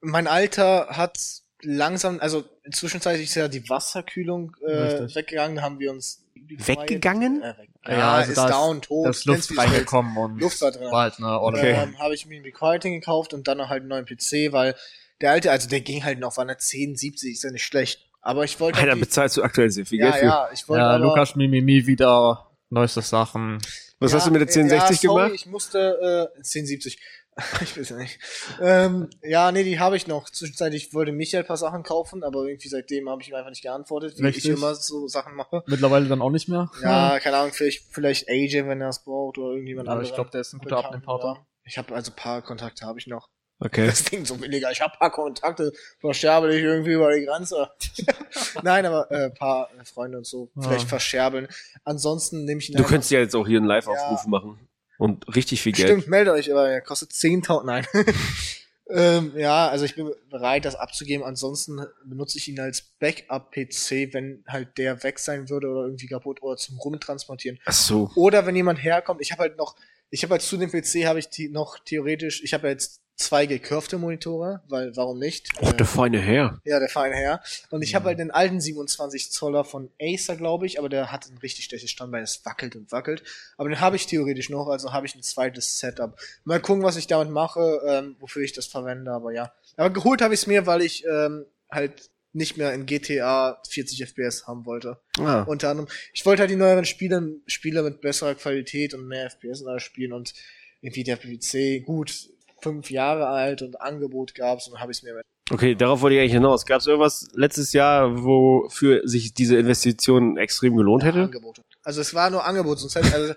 mein 0.01 0.27
Alter 0.27 0.89
hat 0.91 1.19
langsam, 1.63 2.21
also 2.21 2.45
zwischenzeitlich 2.71 3.29
ist 3.29 3.35
ja 3.37 3.49
die 3.49 3.69
Wasserkühlung 3.69 4.55
äh, 4.67 5.15
weggegangen, 5.15 5.57
da 5.57 5.63
haben 5.63 5.79
wir 5.79 5.91
uns 5.91 6.21
Weggegangen? 6.35 7.43
Äh, 7.43 7.57
weg. 7.59 7.71
Ja, 7.87 7.93
Ja, 7.99 8.13
also 8.15 8.31
ist 8.33 8.37
da 8.37 8.49
down, 8.49 8.83
tot. 8.83 9.07
Da 9.07 9.11
ist 9.11 9.25
Luft 9.25 9.57
reingekommen 9.57 10.17
und 10.19 10.41
Luft 10.41 10.61
war 10.61 10.71
drin. 10.73 10.91
war 10.91 11.03
halt 11.03 11.19
ordentliche. 11.21 11.73
Okay. 11.75 11.83
Ähm, 11.85 11.99
habe 11.99 12.15
ich 12.15 12.27
mir 12.27 12.39
ein 12.41 12.45
Requiting 12.45 12.93
gekauft 13.01 13.33
und 13.33 13.49
dann 13.49 13.59
noch 13.59 13.69
halt 13.71 13.81
einen 13.81 13.89
neuen 13.89 14.05
PC, 14.05 14.53
weil 14.53 14.75
der 15.23 15.31
alte, 15.31 15.51
also 15.51 15.69
der 15.69 15.81
ging 15.81 16.05
halt 16.05 16.19
noch, 16.19 16.37
war 16.37 16.45
eine 16.45 16.59
10, 16.59 16.97
70, 16.97 17.33
ist 17.33 17.45
ja 17.45 17.51
nicht 17.51 17.65
schlecht. 17.65 18.05
Aber 18.21 18.45
ich 18.45 18.59
wollte 18.61 18.79
Alter, 18.79 18.91
halt 18.91 18.99
die- 18.99 19.05
bezahlst 19.07 19.37
du 19.37 19.43
aktuell 19.43 19.71
sehr 19.71 19.87
viel 19.87 20.01
ja, 20.01 20.11
Geld 20.11 20.21
für. 20.21 20.27
ja, 20.27 20.49
ich 20.53 20.69
wollte 20.69 20.81
Ja, 20.83 20.91
aber, 20.91 21.05
Lukas 21.05 21.35
Mimimi 21.37 21.87
wieder 21.87 22.51
neueste 22.69 23.01
Sachen. 23.01 23.59
Was 24.01 24.13
ja, 24.13 24.19
hast 24.19 24.27
du 24.27 24.31
mit 24.31 24.41
der 24.41 24.49
äh, 24.49 24.61
1060 24.61 25.03
ja, 25.03 25.09
sorry, 25.09 25.23
gemacht? 25.23 25.35
Ich 25.35 25.47
musste 25.47 26.31
äh, 26.35 26.39
1070. 26.39 26.99
ich 27.63 27.77
weiß 27.77 27.89
ja 27.89 27.97
nicht. 27.97 28.19
Ähm, 28.61 29.11
ja, 29.23 29.51
nee, 29.51 29.65
die 29.65 29.79
habe 29.81 29.97
ich 29.97 30.07
noch. 30.07 30.31
Zwischenzeitlich 30.31 30.95
wollte 30.95 31.11
Michael 31.11 31.43
ein 31.43 31.47
paar 31.47 31.57
Sachen 31.57 31.83
kaufen, 31.83 32.23
aber 32.23 32.45
irgendwie 32.45 32.69
seitdem 32.69 33.09
habe 33.09 33.23
ich 33.23 33.29
ihm 33.29 33.35
einfach 33.35 33.51
nicht 33.51 33.63
geantwortet, 33.63 34.19
wie 34.19 34.27
Richtig. 34.27 34.45
ich 34.45 34.51
immer 34.51 34.75
so 34.75 35.09
Sachen 35.09 35.35
mache. 35.35 35.65
Mittlerweile 35.67 36.07
dann 36.07 36.23
auch 36.23 36.31
nicht 36.31 36.49
mehr. 36.49 36.71
Ja, 36.81 37.19
keine 37.19 37.39
Ahnung, 37.39 37.53
vielleicht, 37.53 37.93
vielleicht 37.93 38.29
AJ, 38.29 38.67
wenn 38.69 38.81
er 38.81 38.91
es 38.91 39.03
braucht, 39.03 39.39
oder 39.39 39.51
irgendjemand 39.51 39.87
Ja, 39.87 39.93
anderes. 39.93 40.11
ich 40.11 40.15
glaube, 40.15 40.31
der 40.31 40.43
ist 40.43 40.53
ein 40.53 40.61
guter 40.61 40.79
Abnehmpartner. 40.79 41.45
Ich 41.65 41.79
habe 41.79 41.95
also 41.95 42.13
ein 42.13 42.17
paar 42.17 42.43
Kontakte 42.43 42.87
habe 42.87 42.99
ich 42.99 43.07
noch. 43.07 43.29
Okay. 43.65 43.87
Das 43.87 44.05
klingt 44.05 44.27
so 44.27 44.37
billiger. 44.37 44.71
Ich 44.71 44.83
habe 44.83 44.93
ein 44.93 44.99
paar 44.99 45.11
Kontakte, 45.11 45.73
verscherbel 45.99 46.53
ich 46.53 46.63
irgendwie 46.63 46.93
über 46.93 47.15
die 47.15 47.25
Grenze. 47.25 47.71
Nein, 48.63 48.85
aber 48.85 49.11
äh, 49.11 49.25
ein 49.25 49.35
paar 49.35 49.71
Freunde 49.85 50.19
und 50.19 50.27
so. 50.27 50.51
Ja. 50.55 50.63
Vielleicht 50.63 50.89
verscherbeln. 50.89 51.49
Ansonsten 51.83 52.45
nehme 52.45 52.61
ich 52.61 52.69
ihn 52.69 52.77
Du 52.77 52.85
könntest 52.85 53.11
ja 53.11 53.21
jetzt 53.21 53.35
auch 53.35 53.47
hier 53.47 53.59
einen 53.59 53.67
Live-Aufruf 53.67 54.25
Ja. 54.25 54.29
machen. 54.29 54.69
Und 54.99 55.35
richtig 55.35 55.63
viel 55.63 55.73
Geld. 55.73 55.89
Stimmt, 55.89 56.09
meldet 56.09 56.35
euch, 56.35 56.53
aber 56.53 56.69
er 56.69 56.83
kostet 56.83 57.13
10.000. 57.13 57.65
Nein. 57.65 57.87
ähm, 58.91 59.33
ja, 59.35 59.69
also 59.69 59.87
ich 59.87 59.95
bin 59.95 60.13
bereit, 60.29 60.67
das 60.67 60.75
abzugeben. 60.77 61.25
Ansonsten 61.25 61.81
benutze 62.05 62.37
ich 62.37 62.49
ihn 62.49 62.61
als 62.61 62.83
Backup-PC, 63.01 64.13
wenn 64.13 64.45
halt 64.47 64.77
der 64.77 65.03
weg 65.03 65.19
sein 65.19 65.49
würde 65.49 65.69
oder 65.69 65.87
irgendwie 65.87 66.07
kaputt 66.07 66.43
oder 66.43 66.57
zum 66.57 66.79
Rumtransportieren. 66.79 67.59
Ach 67.65 67.73
so. 67.73 68.11
Oder 68.15 68.45
wenn 68.45 68.57
jemand 68.57 68.83
herkommt, 68.85 69.23
ich 69.23 69.33
habe 69.33 69.43
halt 69.43 69.57
noch, 69.57 69.75
ich 70.11 70.23
habe 70.23 70.33
halt 70.33 70.43
zu 70.43 70.59
dem 70.59 70.71
PC 70.71 71.07
habe 71.07 71.19
ich 71.19 71.29
die 71.31 71.49
noch 71.49 71.79
theoretisch, 71.79 72.43
ich 72.45 72.53
habe 72.53 72.67
ja 72.67 72.73
jetzt 72.73 73.01
zwei 73.17 73.47
gekurfte 73.47 73.97
Monitore, 73.99 74.63
weil 74.69 74.97
warum 74.97 75.19
nicht? 75.19 75.49
Oh, 75.61 75.69
Äh, 75.69 75.75
der 75.77 75.87
feine 75.87 76.19
Herr. 76.21 76.61
ja, 76.65 76.79
der 76.81 76.89
feine 76.89 77.15
Herr. 77.15 77.41
Und 77.71 77.83
ich 77.83 77.95
habe 77.95 78.07
halt 78.07 78.19
den 78.19 78.31
alten 78.33 78.61
27 78.61 79.31
Zoller 79.31 79.65
von 79.65 79.91
Acer, 80.01 80.37
glaube 80.37 80.67
ich, 80.67 80.79
aber 80.79 80.89
der 80.89 81.13
hat 81.13 81.27
ein 81.31 81.39
richtig 81.39 81.67
schlechtes 81.67 81.91
Standbein, 81.91 82.23
das 82.23 82.45
wackelt 82.45 82.75
und 82.77 82.91
wackelt. 82.91 83.23
Aber 83.57 83.69
den 83.69 83.81
habe 83.81 83.97
ich 83.97 84.07
theoretisch 84.07 84.51
noch, 84.51 84.67
also 84.69 84.93
habe 84.93 85.07
ich 85.07 85.15
ein 85.15 85.23
zweites 85.23 85.79
Setup. 85.79 86.19
Mal 86.45 86.61
gucken, 86.61 86.83
was 86.83 86.97
ich 86.97 87.07
damit 87.07 87.31
mache, 87.31 87.81
ähm, 87.87 88.17
wofür 88.19 88.43
ich 88.43 88.53
das 88.53 88.67
verwende, 88.67 89.13
aber 89.13 89.33
ja. 89.33 89.53
Aber 89.77 89.91
geholt 89.91 90.21
habe 90.21 90.35
ich 90.35 90.41
es 90.41 90.47
mir, 90.47 90.67
weil 90.67 90.83
ich 90.83 91.05
ähm, 91.07 91.47
halt 91.71 92.11
nicht 92.33 92.57
mehr 92.57 92.75
in 92.75 92.85
GTA 92.85 93.63
40 93.69 94.03
FPS 94.09 94.49
haben 94.49 94.67
wollte. 94.67 94.99
Ah. 95.21 95.43
Unter 95.43 95.69
anderem, 95.71 95.89
ich 96.13 96.27
wollte 96.27 96.41
halt 96.41 96.51
die 96.51 96.57
neueren 96.57 96.85
Spiele, 96.85 97.37
Spiele 97.47 97.85
mit 97.85 98.01
besserer 98.01 98.35
Qualität 98.35 98.93
und 98.93 99.07
mehr 99.07 99.27
FPS 99.31 99.61
und 99.63 99.69
alles 99.69 99.85
spielen 99.85 100.13
und 100.13 100.35
irgendwie 100.81 101.05
der 101.05 101.17
PC, 101.17 101.85
gut, 101.87 102.29
fünf 102.65 102.91
Jahre 102.91 103.27
alt 103.27 103.63
und 103.63 103.81
Angebot 103.81 104.35
gab's 104.35 104.67
und 104.67 104.75
dann 104.75 104.83
habe 104.83 104.91
ich 104.91 104.99
es 104.99 105.03
mir 105.05 105.21
Okay, 105.51 105.75
darauf 105.75 106.01
wollte 106.01 106.17
ich 106.17 106.21
eigentlich 106.21 106.33
hinaus. 106.33 106.65
Gab 106.65 106.81
es 106.81 106.87
irgendwas 106.87 107.29
letztes 107.35 107.75
Jahr, 107.75 108.25
wofür 108.25 109.07
sich 109.07 109.35
diese 109.35 109.57
Investition 109.59 110.39
extrem 110.39 110.75
gelohnt 110.75 111.03
Ja, 111.03 111.11
hätte? 111.11 111.23
Angebote. 111.25 111.63
Also 111.85 112.01
es 112.01 112.15
war 112.15 112.31
nur 112.31 112.45
Angebot, 112.45 112.79
sonst 112.81 112.95
hätte 112.97 113.15
also 113.15 113.35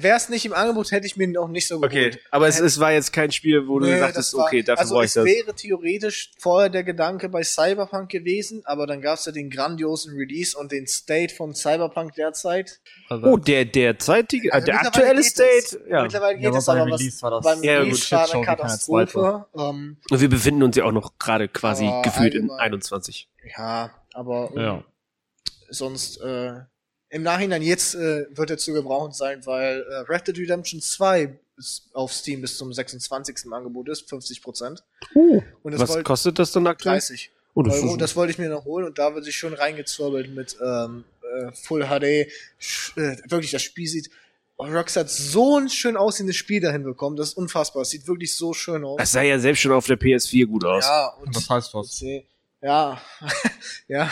wäre 0.00 0.16
es 0.16 0.28
nicht 0.28 0.44
im 0.46 0.52
Angebot, 0.52 0.92
hätte 0.92 1.06
ich 1.08 1.16
mir 1.16 1.26
noch 1.26 1.48
nicht 1.48 1.66
so 1.66 1.80
geholt. 1.80 1.92
Okay, 2.14 2.18
aber 2.30 2.46
es, 2.46 2.60
es 2.60 2.78
war 2.78 2.92
jetzt 2.92 3.12
kein 3.12 3.32
Spiel, 3.32 3.66
wo 3.66 3.80
du 3.80 3.86
Nee, 3.86 3.94
gesagt 3.94 4.16
das 4.16 4.26
hast, 4.28 4.34
war- 4.34 4.46
okay, 4.46 4.62
dafür 4.62 4.80
also 4.80 4.94
brauche 4.94 5.04
ich 5.04 5.08
es 5.08 5.14
das. 5.14 5.24
wäre 5.24 5.54
theoretisch 5.56 6.30
vorher 6.38 6.70
der 6.70 6.84
Gedanke 6.84 7.28
bei 7.28 7.42
Cyberpunk 7.42 8.08
gewesen, 8.08 8.62
aber 8.64 8.86
dann 8.86 9.00
gab 9.02 9.18
es 9.18 9.24
ja 9.24 9.32
den 9.32 9.50
grandiosen 9.50 10.14
Release 10.16 10.56
und 10.56 10.70
den 10.70 10.86
State 10.86 11.34
von 11.34 11.56
Cyberpunk 11.56 12.14
derzeit. 12.14 12.78
Also, 13.08 13.26
Oh, 13.26 13.36
der 13.36 13.64
derzeitige, 13.64 14.52
Also 14.52 14.66
der 14.66 14.80
aktuelle 14.82 15.20
es. 15.20 15.26
State. 15.30 15.80
Ja. 15.90 16.02
Mittlerweile 16.04 16.36
geht 16.38 16.44
Ja, 16.52 16.56
es 16.56 16.68
aber 16.68 16.78
beim 16.78 16.90
was 16.92 17.00
Release 17.00 17.22
war 17.22 17.30
das- 17.32 17.44
beim 17.44 17.62
Ja, 17.64 17.78
Release 17.80 18.00
gut, 18.02 18.12
war 18.12 18.32
eine 18.34 18.44
Katastrophe. 18.46 19.46
Ähm, 19.58 19.96
Und 20.08 20.20
wir 20.20 20.28
befinden 20.30 20.62
uns 20.62 20.76
ja 20.76 20.84
auch 20.84 20.92
noch 20.92 21.18
gerade 21.18 21.48
quasi 21.48 21.90
gefühlt 22.04 22.34
in 22.34 22.42
allgemein- 22.42 22.60
21. 22.60 23.28
ja, 23.58 23.90
aber 24.14 24.50
ähm, 24.54 24.60
ja. 24.62 24.84
sonst 25.70 26.20
äh, 26.20 26.60
im 27.12 27.22
Nachhinein 27.22 27.60
jetzt 27.62 27.94
äh, 27.94 28.26
wird 28.30 28.50
er 28.50 28.56
zu 28.58 28.72
gebrauchen 28.72 29.12
sein, 29.12 29.44
weil 29.44 29.82
äh, 29.82 30.10
Red 30.10 30.26
Dead 30.26 30.38
Redemption 30.38 30.80
2 30.80 31.38
ist 31.58 31.90
auf 31.92 32.10
Steam 32.12 32.40
bis 32.40 32.56
zum 32.56 32.72
26. 32.72 33.44
im 33.44 33.52
Angebot 33.52 33.88
ist, 33.90 34.08
50 34.08 34.42
Prozent. 34.42 34.82
Uh, 35.14 35.42
Und 35.62 35.72
das 35.72 35.80
was 35.82 36.02
kostet 36.04 36.38
das 36.38 36.52
dann 36.52 36.66
aktuell? 36.66 36.94
30 36.94 37.30
Oh, 37.54 37.62
das 37.62 37.74
Euro. 37.74 37.96
Das 37.98 38.16
wollte 38.16 38.32
ich 38.32 38.38
mir 38.38 38.48
noch 38.48 38.64
holen 38.64 38.86
und 38.86 38.98
da 38.98 39.14
wird 39.14 39.26
sich 39.26 39.36
schon 39.36 39.52
reingezwirbelt 39.52 40.34
mit 40.34 40.56
ähm, 40.64 41.04
äh, 41.22 41.52
Full 41.52 41.84
HD. 41.84 42.32
Sch 42.58 42.96
äh, 42.96 43.18
wirklich, 43.28 43.50
das 43.50 43.60
Spiel 43.60 43.86
sieht. 43.86 44.08
Oh, 44.56 44.64
Rockstar 44.64 45.04
hat 45.04 45.10
so 45.10 45.58
ein 45.58 45.68
schön 45.68 45.98
aussehendes 45.98 46.36
Spiel 46.36 46.62
dahin 46.62 46.82
bekommen. 46.82 47.16
Das 47.16 47.28
ist 47.28 47.34
unfassbar. 47.36 47.82
Es 47.82 47.90
sieht 47.90 48.06
wirklich 48.06 48.34
so 48.34 48.54
schön 48.54 48.86
aus. 48.86 48.96
das 48.96 49.12
sah 49.12 49.20
ja 49.20 49.38
selbst 49.38 49.60
schon 49.60 49.72
auf 49.72 49.86
der 49.86 50.00
PS4 50.00 50.46
gut 50.46 50.64
aus. 50.64 50.84
ja, 50.86 51.08
und 51.20 51.36
Das 51.36 51.50
heißt 51.50 51.74
was. 51.74 52.00
PC. 52.00 52.24
Ja, 52.62 53.02
ja. 53.88 54.10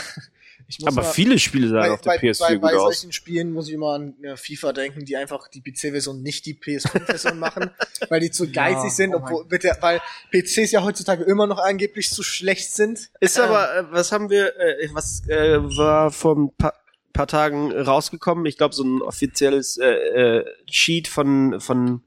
Ich 0.70 0.78
muss 0.78 0.96
aber 0.96 1.04
mal- 1.04 1.12
viele 1.12 1.36
Spiele 1.40 1.68
sahen 1.68 1.80
bei, 1.80 1.90
auf 1.90 2.00
der 2.00 2.10
bei, 2.10 2.18
PS4 2.18 2.38
bei, 2.40 2.52
gut 2.54 2.62
bei 2.62 2.76
aus. 2.76 2.82
solchen 3.00 3.12
Spielen 3.12 3.52
muss 3.52 3.66
ich 3.66 3.74
immer 3.74 3.94
an 3.94 4.14
äh, 4.22 4.36
FIFA 4.36 4.72
denken, 4.72 5.04
die 5.04 5.16
einfach 5.16 5.48
die 5.48 5.60
PC-Version 5.62 6.22
nicht 6.22 6.46
die 6.46 6.54
PS5-Version 6.54 7.38
machen, 7.40 7.70
weil 8.08 8.20
die 8.20 8.30
zu 8.30 8.48
geizig 8.50 8.92
sind, 8.92 9.12
oh 9.14 9.18
obwohl, 9.18 9.46
mit 9.50 9.64
der, 9.64 9.76
weil 9.80 10.00
PCs 10.30 10.70
ja 10.70 10.84
heutzutage 10.84 11.24
immer 11.24 11.48
noch 11.48 11.58
angeblich 11.58 12.08
zu 12.10 12.22
schlecht 12.22 12.72
sind. 12.72 13.10
Ist 13.18 13.38
aber, 13.40 13.76
äh, 13.76 13.84
was 13.90 14.12
haben 14.12 14.30
wir, 14.30 14.56
äh, 14.60 14.88
was 14.92 15.26
äh, 15.28 15.58
war 15.76 16.12
vor 16.12 16.36
ein 16.36 16.54
paar, 16.56 16.74
paar 17.12 17.26
Tagen 17.26 17.72
rausgekommen? 17.72 18.46
Ich 18.46 18.56
glaube, 18.56 18.74
so 18.74 18.84
ein 18.84 19.02
offizielles 19.02 19.76
äh, 19.76 19.88
äh, 19.88 20.44
Sheet 20.70 21.08
von, 21.08 21.60
von 21.60 22.02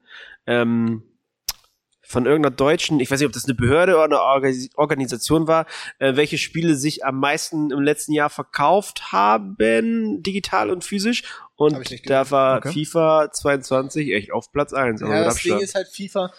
ähm, 0.47 1.03
von 2.13 2.25
irgendeiner 2.25 2.55
deutschen, 2.55 2.99
ich 3.01 3.11
weiß 3.11 3.19
nicht, 3.19 3.27
ob 3.27 3.33
das 3.33 3.43
eine 3.45 3.55
Behörde 3.55 3.95
oder 3.95 4.03
eine 4.05 4.19
Orga- 4.19 4.69
Organisation 4.75 5.47
war, 5.47 5.65
äh, 5.99 6.15
welche 6.15 6.37
Spiele 6.37 6.75
sich 6.75 7.03
am 7.03 7.19
meisten 7.19 7.71
im 7.71 7.81
letzten 7.81 8.13
Jahr 8.13 8.29
verkauft 8.29 9.11
haben, 9.11 9.57
digital 10.23 10.69
und 10.69 10.85
physisch. 10.85 11.23
Und 11.55 11.77
da 12.09 12.31
war 12.31 12.57
Okay. 12.59 12.71
FIFA 12.85 13.31
22 13.31 14.13
echt 14.13 14.31
auf 14.31 14.51
Platz 14.51 14.73
1. 14.73 15.01
Also 15.01 15.13
Ja, 15.13 15.23
das 15.25 15.41
Ding 15.41 15.59
ist 15.59 15.75
halt 15.75 15.87
FIFA, 15.89 16.31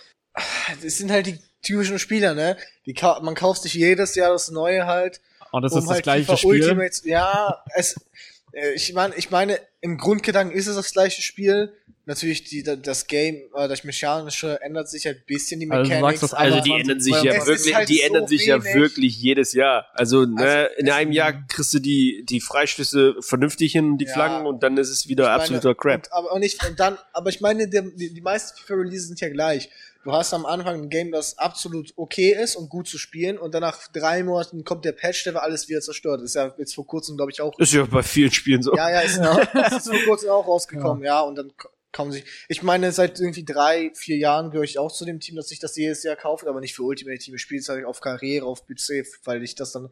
das 0.82 0.96
sind 0.98 1.10
halt 1.10 1.26
die 1.26 1.38
typischen 1.62 1.98
Spieler, 1.98 2.34
ne? 2.34 2.56
Die 2.86 2.94
man 3.22 3.34
kauft 3.34 3.62
sich 3.62 3.74
jedes 3.74 4.14
Jahr 4.14 4.30
das 4.32 4.50
Neue 4.50 4.86
halt. 4.86 5.20
Und 5.50 5.62
das 5.62 5.72
um 5.72 5.78
ist 5.78 5.84
das 5.86 5.94
halt 5.94 6.02
gleiche 6.04 6.24
FIFA 6.26 6.36
Spiel. 6.36 6.50
Ultimate, 6.62 7.08
ja, 7.08 7.62
es, 7.74 7.96
äh, 8.52 8.72
ich 8.74 8.92
meine, 8.92 9.14
ich 9.16 9.30
meine, 9.30 9.58
im 9.80 9.98
Grundgedanken 9.98 10.56
ist 10.56 10.66
es 10.66 10.76
das 10.76 10.92
gleiche 10.92 11.22
Spiel. 11.22 11.72
Natürlich, 12.06 12.44
die, 12.44 12.62
das 12.62 13.06
Game, 13.06 13.36
äh, 13.54 13.66
das 13.66 13.82
Mechanische 13.82 14.60
ändert 14.60 14.90
sich 14.90 15.06
halt 15.06 15.18
ein 15.20 15.24
bisschen, 15.26 15.58
die 15.60 15.70
Also 15.70 15.84
du 15.84 15.88
Mechanics. 15.88 16.20
sagst, 16.20 16.32
das 16.34 16.38
Also 16.38 16.60
die 16.60 16.72
21, 16.72 16.80
ändern 16.82 17.00
sich 17.00 17.22
ja 17.22 17.46
wirklich, 17.46 17.74
halt 17.74 17.88
die 17.88 17.96
so 17.96 18.02
ändern 18.04 18.26
sich 18.28 18.46
ja 18.46 18.62
wenig. 18.64 18.74
wirklich 18.76 19.16
jedes 19.22 19.52
Jahr. 19.54 19.86
Also, 19.94 20.24
ne, 20.26 20.42
Also, 20.68 20.74
in 20.80 20.90
einem 20.90 21.12
Jahr 21.12 21.32
kriegst 21.48 21.72
du 21.72 21.78
die 21.78 22.24
die 22.28 22.40
Freistöße 22.42 23.14
vernünftig 23.20 23.72
hin, 23.72 23.96
die 23.96 24.04
Ja. 24.04 24.12
Flaggen 24.12 24.46
und 24.46 24.62
dann 24.62 24.76
ist 24.76 24.90
es 24.90 25.08
wieder 25.08 25.24
Ich 25.24 25.28
meine, 25.30 25.40
absoluter 25.40 25.74
Crap. 25.74 25.94
Und, 25.96 26.12
aber 26.12 26.32
auch 26.32 26.38
nicht, 26.38 26.62
und 26.68 26.78
dann, 26.78 26.98
aber 27.14 27.30
ich 27.30 27.40
meine, 27.40 27.68
die, 27.68 28.12
die 28.12 28.20
meisten 28.20 28.58
FIFA-Releases 28.58 29.06
sind 29.08 29.20
ja 29.20 29.30
gleich. 29.30 29.70
Du 30.04 30.12
hast 30.12 30.34
am 30.34 30.44
Anfang 30.44 30.82
ein 30.82 30.88
Game, 30.90 31.10
das 31.12 31.38
absolut 31.38 31.94
okay 31.96 32.32
ist 32.38 32.56
und 32.56 32.68
gut 32.68 32.86
zu 32.86 32.98
spielen, 32.98 33.38
und 33.38 33.54
dann 33.54 33.62
nach 33.62 33.88
drei 33.88 34.22
Monaten 34.22 34.62
kommt 34.62 34.84
der 34.84 34.92
Patch, 34.92 35.24
der 35.24 35.42
alles 35.42 35.70
wieder 35.70 35.80
zerstört. 35.80 36.20
Ist 36.20 36.34
ja 36.34 36.52
jetzt 36.58 36.74
vor 36.74 36.86
kurzem, 36.86 37.16
glaube 37.16 37.32
ich, 37.32 37.40
auch. 37.40 37.58
Ist 37.58 37.72
ja 37.72 37.86
bei 37.86 38.02
vielen 38.02 38.30
Spielen 38.30 38.62
so. 38.62 38.76
Ja, 38.76 38.90
ja, 38.90 39.00
ist, 39.00 39.16
ist 39.76 39.88
vor 39.88 39.98
kurzem 40.04 40.28
auch 40.28 40.46
rausgekommen, 40.46 41.02
ja, 41.02 41.22
und 41.22 41.36
dann 41.36 41.50
k- 41.94 41.96
kommen 41.96 42.12
sich. 42.12 42.24
Ich 42.48 42.62
meine, 42.62 42.92
seit 42.92 43.18
irgendwie 43.20 43.44
drei, 43.44 43.90
vier 43.94 44.16
Jahren 44.16 44.50
gehöre 44.50 44.64
ich 44.64 44.78
auch 44.78 44.92
zu 44.92 45.04
dem 45.04 45.20
Team, 45.20 45.36
dass 45.36 45.48
sich 45.48 45.60
das 45.60 45.76
jedes 45.76 46.02
Jahr 46.02 46.16
kauft, 46.16 46.46
aber 46.46 46.60
nicht 46.60 46.74
für 46.74 46.82
Ultimate 46.82 47.18
Team. 47.18 47.34
Ich 47.34 47.42
spiele 47.42 47.60
es 47.60 47.68
halt 47.68 47.84
auf 47.84 48.00
Karriere, 48.00 48.46
auf 48.46 48.66
PC, 48.66 49.04
weil 49.24 49.42
ich 49.42 49.54
das 49.54 49.72
dann 49.72 49.88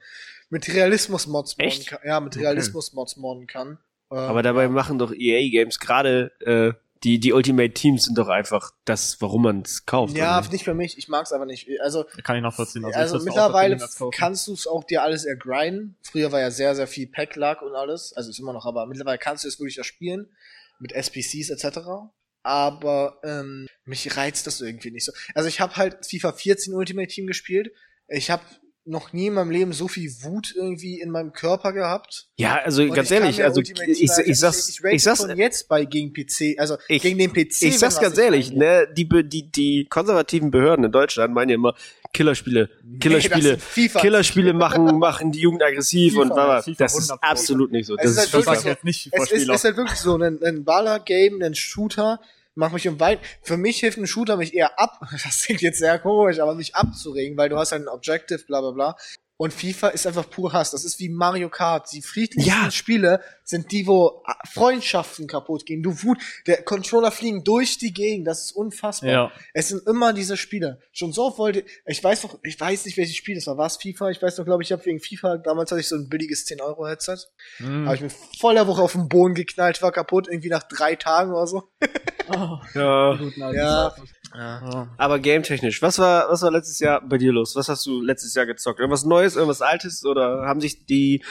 mit 0.50 0.68
Realismus-Mods 0.68 1.56
modden 1.58 1.84
kann. 1.86 1.98
Ja, 2.04 2.20
mit 2.20 2.34
Okay. 2.36 2.44
Realismus-Mods 2.46 3.16
modden 3.16 3.46
kann. 3.46 3.78
Ähm, 4.10 4.18
Aber 4.18 4.42
dabei 4.42 4.68
machen 4.68 4.98
doch 4.98 5.12
EA 5.14 5.48
Games 5.50 5.78
gerade 5.78 6.32
äh, 6.40 6.72
die 7.04 7.18
die 7.18 7.32
Ultimate 7.32 7.72
Teams 7.74 8.04
sind 8.04 8.16
doch 8.16 8.28
einfach 8.28 8.70
das, 8.84 9.20
warum 9.20 9.42
man 9.42 9.62
es 9.62 9.86
kauft. 9.86 10.16
Ja, 10.16 10.38
oder? 10.38 10.48
nicht 10.50 10.62
für 10.64 10.74
mich. 10.74 10.96
Ich 10.98 11.08
mag's 11.08 11.32
aber 11.32 11.46
nicht. 11.46 11.68
Also, 11.80 12.04
Kann 12.22 12.36
ich 12.36 12.42
nachvollziehen. 12.42 12.84
also, 12.84 13.16
ich 13.16 13.22
auch 13.22 13.24
mittlerweile 13.24 13.76
kannst 14.14 14.46
du 14.46 14.52
es 14.52 14.68
auch 14.68 14.84
dir 14.84 15.02
alles 15.02 15.24
ergrinden. 15.24 15.96
Früher 16.02 16.30
war 16.30 16.38
ja 16.38 16.52
sehr, 16.52 16.76
sehr 16.76 16.86
viel 16.86 17.08
Pack-Luck 17.08 17.62
und 17.62 17.74
alles. 17.74 18.12
Also 18.12 18.30
ist 18.30 18.38
immer 18.38 18.52
noch, 18.52 18.66
aber 18.66 18.86
mittlerweile 18.86 19.18
kannst 19.18 19.42
du 19.42 19.48
es 19.48 19.58
wirklich 19.58 19.78
erspielen. 19.78 20.28
Mit 20.78 20.92
SPCs 20.92 21.50
etc. 21.50 21.78
Aber 22.42 23.20
ähm, 23.22 23.66
mich 23.84 24.16
reizt 24.16 24.46
das 24.46 24.60
irgendwie 24.60 24.90
nicht 24.90 25.04
so. 25.04 25.12
Also 25.34 25.48
ich 25.48 25.60
habe 25.60 25.76
halt 25.76 26.06
FIFA 26.06 26.32
14 26.32 26.74
Ultimate 26.74 27.08
Team 27.08 27.26
gespielt. 27.26 27.72
Ich 28.08 28.30
habe 28.30 28.42
noch 28.84 29.12
nie 29.12 29.28
in 29.28 29.34
meinem 29.34 29.50
Leben 29.52 29.72
so 29.72 29.86
viel 29.86 30.10
Wut 30.22 30.52
irgendwie 30.56 31.00
in 31.00 31.10
meinem 31.10 31.32
Körper 31.32 31.72
gehabt. 31.72 32.26
ja, 32.36 32.56
also 32.64 32.82
Und 32.82 32.94
ganz 32.94 33.10
ehrlich, 33.12 33.42
also 33.44 33.60
ich, 33.60 33.70
ich, 33.70 34.10
halt- 34.10 34.26
ich 34.26 34.38
sag's, 34.40 34.68
ich, 34.68 34.82
rate 34.82 34.96
ich 34.96 35.02
sag's, 35.04 35.20
von 35.20 35.36
jetzt 35.38 35.68
bei 35.68 35.84
gegen 35.84 36.12
PC, 36.12 36.58
also 36.58 36.76
Ich- 36.88 37.00
gegen 37.02 37.16
den 37.18 37.32
PC. 37.32 37.62
ich 37.62 37.78
sag's 37.78 38.00
ganz 38.00 38.18
ehrlich, 38.18 38.50
ne, 38.52 38.88
die, 38.92 39.08
die, 39.28 39.50
die 39.52 39.86
konservativen 39.88 40.50
Behörden 40.50 40.84
in 40.84 40.90
Deutschland 40.92 41.32
meinen 41.32 41.50
ja 41.50 41.54
immer 41.54 41.74
Killerspiele, 42.12 42.68
Killerspiele, 42.98 43.58
FIFA. 43.58 44.00
Killerspiele 44.00 44.52
machen, 44.52 44.84
machen 44.98 45.30
die 45.32 45.40
Jugend 45.40 45.62
aggressiv 45.62 46.14
FIFA, 46.14 46.22
und 46.22 46.28
bla, 46.34 46.62
das 46.76 46.98
ist 46.98 47.10
100%. 47.12 47.18
absolut 47.20 47.70
nicht 47.72 47.86
so. 47.86 47.96
Es 47.96 48.16
Das 48.16 48.24
ist 48.26 48.34
ist 48.34 48.34
halt 48.34 48.44
wirklich 48.46 48.54
Das 48.54 48.62
so- 48.62 48.68
jetzt 48.68 48.84
nicht 48.84 49.08
Es 49.12 49.30
ist, 49.30 49.48
ist 49.48 49.64
halt 49.64 49.76
wirklich 49.76 49.98
so 49.98 50.16
ein, 50.16 50.42
ein 50.42 50.64
Baller-Game, 50.64 51.40
ein 51.42 51.54
Shooter, 51.54 52.20
mach 52.54 52.72
mich 52.72 52.88
um 52.88 53.00
weit. 53.00 53.20
Für 53.42 53.56
mich 53.56 53.80
hilft 53.80 53.98
ein 53.98 54.06
Shooter 54.06 54.36
mich 54.36 54.54
eher 54.54 54.78
ab. 54.78 55.00
Das 55.24 55.42
klingt 55.42 55.62
jetzt 55.62 55.78
sehr 55.78 55.98
komisch, 55.98 56.40
aber 56.40 56.54
mich 56.54 56.74
abzuregen, 56.74 57.36
weil 57.36 57.48
du 57.48 57.56
hast 57.58 57.72
halt 57.72 57.82
ein 57.82 57.88
Objective, 57.88 58.44
bla 58.46 58.60
bla 58.60 58.70
bla. 58.70 58.96
Und 59.42 59.52
FIFA 59.52 59.88
ist 59.88 60.06
einfach 60.06 60.30
pur 60.30 60.52
Hass. 60.52 60.70
Das 60.70 60.84
ist 60.84 61.00
wie 61.00 61.08
Mario 61.08 61.48
Kart. 61.48 61.90
Die 61.90 62.00
friedlichsten 62.00 62.48
Ja. 62.48 62.70
Spiele 62.70 63.20
sind 63.42 63.72
die, 63.72 63.88
wo 63.88 64.22
Freundschaften 64.48 65.26
kaputt 65.26 65.66
gehen. 65.66 65.82
Du 65.82 66.00
Wut, 66.04 66.18
der 66.46 66.62
Controller 66.62 67.10
fliegen 67.10 67.42
durch 67.42 67.76
die 67.76 67.92
Gegend. 67.92 68.28
Das 68.28 68.44
ist 68.44 68.52
unfassbar. 68.52 69.10
Ja. 69.10 69.32
Es 69.52 69.66
sind 69.70 69.84
immer 69.88 70.12
diese 70.12 70.36
Spiele. 70.36 70.78
Schon 70.92 71.12
so 71.12 71.36
wollte, 71.38 71.64
ich 71.86 72.04
weiß 72.04 72.22
noch, 72.22 72.38
ich 72.44 72.60
weiß 72.60 72.84
nicht, 72.84 72.96
welches 72.96 73.16
Spiel 73.16 73.34
das 73.34 73.48
war. 73.48 73.58
War 73.58 73.66
es 73.66 73.78
FIFA? 73.78 74.10
Ich 74.10 74.22
weiß 74.22 74.38
noch, 74.38 74.44
glaube 74.44 74.62
ich, 74.62 74.68
ich 74.68 74.72
habe 74.72 74.84
wegen 74.84 75.00
FIFA, 75.00 75.38
damals 75.38 75.72
hatte 75.72 75.80
ich 75.80 75.88
so 75.88 75.96
ein 75.96 76.08
billiges 76.08 76.46
10-Euro-Headset. 76.46 77.16
Hm. 77.56 77.86
Habe 77.86 77.96
ich 77.96 78.02
mir 78.02 78.10
voll 78.38 78.54
der 78.54 78.68
Woche 78.68 78.80
auf 78.80 78.92
den 78.92 79.08
Boden 79.08 79.34
geknallt, 79.34 79.82
war 79.82 79.90
kaputt, 79.90 80.28
irgendwie 80.28 80.50
nach 80.50 80.62
drei 80.62 80.94
Tagen 80.94 81.32
oder 81.32 81.48
so. 81.48 81.64
Oh, 82.28 82.58
Ja. 82.74 83.18
Ja. 83.52 83.94
Ja. 84.34 84.88
Aber 84.96 85.18
gametechnisch, 85.18 85.82
was 85.82 85.98
war, 85.98 86.30
was 86.30 86.40
war 86.42 86.50
letztes 86.50 86.78
Jahr 86.78 87.00
bei 87.06 87.18
dir 87.18 87.32
los? 87.32 87.54
Was 87.56 87.68
hast 87.68 87.84
du 87.84 88.00
letztes 88.00 88.34
Jahr 88.34 88.46
gezockt? 88.46 88.78
Irgendwas 88.80 89.04
Neues, 89.04 89.31
irgendwas 89.36 89.62
Altes 89.62 90.04
oder 90.04 90.42
haben 90.46 90.60
sich 90.60 90.86
die 90.86 91.24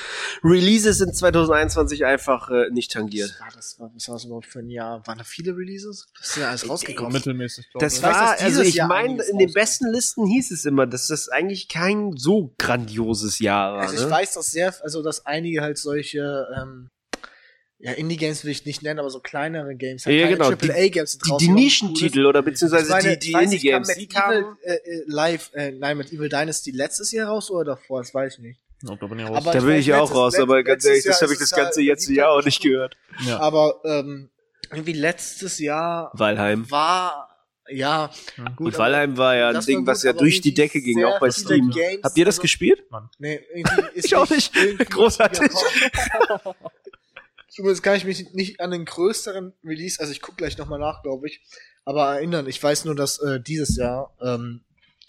Releases 0.44 1.02
in 1.02 1.14
2021 1.14 2.06
einfach 2.06 2.50
äh, 2.50 2.70
nicht 2.72 2.92
tangiert? 2.92 3.32
Was 3.32 3.40
war 3.40 3.52
das, 3.56 3.80
was 3.96 4.08
war 4.08 4.16
das 4.16 4.26
überhaupt 4.26 4.46
für 4.46 4.60
ein 4.60 4.70
Jahr? 4.70 5.06
Waren 5.06 5.18
da 5.18 5.24
viele 5.24 5.56
Releases? 5.56 6.08
Das 6.18 6.30
ist 6.30 6.38
ja 6.38 6.50
alles 6.50 6.70
rausgekommen. 6.70 7.14
Mittelmäßig, 7.14 7.70
glaube 7.72 7.86
Das 7.86 7.98
ich. 7.98 8.04
weiß, 8.04 8.16
war, 8.16 8.40
also 8.40 8.62
ich 8.62 8.82
meine, 8.84 9.22
in 9.24 9.38
den 9.38 9.54
besten 9.54 9.92
Listen 9.92 10.26
hieß 10.26 10.52
es 10.52 10.66
immer, 10.66 10.88
dass 10.88 11.08
das 11.08 11.30
eigentlich 11.30 11.68
kein 11.68 12.14
so 12.16 12.54
grandioses 12.58 13.40
Jahr 13.40 13.74
war. 13.74 13.82
Also 13.82 13.96
ich 13.96 14.02
ne? 14.02 14.10
weiß, 14.10 14.34
dass 14.34 14.52
sehr, 14.52 14.74
also 14.84 15.02
dass 15.04 15.26
einige 15.26 15.62
halt 15.62 15.78
solche, 15.78 16.48
ähm, 16.58 16.90
ja, 17.84 17.92
Indie-Games 17.94 18.44
will 18.46 18.52
ich 18.52 18.66
nicht 18.66 18.84
nennen, 18.84 19.00
aber 19.00 19.10
so 19.10 19.20
kleinere 19.20 19.76
Games, 19.76 20.06
halt 20.06 20.20
Ja, 20.20 20.28
genau, 20.28 20.50
AAA-Games 20.52 21.18
die, 21.18 21.24
die 21.26 21.32
rausgekommen, 21.32 21.64
Nischentitel 21.64 22.26
oder 22.26 22.42
beziehungsweise 22.42 22.92
meine, 22.92 23.18
die, 23.18 23.32
die 23.32 23.44
Indie-Games, 23.44 23.88
die 23.88 24.02
mit 24.02 24.14
Evil 24.14 24.22
kamen. 24.22 24.58
äh, 24.64 24.74
äh, 24.74 25.04
Live, 25.08 25.52
äh, 25.54 25.72
nein, 25.72 25.98
mit 25.98 26.12
Evil 26.14 26.30
Dynasty 26.30 26.72
letztes 26.72 27.12
Jahr 27.12 27.28
raus 27.30 27.50
oder 27.50 27.76
davor? 27.76 28.02
Das 28.02 28.14
weiß 28.14 28.34
ich 28.36 28.40
nicht. 28.40 28.60
Ja, 28.84 28.96
da 28.96 29.06
bin 29.08 29.20
ich 29.20 29.26
raus. 29.26 29.38
Aber- 29.38 29.52
Da 29.52 29.64
will 29.64 29.76
ich 29.76 29.94
auch 29.94 30.14
raus, 30.14 30.36
aber 30.40 30.64
ganz 30.64 30.86
ehrlich, 30.86 31.04
das 31.04 31.22
habe 31.22 31.34
ich 31.34 31.40
das 31.40 31.52
ganze 31.52 31.82
jetzt 31.82 32.06
beliebt 32.06 32.18
Jahr 32.20 32.32
auch 32.32 32.44
nicht 32.46 32.62
gehört. 32.62 32.98
ja. 33.26 33.40
Aber 33.40 33.80
ähm, 33.86 34.30
irgendwie 34.72 34.94
letztes 34.94 35.60
Jahr 35.60 36.12
Valheim. 36.14 36.70
war 36.72 37.28
ja 37.70 38.10
gut. 38.58 38.68
Und 38.68 38.78
Valheim 38.78 39.18
war 39.18 39.36
ja 39.36 39.48
ein 39.50 39.54
das 39.54 39.66
Ding, 39.66 39.86
war 39.86 39.94
was 39.94 40.00
gut, 40.02 40.06
ja 40.06 40.14
durch 40.14 40.42
die 40.42 40.54
Decke 40.54 40.82
ging, 40.82 41.04
auch 41.06 41.20
bei 41.20 41.30
Steam. 41.32 41.70
Games, 41.70 42.04
Habt 42.04 42.18
ihr 42.18 42.26
das 42.26 42.36
also- 42.36 42.42
gespielt? 42.42 42.84
Nee, 43.20 43.40
irgendwie 43.54 43.82
ist 43.94 44.06
Ich 44.06 44.16
auch 44.16 44.30
nicht. 44.30 44.52
Großartig. 44.90 45.42
Zumindest 47.54 47.84
kann 47.84 47.96
ich 47.98 48.06
mich 48.06 48.32
nicht 48.34 48.60
an 48.62 48.72
den 48.72 48.86
größeren 48.86 49.54
Release, 49.64 50.00
also 50.00 50.12
ich 50.12 50.22
gucke 50.22 50.38
gleich 50.38 50.58
nochmal 50.58 50.80
nach, 50.80 51.04
glaube 51.04 51.28
ich, 51.28 51.42
aber 51.84 52.06
erinnern. 52.16 52.48
Ich 52.48 52.62
weiß 52.64 52.86
nur, 52.86 52.96
dass 52.96 53.20
äh, 53.20 53.42
dieses 53.42 53.76
Jahr, 53.76 54.16
ähm, 54.22 54.62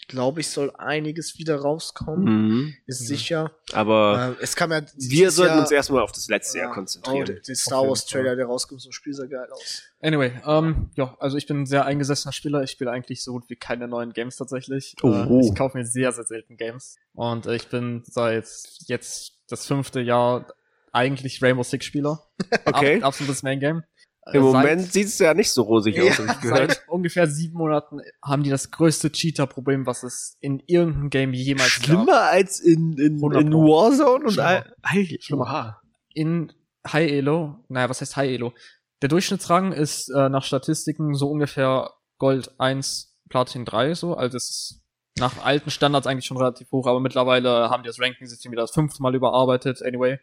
glaube 0.09 0.41
ich, 0.41 0.49
soll 0.49 0.69
einiges 0.77 1.37
wieder 1.37 1.55
rauskommen. 1.61 2.25
Mhm. 2.25 2.73
Ist 2.85 3.07
sicher. 3.07 3.53
Aber 3.71 4.35
Äh, 4.37 4.43
es 4.43 4.57
kam 4.57 4.73
ja. 4.73 4.81
wir 4.97 5.31
sollten 5.31 5.53
Jahr, 5.53 5.61
uns 5.61 5.71
erstmal 5.71 6.01
auf 6.01 6.11
das 6.11 6.27
letzte 6.27 6.57
Jahr 6.57 6.71
Oh, 6.71 6.73
konzentrieren. 6.73 7.25
der, 7.25 7.39
der 7.39 7.55
Star 7.55 7.87
Wars 7.87 8.05
Trailer, 8.05 8.35
der 8.35 8.47
rauskommt, 8.47 8.81
so 8.81 8.89
ein 8.89 8.91
Spiel 8.91 9.13
sah 9.13 9.25
geil 9.25 9.47
aus. 9.49 9.83
Anyway, 10.01 10.33
ähm, 10.45 10.89
ja, 10.95 11.15
also 11.21 11.37
ich 11.37 11.47
bin 11.47 11.61
ein 11.61 11.65
sehr 11.65 11.85
eingesessener 11.85 12.33
Spieler. 12.33 12.61
Ich 12.63 12.71
spiele 12.71 12.91
eigentlich 12.91 13.23
so 13.23 13.31
gut 13.31 13.45
wie 13.47 13.55
keine 13.55 13.87
neuen 13.87 14.11
Games 14.11 14.35
tatsächlich. 14.35 14.95
Oh, 15.01 15.07
Äh, 15.13 15.25
oh. 15.29 15.39
Ich 15.49 15.55
kaufe 15.55 15.77
mir 15.77 15.85
sehr, 15.85 16.11
sehr 16.11 16.25
selten 16.25 16.57
Games. 16.57 16.97
Und 17.13 17.45
ich 17.45 17.69
bin 17.69 18.03
seit 18.05 18.45
jetzt 18.87 19.31
das 19.47 19.65
fünfte 19.65 20.01
Jahr 20.01 20.53
eigentlich 20.93 21.41
Rainbow 21.41 21.63
Six 21.63 21.85
Spieler. 21.85 22.21
Okay. 22.65 22.97
Ab, 22.97 23.07
absolutes 23.09 23.43
Main 23.43 23.59
Game. 23.59 23.83
Äh, 24.25 24.37
Im 24.37 24.43
seit- 24.43 24.53
Moment 24.53 24.93
sieht 24.93 25.07
es 25.07 25.19
ja 25.19 25.33
nicht 25.33 25.51
so 25.51 25.63
rosig 25.63 25.95
Ja, 25.97 26.03
aus, 26.03 26.19
habe 26.19 26.31
ich 26.31 26.39
gehört. 26.41 26.71
Seit 26.71 26.87
ungefähr 26.87 27.27
sieben 27.27 27.57
Monaten 27.57 27.99
haben 28.23 28.43
die 28.43 28.49
das 28.49 28.71
größte 28.71 29.11
Cheater-Problem, 29.11 29.85
was 29.85 30.03
es 30.03 30.37
in 30.39 30.61
irgendeinem 30.65 31.09
Game 31.09 31.33
jemals 31.33 31.69
Schlimmer 31.71 32.21
als 32.21 32.59
in, 32.59 32.93
in, 32.97 33.15
100 33.15 33.41
in. 33.41 33.53
Warzone 33.53 34.25
und 34.25 34.31
Schlimmer. 34.31 34.65
all, 34.81 35.05
Schlimmer. 35.19 35.81
In 36.13 36.53
High 36.87 37.11
Elo, 37.11 37.63
naja, 37.67 37.89
was 37.89 37.99
heißt 38.01 38.15
High 38.15 38.29
Elo? 38.31 38.53
Der 39.01 39.09
Durchschnittsrang 39.09 39.73
ist 39.73 40.09
äh, 40.09 40.29
nach 40.29 40.43
Statistiken 40.45 41.13
so 41.15 41.29
ungefähr 41.29 41.91
Gold 42.17 42.51
1, 42.59 43.17
Platin 43.29 43.65
3, 43.65 43.93
so. 43.95 44.15
Also 44.15 44.37
es 44.37 44.49
ist 44.49 44.81
nach 45.19 45.43
alten 45.43 45.69
Standards 45.69 46.07
eigentlich 46.07 46.25
schon 46.25 46.37
relativ 46.37 46.71
hoch, 46.71 46.87
aber 46.87 46.99
mittlerweile 47.01 47.69
haben 47.69 47.83
die 47.83 47.87
das 47.87 47.99
Ranking-System 47.99 48.51
wieder 48.51 48.61
das 48.63 48.71
fünfte 48.71 49.01
Mal 49.03 49.13
überarbeitet. 49.15 49.81
Anyway, 49.83 50.19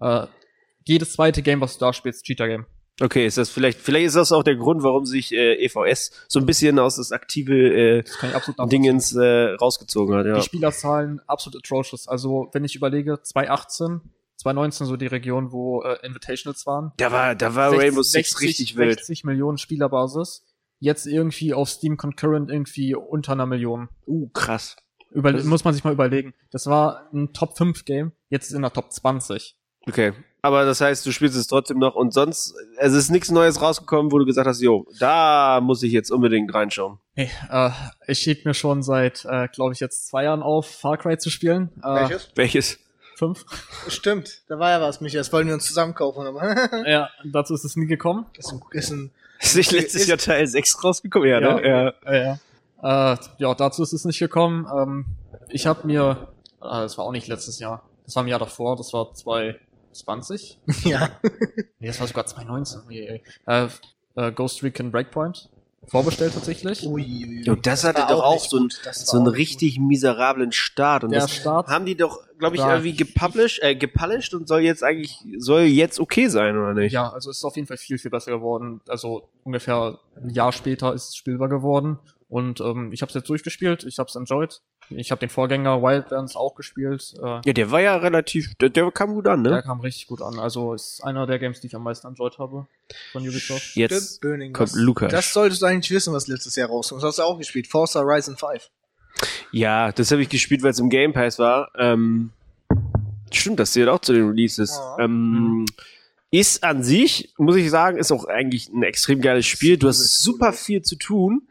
äh, 0.00 0.26
jedes 0.84 1.14
zweite 1.14 1.42
Game, 1.42 1.60
was 1.60 1.78
du 1.78 1.84
da 1.84 1.92
spielst, 1.92 2.24
Cheater-Game. 2.24 2.66
Okay, 3.00 3.26
ist 3.26 3.38
das 3.38 3.50
vielleicht, 3.50 3.80
vielleicht 3.80 4.06
ist 4.06 4.16
das 4.16 4.30
auch 4.30 4.44
der 4.44 4.54
Grund, 4.54 4.84
warum 4.84 5.04
sich 5.04 5.32
äh, 5.32 5.54
EVS 5.64 6.12
so 6.28 6.38
ein 6.38 6.46
bisschen 6.46 6.78
aus 6.78 6.96
das 6.96 7.10
aktive 7.10 7.54
äh, 7.54 8.04
Das. 8.20 8.68
Dingens 8.68 9.16
äh, 9.16 9.54
rausgezogen 9.54 10.14
hat, 10.14 10.26
ja. 10.26 10.36
Die 10.36 10.42
Spielerzahlen 10.42 11.20
absolut 11.26 11.64
atrocious. 11.64 12.06
Also, 12.06 12.50
wenn 12.52 12.64
ich 12.64 12.76
überlege, 12.76 13.20
2018, 13.20 14.00
2019 14.36 14.86
so 14.86 14.96
die 14.96 15.08
Region, 15.08 15.50
wo 15.50 15.82
äh, 15.82 16.06
Invitationals 16.06 16.66
waren. 16.66 16.92
Da 16.98 17.10
war, 17.10 17.34
da 17.34 17.56
war 17.56 17.70
60, 17.70 17.84
Rainbow 17.84 18.02
Six 18.02 18.30
60, 18.30 18.48
richtig 18.48 18.76
wild. 18.76 18.98
60 18.98 19.24
Millionen 19.24 19.58
Spielerbasis. 19.58 20.44
Jetzt 20.78 21.06
irgendwie 21.06 21.52
auf 21.52 21.68
Steam 21.70 21.96
Concurrent 21.96 22.48
irgendwie 22.48 22.94
unter 22.94 23.32
einer 23.32 23.46
Million. 23.46 23.88
Uh, 24.06 24.28
krass. 24.28 24.76
Über 25.10 25.32
Das 25.32 25.44
muss 25.44 25.64
man 25.64 25.74
sich 25.74 25.82
mal 25.82 25.92
überlegen. 25.92 26.34
Das 26.50 26.66
war 26.66 27.08
ein 27.12 27.32
Top 27.32 27.56
5 27.56 27.84
Game, 27.84 28.12
jetzt 28.28 28.48
ist 28.48 28.54
in 28.54 28.62
der 28.62 28.72
Top 28.72 28.92
20. 28.92 29.56
Okay. 29.86 30.12
Aber 30.42 30.66
das 30.66 30.82
heißt, 30.82 31.06
du 31.06 31.10
spielst 31.10 31.38
es 31.38 31.46
trotzdem 31.46 31.78
noch 31.78 31.94
und 31.94 32.12
sonst, 32.12 32.54
es 32.76 32.92
ist 32.92 33.10
nichts 33.10 33.30
Neues 33.30 33.62
rausgekommen, 33.62 34.12
wo 34.12 34.18
du 34.18 34.26
gesagt 34.26 34.46
hast, 34.46 34.60
jo, 34.60 34.86
da 34.98 35.60
muss 35.62 35.82
ich 35.82 35.90
jetzt 35.90 36.10
unbedingt 36.10 36.52
reinschauen. 36.52 36.98
Hey, 37.14 37.30
äh, 37.50 37.70
ich 38.06 38.18
schieb 38.18 38.44
mir 38.44 38.52
schon 38.52 38.82
seit, 38.82 39.24
äh, 39.24 39.48
glaube 39.48 39.72
ich, 39.72 39.80
jetzt 39.80 40.06
zwei 40.06 40.24
Jahren 40.24 40.42
auf, 40.42 40.66
Far 40.66 40.98
Cry 40.98 41.16
zu 41.16 41.30
spielen. 41.30 41.70
Äh, 41.82 41.94
Welches? 41.94 42.30
Welches? 42.34 42.78
Fünf. 43.16 43.46
Stimmt, 43.88 44.42
da 44.48 44.58
war 44.58 44.70
ja 44.70 44.82
was, 44.82 45.00
Michael. 45.00 45.20
Das 45.20 45.32
wollten 45.32 45.48
wir 45.48 45.54
uns 45.54 45.64
zusammen 45.64 45.94
kaufen. 45.94 46.26
Aber 46.26 46.86
ja, 46.86 47.08
dazu 47.24 47.54
ist 47.54 47.64
es 47.64 47.76
nie 47.76 47.86
gekommen. 47.86 48.26
ist 48.36 48.52
ein, 48.52 48.60
ist 48.72 48.90
ein 48.90 49.12
Ist 49.40 49.56
nicht 49.56 49.72
letztes 49.72 50.06
Jahr 50.06 50.18
Teil 50.18 50.46
6 50.46 50.84
rausgekommen? 50.84 51.28
Ja, 51.28 51.40
ne? 51.40 51.66
Ja. 51.66 52.12
Ja, 52.12 52.38
ja. 52.82 53.12
Äh, 53.14 53.16
ja, 53.38 53.54
dazu 53.54 53.82
ist 53.82 53.94
es 53.94 54.04
nicht 54.04 54.18
gekommen. 54.18 54.66
Ähm, 54.76 55.06
ich 55.48 55.66
habe 55.66 55.86
mir, 55.86 56.28
äh, 56.60 56.68
das 56.68 56.98
war 56.98 57.06
auch 57.06 57.12
nicht 57.12 57.28
letztes 57.28 57.58
Jahr, 57.60 57.82
das 58.04 58.14
war 58.16 58.24
im 58.24 58.28
Jahr 58.28 58.40
davor, 58.40 58.76
das 58.76 58.92
war 58.92 59.10
2020. 59.94 60.60
ja. 60.84 61.10
Nee, 61.78 61.86
das 61.88 62.00
war 62.00 62.06
sogar 62.06 62.26
2019. 62.26 62.80
Ui, 62.88 63.10
ui. 63.10 63.22
Äh, 63.46 63.68
äh, 64.16 64.32
Ghost 64.32 64.62
Recon 64.62 64.90
Breakpoint. 64.90 65.50
Vorbestellt 65.86 66.32
tatsächlich. 66.32 66.86
Ui. 66.86 67.44
Und 67.46 67.66
das 67.66 67.84
war 67.84 67.90
hatte 67.92 68.06
doch 68.10 68.22
auch 68.24 68.42
so 68.42 68.56
ein, 68.56 68.62
gut. 68.62 68.80
Das 68.84 69.04
so 69.06 69.18
einen 69.18 69.26
richtig 69.26 69.78
miserablen 69.78 70.50
Start. 70.50 71.04
Und 71.04 71.10
Der 71.10 71.20
das 71.20 71.30
Start 71.34 71.68
haben 71.68 71.84
die 71.84 71.94
doch, 71.94 72.20
glaube 72.38 72.56
ich, 72.56 72.62
war- 72.62 72.70
irgendwie 72.76 72.94
gepublished, 72.96 73.62
äh, 73.62 73.76
gepublished 73.76 74.32
und 74.32 74.48
soll 74.48 74.60
jetzt 74.60 74.82
eigentlich, 74.82 75.18
soll 75.36 75.60
jetzt 75.62 76.00
okay 76.00 76.28
sein, 76.28 76.56
oder 76.56 76.72
nicht? 76.72 76.92
Ja, 76.92 77.10
also 77.10 77.28
es 77.30 77.36
ist 77.36 77.44
auf 77.44 77.56
jeden 77.56 77.68
Fall 77.68 77.76
viel, 77.76 77.98
viel 77.98 78.10
besser 78.10 78.30
geworden. 78.30 78.80
Also 78.88 79.28
ungefähr 79.42 79.98
ein 80.16 80.30
Jahr 80.30 80.52
später 80.52 80.94
ist 80.94 81.10
es 81.10 81.16
spielbar 81.16 81.50
geworden. 81.50 81.98
Und 82.28 82.60
ähm, 82.60 82.90
ich 82.92 83.02
habe 83.02 83.10
es 83.10 83.14
jetzt 83.14 83.28
durchgespielt, 83.28 83.84
ich 83.84 83.98
habe 83.98 84.08
es 84.08 84.14
enjoyed. 84.16 84.60
Ich 84.90 85.10
habe 85.10 85.20
den 85.20 85.28
Vorgänger 85.30 85.82
Wildlands 85.82 86.36
auch 86.36 86.54
gespielt. 86.54 87.14
Äh, 87.22 87.40
Ja, 87.44 87.52
der 87.52 87.70
war 87.70 87.80
ja 87.80 87.96
relativ, 87.96 88.54
der, 88.56 88.68
der 88.70 88.90
kam 88.90 89.14
gut 89.14 89.26
an, 89.28 89.44
Der 89.44 89.52
ne? 89.54 89.62
kam 89.62 89.80
richtig 89.80 90.06
gut 90.08 90.20
an. 90.20 90.38
Also 90.38 90.74
ist 90.74 91.02
einer 91.02 91.26
der 91.26 91.38
Games, 91.38 91.60
die 91.60 91.68
ich 91.68 91.74
am 91.76 91.82
meisten 91.82 92.06
enjoyed 92.06 92.38
habe 92.38 92.66
von 93.12 93.22
Ubisoft. 93.22 93.76
Jetzt 93.76 94.16
Stimmt, 94.16 94.20
Burning. 94.20 94.52
kommt 94.52 94.70
das, 94.70 94.76
Lukas. 94.76 95.12
Das 95.12 95.32
solltest 95.32 95.62
du 95.62 95.66
eigentlich 95.66 95.90
wissen, 95.90 96.12
was 96.12 96.26
letztes 96.26 96.56
Jahr 96.56 96.68
rauskommt. 96.68 97.02
Das 97.02 97.08
hast 97.08 97.18
du 97.18 97.22
auch 97.22 97.38
gespielt. 97.38 97.66
Forza 97.66 98.00
Horizon 98.00 98.36
5. 98.36 98.70
Ja, 99.52 99.92
das 99.92 100.10
habe 100.10 100.22
ich 100.22 100.28
gespielt, 100.28 100.62
weil 100.62 100.70
es 100.72 100.78
im 100.78 100.90
Game 100.90 101.12
Pass 101.12 101.38
war. 101.38 101.70
Ähm, 101.78 102.30
stimmt, 103.32 103.60
das 103.60 103.72
zählt 103.72 103.88
auch 103.88 104.00
zu 104.00 104.12
den 104.12 104.26
Releases. 104.28 104.76
Ja. 104.76 105.04
Ähm, 105.04 105.64
ist 106.30 106.64
an 106.64 106.82
sich, 106.82 107.32
muss 107.38 107.54
ich 107.56 107.70
sagen, 107.70 107.96
ist 107.96 108.10
auch 108.10 108.24
eigentlich 108.24 108.68
ein 108.68 108.82
extrem 108.82 109.20
geiles 109.20 109.46
Spiel. 109.46 109.76
Du 109.76 109.86
hast 109.86 110.20
super 110.20 110.52
viel 110.52 110.82
zu 110.82 110.96
tun 110.96 111.42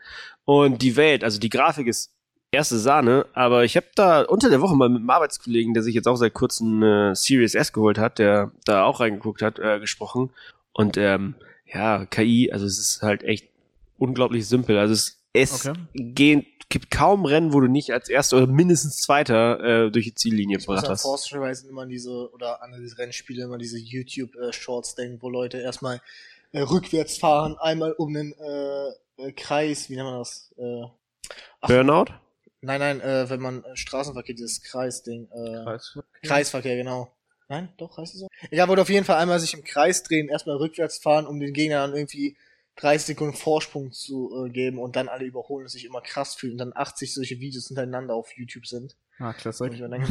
und 0.46 0.82
die 0.82 0.96
Welt, 0.96 1.24
also 1.24 1.40
die 1.40 1.50
Grafik 1.50 1.88
ist 1.88 2.12
erste 2.52 2.78
Sahne, 2.78 3.26
aber 3.34 3.64
ich 3.64 3.76
habe 3.76 3.88
da 3.96 4.22
unter 4.22 4.50
der 4.50 4.62
Woche 4.62 4.76
mal 4.76 4.90
mit 4.90 5.00
einem 5.00 5.10
Arbeitskollegen, 5.10 5.74
der 5.74 5.84
sich 5.84 5.96
jetzt 5.96 6.08
auch 6.08 6.16
seit 6.16 6.34
kurzem 6.34 6.84
äh, 6.84 7.16
Series 7.16 7.56
S 7.56 7.74
geholt 7.74 7.98
hat, 7.98 8.20
der 8.20 8.52
da 8.66 8.84
auch 8.84 9.00
reingeguckt 9.00 9.42
hat, 9.42 9.58
äh, 9.60 9.80
gesprochen. 9.80 10.30
Und 10.72 10.98
ähm, 10.98 11.36
ja, 11.66 12.06
KI, 12.06 12.52
also 12.52 12.66
es 12.66 12.78
ist 12.78 13.02
halt 13.02 13.24
echt 13.24 13.50
unglaublich 13.98 14.48
simpel. 14.48 14.78
Also 14.78 14.94
es, 14.94 15.18
es 15.34 15.66
Okay. 15.66 15.80
gehen, 15.96 16.46
gibt 16.70 16.92
kaum 16.92 17.26
Rennen, 17.26 17.54
wo 17.54 17.60
du 17.60 17.68
nicht 17.68 17.92
als 17.92 18.10
erster 18.10 18.38
oder 18.38 18.48
mindestens 18.48 18.98
zweiter 18.98 19.86
äh, 19.88 19.92
durch 19.92 20.06
die 20.06 20.14
Ziellinie 20.16 20.58
Ich 20.60 20.68
muss 20.68 20.76
gebracht 20.82 20.86
an 20.86 20.92
hast. 20.92 21.32
Horizon 21.34 21.70
immer 21.70 21.84
an 21.84 21.90
diese, 21.90 22.32
oder 22.34 22.62
an 22.62 22.74
diese 22.80 22.98
Rennspiele 22.98 23.44
immer 23.44 23.58
diese 23.58 23.80
YouTube-Shorts 23.80 24.96
denken, 24.96 25.18
wo 25.22 25.30
Leute 25.30 25.58
erstmal 25.60 26.02
äh, 26.52 26.62
rückwärts 26.62 27.18
fahren, 27.18 27.56
einmal 27.60 27.94
um 27.94 28.14
den 28.14 28.34
äh, 28.34 28.92
äh, 29.18 29.32
Kreis, 29.32 29.90
wie 29.90 29.96
nennt 29.96 30.08
man 30.08 30.20
das? 30.20 30.54
Äh, 30.58 30.84
ach, 31.62 31.68
Burnout? 31.68 32.06
nein, 32.62 32.80
nein, 32.80 33.02
äh, 33.02 33.30
wenn 33.30 33.40
man 33.40 33.64
Straßenverkehr, 33.74 34.36
dieses 34.36 34.62
Kreisding, 34.62 35.30
äh, 35.32 35.64
Kreis. 35.64 36.00
Kreisverkehr, 36.24 36.76
genau. 36.76 37.12
Nein, 37.50 37.70
doch, 37.78 37.98
heißt 37.98 38.14
es 38.16 38.22
so? 38.22 38.28
Egal, 38.50 38.68
wurde 38.68 38.82
auf 38.82 38.90
jeden 38.90 39.06
Fall 39.06 39.18
einmal 39.18 39.40
sich 39.40 39.54
im 39.54 39.64
Kreis 39.64 40.04
drehen, 40.04 40.30
erstmal 40.30 40.56
rückwärts 40.56 40.98
fahren, 40.98 41.28
um 41.28 41.40
den 41.40 41.54
Gegner 41.54 41.86
dann 41.86 41.96
irgendwie 41.96 42.38
30 42.78 43.08
Sekunden 43.08 43.36
Vorsprung 43.36 43.92
zu 43.92 44.46
äh, 44.46 44.50
geben 44.50 44.80
und 44.80 44.96
dann 44.96 45.08
alle 45.08 45.26
überholen 45.26 45.66
und 45.66 45.70
sich 45.70 45.86
immer 45.86 46.02
krass 46.02 46.36
fühlen 46.36 46.54
und 46.54 46.58
dann 46.58 46.72
80 46.74 47.14
solche 47.14 47.40
Videos 47.40 47.68
hintereinander 47.68 48.16
auf 48.16 48.36
YouTube 48.36 48.66
sind. 48.66 48.96
Ah, 49.20 49.34
denke, 49.44 50.08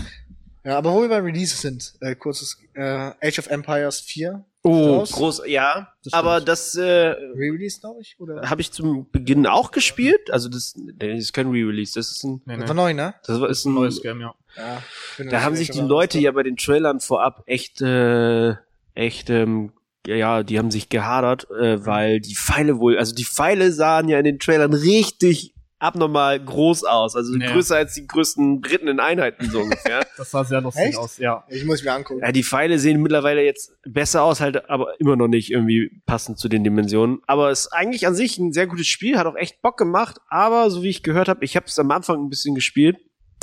ja, 0.64 0.78
aber 0.78 0.92
wo 0.92 1.02
wir 1.02 1.08
bei 1.08 1.18
Releases 1.18 1.60
sind, 1.60 1.94
äh, 2.00 2.14
kurzes 2.14 2.58
äh, 2.74 3.10
Age 3.20 3.40
of 3.40 3.48
Empires 3.48 4.00
4 4.00 4.44
Oh, 4.64 4.98
raus. 4.98 5.12
groß, 5.12 5.42
ja. 5.46 5.88
Das 6.04 6.12
aber 6.12 6.40
das 6.40 6.74
äh, 6.76 6.82
Re-Release, 6.82 7.80
glaube 7.80 8.00
ich, 8.00 8.14
oder? 8.20 8.48
habe 8.48 8.60
ich 8.60 8.70
zum 8.70 9.10
Beginn 9.10 9.46
auch 9.46 9.72
gespielt. 9.72 10.30
Also 10.30 10.48
das, 10.48 10.74
das 10.96 11.08
ist 11.18 11.32
kein 11.32 11.48
Re-Release, 11.50 11.94
das 11.94 12.12
ist 12.12 12.22
ein, 12.24 12.42
Nee, 12.44 12.54
Das 12.54 12.62
nee. 12.62 12.68
war 12.68 12.74
neu, 12.74 12.94
ne? 12.94 13.14
das 13.26 13.40
war- 13.40 13.50
ist 13.50 13.64
ein 13.64 13.74
Neues 13.74 14.00
Game, 14.02 14.20
ja. 14.20 14.34
Ja. 14.56 14.82
Da 15.18 15.24
das 15.24 15.42
haben 15.42 15.56
sich 15.56 15.70
die 15.70 15.80
Leute 15.80 16.18
ja 16.20 16.30
bei 16.32 16.42
den 16.44 16.56
Trailern 16.56 17.00
vorab 17.00 17.42
echt, 17.46 17.80
äh, 17.82 18.54
echt, 18.94 19.30
ähm, 19.30 19.72
ja, 20.06 20.14
ja, 20.16 20.42
die 20.42 20.58
haben 20.58 20.70
sich 20.70 20.88
gehadert, 20.88 21.48
äh, 21.50 21.84
weil 21.86 22.20
die 22.20 22.34
Pfeile 22.34 22.78
wohl, 22.78 22.98
also 22.98 23.14
die 23.14 23.24
Pfeile 23.24 23.72
sahen 23.72 24.08
ja 24.08 24.18
in 24.18 24.24
den 24.24 24.38
Trailern 24.38 24.74
richtig 24.74 25.54
abnormal 25.82 26.38
groß 26.42 26.84
aus, 26.84 27.16
also 27.16 27.36
Ja. 27.36 27.52
größer 27.52 27.76
als 27.76 27.94
die 27.94 28.06
größten 28.06 28.60
Briten 28.60 28.86
in 28.88 29.00
Einheiten 29.00 29.50
so 29.50 29.60
ungefähr. 29.60 30.06
Das 30.16 30.30
sah 30.30 30.44
sehr 30.44 30.60
lustig 30.60 30.84
Echt? 30.86 30.98
aus, 30.98 31.18
ja. 31.18 31.44
Ich 31.48 31.64
muss 31.64 31.82
mir 31.82 31.92
angucken. 31.92 32.20
ja, 32.22 32.30
die 32.32 32.44
Pfeile 32.44 32.78
sehen 32.78 33.02
mittlerweile 33.02 33.42
jetzt 33.44 33.72
besser 33.84 34.22
aus, 34.22 34.40
halt, 34.40 34.68
aber 34.70 34.98
immer 35.00 35.16
noch 35.16 35.26
nicht 35.28 35.50
irgendwie 35.50 36.02
passend 36.06 36.38
zu 36.38 36.48
den 36.48 36.62
Dimensionen. 36.64 37.20
Aber 37.26 37.50
es 37.50 37.62
ist 37.66 37.72
eigentlich 37.72 38.06
an 38.06 38.14
sich 38.14 38.38
ein 38.38 38.52
sehr 38.52 38.66
gutes 38.66 38.86
Spiel, 38.86 39.18
hat 39.18 39.26
auch 39.26 39.36
echt 39.36 39.60
Bock 39.62 39.76
gemacht, 39.76 40.18
aber 40.28 40.70
so 40.70 40.82
wie 40.82 40.88
ich 40.90 41.02
gehört 41.02 41.28
habe, 41.28 41.44
ich 41.44 41.56
habe 41.56 41.66
es 41.66 41.78
am 41.78 41.90
Anfang 41.90 42.22
ein 42.24 42.28
bisschen 42.28 42.54
gespielt, 42.54 42.96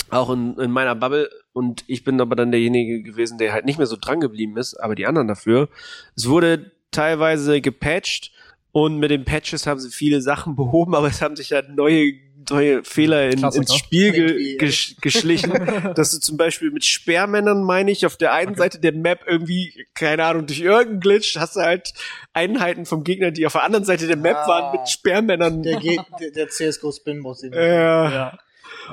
auch 0.10 0.30
in, 0.30 0.58
in 0.58 0.72
meiner 0.72 0.96
Bubble 0.96 1.30
und 1.54 1.84
ich 1.88 2.04
bin 2.04 2.22
aber 2.22 2.36
dann 2.36 2.52
derjenige 2.52 3.04
gewesen, 3.04 3.38
der 3.38 3.52
halt 3.52 3.66
nicht 3.66 3.78
mehr 3.78 3.88
so 3.88 3.98
dran 4.00 4.20
geblieben 4.22 4.56
ist, 4.58 4.76
aber 4.76 4.96
die 4.96 5.06
anderen 5.08 5.28
dafür. 5.28 5.68
Es 6.16 6.30
wurde 6.30 6.72
teilweise 6.92 7.62
gepatcht 7.62 8.32
und 8.72 9.00
mit 9.00 9.10
den 9.12 9.26
Patches 9.26 9.68
haben 9.68 9.80
sie 9.80 9.90
viele 9.90 10.22
Sachen 10.22 10.56
behoben, 10.56 10.96
aber 10.96 11.08
es 11.08 11.22
haben 11.22 11.36
sich 11.36 11.52
halt 11.52 11.70
neue 11.76 12.14
neue 12.50 12.84
Fehler 12.84 13.30
in, 13.30 13.44
ins 13.44 13.76
Spiel 13.76 14.58
gesch 14.58 14.96
geschlichen, 15.02 15.52
dass 15.96 16.12
du 16.12 16.20
zum 16.20 16.38
Beispiel 16.38 16.72
mit 16.72 16.86
Sperrmännern, 16.86 17.64
meine 17.64 17.92
ich, 17.92 18.06
auf 18.06 18.16
der 18.18 18.34
einen 18.34 18.52
Okay. 18.52 18.60
Seite 18.60 18.80
der 18.80 18.94
Map 18.94 19.22
irgendwie, 19.28 19.86
keine 19.94 20.24
Ahnung, 20.26 20.46
durch 20.48 20.60
irgendeinen 20.62 21.00
Glitch 21.00 21.36
hast 21.38 21.56
du 21.56 21.62
halt 21.62 21.94
Einheiten 22.34 22.86
vom 22.86 23.04
Gegner, 23.04 23.32
die 23.32 23.46
auf 23.46 23.54
der 23.54 23.64
anderen 23.64 23.86
Seite 23.86 24.08
der 24.08 24.18
Map 24.18 24.38
Ah. 24.38 24.48
waren, 24.48 24.80
mit 24.80 24.90
Sperrmännern. 24.90 25.64
Der, 25.64 25.80
der, 25.80 26.32
der 26.36 26.48
CSGO 26.50 26.92
Spinbot. 26.92 27.42
den- 27.44 27.54
äh, 27.54 27.76
ja. 28.14 28.38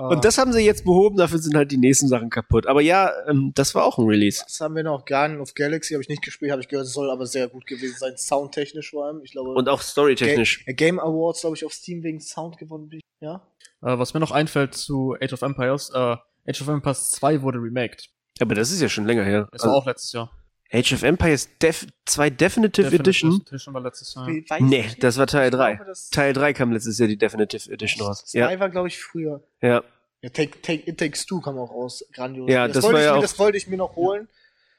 Und 0.01 0.25
das 0.25 0.39
haben 0.39 0.53
sie 0.53 0.61
jetzt 0.61 0.85
behoben, 0.85 1.17
dafür 1.17 1.39
sind 1.39 1.55
halt 1.57 1.71
die 1.71 1.77
nächsten 1.77 2.09
Sachen 2.09 2.31
kaputt. 2.31 2.67
Aber 2.67 2.81
ja, 2.81 3.11
ähm, 3.29 3.53
das 3.55 3.75
war 3.75 3.85
auch 3.85 3.99
ein 3.99 4.07
Release. 4.07 4.43
Was 4.45 4.61
haben 4.61 4.75
wir 4.77 4.83
noch? 4.83 5.05
Guardian 5.05 5.41
of 5.41 5.55
Galaxy 5.55 5.95
habe 5.95 6.03
ich 6.03 6.09
nicht 6.09 6.23
gespielt, 6.23 6.53
habe 6.53 6.63
ich 6.63 6.69
gehört, 6.69 6.87
es 6.87 6.93
soll 6.93 7.11
aber 7.11 7.27
sehr 7.27 7.49
gut 7.49 7.67
gewesen 7.67 7.97
sein, 7.99 8.17
soundtechnisch 8.17 8.91
vor 8.91 9.07
allem. 9.07 9.21
Ich 9.23 9.33
glaube, 9.33 9.51
Und 9.51 9.69
auch 9.69 9.81
storytechnisch. 9.81 10.65
Ga 10.67 10.73
Game 10.73 10.99
Awards, 11.01 11.41
glaube 11.41 11.57
ich, 11.57 11.65
auf 11.65 11.73
Steam 11.73 12.03
wegen 12.03 12.21
Sound 12.21 12.59
gewonnen. 12.59 12.91
Ja? 13.21 13.47
Äh, 13.83 13.99
was 13.99 14.15
mir 14.15 14.21
noch 14.21 14.31
einfällt 14.33 14.75
zu 14.75 15.17
Age 15.21 15.33
of 15.33 15.43
Empires, 15.43 15.91
äh, 15.95 16.17
Age 16.49 16.63
of 16.63 16.69
Empires 16.69 17.11
2 17.11 17.43
wurde 17.43 17.59
remaked. 17.59 18.09
Aber 18.41 18.55
das 18.55 18.71
ist 18.71 18.81
ja 18.83 18.89
schon 18.89 19.07
länger 19.07 19.25
her. 19.25 19.49
Das 19.53 19.63
war 19.63 19.71
Also, 19.71 19.81
auch 19.81 19.87
letztes 19.87 20.13
Jahr. 20.13 20.31
Age 20.73 20.93
of 20.95 21.03
Empires 21.03 21.49
Def 21.61 21.87
2 22.07 22.31
Definitive, 22.31 22.95
Edition? 22.95 23.41
Edition 23.47 23.73
war 23.75 23.81
letztes 23.83 24.15
Jahr. 24.15 24.27
Weiß 24.27 24.61
Nee, 24.61 24.85
das 25.01 25.17
war 25.19 25.27
Teil 25.27 25.49
Ich 25.51 25.55
3. 25.55 25.75
glaube, 25.77 25.89
das- 25.91 26.11
Teil 26.11 26.33
3 26.33 26.53
kam 26.53 26.73
letztes 26.73 26.99
Jahr 26.99 27.09
die 27.09 27.17
Definitive 27.17 27.71
Edition 27.71 28.07
raus. 28.07 28.25
Zwei 28.25 28.53
Ja, 28.53 28.61
war, 28.61 28.69
glaube 28.69 28.89
ich, 28.89 28.99
früher. 29.01 29.43
ja. 29.61 29.83
Ja, 30.23 30.31
Take, 30.31 30.61
Take, 30.63 30.91
It 30.91 30.99
Takes 30.99 31.27
Two 31.27 31.41
kam 31.41 31.59
auch 31.59 31.71
raus. 31.71 32.05
Grandios. 32.13 32.51
Ja, 32.51 32.67
das 32.67 32.83
wollte 32.83 32.95
war 32.95 33.01
ich 33.01 33.05
ja 33.07 33.13
mir, 33.13 33.19
auch- 33.19 33.23
Das 33.23 33.39
wollte 33.39 33.59
ich 33.59 33.69
mir 33.69 33.77
noch 33.77 33.95
holen. 33.97 34.29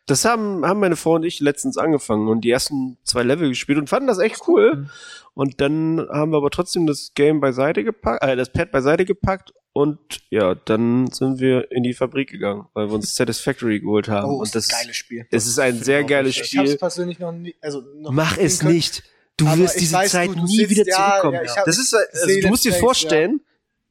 Das 0.08 0.26
haben, 0.26 0.66
haben 0.66 0.80
meine 0.80 0.96
Frau 0.96 1.14
und 1.16 1.24
ich 1.24 1.40
letztens 1.42 1.78
angefangen 1.78 2.28
und 2.28 2.42
die 2.42 2.50
ersten 2.50 2.98
zwei 3.04 3.24
Level 3.24 3.50
gespielt 3.50 3.78
und 3.78 3.88
fanden 3.90 4.08
das 4.08 4.20
echt 4.20 4.42
cool. 4.48 4.76
Mhm. 4.76 4.90
Und 5.36 5.62
dann 5.62 6.08
haben 6.12 6.32
wir 6.32 6.38
aber 6.38 6.50
trotzdem 6.50 6.88
das 6.88 7.12
Game 7.14 7.40
beiseite 7.40 7.84
gepackt, 7.84 8.24
äh, 8.24 8.36
das 8.36 8.52
Pad 8.52 8.72
beiseite 8.72 9.06
gepackt 9.06 9.54
und 9.78 10.00
ja, 10.30 10.56
dann 10.56 11.08
sind 11.12 11.40
wir 11.40 11.72
in 11.72 11.84
die 11.84 11.94
Fabrik 11.94 12.30
gegangen, 12.32 12.66
weil 12.74 12.88
wir 12.90 12.94
uns 12.96 13.16
Satisfactory 13.16 13.80
geholt 13.80 14.08
haben. 14.08 14.30
Oh, 14.32 14.38
und 14.38 14.44
ist 14.46 14.56
das, 14.56 14.70
ein 14.70 14.82
geiles 14.82 14.96
Spiel. 14.98 15.28
es 15.32 15.46
ist 15.48 15.60
ein 15.60 15.82
sehr 15.84 16.04
geiles 16.04 16.36
richtig. 16.36 16.54
Ich 16.54 16.58
habe 16.58 16.66
es 16.66 16.72
Spiel. 16.74 16.80
persönlich 16.80 17.20
noch 17.20 17.32
nie, 17.32 17.56
also 17.62 17.82
noch 17.96 18.12
Mach 18.12 18.38
es 18.38 18.60
können. 18.60 18.74
nicht. 18.74 19.04
Du 19.38 19.46
Aber 19.48 19.60
wirst 19.60 19.80
diese 19.80 19.96
weiß, 19.96 20.12
Zeit 20.12 20.30
du- 20.30 20.34
du 20.36 20.44
nie 20.46 20.58
sitzt- 20.58 20.70
wieder 20.72 20.88
ja, 20.88 20.96
zurückkommen. 21.20 21.46
ja, 21.46 21.56
hab- 21.58 21.66
das 21.66 21.78
ist, 21.78 21.94
ich 21.94 22.22
also, 22.22 22.42
du 22.42 22.48
musst 22.48 22.66
dir 22.66 22.74
vorstellen, 22.74 23.42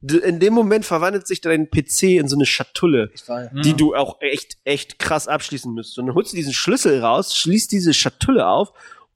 du- 0.01 0.17
in 0.19 0.39
dem 0.41 0.53
Moment 0.53 0.83
verwandelt 0.85 1.25
sich 1.25 1.39
dein 1.39 1.69
PC 1.71 2.17
in 2.17 2.27
so 2.27 2.35
eine 2.35 2.45
Schatulle. 2.45 3.11
War, 3.27 3.49
Mhm. 3.53 3.61
die 3.61 3.73
du 3.73 3.95
auch 3.95 4.17
echt, 4.21 4.57
echt 4.65 4.99
krass 4.99 5.27
abschließen 5.29 5.73
müsstest. 5.73 5.99
Und 5.99 6.07
dann 6.07 6.15
holst 6.15 6.33
du 6.33 6.35
diesen 6.35 6.53
Schlüssel 6.53 6.99
raus, 6.99 7.35
schließt 7.37 7.71
diese 7.71 7.93
Schatulle 7.93 8.45
auf 8.47 8.73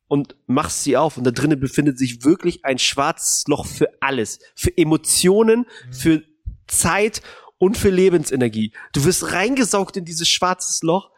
und 0.08 0.36
machst 0.48 0.84
sie 0.84 0.96
auf. 0.96 1.18
Und 1.18 1.26
da 1.26 1.32
drinnen 1.32 1.60
befindet 1.60 2.00
sich 2.00 2.24
wirklich 2.24 2.64
ein 2.64 2.80
schwarzes 2.80 3.44
Loch 3.48 3.66
für 3.66 3.90
alles. 4.00 4.40
Für 4.56 4.76
Emotionen, 4.78 5.66
für 5.92 6.24
Zeit 6.72 7.22
und 7.58 7.78
für 7.78 7.90
Lebensenergie. 7.90 8.74
Du 8.94 9.06
wirst 9.06 9.32
reingesaugt 9.34 9.98
in 9.98 10.06
dieses 10.06 10.28
schwarzes 10.28 10.82
Loch 10.82 11.12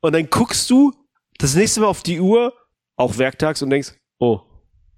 und 0.00 0.12
dann 0.12 0.28
guckst 0.28 0.68
du 0.70 0.92
das 1.38 1.54
nächste 1.54 1.80
Mal 1.80 1.86
auf 1.86 2.02
die 2.02 2.20
Uhr, 2.20 2.52
auch 2.96 3.18
werktags, 3.18 3.62
und 3.62 3.70
denkst, 3.70 3.92
oh, 4.18 4.40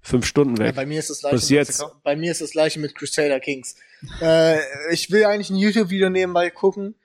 fünf 0.01 0.25
Stunden 0.25 0.55
Ja, 0.57 0.65
weg. 0.67 0.75
bei 0.75 0.85
mir 0.85 0.99
ist 0.99 1.09
das 1.09 1.19
gleiche. 1.19 1.53
jetzt? 1.55 1.79
Mit, 1.81 2.03
bei 2.03 2.15
mir 2.15 2.31
ist 2.31 2.41
das 2.41 2.51
gleiche 2.51 2.79
mit 2.79 2.95
Crusader 2.95 3.39
Kings. 3.39 3.75
Äh, 4.21 4.59
ich 4.93 5.11
will 5.11 5.25
eigentlich 5.25 5.49
ein 5.49 5.57
YouTube-Video 5.57 6.09
nebenbei 6.09 6.49
gucken, 6.49 6.95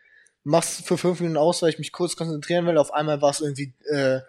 mach's 0.44 0.80
für 0.84 0.96
fünf 0.98 1.20
Minuten 1.20 1.36
aus, 1.38 1.62
weil 1.62 1.70
ich 1.70 1.78
mich 1.78 1.92
kurz 1.92 2.14
konzentrieren 2.16 2.66
will. 2.66 2.78
Auf 2.78 2.92
einmal 2.92 3.20
war 3.20 3.30
es 3.30 3.40
irgendwie 3.40 3.74
äh, 3.90 4.20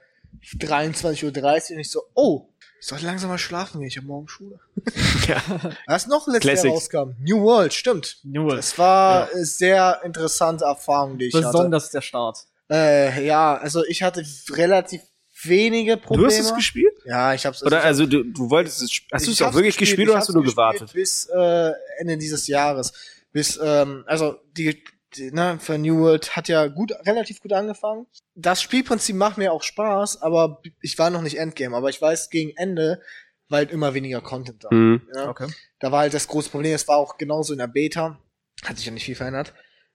23.30 0.57 1.23
Uhr 1.23 1.75
und 1.75 1.79
ich 1.79 1.89
so, 1.91 2.01
oh, 2.13 2.49
Ich 2.79 2.87
sollte 2.87 3.05
langsam 3.05 3.29
mal 3.29 3.37
schlafen 3.37 3.79
gehen, 3.79 3.87
ich 3.87 3.97
habe 3.97 4.07
morgen 4.07 4.27
Schule. 4.27 4.59
Ja. 5.27 5.41
Was 5.87 6.05
noch 6.07 6.27
letztes 6.27 6.63
Jahr 6.63 6.73
Classics. 6.73 6.73
rauskam? 6.95 7.15
New 7.19 7.41
World, 7.41 7.73
stimmt. 7.73 8.17
New 8.23 8.43
World. 8.45 8.59
Es 8.59 8.77
war 8.77 9.33
äh, 9.33 9.43
sehr 9.43 10.01
interessante 10.03 10.65
Erfahrung, 10.65 11.17
die 11.17 11.25
ich 11.25 11.33
hatte. 11.33 11.47
Besonders 11.47 11.89
der 11.89 12.01
Start. 12.01 12.37
Äh, 12.69 13.25
ja, 13.25 13.57
also 13.57 13.83
ich 13.85 14.03
hatte 14.03 14.23
relativ 14.51 15.01
wenige 15.43 15.97
Du 15.97 16.03
Probleme. 16.03 16.27
hast 16.27 16.39
es 16.39 16.53
gespielt? 16.55 16.93
Ja, 17.05 17.33
ich 17.33 17.45
hab's. 17.45 17.63
Oder 17.63 17.79
ich 17.79 17.85
also 17.85 18.05
du, 18.05 18.23
du 18.23 18.49
wolltest 18.49 18.81
es, 18.83 18.91
hast 19.11 19.27
du 19.27 19.31
es 19.31 19.41
auch 19.41 19.53
wirklich 19.53 19.77
gespielt 19.77 20.07
oder 20.09 20.17
ich 20.17 20.21
hast 20.21 20.29
du 20.29 20.33
nur 20.33 20.43
hab's 20.43 20.55
gespielt 20.55 20.79
gewartet? 20.79 20.93
Bis 20.93 21.25
äh, 21.33 21.71
Ende 21.99 22.17
dieses 22.17 22.47
Jahres. 22.47 22.93
Bis, 23.31 23.59
ähm, 23.61 24.03
also 24.07 24.37
die, 24.55 24.75
die 24.75 24.83
ne, 25.17 25.57
für 25.59 25.77
New 25.77 25.99
World 25.99 26.35
hat 26.35 26.47
ja 26.47 26.67
gut, 26.67 26.91
relativ 27.05 27.41
gut 27.41 27.53
angefangen. 27.53 28.07
Das 28.35 28.61
Spielprinzip 28.61 29.15
macht 29.15 29.37
mir 29.37 29.53
auch 29.53 29.63
Spaß, 29.63 30.21
aber 30.21 30.61
ich 30.81 30.97
war 30.97 31.09
noch 31.09 31.21
nicht 31.21 31.37
Endgame, 31.37 31.75
aber 31.75 31.89
ich 31.89 32.01
weiß 32.01 32.29
gegen 32.29 32.55
Ende, 32.55 33.01
weil 33.49 33.59
halt 33.59 33.71
immer 33.71 33.93
weniger 33.93 34.21
Content 34.21 34.63
da. 34.63 34.69
Mhm. 34.71 35.07
Ja. 35.13 35.29
Okay. 35.29 35.47
Da 35.79 35.91
war 35.91 36.01
halt 36.01 36.13
das 36.13 36.27
große 36.27 36.49
Problem, 36.49 36.73
es 36.73 36.87
war 36.87 36.97
auch 36.97 37.17
genauso 37.17 37.53
in 37.53 37.59
der 37.59 37.67
Beta, 37.67 38.19
hat 38.63 38.77
sich 38.77 38.85
ja 38.85 38.91
nicht 38.91 39.05
viel 39.05 39.15
verändert. 39.15 39.53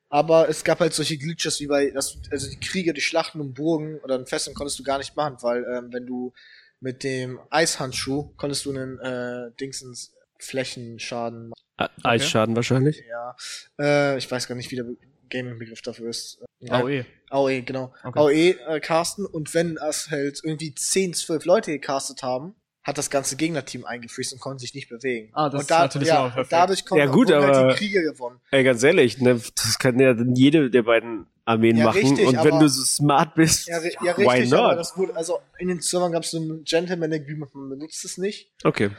Aber 0.08 0.48
es 0.48 0.64
gab 0.64 0.80
halt 0.80 0.92
solche 0.92 1.18
Glitches 1.18 1.60
wie 1.60 1.68
bei, 1.68 1.90
dass, 1.90 2.18
also 2.32 2.50
die 2.50 2.58
Kriege, 2.58 2.92
die 2.92 3.00
Schlachten 3.00 3.40
um 3.40 3.54
Burgen 3.54 4.00
oder 4.00 4.16
ein 4.16 4.26
Festung 4.26 4.54
konntest 4.54 4.78
du 4.78 4.82
gar 4.82 4.98
nicht 4.98 5.14
machen, 5.16 5.36
weil 5.42 5.64
ähm, 5.72 5.92
wenn 5.92 6.04
du 6.04 6.32
mit 6.80 7.04
dem 7.04 7.38
Eishandschuh 7.50 8.32
konntest 8.36 8.64
du 8.64 8.70
einen 8.70 8.98
äh, 8.98 9.52
Dingsens 9.60 10.12
Flächenschaden 10.38 11.50
machen. 11.50 11.60
Eisschaden 12.02 12.56
wahrscheinlich. 12.56 13.02
Ja, 13.08 13.36
äh, 13.80 14.18
ich 14.18 14.30
weiß 14.30 14.46
gar 14.48 14.54
nicht, 14.54 14.70
wie 14.70 14.76
der 14.76 14.84
Be- 14.84 14.96
Gaming-Begriff 15.30 15.80
dafür 15.82 16.10
ist. 16.10 16.42
Ja, 16.58 16.74
AOE. 16.80 17.06
AOE, 17.30 17.62
genau. 17.62 17.92
Okay. 18.02 18.18
AOE 18.18 18.74
äh, 18.76 18.80
casten 18.80 19.24
und 19.26 19.54
wenn 19.54 19.78
es 19.88 20.10
halt 20.10 20.40
irgendwie 20.42 20.74
10, 20.74 21.14
12 21.14 21.44
Leute 21.44 21.70
gecastet 21.72 22.22
haben, 22.22 22.54
hat 22.82 22.98
das 22.98 23.10
ganze 23.10 23.36
Gegnerteam 23.36 23.84
eingefriest 23.84 24.32
und 24.32 24.40
konnte 24.40 24.62
sich 24.62 24.74
nicht 24.74 24.88
bewegen. 24.88 25.30
Ah, 25.34 25.48
das 25.50 25.54
und 25.54 25.60
ist 25.60 25.70
natürlich 25.70 26.12
auch 26.12 26.24
und 26.24 26.30
perfekt. 26.32 26.52
dadurch 26.52 26.84
konnten 26.84 27.04
Ja, 27.06 27.10
gut, 27.12 27.28
wurden 27.28 27.44
halt 27.44 27.54
aber- 27.54 27.68
die 27.72 27.78
Kriege 27.78 28.02
gewonnen. 28.02 28.40
Ey, 28.50 28.64
ganz 28.64 28.82
ehrlich, 28.82 29.18
ne, 29.20 29.40
das 29.54 29.78
kann 29.78 30.00
ja 30.00 30.14
dann 30.14 30.34
jede 30.34 30.70
der 30.70 30.82
beiden 30.82 31.26
Armeen 31.44 31.76
Ja, 31.76 31.84
machen. 31.86 32.00
richtig, 32.00 32.26
und 32.26 32.32
wenn 32.42 32.52
aber- 32.54 32.60
du 32.60 32.68
so 32.68 32.82
smart 32.82 33.34
bist, 33.34 33.68
Ja, 33.68 33.78
ja 33.78 34.16
why 34.16 34.24
richtig, 34.24 34.54
aber 34.54 34.68
not? 34.70 34.78
das 34.78 34.96
wurde, 34.96 35.14
also 35.14 35.38
in 35.58 35.68
den 35.68 35.80
Servern 35.80 36.10
gab 36.12 36.22
es 36.24 36.30
so 36.32 36.38
ein 36.40 36.64
Gentleman 36.64 37.12
Agreement, 37.12 37.54
man 37.54 37.68
benutzt 37.68 38.04
es 38.04 38.18
nicht. 38.18 38.50
Okay. 38.64 38.90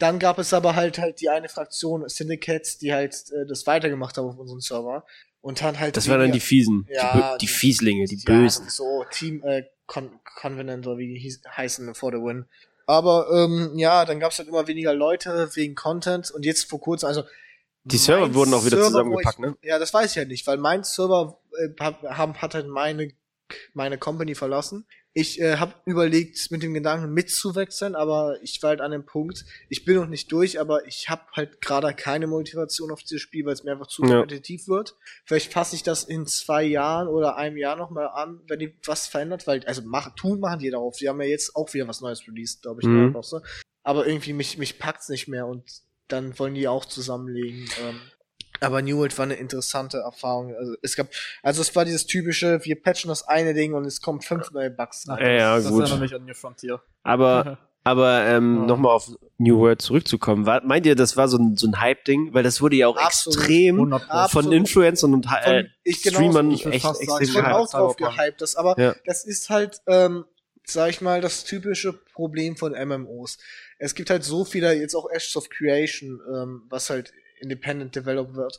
Dann 0.00 0.18
gab 0.18 0.38
es 0.38 0.52
aber 0.54 0.74
halt 0.74 0.98
halt 0.98 1.20
die 1.20 1.28
eine 1.28 1.48
Fraktion 1.48 2.08
Syndicates, 2.08 2.78
die 2.78 2.92
halt 2.92 3.14
äh, 3.30 3.46
das 3.46 3.66
weitergemacht 3.66 4.16
haben 4.16 4.26
auf 4.26 4.38
unserem 4.38 4.60
Server 4.60 5.04
und 5.42 5.60
dann 5.60 5.78
halt 5.78 5.96
Das 5.96 6.08
waren 6.08 6.20
dann 6.20 6.32
die 6.32 6.40
Fiesen. 6.40 6.86
Ja, 6.90 7.36
die, 7.36 7.46
die 7.46 7.52
Fieslinge, 7.52 8.06
die 8.06 8.16
ja, 8.16 8.22
Bösen. 8.24 8.68
So, 8.68 9.04
Team 9.10 9.42
äh, 9.44 9.64
Con 9.86 10.10
Convenant 10.36 10.86
oder 10.86 10.98
wie 10.98 11.14
die 11.14 11.38
heißen 11.56 11.94
for 11.94 12.12
the 12.12 12.18
win. 12.18 12.46
Aber 12.86 13.28
ähm, 13.32 13.78
ja, 13.78 14.06
dann 14.06 14.20
gab 14.20 14.32
es 14.32 14.38
halt 14.38 14.48
immer 14.48 14.66
weniger 14.66 14.94
Leute 14.94 15.50
wegen 15.54 15.74
Content 15.74 16.30
und 16.30 16.44
jetzt 16.44 16.68
vor 16.68 16.80
kurzem, 16.80 17.06
also 17.06 17.24
Die 17.84 17.98
Server 17.98 18.32
wurden 18.34 18.54
auch 18.54 18.64
wieder 18.64 18.78
Server, 18.78 18.86
zusammengepackt, 18.86 19.38
ich, 19.38 19.44
ne? 19.44 19.56
Ja, 19.62 19.78
das 19.78 19.92
weiß 19.92 20.10
ich 20.10 20.16
ja 20.16 20.24
nicht, 20.24 20.46
weil 20.46 20.56
mein 20.56 20.82
Server 20.82 21.38
äh, 21.58 21.68
hab, 21.78 22.02
haben, 22.02 22.40
hat 22.40 22.54
halt 22.54 22.68
meine 22.68 23.12
meine 23.74 23.98
Company 23.98 24.34
verlassen. 24.34 24.86
Ich 25.12 25.40
äh, 25.40 25.56
habe 25.56 25.74
überlegt, 25.86 26.50
mit 26.52 26.62
dem 26.62 26.72
Gedanken 26.72 27.12
mitzuwechseln, 27.12 27.96
aber 27.96 28.38
ich 28.42 28.62
war 28.62 28.70
halt 28.70 28.80
an 28.80 28.92
dem 28.92 29.04
Punkt, 29.04 29.44
ich 29.68 29.84
bin 29.84 29.96
noch 29.96 30.06
nicht 30.06 30.30
durch, 30.30 30.60
aber 30.60 30.86
ich 30.86 31.08
habe 31.08 31.22
halt 31.32 31.60
gerade 31.60 31.92
keine 31.94 32.28
Motivation 32.28 32.92
auf 32.92 33.02
dieses 33.02 33.20
Spiel, 33.20 33.44
weil 33.44 33.54
es 33.54 33.64
mir 33.64 33.72
einfach 33.72 33.88
zu 33.88 34.02
Ja. 34.04 34.18
kompetitiv 34.20 34.68
wird. 34.68 34.94
Vielleicht 35.24 35.52
fasse 35.52 35.74
ich 35.74 35.82
das 35.82 36.04
in 36.04 36.26
zwei 36.26 36.62
Jahren 36.62 37.08
oder 37.08 37.36
einem 37.36 37.56
Jahr 37.56 37.74
nochmal 37.74 38.06
an, 38.08 38.40
wenn 38.46 38.60
die 38.60 38.76
was 38.84 39.08
verändert, 39.08 39.48
weil, 39.48 39.64
also 39.66 39.82
machen, 39.82 40.12
tun 40.14 40.38
machen 40.38 40.60
die 40.60 40.70
darauf. 40.70 40.96
Die 40.98 41.08
haben 41.08 41.20
ja 41.20 41.26
jetzt 41.26 41.56
auch 41.56 41.74
wieder 41.74 41.88
was 41.88 42.00
Neues 42.00 42.28
released, 42.28 42.62
glaube 42.62 42.80
ich, 42.80 42.86
Mhm. 42.86 42.94
in 42.96 43.02
der 43.06 43.10
Bosse. 43.12 43.42
Aber 43.82 44.06
irgendwie 44.06 44.32
mich, 44.32 44.58
mich 44.58 44.78
packt's 44.78 45.08
nicht 45.08 45.26
mehr 45.26 45.46
und 45.46 45.64
dann 46.06 46.38
wollen 46.38 46.54
die 46.54 46.68
auch 46.68 46.84
zusammenlegen. 46.84 47.68
Ähm, 47.82 48.00
aber 48.60 48.82
New 48.82 48.98
World 48.98 49.16
war 49.18 49.24
eine 49.24 49.34
interessante 49.34 49.98
Erfahrung. 49.98 50.54
Also 50.54 50.74
es 50.82 50.96
gab, 50.96 51.08
also 51.42 51.62
es 51.62 51.74
war 51.74 51.84
dieses 51.84 52.06
typische, 52.06 52.64
wir 52.64 52.80
patchen 52.80 53.08
das 53.08 53.22
eine 53.26 53.54
Ding 53.54 53.74
und 53.74 53.84
es 53.86 54.00
kommen 54.00 54.20
fünf 54.20 54.50
neue 54.52 54.70
Bugs 54.70 55.08
rein. 55.08 55.18
Ja, 55.24 55.30
ja, 55.30 55.56
das 55.56 55.68
gut. 55.68 55.82
erinnert 55.82 56.00
mich 56.00 56.14
an 56.14 56.24
New 56.24 56.34
Frontier. 56.34 56.80
Aber, 57.02 57.58
aber 57.84 58.24
ähm, 58.26 58.60
Ja. 58.60 58.66
nochmal 58.66 58.92
auf 58.96 59.08
New 59.38 59.58
World 59.58 59.80
zurückzukommen. 59.80 60.44
War, 60.46 60.62
meint 60.64 60.84
ihr, 60.86 60.94
das 60.94 61.16
war 61.16 61.28
so 61.28 61.38
ein, 61.38 61.56
so 61.56 61.66
ein 61.66 61.80
Hype-Ding? 61.80 62.34
Weil 62.34 62.42
das 62.42 62.60
wurde 62.60 62.76
ja 62.76 62.88
auch 62.88 62.96
Absolut. 62.96 63.38
extrem 63.38 63.76
100 63.76 64.06
Pro. 64.06 64.12
Absolut. 64.12 64.44
von 64.44 64.52
Influencern 64.52 65.14
und 65.14 65.26
Von- 65.26 65.38
äh, 65.44 65.64
ich 65.82 66.02
genauso. 66.02 66.22
Streamern 66.24 66.50
Ich 66.50 66.66
echt 66.66 66.82
sagen, 66.82 66.96
extrem 67.00 67.22
Ich 67.22 67.34
bin 67.34 67.44
Ja, 67.44 67.56
auch 67.56 67.70
drauf 67.70 67.96
gehypt, 67.96 68.40
das, 68.42 68.56
aber 68.56 68.78
Ja. 68.78 68.94
das 69.06 69.24
ist 69.24 69.48
halt, 69.48 69.80
ähm, 69.86 70.24
sag 70.64 70.90
ich 70.90 71.00
mal, 71.00 71.20
das 71.22 71.44
typische 71.44 71.94
Problem 71.94 72.56
von 72.56 72.74
MMOs. 72.74 73.38
Es 73.78 73.94
gibt 73.94 74.10
halt 74.10 74.22
so 74.24 74.44
viele, 74.44 74.74
jetzt 74.74 74.94
auch 74.94 75.10
Ashes 75.10 75.34
of 75.36 75.48
Creation, 75.48 76.20
ähm, 76.32 76.62
was 76.68 76.90
halt 76.90 77.12
independent 77.40 77.94
developed 77.96 78.34
wird, 78.34 78.58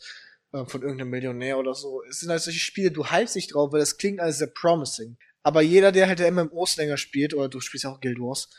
äh, 0.53 0.65
von 0.65 0.81
irgendeinem 0.81 1.09
Millionär 1.09 1.57
oder 1.57 1.73
so. 1.73 2.03
Es 2.09 2.19
sind 2.19 2.29
halt 2.29 2.41
solche 2.41 2.59
Spiele, 2.59 2.91
du 2.91 3.05
hypst 3.05 3.35
dich 3.35 3.47
drauf, 3.47 3.71
weil 3.71 3.79
das 3.79 3.97
klingt 3.97 4.19
alles 4.19 4.39
sehr 4.39 4.47
promising. 4.47 5.17
Aber 5.43 5.61
jeder, 5.61 5.91
der 5.91 6.07
halt 6.07 6.19
der 6.19 6.31
MMOs 6.31 6.77
länger 6.77 6.97
spielt, 6.97 7.33
oder 7.33 7.49
du 7.49 7.59
spielst 7.59 7.85
ja 7.85 7.91
auch 7.91 7.99
Guild 7.99 8.19
Wars, 8.19 8.49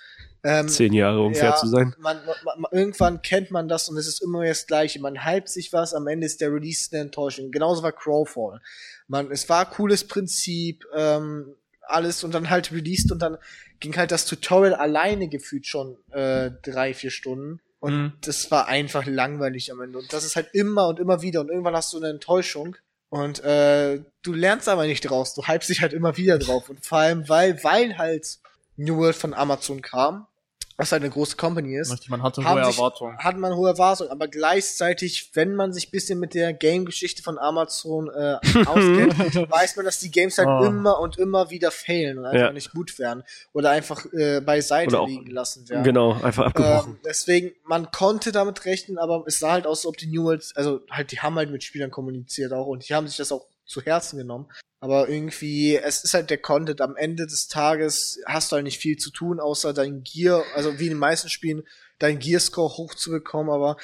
ähm, 0.45 0.68
zehn 0.68 0.93
Jahre, 0.93 1.20
um 1.23 1.35
fair 1.35 1.55
zu 1.55 1.68
sein. 1.68 1.95
Man, 1.99 2.16
man, 2.27 2.35
man, 2.59 2.73
irgendwann 2.73 3.23
kennt 3.23 3.53
man 3.53 3.68
das 3.68 3.89
und 3.89 3.97
es 3.97 4.09
ist 4.09 4.20
immer 4.20 4.45
das 4.45 4.66
Gleiche. 4.66 5.01
Man 5.01 5.25
hypt 5.25 5.49
sich 5.49 5.73
was, 5.73 5.95
am 5.95 6.09
Ende 6.09 6.27
ist 6.27 6.41
der 6.41 6.53
Release 6.53 6.89
eine 6.91 7.03
Enttäuschung. 7.03 7.53
Genauso 7.53 7.85
war 7.85 7.93
Crowfall. 7.93 8.61
Man, 9.07 9.31
es 9.31 9.49
war 9.49 9.70
cooles 9.70 10.03
Prinzip, 10.03 10.85
ähm, 10.95 11.55
alles 11.83 12.25
und 12.25 12.35
dann 12.35 12.51
halt 12.51 12.73
released 12.73 13.12
und 13.12 13.20
dann 13.20 13.39
ging 13.81 13.97
halt 13.97 14.11
das 14.11 14.27
Tutorial 14.27 14.75
alleine 14.75 15.29
gefühlt 15.29 15.66
schon 15.66 15.97
äh, 16.11 16.51
drei, 16.62 16.95
vier 16.95 17.11
Stunden. 17.11 17.61
Und 17.83 17.95
Mhm. 17.95 18.12
das 18.20 18.49
war 18.53 18.68
einfach 18.68 19.07
langweilig 19.07 19.72
am 19.72 19.80
Ende. 19.80 19.99
Und 19.99 20.12
das 20.12 20.24
ist 20.24 20.37
halt 20.37 20.51
immer 20.53 20.87
und 20.87 21.01
immer 21.01 21.20
wieder. 21.20 21.41
Und 21.41 21.49
irgendwann 21.49 21.74
hast 21.74 21.93
du 21.93 21.97
eine 21.97 22.11
Enttäuschung. 22.11 22.76
Und 23.09 23.43
äh, 23.43 23.99
du 24.22 24.33
lernst 24.33 24.68
aber 24.68 24.87
nicht 24.87 25.01
draus. 25.01 25.35
Du 25.35 25.43
hypst 25.49 25.68
dich 25.68 25.80
halt 25.83 25.93
immer 25.93 26.16
wieder 26.16 26.39
drauf. 26.39 26.70
Und 26.70 26.87
vor 26.87 26.99
allem, 26.99 27.28
weil, 27.28 27.62
weil 27.64 27.99
halt 27.99 28.39
New 28.76 28.99
World 28.99 29.16
von 29.16 29.35
Amazon 29.35 29.83
kam, 29.83 30.28
was 30.77 30.93
halt 30.93 31.03
eine 31.03 31.11
große 31.11 31.37
Company 31.37 31.77
ist, 31.77 32.09
Man 32.09 32.23
hatte 32.23 32.43
hohe 32.45 32.64
sich- 32.64 32.77
Erwartungen. 32.77 33.18
hat 33.18 33.37
man 33.37 33.55
hohe 33.55 33.68
Erwartungen, 33.68 34.11
aber 34.11 34.29
gleichzeitig, 34.29 35.31
wenn 35.35 35.55
man 35.55 35.73
sich 35.73 35.91
bisschen 35.91 36.18
mit 36.18 36.35
der 36.35 36.53
Game-Geschichte 36.53 37.23
von 37.23 37.39
Amazon 37.39 38.09
äh, 38.09 38.37
auskennt, 38.66 39.51
weiß 39.51 39.77
man, 39.77 39.85
dass 39.85 39.99
die 39.99 40.11
Games 40.11 40.39
halt 40.39 40.49
Oh. 40.49 40.64
immer 40.64 40.99
und 41.01 41.18
immer 41.18 41.51
wieder 41.51 41.70
failen 41.70 42.18
und 42.18 42.27
einfach 42.27 42.41
Ja. 42.49 42.53
nicht 42.53 42.73
gut 42.73 42.99
werden 42.99 43.23
oder 43.53 43.70
einfach 43.70 44.05
äh, 44.12 44.41
beiseite 44.41 45.01
auch- 45.01 45.07
liegen 45.09 45.27
lassen 45.31 45.68
werden. 45.68 45.85
Genau, 45.85 46.12
einfach 46.23 46.47
abgebrochen. 46.47 46.93
Ähm, 46.95 47.01
deswegen, 47.05 47.53
man 47.64 47.91
konnte 47.91 48.33
damit 48.33 48.64
rechnen, 48.64 48.99
aber 48.99 49.25
es 49.27 49.39
sah 49.39 49.53
halt 49.53 49.66
aus, 49.66 49.81
als 49.81 49.87
ob 49.87 49.97
die 49.97 50.07
New 50.07 50.25
World, 50.25 50.51
also 50.55 50.81
halt, 50.91 51.12
die 51.12 51.20
haben 51.20 51.37
halt 51.37 51.51
mit 51.51 51.64
Spielern 51.64 51.91
kommuniziert 51.91 52.53
auch 52.53 52.66
und 52.66 52.89
die 52.89 52.95
haben 52.95 53.07
sich 53.09 53.16
das 53.16 53.33
auch 53.33 53.47
zu 53.73 53.83
Herzen 53.83 54.18
genommen. 54.18 54.49
Aber 54.81 55.09
irgendwie, 55.09 55.77
es 55.77 56.05
ist 56.05 56.14
halt 56.14 56.31
der 56.31 56.39
Content. 56.39 56.81
Am 56.81 56.97
Ende 56.97 57.27
des 57.27 57.49
Tages 57.49 58.20
hast 58.27 58.51
du 58.51 58.57
halt 58.57 58.64
nicht 58.64 58.79
viel 58.79 58.97
zu 58.97 59.11
tun, 59.11 59.41
außer 59.41 59.73
dein 59.73 60.03
Gear, 60.03 60.45
also 60.55 60.79
wie 60.79 60.87
in 60.87 60.95
den 60.95 60.99
meisten 60.99 61.29
Spielen, 61.29 61.62
dein 61.99 62.18
Gear-Score 62.18 62.77
hochzubekommen, 62.77 63.53
aber 63.53 63.77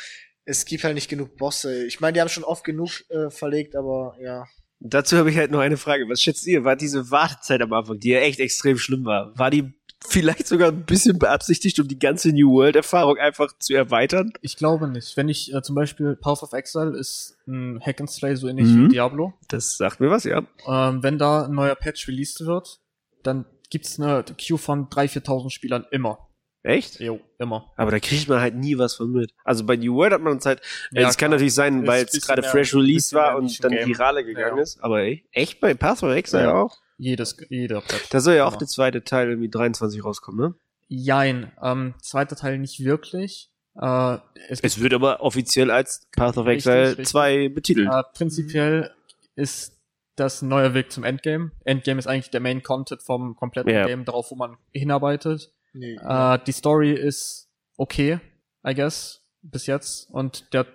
es 0.45 0.65
gibt 0.65 0.83
halt 0.85 0.95
nicht 0.95 1.09
genug 1.09 1.37
Bosse. 1.37 1.87
Ich 1.87 2.01
meine, 2.01 2.15
die 2.15 2.21
haben 2.21 2.29
schon 2.29 2.45
oft 2.45 2.65
genug 2.65 3.05
äh, 3.11 3.31
verlegt, 3.31 3.77
aber 3.77 4.17
ja. 4.21 4.47
Dazu 4.81 5.17
habe 5.17 5.31
ich 5.31 5.37
halt 5.37 5.51
noch 5.51 5.61
eine 5.61 5.77
Frage. 5.77 6.09
Was 6.09 6.23
schätzt 6.23 6.47
ihr? 6.47 6.65
War 6.65 6.77
diese 6.77 7.11
Wartezeit 7.11 7.61
am 7.63 7.73
Anfang, 7.73 7.99
die 7.99 8.11
ja 8.11 8.21
echt 8.21 8.41
extrem 8.41 8.79
schlimm 8.79 9.05
war, 9.05 9.33
war 9.37 9.51
die 9.51 9.78
vielleicht 10.07 10.47
sogar 10.47 10.69
ein 10.71 10.85
bisschen 10.85 11.19
beabsichtigt, 11.19 11.79
um 11.81 11.89
die 11.89 11.99
ganze 11.99 12.31
New 12.33 12.53
World-Erfahrung 12.53 13.19
einfach 13.19 13.57
zu 13.59 13.75
erweitern? 13.75 14.33
Ich 14.41 14.57
glaube 14.57 14.89
nicht. 14.89 15.17
Wenn 15.17 15.29
ich 15.29 15.53
äh, 15.53 15.63
zum 15.63 15.75
Beispiel 15.75 16.17
Path 16.17 16.43
of 16.43 16.53
Exile 16.53 16.97
ist 16.97 17.37
ein 17.47 17.81
Hack 17.85 18.01
and 18.01 18.11
Slay 18.11 18.37
so 18.37 18.49
ähnlich 18.49 18.67
Mhm. 18.67 18.85
wie 18.87 18.89
Diablo. 18.93 19.35
Das 19.49 19.77
sagt 19.77 20.01
mir 20.01 20.11
was, 20.11 20.25
ja. 20.25 20.43
Ähm, 20.67 21.03
wenn 21.03 21.19
da 21.19 21.45
ein 21.47 21.53
neuer 21.53 21.75
Patch 21.75 22.07
released 22.09 22.45
wird, 22.47 22.81
dann 23.23 23.45
gibt's 23.71 24.01
eine 24.01 24.25
Queue 24.25 24.57
von 24.59 24.89
3.000, 24.89 25.23
4.000 25.25 25.51
Spielern 25.51 25.85
immer. 25.91 26.19
Echt? 26.65 26.99
Jo, 27.01 27.21
immer. 27.39 27.73
Aber 27.77 27.91
da 27.93 27.99
kriegt 28.01 28.29
man 28.29 28.41
halt 28.41 28.55
nie 28.57 28.77
was 28.79 28.95
von 28.97 29.13
mit. 29.13 29.33
Also 29.45 29.65
bei 29.65 29.77
New 29.77 29.95
World 29.95 30.13
hat 30.13 30.21
man 30.23 30.41
Zeit. 30.41 30.61
Ja, 30.91 31.09
es 31.09 31.17
kann 31.17 31.31
natürlich 31.31 31.55
sein, 31.55 31.87
weil 31.87 32.05
es 32.05 32.21
gerade 32.27 32.43
fresh 32.43 32.75
released 32.75 33.13
war 33.15 33.37
und 33.37 33.63
dann 33.63 33.71
Nischen-Game. 33.73 33.89
virale 33.97 34.25
gegangen 34.25 34.57
Ja. 34.57 34.63
ist. 34.63 34.83
Aber 34.83 35.01
echt, 35.03 35.25
echt 35.33 35.61
bei 35.61 35.75
Path 35.75 36.03
of 36.03 36.11
Exile 36.13 36.43
Ja. 36.45 36.55
auch? 36.55 36.77
Jedes, 36.99 37.37
jeder 37.49 37.81
Patch. 37.81 38.09
Da 38.11 38.21
soll 38.21 38.35
ja 38.35 38.45
auch 38.47 38.57
der 38.57 38.67
zweite 38.69 39.05
Teil 39.05 39.31
irgendwie 39.31 39.49
23 39.49 40.05
rauskommen, 40.05 40.41
ne? 40.51 40.55
Jein. 40.89 41.53
Ähm, 41.63 41.95
zweiter 42.03 42.35
Teil 42.37 42.59
nicht 42.59 42.83
wirklich. 42.85 43.51
Äh, 43.81 44.19
es 44.49 44.61
Es 44.61 44.81
wird 44.81 44.93
aber 44.95 45.21
offiziell 45.23 45.71
als 45.71 46.09
Path 46.17 46.37
of 46.37 46.47
Exile 46.49 46.91
richtig. 46.91 47.07
2 47.09 47.49
betitelt. 47.51 47.89
Äh, 47.89 48.03
prinzipiell 48.15 48.91
ist 49.37 49.79
das 50.17 50.43
ein 50.43 50.49
neuer 50.49 50.75
Weg 50.75 50.91
zum 50.91 51.05
Endgame. 51.05 51.53
Endgame 51.65 51.99
ist 52.01 52.09
eigentlich 52.09 52.31
der 52.31 52.41
Main 52.41 52.63
Content 52.65 53.03
vom 53.03 53.37
kompletten 53.37 53.73
Ja. 53.73 53.87
Game, 53.87 54.05
darauf, 54.05 54.31
wo 54.33 54.35
man 54.35 54.57
hinarbeitet. 54.73 55.53
Nee. 55.73 55.95
Äh, 56.03 56.39
die 56.47 56.53
Story 56.53 56.93
ist 56.93 57.49
okay, 57.77 58.19
I 58.67 58.75
guess, 58.75 59.23
bis 59.43 59.67
jetzt. 59.67 60.11
Und 60.11 60.53
der 60.53 60.67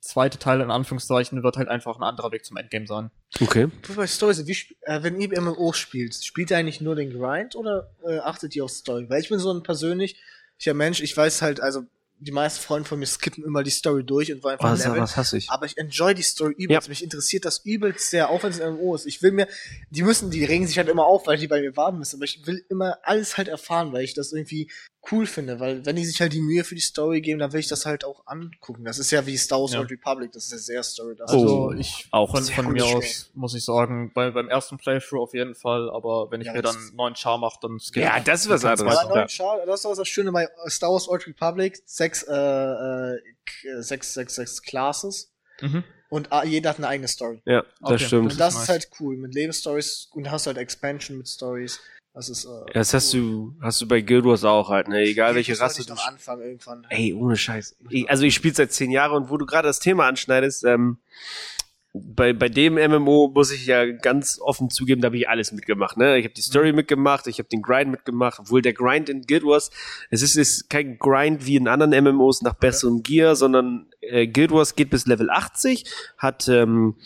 zweite 0.00 0.38
Teil, 0.38 0.60
in 0.60 0.70
Anführungszeichen, 0.70 1.42
wird 1.42 1.56
halt 1.56 1.68
einfach 1.68 1.96
ein 1.96 2.02
anderer 2.02 2.32
Weg 2.32 2.44
zum 2.44 2.56
Endgame 2.56 2.86
sein. 2.86 3.10
Okay. 3.40 3.68
Bei 3.94 4.06
Story 4.06 4.34
sind, 4.34 4.48
wie, 4.48 4.56
äh, 4.82 5.02
wenn 5.02 5.20
ihr 5.20 5.40
MMO 5.40 5.72
spielt, 5.72 6.14
spielt 6.14 6.50
ihr 6.50 6.58
eigentlich 6.58 6.80
nur 6.80 6.96
den 6.96 7.10
Grind 7.10 7.54
oder 7.54 7.94
äh, 8.06 8.18
achtet 8.18 8.56
ihr 8.56 8.64
auf 8.64 8.70
Story? 8.70 9.08
Weil 9.08 9.20
ich 9.20 9.28
bin 9.28 9.38
so 9.38 9.52
ein 9.52 9.62
persönlich, 9.62 10.20
ja 10.58 10.74
Mensch, 10.74 11.00
ich 11.00 11.16
weiß 11.16 11.42
halt, 11.42 11.60
also 11.60 11.84
die 12.22 12.32
meisten 12.32 12.62
Freunde 12.62 12.86
von 12.86 12.98
mir 12.98 13.06
skippen 13.06 13.44
immer 13.44 13.62
die 13.62 13.70
Story 13.70 14.04
durch 14.04 14.30
und 14.30 14.42
wollen 14.42 14.52
einfach 14.54 14.72
Was, 14.72 14.84
leveln. 14.84 15.00
was 15.00 15.16
hasse 15.16 15.38
ich? 15.38 15.50
Aber 15.50 15.64
ich 15.64 15.78
enjoy 15.78 16.14
die 16.14 16.22
Story 16.22 16.54
übelst. 16.56 16.88
Mich 16.90 17.02
interessiert 17.02 17.46
das 17.46 17.64
übelst 17.64 18.10
sehr, 18.10 18.28
auch 18.28 18.42
wenn 18.42 18.50
es 18.50 18.60
ein 18.60 18.74
MMO 18.74 18.94
ist. 18.94 19.06
Ich 19.06 19.22
will 19.22 19.32
mir, 19.32 19.48
die 19.88 20.02
müssen, 20.02 20.30
die 20.30 20.44
regen 20.44 20.66
sich 20.66 20.76
halt 20.76 20.88
immer 20.88 21.06
auf, 21.06 21.26
weil 21.26 21.38
die 21.38 21.48
bei 21.48 21.60
mir 21.62 21.76
warten 21.78 21.98
müssen. 21.98 22.16
Aber 22.16 22.24
ich 22.26 22.46
will 22.46 22.62
immer 22.68 22.98
alles 23.02 23.38
halt 23.38 23.48
erfahren, 23.48 23.92
weil 23.92 24.04
ich 24.04 24.12
das 24.12 24.32
irgendwie 24.32 24.70
cool 25.10 25.26
finde. 25.26 25.60
Weil 25.60 25.84
wenn 25.86 25.96
die 25.96 26.04
sich 26.04 26.20
halt 26.20 26.32
die 26.32 26.40
Mühe 26.40 26.64
für 26.64 26.74
die 26.74 26.80
Story 26.80 27.20
geben, 27.20 27.38
dann 27.40 27.52
will 27.52 27.60
ich 27.60 27.68
das 27.68 27.86
halt 27.86 28.04
auch 28.04 28.26
angucken. 28.26 28.84
Das 28.84 28.98
ist 28.98 29.10
ja 29.10 29.24
wie 29.26 29.36
Star 29.36 29.60
Wars 29.60 29.72
Ja. 29.72 29.80
Old 29.80 29.90
Republic. 29.90 30.32
Das 30.32 30.44
ist 30.46 30.52
ja 30.52 30.58
sehr 30.58 30.82
Story. 30.82 31.16
Das 31.16 31.30
Also 31.30 31.68
Oh, 31.68 31.72
ich 31.72 32.06
auch 32.10 32.30
von, 32.30 32.44
von 32.44 32.72
mir 32.72 32.84
aus 32.84 33.30
muss 33.34 33.54
ich 33.54 33.64
sagen, 33.64 34.12
bei, 34.14 34.30
beim 34.30 34.48
ersten 34.48 34.76
Playthrough 34.76 35.22
auf 35.22 35.34
jeden 35.34 35.54
Fall, 35.54 35.90
aber 35.90 36.30
wenn 36.30 36.40
ich 36.40 36.48
Ja, 36.48 36.54
mir 36.54 36.62
dann 36.62 36.76
neuen 36.94 37.14
Char 37.14 37.38
mache, 37.38 37.58
dann 37.62 37.78
skip 37.78 38.02
Ja, 38.02 38.20
das 38.20 38.42
ist 38.42 38.50
was 38.50 38.64
anderes. 38.64 39.02
Ja, 39.08 39.28
Schal, 39.28 39.64
das 39.66 39.80
ist 39.80 39.86
auch 39.86 39.96
das 39.96 40.08
Schöne 40.08 40.32
bei 40.32 40.48
Star 40.68 40.90
Wars 40.90 41.08
Old 41.08 41.26
Republic. 41.26 41.80
Sechs, 41.86 42.22
äh, 42.24 42.34
äh, 42.34 43.18
sechs, 43.80 44.14
sechs, 44.14 44.34
sechs 44.34 44.62
Classes. 44.62 45.30
Mhm. 45.60 45.84
Und 46.08 46.32
ah, 46.32 46.44
jeder 46.44 46.70
hat 46.70 46.78
eine 46.78 46.88
eigene 46.88 47.06
Story. 47.06 47.40
Ja, 47.44 47.62
das 47.80 47.92
Okay. 47.92 48.04
stimmt. 48.06 48.32
Und 48.32 48.40
das 48.40 48.54
ist 48.60 48.68
halt 48.68 48.90
cool. 48.98 49.16
Mit 49.16 49.32
Lebensstories 49.34 50.08
und 50.12 50.30
hast 50.30 50.46
halt 50.48 50.58
Expansion 50.58 51.18
mit 51.18 51.28
Stories. 51.28 51.78
Das 52.12 52.28
ist, 52.28 52.44
äh, 52.44 52.72
Das 52.72 52.92
hast 52.92 53.12
du, 53.14 53.54
hast 53.60 53.80
du 53.80 53.86
bei 53.86 54.00
Guild 54.00 54.24
Wars 54.24 54.44
auch 54.44 54.68
halt, 54.68 54.88
ne? 54.88 55.00
Egal 55.02 55.34
welche 55.34 55.58
Rasse 55.58 55.80
ich 55.80 55.86
du. 55.86 55.94
noch 55.94 56.06
anfangen 56.06 56.42
irgendwann. 56.42 56.86
Ey, 56.90 57.14
ohne 57.14 57.36
Scheiß. 57.36 57.76
Ich, 57.88 58.10
also 58.10 58.24
ich 58.24 58.34
spiele 58.34 58.54
seit 58.54 58.72
zehn 58.72 58.90
Jahren 58.90 59.22
und 59.22 59.30
wo 59.30 59.36
du 59.36 59.46
gerade 59.46 59.68
das 59.68 59.78
Thema 59.78 60.06
anschneidest, 60.06 60.64
ähm, 60.64 60.98
bei, 61.92 62.32
bei 62.32 62.48
dem 62.48 62.74
MMO 62.74 63.32
muss 63.34 63.50
ich 63.50 63.66
ja 63.66 63.84
ganz 63.84 64.38
offen 64.40 64.70
zugeben, 64.70 65.00
da 65.00 65.06
habe 65.06 65.16
ich 65.16 65.28
alles 65.28 65.50
mitgemacht. 65.50 65.96
Ne? 65.96 66.18
Ich 66.18 66.24
habe 66.24 66.34
die 66.34 66.40
Story 66.40 66.72
mitgemacht, 66.72 67.26
ich 67.26 67.38
habe 67.38 67.48
den 67.48 67.62
Grind 67.62 67.90
mitgemacht, 67.90 68.38
obwohl 68.38 68.62
der 68.62 68.74
Grind 68.74 69.08
in 69.08 69.22
Guild 69.22 69.44
Wars, 69.44 69.70
es 70.08 70.22
ist, 70.22 70.36
ist 70.36 70.70
kein 70.70 70.98
Grind 70.98 71.46
wie 71.46 71.56
in 71.56 71.66
anderen 71.66 72.04
MMOs 72.04 72.42
nach 72.42 72.54
besserem 72.54 73.02
Gear, 73.02 73.34
sondern 73.34 73.86
äh, 74.00 74.28
Guild 74.28 74.52
Wars 74.52 74.76
geht 74.76 74.90
bis 74.90 75.06
Level 75.06 75.30
80, 75.30 75.84
hat 76.16 76.46
ähm, 76.48 76.96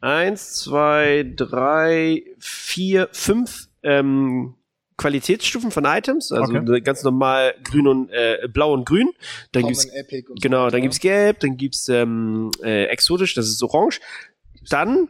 eins, 0.00 0.54
zwei, 0.54 1.24
drei, 1.36 2.24
vier, 2.38 3.08
fünf 3.12 3.68
ähm, 3.84 4.54
Qualitätsstufen 4.96 5.70
von 5.70 5.84
Items, 5.84 6.30
also 6.30 6.54
Okay. 6.54 6.80
ganz 6.80 7.02
normal 7.02 7.54
grün 7.64 7.88
und 7.88 8.10
äh, 8.10 8.48
blau 8.52 8.72
und 8.72 8.86
grün. 8.86 9.10
Dann 9.52 9.62
Common, 9.62 9.74
gibt's 9.74 9.84
Epic 9.94 10.28
und 10.30 10.40
so 10.40 10.48
Genau, 10.48 10.62
weiter, 10.62 10.70
dann 10.72 10.80
ne? 10.80 10.82
gibt's 10.82 11.00
gelb, 11.00 11.40
dann 11.40 11.56
gibt's 11.56 11.88
ähm, 11.88 12.50
äh, 12.62 12.84
exotisch, 12.86 13.34
das 13.34 13.48
ist 13.48 13.62
orange. 13.62 14.00
Dann, 14.70 15.08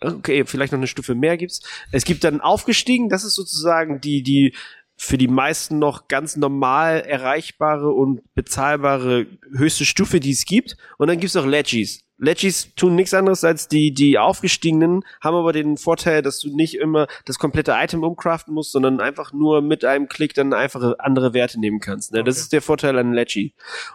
okay, 0.00 0.44
vielleicht 0.46 0.72
noch 0.72 0.78
eine 0.78 0.86
Stufe 0.86 1.14
mehr 1.14 1.36
gibt's. 1.36 1.60
Es 1.92 2.04
gibt 2.04 2.22
dann 2.24 2.40
aufgestiegen, 2.40 3.08
das 3.08 3.24
ist 3.24 3.34
sozusagen 3.34 4.00
die, 4.00 4.22
die 4.22 4.54
für 4.96 5.18
die 5.18 5.28
meisten 5.28 5.78
noch 5.78 6.08
ganz 6.08 6.36
normal 6.36 7.00
erreichbare 7.00 7.90
und 7.92 8.22
bezahlbare 8.34 9.26
höchste 9.54 9.84
Stufe, 9.84 10.20
die 10.20 10.30
es 10.30 10.46
gibt. 10.46 10.76
Und 10.98 11.08
dann 11.08 11.18
gibt's 11.20 11.36
auch 11.36 11.44
Legis. 11.44 12.00
Legis 12.18 12.74
tun 12.76 12.94
nichts 12.94 13.12
anderes 13.14 13.44
als 13.44 13.68
die, 13.68 13.92
die 13.92 14.18
aufgestiegenen, 14.18 15.02
haben 15.20 15.36
aber 15.36 15.52
den 15.52 15.76
Vorteil, 15.76 16.22
dass 16.22 16.38
du 16.38 16.54
nicht 16.54 16.74
immer 16.76 17.06
das 17.26 17.38
komplette 17.38 17.72
Item 17.76 18.02
umcraften 18.02 18.54
musst, 18.54 18.72
sondern 18.72 19.00
einfach 19.00 19.32
nur 19.32 19.60
mit 19.60 19.84
einem 19.84 20.08
Klick 20.08 20.32
dann 20.34 20.52
einfache 20.54 20.96
andere 20.98 21.34
Werte 21.34 21.60
nehmen 21.60 21.78
kannst. 21.80 22.12
Ne? 22.12 22.24
Das 22.24 22.36
Okay. 22.36 22.42
ist 22.42 22.52
der 22.52 22.62
Vorteil 22.62 22.98
an 22.98 23.12
Legi. 23.12 23.52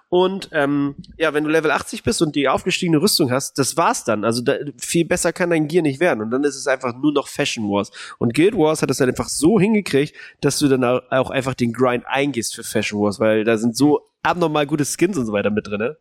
Und 0.09 0.49
ähm, 0.51 0.95
ja, 1.17 1.33
wenn 1.33 1.43
du 1.43 1.49
Level 1.49 1.71
80 1.71 2.03
bist 2.03 2.21
und 2.21 2.35
die 2.35 2.47
aufgestiegene 2.47 3.01
Rüstung 3.01 3.31
hast, 3.31 3.57
das 3.57 3.75
war's 3.77 4.03
dann. 4.03 4.23
Also 4.23 4.41
da, 4.43 4.53
viel 4.77 5.05
besser 5.05 5.33
kann 5.33 5.49
dein 5.49 5.67
Gear 5.67 5.81
nicht 5.81 5.99
werden. 5.99 6.21
Und 6.21 6.29
dann 6.31 6.43
ist 6.43 6.55
es 6.55 6.67
einfach 6.67 6.95
nur 6.95 7.11
noch 7.13 7.27
Fashion 7.27 7.65
Wars. 7.69 7.91
Und 8.19 8.33
Guild 8.33 8.55
Wars 8.55 8.81
hat 8.81 8.89
das 8.89 8.97
dann 8.97 9.09
einfach 9.09 9.29
so 9.29 9.59
hingekriegt, 9.59 10.13
dass 10.41 10.59
du 10.59 10.67
dann 10.67 10.83
au- 10.83 11.01
auch 11.09 11.29
einfach 11.31 11.53
den 11.55 11.73
Grind 11.73 12.03
eingehst 12.07 12.55
für 12.55 12.63
Fashion 12.63 13.01
Wars, 13.01 13.19
weil 13.19 13.43
da 13.43 13.57
sind 13.57 13.75
so 13.75 14.01
abnormal 14.23 14.67
gute 14.67 14.85
Skins 14.85 15.17
und 15.17 15.25
so 15.25 15.33
weiter 15.33 15.49
mit 15.49 15.65
drin. 15.67 15.79
Ne? 15.79 15.97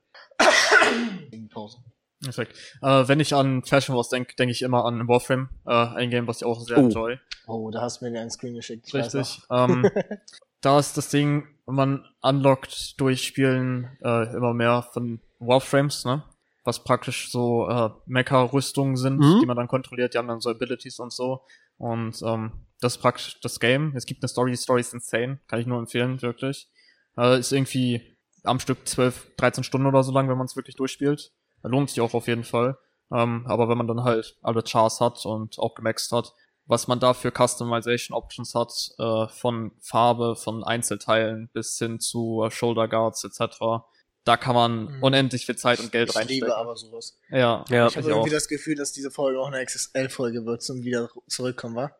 Pause. 1.52 1.78
Perfekt. 2.22 2.54
Äh, 2.82 3.08
wenn 3.08 3.18
ich 3.20 3.34
an 3.34 3.62
Fashion 3.64 3.96
Wars 3.96 4.08
denke, 4.10 4.34
denke 4.36 4.52
ich 4.52 4.62
immer 4.62 4.84
an 4.84 5.08
Warframe, 5.08 5.48
äh, 5.66 5.72
ein 5.72 6.10
Game, 6.10 6.26
was 6.26 6.38
ich 6.38 6.44
auch 6.44 6.60
sehr 6.60 6.76
Oh. 6.78 6.80
enjoy. 6.82 7.18
Oh, 7.46 7.70
da 7.70 7.80
hast 7.80 8.00
du 8.02 8.10
mir 8.10 8.20
einen 8.20 8.30
Screen 8.30 8.54
geschickt. 8.54 8.92
Richtig. 8.92 9.40
Ähm, 9.50 9.90
da 10.60 10.78
ist 10.78 10.96
das 10.96 11.08
Ding, 11.08 11.46
man 11.66 12.04
unlockt 12.20 13.00
durch 13.00 13.24
Spielen 13.24 13.96
äh, 14.04 14.34
immer 14.34 14.52
mehr 14.52 14.82
von 14.92 15.20
Warframes, 15.38 16.04
ne? 16.04 16.22
Was 16.64 16.84
praktisch 16.84 17.30
so 17.32 17.68
äh, 17.68 17.88
Mecha-Rüstungen 18.06 18.96
sind, 18.96 19.18
Mhm. 19.18 19.38
die 19.40 19.46
man 19.46 19.56
dann 19.56 19.68
kontrolliert, 19.68 20.12
die 20.12 20.18
haben 20.18 20.28
dann 20.28 20.40
so 20.40 20.50
Abilities 20.50 20.98
und 20.98 21.12
so. 21.12 21.40
Und 21.78 22.20
ähm, 22.22 22.52
das 22.82 22.96
ist 22.96 23.02
praktisch 23.02 23.40
das 23.40 23.58
Game. 23.60 23.94
Es 23.96 24.04
gibt 24.04 24.22
eine 24.22 24.28
Story, 24.28 24.50
die 24.50 24.56
Story 24.58 24.82
ist 24.82 24.92
insane, 24.92 25.40
kann 25.48 25.58
ich 25.60 25.66
nur 25.66 25.78
empfehlen, 25.78 26.20
wirklich. 26.20 26.68
Äh, 27.16 27.38
ist 27.40 27.52
irgendwie 27.52 28.02
am 28.44 28.60
Stück 28.60 28.86
12, 28.86 29.36
13 29.38 29.64
Stunden 29.64 29.86
oder 29.86 30.02
so 30.02 30.12
lang, 30.12 30.28
wenn 30.28 30.36
man 30.36 30.44
es 30.46 30.56
wirklich 30.56 30.76
durchspielt. 30.76 31.32
Lohnt 31.62 31.90
sich 31.90 32.00
auch 32.00 32.14
auf 32.14 32.26
jeden 32.28 32.44
Fall. 32.44 32.78
Ähm, 33.12 33.44
aber 33.48 33.68
wenn 33.68 33.76
man 33.78 33.88
dann 33.88 34.04
halt 34.04 34.36
alle 34.42 34.62
Chars 34.62 35.00
hat 35.00 35.24
und 35.26 35.58
auch 35.58 35.74
gemaxt 35.74 36.12
hat, 36.12 36.32
was 36.66 36.86
man 36.86 37.00
da 37.00 37.14
für 37.14 37.32
Customization 37.36 38.16
Options 38.16 38.54
hat, 38.54 38.72
äh, 38.98 39.26
von 39.28 39.72
Farbe, 39.80 40.36
von 40.36 40.62
Einzelteilen 40.62 41.50
bis 41.52 41.76
hin 41.78 41.98
zu 41.98 42.44
äh, 42.44 42.50
Shoulder 42.52 42.86
Guards 42.86 43.24
etc. 43.24 43.82
Da 44.24 44.36
kann 44.36 44.54
man 44.54 44.84
Mhm. 44.84 45.02
unendlich 45.02 45.46
viel 45.46 45.56
Zeit 45.56 45.80
und 45.80 45.90
Geld 45.90 46.10
Ich 46.10 46.16
reinstecken. 46.16 46.44
liebe 46.46 46.56
aber 46.56 46.76
sowas. 46.76 47.18
ja, 47.30 47.64
Ja. 47.68 47.86
ich 47.88 47.96
habe 47.96 48.06
ich 48.06 48.12
auch. 48.12 48.18
irgendwie 48.18 48.30
das 48.30 48.46
Gefühl, 48.46 48.76
dass 48.76 48.92
diese 48.92 49.10
Folge 49.10 49.40
auch 49.40 49.48
eine 49.48 49.64
XSL-Folge 49.64 50.46
wird 50.46 50.62
zum 50.62 50.84
wieder 50.84 51.08
zurückkommen, 51.26 51.74
wa? 51.74 51.90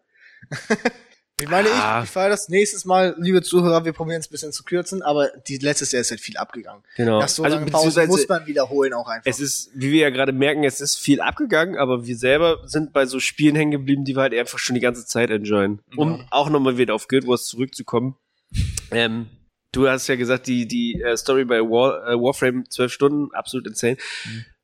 ich 1.41 1.49
meine, 1.49 1.68
Ah. 1.70 1.99
ich, 2.01 2.05
ich 2.05 2.11
feiere 2.11 2.28
das 2.30 2.49
nächstes 2.49 2.84
Mal, 2.84 3.14
liebe 3.18 3.43
Zuhörer, 3.43 3.84
wir 3.84 3.93
probieren 3.93 4.20
es 4.20 4.28
ein 4.28 4.30
bisschen 4.30 4.53
zu 4.53 4.64
kürzen, 4.64 5.03
aber 5.03 5.28
die 5.49 5.59
letztes 5.59 5.93
Jahr 5.93 6.01
ist 6.03 6.11
halt 6.11 6.20
viel 6.20 6.36
abgegangen. 6.36 6.82
Genau. 6.97 7.18
Nach 7.20 7.28
so 7.28 7.45
lange 7.45 7.66
Pause 7.66 8.07
muss 8.07 8.28
man 8.28 8.47
wiederholen 8.47 8.93
auch 8.95 9.09
einfach. 9.09 9.26
Es 9.26 9.41
ist, 9.41 9.70
wie 9.74 9.93
wir 9.93 10.01
ja 10.03 10.11
gerade 10.11 10.32
merken, 10.32 10.64
es 10.64 10.80
ist 10.80 10.97
viel 10.97 11.20
abgegangen, 11.20 11.76
aber 11.76 12.07
wir 12.07 12.16
selber 12.16 12.59
sind 12.66 12.93
bei 12.93 13.07
so 13.07 13.20
Spielen 13.20 13.57
hängen 13.57 13.70
geblieben, 13.72 14.05
die 14.05 14.14
wir 14.16 14.22
halt 14.22 14.34
einfach 14.34 14.59
schon 14.59 14.74
die 14.74 14.80
ganze 14.80 15.07
Zeit 15.07 15.30
enjoyen. 15.30 15.80
Um 15.97 16.18
Ja. 16.18 16.26
auch 16.30 16.51
nochmal 16.51 16.78
wieder 16.78 16.95
auf 16.95 17.09
Guild 17.09 17.26
Wars 17.26 17.47
zurückzukommen. 17.47 18.16
Ähm, 18.91 19.26
du 19.72 19.88
hast 19.88 20.09
ja 20.09 20.16
gesagt, 20.16 20.47
die, 20.47 20.66
die 20.66 21.01
äh, 21.01 21.16
Story 21.16 21.45
bei 21.45 21.61
War, 21.61 22.07
äh, 22.09 22.14
Warframe 22.14 22.68
12 22.68 22.93
Stunden, 22.93 23.34
absolut 23.34 23.66
insane. 23.66 23.97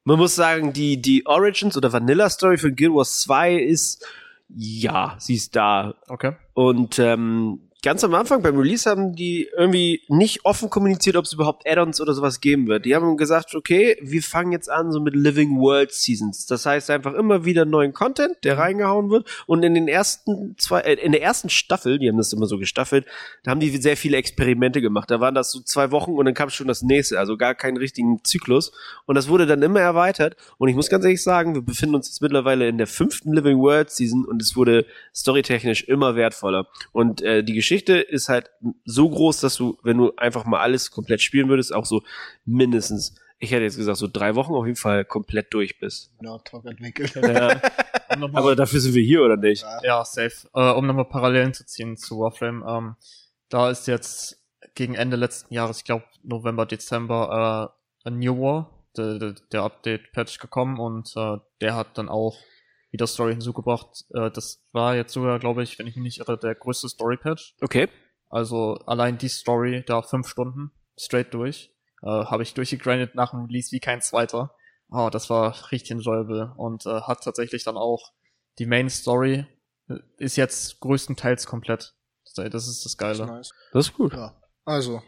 Man 0.05 0.19
muss 0.19 0.35
sagen, 0.37 0.73
die, 0.73 1.01
die 1.01 1.27
Origins 1.27 1.77
oder 1.77 1.93
Vanilla 1.93 2.31
Story 2.31 2.59
für 2.59 2.73
Guild 2.73 2.93
Wars 2.95 3.21
2 3.21 3.55
ist, 3.57 4.07
ja, 4.49 5.17
sie 5.19 5.35
ist 5.35 5.57
da. 5.57 5.95
Okay. 6.09 6.33
Und 6.57 6.99
ähm, 6.99 7.66
ganz 7.83 8.03
am 8.03 8.15
Anfang 8.15 8.43
beim 8.43 8.59
Release 8.59 8.89
haben 8.89 9.15
die 9.15 9.49
irgendwie 9.57 10.03
nicht 10.09 10.45
offen 10.45 10.71
kommuniziert, 10.71 11.17
ob 11.17 11.25
es 11.25 11.33
überhaupt 11.33 11.69
Add-ons 11.69 12.01
oder 12.01 12.15
sowas 12.15 12.41
geben 12.41 12.67
wird. 12.67 12.85
Die 12.85 12.95
haben 12.95 13.17
gesagt, 13.17 13.55
okay, 13.55 13.97
wir 14.03 14.23
fangen 14.23 14.53
jetzt 14.53 14.71
an 14.71 14.93
so 14.93 15.01
mit 15.01 15.15
Living 15.15 15.59
World 15.59 15.93
Seasons. 15.93 16.47
Das 16.47 16.67
heißt 16.67 16.91
einfach 16.91 17.15
immer 17.15 17.45
wieder 17.45 17.65
neuen 17.65 17.93
Content, 17.93 18.37
der 18.45 18.59
reingehauen 18.59 19.11
wird. 19.11 19.29
Und 19.47 19.63
in 19.63 19.75
den 19.75 19.89
ersten 19.89 20.57
zwei, 20.59 20.81
äh, 20.81 20.95
in 20.95 21.13
der 21.13 21.23
ersten 21.23 21.49
Staffel, 21.49 21.99
die 21.99 22.09
haben 22.09 22.17
das 22.17 22.33
immer 22.33 22.47
so 22.47 22.59
gestaffelt, 22.59 23.07
da 23.45 23.51
haben 23.51 23.61
die 23.61 23.77
sehr 23.77 23.97
viele 23.97 24.17
Experimente 24.17 24.81
gemacht. 24.81 25.11
Da 25.11 25.21
waren 25.21 25.35
das 25.35 25.53
so 25.53 25.61
zwei 25.61 25.91
Wochen 25.91 26.13
und 26.13 26.25
dann 26.25 26.35
kam 26.35 26.51
schon 26.51 26.67
das 26.67 26.83
nächste, 26.83 27.19
also 27.19 27.37
gar 27.37 27.55
keinen 27.55 27.77
richtigen 27.77 28.25
Zyklus. 28.25 28.73
Und 29.05 29.15
das 29.15 29.29
wurde 29.29 29.47
dann 29.47 29.63
immer 29.63 29.81
erweitert. 29.81 30.37
Und 30.59 30.69
ich 30.69 30.75
muss 30.75 30.89
ganz 30.89 31.05
ehrlich 31.05 31.23
sagen, 31.23 31.55
wir 31.55 31.63
befinden 31.63 31.95
uns 31.95 32.09
jetzt 32.09 32.23
mittlerweile 32.23 32.69
in 32.69 32.79
der 32.79 32.87
fünften 32.87 33.33
Living 33.33 33.59
World 33.59 33.91
Season 33.91 34.25
und 34.25 34.43
es 34.43 34.57
wurde 34.57 34.87
storytechnisch 35.15 35.85
immer 35.85 36.17
wertvoller. 36.17 36.67
Und 36.93 37.23
äh, 37.23 37.45
die 37.45 37.53
Geschichte 37.67 37.95
ist 37.99 38.29
halt 38.29 38.49
so 38.85 39.11
groß, 39.11 39.41
dass 39.41 39.57
du, 39.57 39.77
wenn 39.83 39.99
du 39.99 40.15
einfach 40.17 40.45
mal 40.45 40.61
alles 40.61 40.93
komplett 40.93 41.21
spielen 41.21 41.49
würdest, 41.49 41.75
auch 41.75 41.85
so 41.85 42.05
mindestens, 42.45 43.17
ich 43.41 43.51
hätte 43.51 43.65
jetzt 43.65 43.77
gesagt, 43.77 43.99
so 43.99 44.07
drei 44.07 44.37
Wochen 44.37 44.55
auf 44.55 44.67
jeden 44.67 44.77
Fall 44.77 45.05
komplett 45.05 45.53
durch 45.53 45.81
bist. 45.81 46.13
genau, 46.21 46.39
Talk 46.39 46.65
entwickelt. 46.67 47.13
Ja, 47.17 47.61
Um 48.15 48.37
aber 48.37 48.55
dafür 48.55 48.79
sind 48.79 48.95
wir 48.95 49.03
hier, 49.03 49.23
oder 49.23 49.37
nicht? 49.37 49.63
Ja. 49.63 49.81
Ja, 49.83 50.05
safe. 50.05 50.49
Äh, 50.55 50.71
um 50.75 50.87
nochmal 50.87 51.07
Parallelen 51.07 51.55
zu 51.55 51.67
ziehen 51.67 51.97
zu 51.97 52.21
Warframe, 52.21 52.65
ähm, 52.69 52.97
da 53.49 53.69
ist 53.69 53.89
jetzt 53.89 54.41
gegen 54.77 54.95
Ende 54.95 55.17
letzten 55.17 55.53
Jahres, 55.53 55.79
ich 55.79 55.85
glaube 55.85 56.05
November, 56.23 56.67
Dezember, 56.67 57.73
äh, 58.05 58.09
a 58.09 58.11
New 58.11 58.41
War, 58.41 58.71
der, 58.97 59.19
der, 59.19 59.35
der 59.51 59.63
Update-Patch 59.65 60.39
gekommen 60.39 60.79
und 60.79 61.13
äh, 61.17 61.39
der 61.61 61.75
hat 61.75 61.99
dann 61.99 62.09
auch 62.09 62.37
wieder 62.91 63.07
Story 63.07 63.33
hinzugebracht. 63.33 64.05
Äh, 64.11 64.31
das 64.31 64.65
war 64.73 64.97
jetzt 64.97 65.13
sogar, 65.13 65.39
glaube 65.39 65.63
ich, 65.63 65.79
wenn 65.79 65.87
ich 65.87 65.97
mich 65.97 66.03
nicht 66.03 66.21
irre, 66.21 66.39
der 66.39 66.55
größte 66.55 66.89
Story-Patch. 66.89 67.57
Okay. 67.61 67.89
Also 68.29 68.75
allein 68.87 69.19
die 69.19 69.29
Story 69.29 69.85
da 69.87 70.03
fünf 70.03 70.29
Stunden 70.29 70.73
straight 70.99 71.33
durch. 71.35 71.73
Äh, 72.03 72.07
Habe 72.07 72.43
ich 72.43 72.55
durchgegrindet 72.55 73.15
nach 73.15 73.31
dem 73.31 73.45
Release 73.45 73.73
wie 73.73 73.81
kein 73.81 74.01
zweiter. 74.01 74.55
Oh, 74.91 75.09
das 75.11 75.31
war 75.31 75.55
richtig 75.73 75.91
enjoyable 75.91 76.55
und 76.57 76.87
äh, 76.87 77.01
hat 77.03 77.23
tatsächlich 77.23 77.65
dann 77.65 77.77
auch 77.77 78.13
die 78.59 78.67
Main 78.67 78.89
Story 78.89 79.47
äh, 79.89 79.99
ist 80.19 80.37
jetzt 80.37 80.81
größtenteils 80.81 81.47
komplett. 81.47 81.95
Das 82.25 82.51
das 82.51 82.69
ist 82.69 82.85
das 82.85 82.97
Geile. 82.97 83.27
Nice. 83.27 83.51
Das 83.73 83.87
ist 83.87 83.95
gut. 83.95 84.13
Ja. 84.13 84.41
Also, 84.65 85.03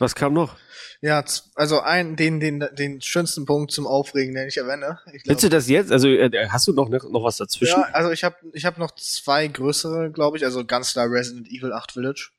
Was 0.00 0.14
kam 0.16 0.32
noch? 0.32 0.56
ja, 1.02 1.24
also 1.54 1.80
ein, 1.80 2.16
den, 2.16 2.40
den, 2.40 2.64
den 2.72 3.00
schönsten 3.00 3.46
Punkt 3.46 3.70
zum 3.72 3.86
Aufregen, 3.86 4.34
den 4.34 4.48
ich 4.48 4.58
erwähne. 4.58 4.98
Ich 5.12 5.22
glaub, 5.22 5.28
Willst 5.34 5.44
du 5.44 5.48
das 5.48 5.68
jetzt? 5.68 5.90
Also 5.90 6.08
äh, 6.08 6.48
hast 6.48 6.66
du 6.66 6.72
noch, 6.72 6.88
noch 6.90 7.24
was 7.24 7.38
dazwischen? 7.38 7.78
ja, 7.78 7.88
also 7.92 8.10
ich 8.10 8.22
habe 8.22 8.36
ich 8.52 8.66
hab 8.66 8.76
noch 8.76 8.90
zwei 8.92 9.46
größere, 9.46 10.10
glaube 10.10 10.36
ich, 10.36 10.44
also 10.44 10.64
ganz 10.64 10.92
klar 10.92 11.10
Resident 11.10 11.48
Evil 11.48 11.72
8 11.72 11.92
Village. 11.92 12.30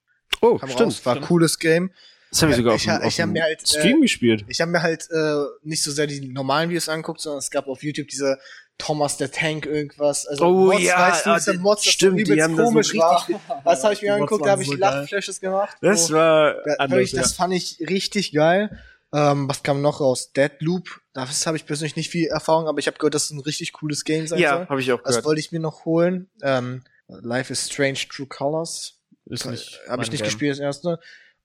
oh, 0.41 0.57
Kam 0.57 0.69
stimmt. 0.69 0.87
raus, 0.87 1.05
war 1.05 1.15
stimmt. 1.15 1.27
cooles 1.27 1.57
Game. 1.57 1.91
Das 2.29 2.41
habe 2.43 2.51
ich 2.51 2.57
sogar 2.57 2.75
Ich 2.75 2.89
auf, 2.89 3.03
ich 3.03 3.19
hab 3.19 3.27
dem 3.27 3.33
mir 3.33 3.43
halt, 3.43 3.61
äh, 3.61 3.67
Stream 3.67 4.01
gespielt. 4.01 4.45
Ich 4.47 4.61
habe 4.61 4.71
mir 4.71 4.81
halt 4.81 5.07
äh, 5.11 5.43
nicht 5.63 5.83
so 5.83 5.91
sehr 5.91 6.07
die 6.07 6.29
normalen 6.29 6.69
Videos 6.69 6.87
angeguckt, 6.87 7.19
sondern 7.19 7.39
es 7.39 7.49
gab 7.51 7.67
auf 7.67 7.83
YouTube 7.83 8.07
diese 8.07 8.37
Thomas 8.81 9.17
der 9.17 9.31
Tank 9.31 9.65
irgendwas. 9.65 10.25
Also 10.25 10.45
Oh 10.45 10.51
Mods, 10.71 10.81
ja, 10.83 10.99
weißt 10.99 11.25
du, 11.25 11.29
ah, 11.29 11.35
diese 11.37 11.51
die- 11.53 11.57
Mods, 11.59 11.83
das 11.83 11.93
stimmt, 11.93 12.25
so 12.27 12.33
die 12.33 12.41
haben 12.41 12.55
da 12.57 12.63
so 12.63 12.69
komisch 12.69 12.93
richtig- 12.93 13.01
war. 13.47 13.61
Das 13.65 13.83
habe 13.83 13.93
ich 13.93 14.01
mir 14.01 14.13
angeguckt, 14.15 14.45
da 14.45 14.51
habe 14.51 14.61
ich 14.63 14.69
so. 14.69 14.75
Lachflashes 14.75 15.39
gemacht. 15.39 15.77
Das 15.81 16.09
wo- 16.09 16.15
war 16.15 16.55
Ja, 16.67 16.75
anders. 16.79 17.11
Ja. 17.11 17.21
das 17.21 17.33
fand 17.33 17.53
ich 17.53 17.77
richtig 17.79 18.31
geil. 18.33 18.79
Ähm, 19.13 19.47
was 19.49 19.61
kam 19.61 19.81
noch 19.81 19.99
raus? 19.99 20.31
Deadloop. 20.33 21.01
Das 21.13 21.45
habe 21.45 21.57
ich 21.57 21.65
persönlich 21.65 21.95
nicht 21.97 22.09
viel 22.09 22.27
Erfahrung, 22.27 22.67
aber 22.67 22.79
ich 22.79 22.87
habe 22.87 22.97
gehört, 22.97 23.13
dass 23.13 23.25
es 23.25 23.31
ein 23.31 23.41
richtig 23.41 23.73
cooles 23.73 24.03
Game 24.05 24.25
sein 24.25 24.39
ja, 24.39 24.57
soll. 24.57 24.67
habe 24.69 24.79
ich 24.81 24.91
auch 24.93 25.01
Das 25.01 25.09
gehört. 25.09 25.25
wollte 25.25 25.39
ich 25.41 25.51
mir 25.51 25.59
noch 25.59 25.83
holen. 25.85 26.29
Ähm, 26.41 26.83
Life 27.07 27.51
is 27.51 27.67
Strange 27.69 27.99
True 28.09 28.25
Colors. 28.27 28.93
Ist 29.25 29.45
nicht. 29.45 29.79
Habe 29.89 30.01
ich 30.03 30.11
nicht 30.11 30.21
Game. 30.21 30.27
gespielt, 30.29 30.53
das 30.53 30.59
erste. 30.59 30.99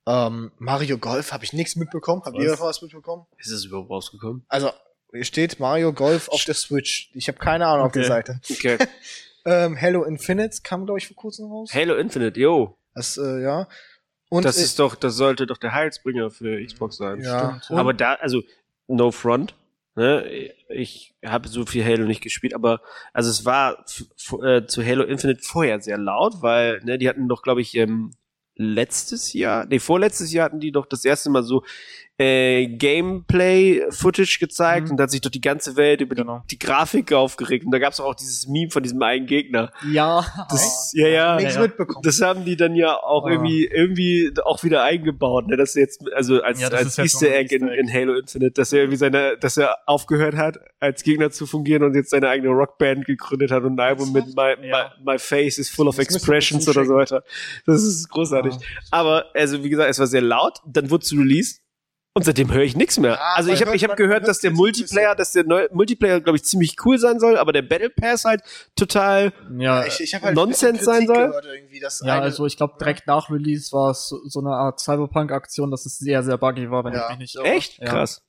Ähm, 0.08 0.52
Mario 0.58 0.98
Golf 0.98 1.32
habe 1.32 1.44
ich 1.44 1.52
nichts 1.52 1.74
mitbekommen. 1.74 2.22
Habt 2.24 2.38
ihr 2.38 2.58
Was? 2.60 2.80
mitbekommen? 2.82 3.26
Ist 3.38 3.50
es 3.50 3.64
überhaupt 3.64 3.90
rausgekommen? 3.90 4.44
Also, 4.48 4.70
steht 5.24 5.60
Mario 5.60 5.92
Golf 5.92 6.28
auf 6.28 6.44
der 6.44 6.54
Switch. 6.54 7.10
Ich 7.14 7.28
habe 7.28 7.38
keine 7.38 7.66
Ahnung 7.66 7.86
auf 7.86 7.90
Okay. 7.90 8.00
der 8.00 8.08
Seite. 8.08 8.40
Okay. 8.50 8.78
Ähm, 9.48 9.80
Halo 9.80 10.02
Infinite 10.02 10.58
kam, 10.64 10.86
glaube 10.86 10.98
ich, 10.98 11.06
vor 11.06 11.14
kurzem 11.14 11.46
raus. 11.46 11.70
Halo 11.72 11.94
Infinite, 11.94 12.40
yo. 12.40 12.76
Das, 12.96 13.16
äh, 13.16 13.42
ja. 13.42 13.68
Und 14.28 14.44
das 14.44 14.56
ist 14.56 14.80
doch, 14.80 14.96
das 14.96 15.14
sollte 15.14 15.46
doch 15.46 15.56
der 15.58 15.72
Heilsbringer 15.72 16.30
für 16.30 16.60
Xbox 16.64 16.96
sein. 16.96 17.20
ja. 17.20 17.60
Aber 17.68 17.94
da, 17.94 18.14
also, 18.14 18.42
no 18.88 19.12
front. 19.12 19.54
Ne? 19.94 20.26
Ich 20.68 21.14
habe 21.24 21.46
so 21.46 21.64
viel 21.64 21.84
Halo 21.84 22.06
nicht 22.06 22.22
gespielt, 22.22 22.54
aber 22.54 22.80
also 23.12 23.30
es 23.30 23.44
war 23.44 23.84
äh, 24.42 24.66
zu 24.66 24.84
Halo 24.84 25.04
Infinite 25.04 25.42
vorher 25.42 25.80
sehr 25.80 25.96
laut, 25.96 26.42
weil 26.42 26.80
ne, 26.82 26.98
die 26.98 27.08
hatten 27.08 27.28
doch, 27.28 27.42
glaube 27.42 27.60
ich, 27.60 27.76
ähm, 27.76 28.10
letztes 28.56 29.32
Jahr, 29.32 29.64
nee, 29.66 29.78
vorletztes 29.78 30.32
Jahr 30.32 30.46
hatten 30.46 30.58
die 30.60 30.72
doch 30.72 30.86
das 30.86 31.04
erste 31.04 31.30
Mal 31.30 31.44
so 31.44 31.62
äh, 32.18 32.66
Gameplay-Footage 32.68 34.38
gezeigt 34.40 34.86
Mhm. 34.86 34.90
und 34.92 34.96
da 34.96 35.02
hat 35.04 35.10
sich 35.10 35.20
doch 35.20 35.30
die 35.30 35.40
ganze 35.40 35.76
Welt 35.76 36.00
über 36.00 36.14
Genau. 36.14 36.42
die, 36.50 36.56
die 36.56 36.66
Grafik 36.66 37.12
aufgeregt 37.12 37.64
und 37.66 37.72
da 37.72 37.78
gab 37.78 37.92
es 37.92 38.00
auch 38.00 38.14
dieses 38.14 38.46
Meme 38.48 38.70
von 38.70 38.82
diesem 38.82 39.02
einen 39.02 39.26
Gegner. 39.26 39.70
Ja. 39.90 40.24
Das, 40.50 40.92
ja, 40.94 41.08
ja, 41.08 41.36
nichts 41.36 41.56
ja. 41.56 41.62
mitbekommen. 41.62 42.02
das 42.02 42.20
haben 42.22 42.44
die 42.44 42.56
dann 42.56 42.74
ja 42.74 42.94
auch 42.96 43.26
Ah. 43.26 43.30
irgendwie 43.32 43.64
irgendwie 43.66 44.32
auch 44.44 44.64
wieder 44.64 44.82
eingebaut, 44.82 45.46
ne? 45.48 45.56
Dass 45.56 45.76
er 45.76 45.82
jetzt 45.82 46.04
also 46.14 46.40
als, 46.42 46.60
Ja, 46.60 46.70
das 46.70 46.78
als 46.80 46.88
ist 46.88 46.96
jetzt 46.98 47.14
Easter 47.22 47.26
ein 47.26 47.32
Egg 47.34 47.54
in, 47.54 47.62
Easter 47.62 47.72
Egg. 47.74 47.80
in 47.80 47.92
Halo 47.92 48.14
Infinite, 48.18 48.52
dass 48.52 48.72
er 48.72 48.80
irgendwie 48.80 48.96
seine, 48.98 49.36
dass 49.38 49.56
er 49.56 49.76
aufgehört 49.86 50.36
hat, 50.36 50.58
als 50.80 51.02
Gegner 51.02 51.30
zu 51.30 51.46
fungieren 51.46 51.82
und 51.82 51.94
jetzt 51.94 52.10
seine 52.10 52.28
eigene 52.28 52.48
Rockband 52.50 53.04
gegründet 53.04 53.50
hat 53.50 53.62
und 53.64 53.74
ein 53.74 53.80
Album 53.80 54.12
mit 54.12 54.26
My, 54.36 54.54
Ja. 54.66 54.92
my, 55.04 55.12
my 55.12 55.18
Face 55.18 55.58
is 55.58 55.68
full 55.68 55.88
of 55.88 55.96
Das 55.96 56.06
expressions 56.06 56.68
oder 56.68 56.84
so 56.84 56.94
weiter. 56.94 57.22
Das 57.66 57.82
ist 57.82 58.08
großartig. 58.08 58.54
Ja. 58.54 58.60
Aber 58.90 59.26
also 59.34 59.62
wie 59.62 59.68
gesagt, 59.68 59.90
es 59.90 59.98
war 59.98 60.06
sehr 60.06 60.22
laut, 60.22 60.60
dann 60.66 60.90
wurde 60.90 61.04
es 61.04 61.12
released. 61.12 61.60
Und 62.16 62.22
seitdem 62.24 62.50
höre 62.50 62.62
ich 62.62 62.74
nichts 62.74 62.98
mehr. 62.98 63.10
Ja, 63.12 63.34
also 63.34 63.50
ich 63.52 63.60
habe 63.60 63.76
ich 63.76 63.84
hab 63.84 63.94
gehört, 63.94 64.20
hört 64.22 64.28
dass 64.28 64.38
der. 64.40 64.50
Multiplayer, 64.50 65.14
dass 65.14 65.32
der 65.32 65.44
neue 65.44 65.68
Multiplayer, 65.70 66.22
glaube 66.22 66.38
ich, 66.38 66.44
ziemlich 66.44 66.74
cool 66.86 66.98
sein 66.98 67.20
soll, 67.20 67.36
aber 67.36 67.52
der 67.52 67.60
Battle 67.60 67.90
Pass 67.90 68.24
halt 68.24 68.40
total 68.74 69.34
Ja, 69.58 69.84
ich, 69.84 70.00
ich 70.00 70.14
halt 70.14 70.34
Nonsens 70.34 70.82
sein 70.82 71.06
soll? 71.06 71.30
Ja 72.02 72.14
eine- 72.14 72.22
also 72.22 72.46
ich 72.46 72.56
glaube 72.56 72.76
direkt 72.80 73.06
nach 73.06 73.28
Release 73.30 73.70
war 73.72 73.90
es 73.90 74.08
so, 74.08 74.18
so 74.26 74.40
eine 74.40 74.48
Art 74.48 74.80
Cyberpunk-Aktion, 74.80 75.70
dass 75.70 75.84
es 75.84 75.98
sehr, 75.98 76.22
sehr 76.22 76.38
buggy 76.38 76.70
war, 76.70 76.84
wenn 76.84 76.94
Ja. 76.94 77.02
ich 77.04 77.08
mich 77.10 77.18
nicht 77.18 77.34
irre. 77.36 77.44
echt 77.48 77.78
Ja. 77.80 77.84
krass. 77.90 78.22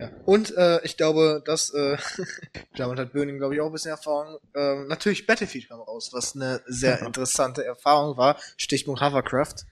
Ja. 0.00 0.10
Und 0.24 0.56
äh, 0.56 0.82
ich 0.82 0.96
glaube, 0.96 1.42
dass 1.44 1.74
äh, 1.74 1.98
damit 2.78 2.98
hat 2.98 3.12
Böning, 3.12 3.36
glaube 3.36 3.54
ich, 3.54 3.60
auch 3.60 3.66
ein 3.66 3.72
bisschen 3.72 3.90
Erfahrung. 3.90 4.38
Ähm, 4.54 4.86
natürlich 4.88 5.26
Battlefield 5.26 5.68
kam 5.68 5.80
raus, 5.80 6.08
was 6.14 6.34
eine 6.34 6.62
sehr 6.66 6.98
interessante 7.06 7.62
Erfahrung 7.62 8.16
war. 8.16 8.36
Stichpunkt 8.56 9.02
Hovercraft. 9.02 9.66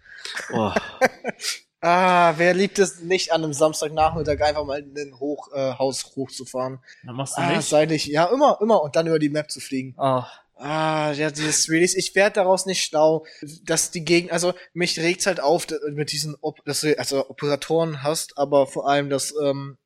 Oh. 0.52 0.72
Ah, 1.86 2.32
wer 2.38 2.54
liebt 2.54 2.78
es 2.78 3.00
nicht 3.00 3.30
an 3.32 3.44
einem 3.44 3.52
Samstagnachmittag 3.52 4.40
einfach 4.40 4.64
mal 4.64 4.78
in 4.80 4.96
ein 4.96 5.20
Hoch, 5.20 5.52
äh, 5.52 5.74
hochzufahren? 5.74 6.78
Dann 7.04 7.14
machst 7.14 7.36
du 7.36 7.42
Ah, 7.42 7.56
nicht. 7.56 7.68
seitlich, 7.68 8.06
ja, 8.06 8.24
immer, 8.24 8.56
immer 8.62 8.82
und 8.82 8.96
dann 8.96 9.06
über 9.06 9.18
die 9.18 9.28
Map 9.28 9.50
zu 9.50 9.60
fliegen. 9.60 9.94
Ah, 9.98 10.26
Ah, 10.56 11.12
ja, 11.12 11.30
dieses 11.32 11.68
Release, 11.68 11.98
ich 11.98 12.14
werde 12.14 12.34
daraus 12.34 12.64
nicht 12.64 12.84
schlau, 12.84 13.26
dass 13.64 13.90
die 13.90 14.04
Gegend, 14.04 14.30
also 14.30 14.54
mich 14.72 14.98
regt's 15.00 15.26
halt 15.26 15.40
auf 15.40 15.66
mit 15.90 16.12
diesen, 16.12 16.36
Op 16.40 16.64
dass 16.64 16.80
du 16.82 16.96
also 16.96 17.28
Operatoren 17.28 18.02
hast, 18.04 18.38
aber 18.38 18.68
vor 18.68 18.88
allem, 18.88 19.10
dass 19.10 19.34
ähm, 19.42 19.78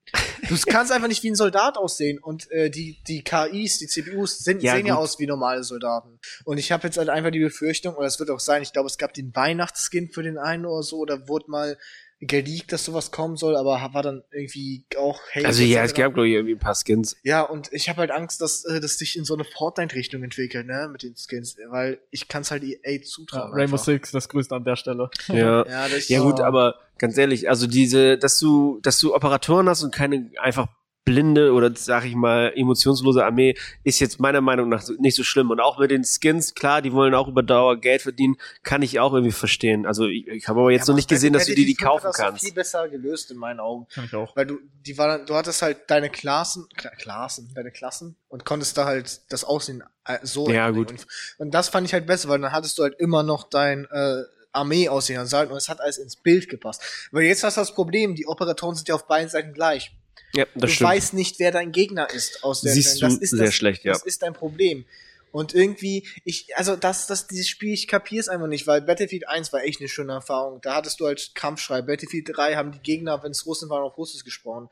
du 0.47 0.57
kannst 0.67 0.93
einfach 0.93 1.09
nicht 1.09 1.23
wie 1.23 1.31
ein 1.31 1.35
Soldat 1.37 1.79
aussehen 1.79 2.19
und 2.19 2.51
äh, 2.51 2.69
die 2.71 2.99
die 3.09 3.25
KIs, 3.25 3.79
die 3.79 3.87
CPUs 3.87 4.41
sind, 4.41 4.63
Ja, 4.63 4.75
sehen 4.75 4.87
ja 4.87 4.95
gut. 4.95 5.05
aus 5.05 5.19
wie 5.19 5.27
normale 5.27 5.65
Soldaten. 5.65 6.21
Und 6.45 6.59
ich 6.59 6.71
habe 6.71 6.87
jetzt 6.87 6.99
halt 6.99 7.09
einfach 7.09 7.31
die 7.31 7.41
Befürchtung, 7.41 7.95
oder 7.95 8.07
es 8.07 8.19
wird 8.21 8.31
auch 8.31 8.41
sein, 8.41 8.61
ich 8.63 8.75
glaube, 8.75 8.89
es 8.89 8.99
gab 8.99 9.15
den 9.15 9.35
Weihnachtsskin 9.35 10.11
für 10.11 10.23
den 10.23 10.37
einen 10.37 10.67
oder 10.67 10.83
so, 10.83 10.99
oder 10.99 11.29
wurde 11.29 11.51
mal 11.51 11.79
geleakt, 12.21 12.73
dass 12.73 12.85
sowas 12.85 13.11
kommen 13.13 13.37
soll, 13.37 13.57
aber 13.57 13.81
war 13.93 14.03
dann 14.03 14.25
irgendwie 14.33 14.85
auch 14.99 15.21
hey, 15.31 15.45
Also 15.45 15.63
ja, 15.63 15.85
es 15.85 15.95
gab 15.95 16.15
glaube 16.15 16.29
ich 16.29 16.35
irgendwie 16.35 16.55
ein 16.55 16.59
paar 16.59 16.75
Skins. 16.75 17.17
Ja, 17.23 17.43
und 17.43 17.73
ich 17.73 17.89
habe 17.89 17.99
halt 17.99 18.11
Angst, 18.11 18.41
dass 18.41 18.65
äh, 18.65 18.81
das 18.81 18.99
sich 18.99 19.17
in 19.17 19.25
so 19.25 19.35
eine 19.35 19.45
Fortnite-Richtung 19.45 20.23
entwickelt, 20.25 20.67
ne, 20.67 20.89
mit 20.91 21.03
den 21.05 21.15
Skins, 21.15 21.57
weil 21.69 22.01
ich 22.11 22.27
kann 22.27 22.43
es 22.43 22.51
halt 22.51 22.65
EA 22.65 22.79
ja, 22.85 23.03
zutrauen. 23.03 23.53
Rainbow 23.53 23.75
einfach. 23.75 23.85
Six, 23.85 24.11
das 24.11 24.29
grüßt 24.29 24.53
an 24.53 24.65
der 24.65 24.77
Stelle. 24.77 25.11
Ja. 25.29 25.65
Ja, 25.67 25.89
das 25.89 26.09
Ja 26.09 26.21
gut, 26.21 26.41
aber 26.41 26.77
ganz 26.99 27.17
ehrlich, 27.17 27.49
also 27.49 27.67
diese, 27.67 28.19
dass 28.19 28.39
du, 28.39 28.81
dass 28.83 28.99
du 28.99 29.15
Operatoren 29.15 29.69
hast 29.69 29.83
und 29.83 29.95
keine 29.95 30.31
einfach 30.41 30.69
blinde 31.09 31.53
oder 31.53 31.71
sag 31.75 32.05
ich 32.05 32.15
mal 32.15 32.53
emotionslose 32.55 33.25
Armee, 33.25 33.55
ist 33.85 33.99
jetzt 34.01 34.21
meiner 34.21 34.41
Meinung 34.41 34.69
nach 34.69 34.87
nicht 34.99 35.17
so 35.17 35.23
schlimm. 35.23 35.51
Und 35.51 35.61
auch 35.61 35.79
mit 35.79 35.91
den 35.91 36.05
Skins, 36.05 36.55
klar, 36.55 36.83
die 36.83 36.93
wollen 36.93 37.15
auch 37.15 37.29
über 37.29 37.43
Dauer 37.43 37.79
Geld 37.81 38.03
verdienen, 38.03 38.37
kann 38.63 38.83
ich 38.83 39.01
auch 39.01 39.13
irgendwie 39.15 39.33
verstehen. 39.33 39.87
Also 39.87 40.07
ich, 40.07 40.27
ich 40.29 40.49
habe 40.49 40.61
aber 40.61 40.71
jetzt 40.71 40.87
Ja, 40.89 40.93
noch 40.93 40.97
nicht 40.97 41.09
gesehen, 41.09 41.33
dass 41.33 41.47
du 41.47 41.55
dir 41.55 41.65
die 41.67 41.73
Battlefield 41.75 41.89
kaufen 41.89 42.05
das 42.05 42.17
kannst. 42.17 42.45
viel 42.45 42.53
besser 42.53 42.89
gelöst 42.89 43.31
in 43.31 43.39
meinen 43.39 43.61
Augen, 43.61 43.87
Kann 43.95 44.05
ich 44.05 44.15
auch. 44.15 44.37
weil 44.37 44.47
du 44.47 44.59
die 44.87 44.97
war 44.99 45.19
du 45.25 45.35
hattest 45.35 45.63
halt 45.63 45.79
deine 45.89 46.11
Klassen, 46.11 46.67
Kla 46.77 46.91
Klassen, 46.91 47.51
deine 47.55 47.71
Klassen 47.71 48.17
und 48.29 48.45
konntest 48.45 48.77
da 48.77 48.85
halt 48.85 49.21
das 49.31 49.45
Aussehen 49.45 49.83
äh, 50.05 50.19
so 50.23 50.49
Ja, 50.51 50.71
gut. 50.71 50.91
Und, 50.91 51.07
und 51.39 51.51
das 51.55 51.69
fand 51.69 51.87
ich 51.87 51.93
halt 51.95 52.07
besser, 52.07 52.29
weil 52.29 52.39
dann 52.41 52.53
hattest 52.53 52.79
du 52.79 52.83
halt 52.83 52.95
immer 52.99 53.23
noch 53.23 53.49
dein 53.49 53.87
äh, 53.91 54.23
Armee 54.53 54.89
aussehen 54.89 55.21
und 55.21 55.27
es 55.57 55.69
hat 55.69 55.81
alles 55.81 55.99
ins 55.99 56.17
Bild 56.17 56.49
gepasst. 56.49 56.83
Weil 57.13 57.25
jetzt 57.25 57.45
hast 57.45 57.57
du 57.57 57.61
das 57.61 57.75
Problem, 57.75 58.15
die 58.15 58.27
Operatoren 58.27 58.75
sind 58.75 58.89
ja 58.89 58.95
auf 58.95 59.07
beiden 59.07 59.29
Seiten 59.29 59.53
gleich. 59.53 59.93
Ja, 60.35 60.45
das 60.55 60.63
du 60.63 60.69
stimmt. 60.69 60.91
weißt 60.91 61.15
nicht, 61.15 61.39
wer 61.39 61.53
dein 61.53 61.73
Gegner 61.73 62.09
ist 62.11 62.45
aus 62.45 62.61
der 62.61 62.73
Siehst 62.73 63.03
das 63.03 63.19
du 63.19 63.25
ist 63.25 63.31
sehr 63.31 63.47
das, 63.47 63.55
schlecht, 63.55 63.85
ja. 63.85 63.93
Das 63.93 64.03
ist 64.05 64.23
dein 64.23 64.35
Problem. 64.35 64.85
Und 65.31 65.55
irgendwie, 65.55 66.09
ich, 66.25 66.57
also 66.57 66.75
das, 66.75 67.07
das, 67.07 67.27
dieses 67.27 67.49
Spiel, 67.49 67.75
ich 67.75 67.87
kapier's 67.87 68.29
einfach 68.29 68.47
nicht, 68.47 68.67
weil 68.67 68.81
Battlefield 68.81 69.29
1 69.29 69.53
war 69.53 69.63
echt 69.63 69.81
eine 69.81 69.89
schöne 69.89 70.13
Erfahrung. 70.15 70.61
Da 70.63 70.77
hattest 70.77 71.01
du 71.01 71.07
als 71.07 71.33
Kampfschrei. 71.35 71.83
Battlefield 71.83 72.31
3 72.35 72.57
haben 72.57 72.73
die 72.73 72.81
Gegner, 72.81 73.23
wenn 73.23 73.33
es 73.33 73.45
Russen 73.45 73.69
waren, 73.69 73.83
auf 73.83 73.99
Russisch 73.99 74.25
gesprochen. 74.25 74.69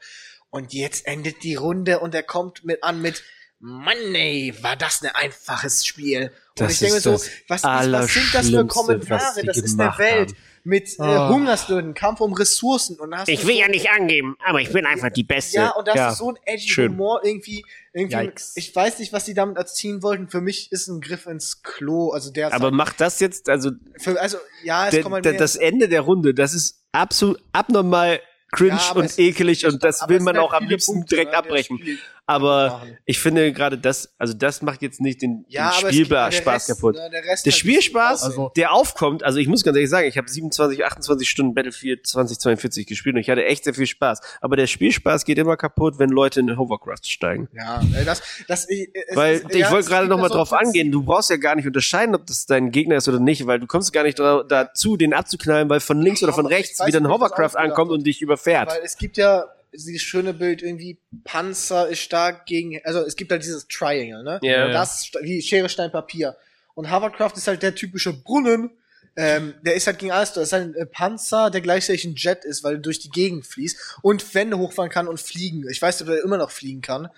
Und 0.51 0.73
jetzt 0.73 1.07
endet 1.07 1.43
die 1.43 1.57
Runde 1.57 2.01
und 2.01 2.15
er 2.15 2.23
kommt 2.23 2.65
mit 2.65 2.83
an 2.83 3.03
mit 3.03 3.23
Mann, 3.59 4.15
ey, 4.15 4.55
war 4.61 4.77
das 4.77 5.03
ein 5.03 5.11
einfaches 5.15 5.87
Spiel. 5.87 6.31
Und 6.51 6.61
Das 6.61 6.73
ich 6.73 6.79
denke 6.81 6.95
mir 6.97 7.01
so, 7.01 7.13
das 7.13 7.31
was, 7.49 7.63
was, 7.63 8.13
sind 8.13 8.35
das 8.35 8.51
für 8.51 8.67
Kommentare? 8.67 9.45
Das 9.45 9.57
ist 9.57 9.65
eine 9.65 9.91
gemacht 9.91 9.99
Welt 9.99 10.31
haben. 10.31 10.37
Mit 10.67 10.99
äh, 10.99 11.03
Ah. 11.03 11.29
Hungersnöten, 11.31 11.95
Kampf 11.95 12.21
um 12.21 12.33
Ressourcen. 12.33 12.99
Und 12.99 13.13
da 13.13 13.19
hast 13.19 13.29
Ich 13.29 13.41
du 13.43 13.47
will 13.47 13.55
so 13.55 13.61
ja 13.61 13.69
nicht 13.69 13.89
angeben, 13.91 14.37
aber 14.45 14.61
ich 14.61 14.73
bin 14.73 14.85
einfach 14.85 15.11
die 15.11 15.23
Beste. 15.25 15.59
ja, 15.59 15.71
und 15.71 15.87
das 15.87 15.95
ja. 15.95 16.11
ist 16.11 16.19
so 16.19 16.31
ein 16.31 16.39
edgy 16.45 16.69
schön. 16.69 16.93
Humor 16.93 17.21
irgendwie. 17.25 17.65
irgendwie 17.93 18.17
Yikes. 18.17 18.53
ich 18.57 18.75
weiß 18.75 18.99
nicht, 18.99 19.13
was 19.13 19.25
die 19.25 19.35
damit 19.35 19.57
erziehen 19.57 20.03
wollten. 20.03 20.29
Für 20.29 20.41
mich 20.41 20.71
ist 20.73 20.89
ein 20.89 21.01
Griff 21.01 21.27
ins 21.27 21.63
Klo. 21.63 22.11
Also 22.11 22.31
der 22.31 22.53
aber 22.53 22.65
halt, 22.65 22.75
macht 22.75 23.01
das 23.01 23.21
jetzt, 23.21 23.49
also 23.49 23.71
für, 23.97 24.21
also 24.21 24.39
ja, 24.65 24.87
es 24.87 24.91
der, 24.91 25.03
kommt 25.03 25.15
halt 25.15 25.25
der, 25.25 25.33
das 25.35 25.57
Ende 25.57 25.89
der 25.89 26.03
Runde, 26.03 26.35
das 26.35 26.53
ist 26.53 26.83
absolut 26.93 27.41
abnormal 27.53 28.21
cringe 28.53 28.79
Ja, 28.79 28.93
und 28.95 29.19
ekelig 29.19 29.67
und 29.67 29.83
das 29.85 30.09
will 30.09 30.21
man 30.21 30.35
sind 30.35 30.43
auch 30.45 30.53
halt 30.53 30.63
am 30.63 30.69
liebsten 30.69 30.95
Punkte, 30.95 31.15
direkt 31.17 31.33
ne, 31.33 31.39
abbrechen. 31.39 31.81
Aber 32.29 32.69
machen. 32.71 32.99
ich 33.05 33.21
finde 33.21 33.53
gerade 33.53 33.79
das, 33.79 34.13
also 34.19 34.35
das 34.35 34.61
macht 34.61 34.83
jetzt 34.83 35.01
nicht 35.01 35.23
den, 35.23 35.45
Ja, 35.49 35.71
den 35.81 35.93
Spielspaß 35.93 36.67
kaputt. 36.67 36.97
ne, 36.97 37.09
der 37.11 37.25
Rest 37.25 37.47
Der 37.47 37.53
Spielspaß. 37.53 38.25
Also- 38.25 38.51
der 38.57 38.73
aufkommt, 38.73 39.23
also 39.23 39.39
ich 39.39 39.47
muss 39.47 39.63
ganz 39.63 39.77
ehrlich 39.77 39.91
sagen, 39.91 40.09
ich 40.09 40.19
habe 40.19 40.29
27, 40.29 40.85
28 40.85 41.31
Stunden 41.31 41.55
Battlefield 41.55 42.05
2042 42.05 42.87
gespielt 42.87 43.15
und 43.15 43.21
ich 43.21 43.31
hatte 43.31 43.45
echt 43.45 43.63
sehr 43.65 43.75
viel 43.75 43.87
Spaß. 43.87 44.21
Aber 44.41 44.57
der 44.57 44.67
Spielspaß 44.67 45.25
geht 45.25 45.39
immer 45.39 45.57
kaputt, 45.57 45.99
wenn 45.99 46.11
Leute 46.11 46.41
in 46.41 46.59
Hovercraft 46.59 47.05
steigen. 47.05 47.49
ja, 47.53 47.81
das, 48.05 48.21
das, 48.49 48.69
äh, 48.69 48.89
es 49.09 49.17
Weil 49.17 49.43
ich 49.51 49.57
ja, 49.59 49.71
wollte 49.71 49.89
gerade 49.89 50.09
noch 50.09 50.19
mal 50.19 50.29
so 50.29 50.35
drauf 50.35 50.53
angehen, 50.53 50.91
du 50.91 51.05
brauchst 51.05 51.31
ja 51.31 51.37
gar 51.37 51.55
nicht 51.55 51.67
unterscheiden, 51.67 52.15
ob 52.17 52.27
das 52.27 52.47
dein 52.47 52.73
Gegner 52.73 52.97
ist 52.97 53.09
oder 53.09 53.21
nicht, 53.21 53.47
weil 53.47 53.61
du 53.61 53.69
kommst 53.69 53.93
gar 53.93 54.03
nicht 54.03 54.19
da, 54.19 54.43
dazu, 54.43 54.97
den 54.97 55.15
abzuknallen, 55.15 55.69
weil 55.69 55.79
von 55.81 56.03
links 56.03 56.23
oder 56.25 56.33
von 56.33 56.47
ich 56.47 56.53
rechts 56.53 56.85
wieder 56.85 56.99
ein 56.99 57.09
Hovercraft 57.09 57.57
ankommt 57.57 57.93
und 57.93 58.05
dich 58.05 58.21
überfährt. 58.21 58.69
Weil 58.71 58.81
es 58.85 58.97
gibt 58.99 59.17
ja 59.17 59.45
dieses 59.73 60.03
schöne 60.03 60.33
Bild 60.35 60.63
irgendwie, 60.63 60.99
Panzer 61.25 61.89
ist 61.89 62.01
stark 62.01 62.47
gegen, 62.47 62.81
also 62.85 63.01
es 63.01 63.17
gibt 63.17 63.31
halt 63.31 63.43
dieses 63.43 63.67
Triangle, 63.69 64.23
ne? 64.23 64.39
Ja. 64.43 64.69
Das 64.71 65.01
ist 65.01 65.07
sta- 65.09 65.21
wie 65.23 65.43
Schere, 65.43 65.69
Stein, 65.69 65.91
Papier. 65.93 66.37
Und 66.75 66.91
Hovercraft 66.91 67.33
ist 67.37 67.47
halt 67.49 67.63
der 67.63 67.75
typische 67.75 68.13
Brunnen, 68.13 68.71
ähm, 69.19 69.55
der 69.63 69.75
ist 69.75 69.87
halt 69.87 69.99
gegen 69.99 70.13
alles, 70.13 70.35
das 70.35 70.49
ist 70.49 70.53
halt 70.53 70.65
ein 70.65 70.75
äh, 70.75 70.85
Panzer, 70.87 71.51
der 71.51 71.63
gleichzeitig 71.63 72.05
ein 72.05 72.15
Jet 72.17 72.45
ist, 72.45 72.63
weil 72.65 72.75
er 72.75 72.81
durch 72.81 72.99
die 72.99 73.09
Gegend 73.11 73.47
fließt 73.47 73.99
und 74.03 74.35
Wände 74.35 74.59
hochfahren 74.59 74.91
kann 74.91 75.09
und 75.09 75.19
fliegen. 75.21 75.67
Ich 75.71 75.81
weiß 75.81 76.01
nicht, 76.01 76.09
ob 76.11 76.15
er 76.15 76.23
immer 76.23 76.37
noch 76.37 76.51
fliegen 76.51 76.83
kann. 76.83 77.09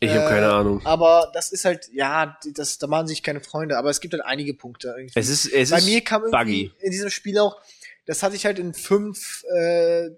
Ich 0.00 0.10
habe 0.10 0.26
Äh, 0.26 0.28
keine 0.28 0.50
Ahnung. 0.52 0.84
Aber 0.84 1.30
das 1.34 1.52
ist 1.52 1.64
halt, 1.64 1.88
ja, 1.92 2.36
das, 2.54 2.78
da 2.78 2.88
machen 2.88 3.06
sich 3.06 3.22
keine 3.22 3.40
Freunde, 3.40 3.78
aber 3.78 3.90
es 3.90 4.00
gibt 4.00 4.12
halt 4.14 4.24
einige 4.24 4.54
Punkte 4.54 4.88
irgendwie. 4.96 5.12
Es 5.18 5.28
ist, 5.28 5.46
es 5.52 5.70
Bei 5.70 5.78
ist 5.78 5.84
mir 5.86 6.00
kam 6.02 6.22
irgendwie 6.24 6.66
buggy. 6.68 6.72
in 6.80 6.90
diesem 6.90 7.10
Spiel 7.10 7.38
auch 7.38 7.60
das 8.06 8.22
hatte 8.22 8.36
ich 8.36 8.44
halt 8.46 8.60
in 8.60 8.72
5, 8.72 9.44
äh, 9.52 10.10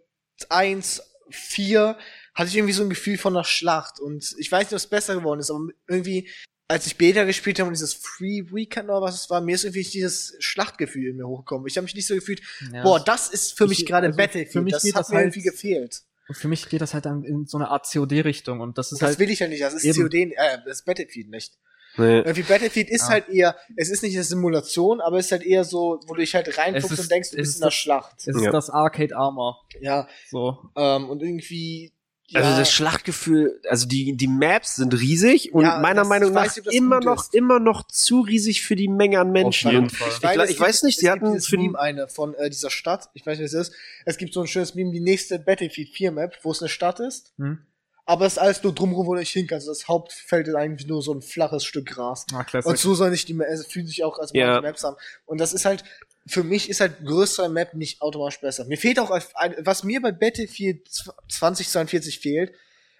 1, 0.51 1.03
4, 1.31 1.97
hatte 2.35 2.49
ich 2.49 2.57
irgendwie 2.57 2.72
so 2.74 2.83
ein 2.83 2.91
Gefühl 2.91 3.18
von 3.18 3.35
einer 3.37 3.45
Schlacht. 3.45 4.01
Und 4.01 4.35
ich 4.39 4.51
weiß 4.51 4.64
nicht, 4.64 4.72
ob 4.72 4.76
es 4.76 4.87
besser 4.87 5.14
geworden 5.16 5.41
ist, 5.41 5.51
aber 5.51 5.66
irgendwie, 5.89 6.29
als 6.68 6.87
ich 6.87 6.97
Beta 6.97 7.24
gespielt 7.24 7.59
habe 7.59 7.68
und 7.68 7.74
dieses 7.74 7.95
Free 7.95 8.45
Weekend 8.53 8.89
oder 8.91 9.01
was 9.03 9.22
es 9.22 9.31
war, 9.31 9.41
mir 9.41 9.55
ist 9.55 9.64
irgendwie 9.64 9.83
dieses 9.83 10.37
Schlachtgefühl 10.39 11.09
in 11.11 11.16
mir 11.16 11.26
hochgekommen. 11.26 11.66
Ich 11.66 11.76
habe 11.76 11.85
mich 11.85 11.95
nicht 11.95 12.07
so 12.07 12.14
gefühlt, 12.14 12.41
Ja, 12.72 12.83
boah, 12.83 13.01
das 13.03 13.29
ist 13.31 13.57
für 13.57 13.64
Ich- 13.64 13.70
mich 13.70 13.87
gerade 13.87 14.09
also 14.09 14.16
Battlefield. 14.16 14.53
für 14.53 14.62
mich 14.62 14.72
das 14.74 14.85
hat 14.85 14.95
das 14.97 15.09
mir 15.09 15.16
halt- 15.16 15.24
irgendwie 15.26 15.43
gefehlt. 15.43 16.03
Und 16.29 16.35
für 16.35 16.49
mich 16.49 16.68
geht 16.68 16.83
das 16.83 16.93
halt 16.93 17.07
dann 17.07 17.24
in 17.24 17.47
so 17.47 17.57
eine 17.57 17.68
Art 17.68 17.91
COD-Richtung 17.91 18.61
und 18.61 18.76
das 18.76 18.93
ist 18.93 19.01
das 19.01 19.09
halt. 19.09 19.18
will 19.18 19.31
ich 19.31 19.39
ja 19.39 19.49
nicht. 19.49 19.62
Das 19.62 19.72
ist 19.72 19.85
eben. 19.85 20.03
COD, 20.03 20.14
äh, 20.37 20.59
das 20.66 20.81
ist 20.81 20.85
Battlefield 20.85 21.31
nicht. 21.31 21.55
Nee. 21.99 22.19
Irgendwie 22.21 22.43
Battlefield 22.43 22.89
ist 22.91 23.03
Ja. 23.03 23.09
halt 23.09 23.29
eher, 23.29 23.57
es 23.77 23.91
ist 23.91 24.03
nicht 24.03 24.15
eine 24.15 24.25
Simulation, 24.25 25.01
aber 25.01 25.19
es 25.19 25.27
ist 25.27 25.33
halt 25.33 25.43
eher 25.45 25.65
so, 25.65 26.01
wo 26.07 26.15
du 26.15 26.21
dich 26.21 26.35
halt 26.35 26.57
reinguckst 26.57 26.87
Es 26.87 26.93
ist- 26.93 27.01
und 27.01 27.11
denkst, 27.11 27.31
du 27.31 27.37
es 27.37 27.41
bist 27.43 27.51
ist 27.51 27.57
in 27.57 27.61
der 27.61 27.67
das- 27.69 27.75
Schlacht. 27.75 28.15
Es 28.19 28.27
ist 28.29 28.41
Ja. 28.43 28.51
das 28.53 28.71
Arcade 28.71 29.17
Armor. 29.17 29.65
Ja, 29.81 30.09
So. 30.31 30.59
ähm, 30.77 31.11
und 31.11 31.23
irgendwie, 31.23 31.93
ja, 32.31 32.41
Also 32.43 32.59
das 32.59 32.71
Schlachtgefühl, 32.71 33.59
also 33.71 33.87
die, 33.89 34.15
die 34.15 34.27
Maps 34.29 34.77
sind 34.77 34.93
riesig 34.93 35.55
und 35.55 35.65
Ja, 35.65 35.79
meiner 35.79 36.05
Meinung 36.05 36.29
ich 36.29 36.35
nach 36.35 36.45
weiß 36.45 36.59
immer 36.59 37.01
noch, 37.01 37.23
ist. 37.25 37.35
immer 37.35 37.59
noch 37.59 37.87
zu 37.89 38.21
riesig 38.21 38.63
für 38.63 38.77
die 38.77 38.87
Menge 38.89 39.19
an 39.19 39.33
Menschen. 39.33 39.69
Auf 39.69 39.73
jeden 39.73 39.85
Und 39.85 39.97
Fall. 39.97 40.09
ich, 40.11 40.17
gla- 40.39 40.45
es 40.45 40.51
ich 40.51 40.61
weiß 40.61 40.83
nicht, 40.83 40.97
es 40.97 41.01
sie 41.01 41.07
gibt 41.07 41.23
hatten 41.23 41.41
für 41.41 41.57
die, 41.57 41.63
Meme 41.69 41.79
eine 41.79 42.07
von 42.09 42.35
äh, 42.35 42.51
dieser 42.51 42.69
Stadt, 42.69 43.09
ich 43.15 43.25
weiß 43.25 43.39
nicht, 43.39 43.47
was 43.47 43.55
es 43.55 43.69
ist. 43.69 43.75
Es 44.05 44.19
gibt 44.19 44.35
so 44.35 44.41
ein 44.43 44.47
schönes 44.47 44.75
Meme, 44.75 44.93
die 44.93 45.01
nächste 45.01 45.39
Battlefield 45.39 45.89
4 45.89 46.13
Map, 46.13 46.37
wo 46.43 46.51
es 46.51 46.61
eine 46.61 46.69
Stadt 46.69 47.01
ist, 47.01 47.33
Hm? 47.39 47.61
Aber 48.09 48.25
es 48.25 48.33
ist 48.33 48.39
alles 48.39 48.63
nur 48.63 48.75
drumherum, 48.75 49.07
wo 49.07 49.13
du 49.13 49.21
nicht 49.21 49.33
hin 49.33 49.47
kannst. 49.47 49.69
Das 49.69 49.87
Hauptfeld 49.87 50.49
ist 50.49 50.55
eigentlich 50.55 50.89
nur 50.89 51.03
so 51.03 51.13
ein 51.13 51.21
flaches 51.21 51.63
Stück 51.63 51.85
Gras. 51.85 52.25
Ah. 52.33 52.43
Und 52.65 52.79
so 52.79 52.95
soll 52.95 53.11
nicht 53.11 53.29
die 53.29 53.39
also 53.39 53.65
fühlen 53.65 53.87
sich 53.87 54.03
auch 54.03 54.19
als 54.19 54.33
manche 54.33 54.63
Maps 54.63 54.83
haben. 54.83 54.97
Und 55.27 55.39
das 55.39 55.53
ist 55.53 55.67
halt, 55.67 55.85
für 56.27 56.43
mich 56.43 56.71
ist 56.71 56.81
halt 56.81 57.05
größere 57.05 57.51
Map 57.51 57.75
nicht 57.75 58.01
automatisch 58.01 58.41
besser. 58.41 58.65
Mir 58.65 58.79
fehlt 58.79 58.99
auch, 58.99 59.11
ein, 59.11 59.55
was 59.59 59.85
mir 59.85 60.01
bei 60.01 60.11
Battlefield 60.11 60.89
2042 60.89 62.19
fehlt, 62.19 62.55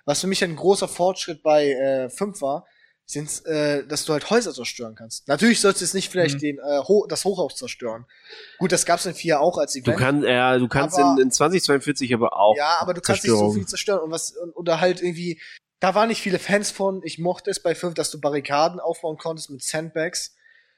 was 0.05 0.21
für 0.21 0.27
mich 0.27 0.45
ein 0.45 0.55
großer 0.55 0.89
Fortschritt 0.89 1.43
bei 1.43 1.73
äh, 1.73 2.11
5 2.11 2.43
war, 2.43 2.67
sind, 3.11 3.45
äh, 3.47 3.87
dass 3.87 4.05
du 4.05 4.13
halt 4.13 4.29
Häuser 4.29 4.53
zerstören 4.53 4.95
kannst. 4.95 5.29
Natürlich 5.29 5.61
sollst 5.61 5.81
du 5.81 5.85
jetzt 5.87 5.95
nicht 5.95 6.11
vielleicht 6.11 6.37
Mhm. 6.37 6.41
den, 6.41 6.59
äh, 6.59 6.79
Ho 6.87 7.07
das 7.09 7.25
Hochhaus 7.25 7.57
zerstören. 7.57 8.05
Gut, 8.59 8.71
das 8.71 8.85
gab's 8.85 9.07
in 9.07 9.15
4 9.15 9.41
auch 9.41 9.57
als 9.57 9.73
du 9.73 9.81
Event. 9.81 9.99
kannst, 9.99 10.27
ja, 10.27 10.59
du 10.59 10.69
kannst 10.69 10.99
Aber- 10.99 11.15
in, 11.19 11.23
in 11.27 11.31
2042 11.31 12.13
aber 12.13 12.35
auch. 12.39 12.55
Ja, 12.57 12.77
aber 12.81 12.93
du 12.93 13.01
kannst 13.01 13.25
nicht 13.25 13.33
so 13.33 13.51
viel 13.53 13.67
zerstören 13.67 14.01
und 14.01 14.11
was 14.11 14.33
und, 14.37 14.53
oder 14.53 14.81
halt 14.81 15.01
irgendwie 15.03 15.41
da 15.81 15.95
waren 15.95 16.09
nicht 16.09 16.21
viele 16.21 16.41
Fans 16.41 16.71
von. 16.73 17.03
Ich 17.05 17.19
mochte 17.21 17.51
es 17.51 17.63
bei 17.63 17.73
5, 17.75 17.95
dass 17.95 18.11
du 18.11 18.21
Barrikaden 18.21 18.81
aufbauen 18.81 19.17
konntest 19.17 19.49
mit 19.49 19.63
Sandbags. 19.63 20.35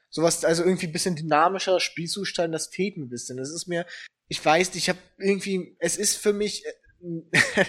Sowas 0.09 0.45
also 0.45 0.63
irgendwie 0.63 0.85
ein 0.87 0.91
bisschen 0.93 1.15
dynamischer 1.15 1.79
Spielzustand, 1.79 2.53
das 2.53 2.67
fehlt 2.67 2.97
mir 2.97 3.05
ein 3.05 3.09
bisschen. 3.09 3.37
Das 3.37 3.49
ist 3.49 3.67
mir 3.67 3.85
ich 4.27 4.43
weiß 4.45 4.69
nicht, 4.73 4.83
ich 4.83 4.89
habe 4.89 4.99
irgendwie 5.17 5.75
es 5.79 5.97
ist 5.97 6.15
für 6.17 6.31
mich 6.33 6.63
äh, 7.03 7.65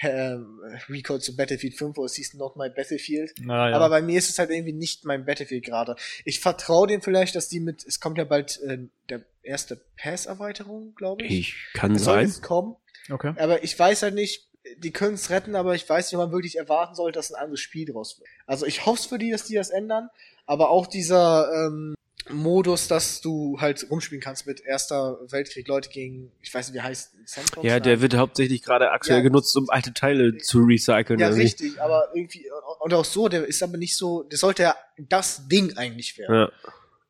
ähm, 0.02 0.60
Recall 0.88 1.20
zu 1.20 1.36
Battlefield 1.36 1.74
5, 1.74 1.96
wo 1.96 2.04
es 2.04 2.14
hieß 2.14 2.34
Not 2.34 2.56
My 2.56 2.68
Battlefield. 2.70 3.32
naja. 3.40 3.76
Aber 3.76 3.88
bei 3.88 4.02
mir 4.02 4.18
ist 4.18 4.30
es 4.30 4.38
halt 4.38 4.50
irgendwie 4.50 4.72
nicht 4.72 5.04
mein 5.04 5.24
Battlefield 5.24 5.64
gerade. 5.64 5.96
Ich 6.24 6.40
vertraue 6.40 6.86
denen 6.86 7.02
vielleicht, 7.02 7.34
dass 7.36 7.48
die 7.48 7.60
mit, 7.60 7.84
es 7.86 8.00
kommt 8.00 8.18
ja 8.18 8.24
bald 8.24 8.60
äh, 8.62 8.78
der 9.08 9.22
erste 9.42 9.80
Pass-Erweiterung, 9.96 10.94
glaube 10.94 11.24
ich. 11.24 11.32
Ich 11.32 11.54
kann 11.74 11.94
Es 11.94 12.04
soll 12.04 12.14
sein. 12.16 12.26
jetzt 12.26 12.42
kommen. 12.42 12.76
okay. 13.10 13.34
Aber 13.38 13.62
ich 13.64 13.78
weiß 13.78 14.02
halt 14.02 14.14
nicht, 14.14 14.48
die 14.78 14.90
können 14.90 15.14
es 15.14 15.30
retten, 15.30 15.54
aber 15.54 15.74
ich 15.74 15.88
weiß 15.88 16.06
nicht, 16.10 16.18
ob 16.18 16.24
man 16.26 16.32
wirklich 16.32 16.56
erwarten 16.58 16.94
sollte, 16.94 17.18
dass 17.18 17.32
ein 17.32 17.40
anderes 17.40 17.60
Spiel 17.60 17.86
draus 17.86 18.18
wird. 18.18 18.28
Also 18.46 18.66
ich 18.66 18.84
hoffe 18.84 19.08
für 19.10 19.18
die, 19.18 19.30
dass 19.30 19.44
die 19.44 19.54
das 19.54 19.70
ändern, 19.70 20.08
aber 20.46 20.70
auch 20.70 20.86
dieser 20.86 21.50
ähm, 21.52 21.94
Modus, 22.30 22.88
dass 22.88 23.20
du 23.20 23.56
halt 23.60 23.88
rumspielen 23.90 24.22
kannst 24.22 24.46
mit 24.46 24.60
Erster 24.60 25.18
Weltkrieg, 25.30 25.68
Leute 25.68 25.88
gegen, 25.90 26.32
ich 26.42 26.52
weiß 26.52 26.68
nicht, 26.68 26.76
wie 26.76 26.82
heißt 26.82 27.12
Centrums? 27.26 27.66
Ja, 27.66 27.78
der 27.80 28.00
wird 28.00 28.14
hauptsächlich 28.16 28.62
gerade 28.62 28.90
aktuell 28.90 29.18
Ja. 29.18 29.22
genutzt, 29.22 29.56
um 29.56 29.70
alte 29.70 29.92
Teile 29.94 30.36
zu 30.38 30.60
recyceln. 30.60 31.18
Ja, 31.20 31.28
richtig, 31.28 31.80
aber 31.80 32.08
irgendwie, 32.14 32.46
und 32.80 32.92
auch 32.94 33.04
so, 33.04 33.28
der 33.28 33.46
ist 33.46 33.62
aber 33.62 33.76
nicht 33.76 33.96
so, 33.96 34.22
der 34.24 34.38
sollte 34.38 34.62
ja 34.64 34.76
das 34.98 35.46
Ding 35.48 35.76
eigentlich 35.76 36.18
werden. 36.18 36.34
Ja. 36.34 36.52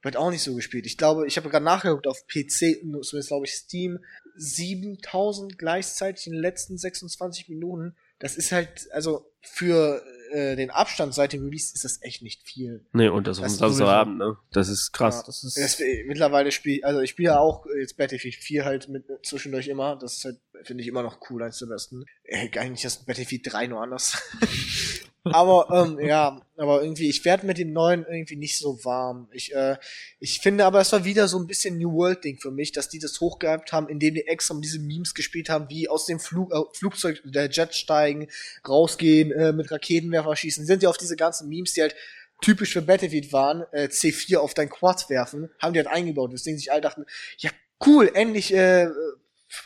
Wird 0.02 0.16
auch 0.16 0.30
nicht 0.30 0.42
so 0.42 0.54
gespielt. 0.54 0.86
Ich 0.86 0.96
glaube, 0.98 1.26
ich 1.26 1.36
habe 1.36 1.48
gerade 1.48 1.64
nachgeguckt 1.64 2.06
auf 2.06 2.26
PC, 2.28 2.80
zumindest 3.02 3.28
glaube 3.28 3.46
ich 3.46 3.54
Steam, 3.54 3.98
7000 4.36 5.58
gleichzeitig 5.58 6.26
in 6.26 6.34
den 6.34 6.42
letzten 6.42 6.78
26 6.78 7.48
Minuten. 7.48 7.96
Das 8.18 8.36
ist 8.36 8.52
halt, 8.52 8.88
also 8.92 9.30
für 9.40 10.02
äh, 10.32 10.56
den 10.56 10.70
Abstand 10.70 11.14
seit 11.14 11.32
dem 11.32 11.44
Release 11.44 11.74
ist 11.74 11.84
das 11.84 12.02
echt 12.02 12.22
nicht 12.22 12.42
viel. 12.42 12.84
Nee, 12.92 13.08
und 13.08 13.26
das 13.26 13.40
Das 13.40 13.52
ist 13.52 13.58
Samstagabend, 13.58 14.18
ne? 14.18 14.36
Das 14.52 14.68
ist 14.68 14.92
krass. 14.92 15.24
Das 15.24 15.44
ist. 15.44 15.56
Das, 15.56 15.80
mittlerweile 16.06 16.52
spiele 16.52 16.84
also 16.84 17.00
ich 17.00 17.10
spiele 17.10 17.30
ja 17.30 17.38
auch 17.38 17.66
jetzt 17.78 17.96
Battlefield 17.96 18.34
4 18.34 18.64
halt 18.64 18.88
mit 18.88 19.04
zwischendurch 19.22 19.68
immer. 19.68 19.96
Das 19.96 20.18
ist 20.18 20.24
halt, 20.24 20.38
finde 20.64 20.82
ich 20.82 20.88
immer 20.88 21.02
noch 21.02 21.18
cool, 21.30 21.42
eins 21.42 21.58
der 21.58 21.66
besten. 21.66 22.04
Äh, 22.24 22.48
eigentlich 22.58 22.84
ist 22.84 23.06
Battlefield 23.06 23.52
3 23.52 23.66
nur 23.68 23.82
anders. 23.82 24.22
aber 25.24 25.68
ähm, 25.72 25.98
ja, 26.00 26.40
aber 26.56 26.82
irgendwie, 26.82 27.08
ich 27.08 27.24
werde 27.24 27.46
mit 27.46 27.58
dem 27.58 27.72
neuen 27.72 28.04
irgendwie 28.04 28.36
nicht 28.36 28.58
so 28.58 28.84
warm. 28.84 29.28
Ich, 29.32 29.54
äh, 29.54 29.76
ich 30.20 30.40
finde 30.40 30.64
aber, 30.64 30.80
es 30.80 30.92
war 30.92 31.04
wieder 31.04 31.28
so 31.28 31.38
ein 31.38 31.46
bisschen 31.46 31.78
New 31.78 31.92
World-Ding 31.92 32.38
für 32.38 32.50
mich, 32.50 32.72
dass 32.72 32.88
die 32.88 32.98
das 32.98 33.20
hochgehypt 33.20 33.72
haben, 33.72 33.88
indem 33.88 34.14
die 34.14 34.26
extra 34.26 34.54
um 34.54 34.62
diese 34.62 34.78
Memes 34.78 35.14
gespielt 35.14 35.48
haben, 35.48 35.68
wie 35.68 35.88
aus 35.88 36.06
dem 36.06 36.20
Flug, 36.20 36.52
äh, 36.52 36.60
Flugzeug, 36.72 37.22
der 37.24 37.50
Jet 37.50 37.74
steigen, 37.74 38.28
rausgehen, 38.66 39.32
äh, 39.32 39.52
mit 39.52 39.70
Raketenwerfer 39.70 40.36
schießen. 40.36 40.66
Sind 40.66 40.82
ja 40.82 40.88
auf 40.88 40.98
diese 40.98 41.16
ganzen 41.16 41.48
Memes, 41.48 41.72
die 41.72 41.82
halt 41.82 41.96
typisch 42.40 42.72
für 42.72 42.82
Battlefield 42.82 43.32
waren, 43.32 43.64
äh, 43.72 43.88
C4 43.88 44.38
auf 44.38 44.54
dein 44.54 44.68
Quad 44.68 45.08
werfen, 45.08 45.50
haben 45.58 45.72
die 45.72 45.78
halt 45.78 45.88
eingebaut, 45.88 46.32
weswegen 46.32 46.58
sich 46.58 46.70
alle 46.70 46.82
dachten, 46.82 47.06
ja 47.38 47.50
cool, 47.86 48.10
endlich 48.12 48.52
äh, 48.52 48.88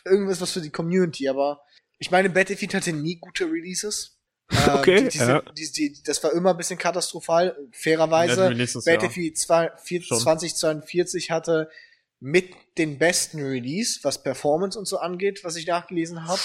irgendwas 0.05 0.41
was 0.41 0.53
für 0.53 0.61
die 0.61 0.71
Community, 0.71 1.29
aber 1.29 1.63
ich 1.99 2.11
meine, 2.11 2.31
Battlefield 2.31 2.75
hatte 2.75 2.93
nie 2.93 3.17
gute 3.17 3.45
Releases. 3.45 4.17
Ähm, 4.51 4.59
Okay, 4.79 5.05
die, 5.05 5.09
die, 5.11 5.19
ja. 5.19 5.43
die, 5.43 5.73
die, 5.73 6.03
das 6.05 6.23
war 6.25 6.33
immer 6.33 6.51
ein 6.51 6.57
bisschen 6.57 6.79
katastrophal, 6.79 7.57
fairerweise. 7.73 8.43
Ja, 8.43 8.49
Releases, 8.49 8.85
ja. 8.85 8.95
Battlefield 8.95 9.39
2, 9.39 9.73
4, 9.77 10.03
Schon. 10.03 10.19
2042 10.19 11.31
hatte 11.31 11.71
mit 12.21 12.53
den 12.77 12.99
besten 12.99 13.43
Release, 13.43 14.01
was 14.03 14.23
Performance 14.23 14.79
und 14.79 14.87
so 14.87 14.99
angeht, 14.99 15.43
was 15.43 15.57
ich 15.57 15.67
nachgelesen 15.67 16.27
habe, 16.27 16.41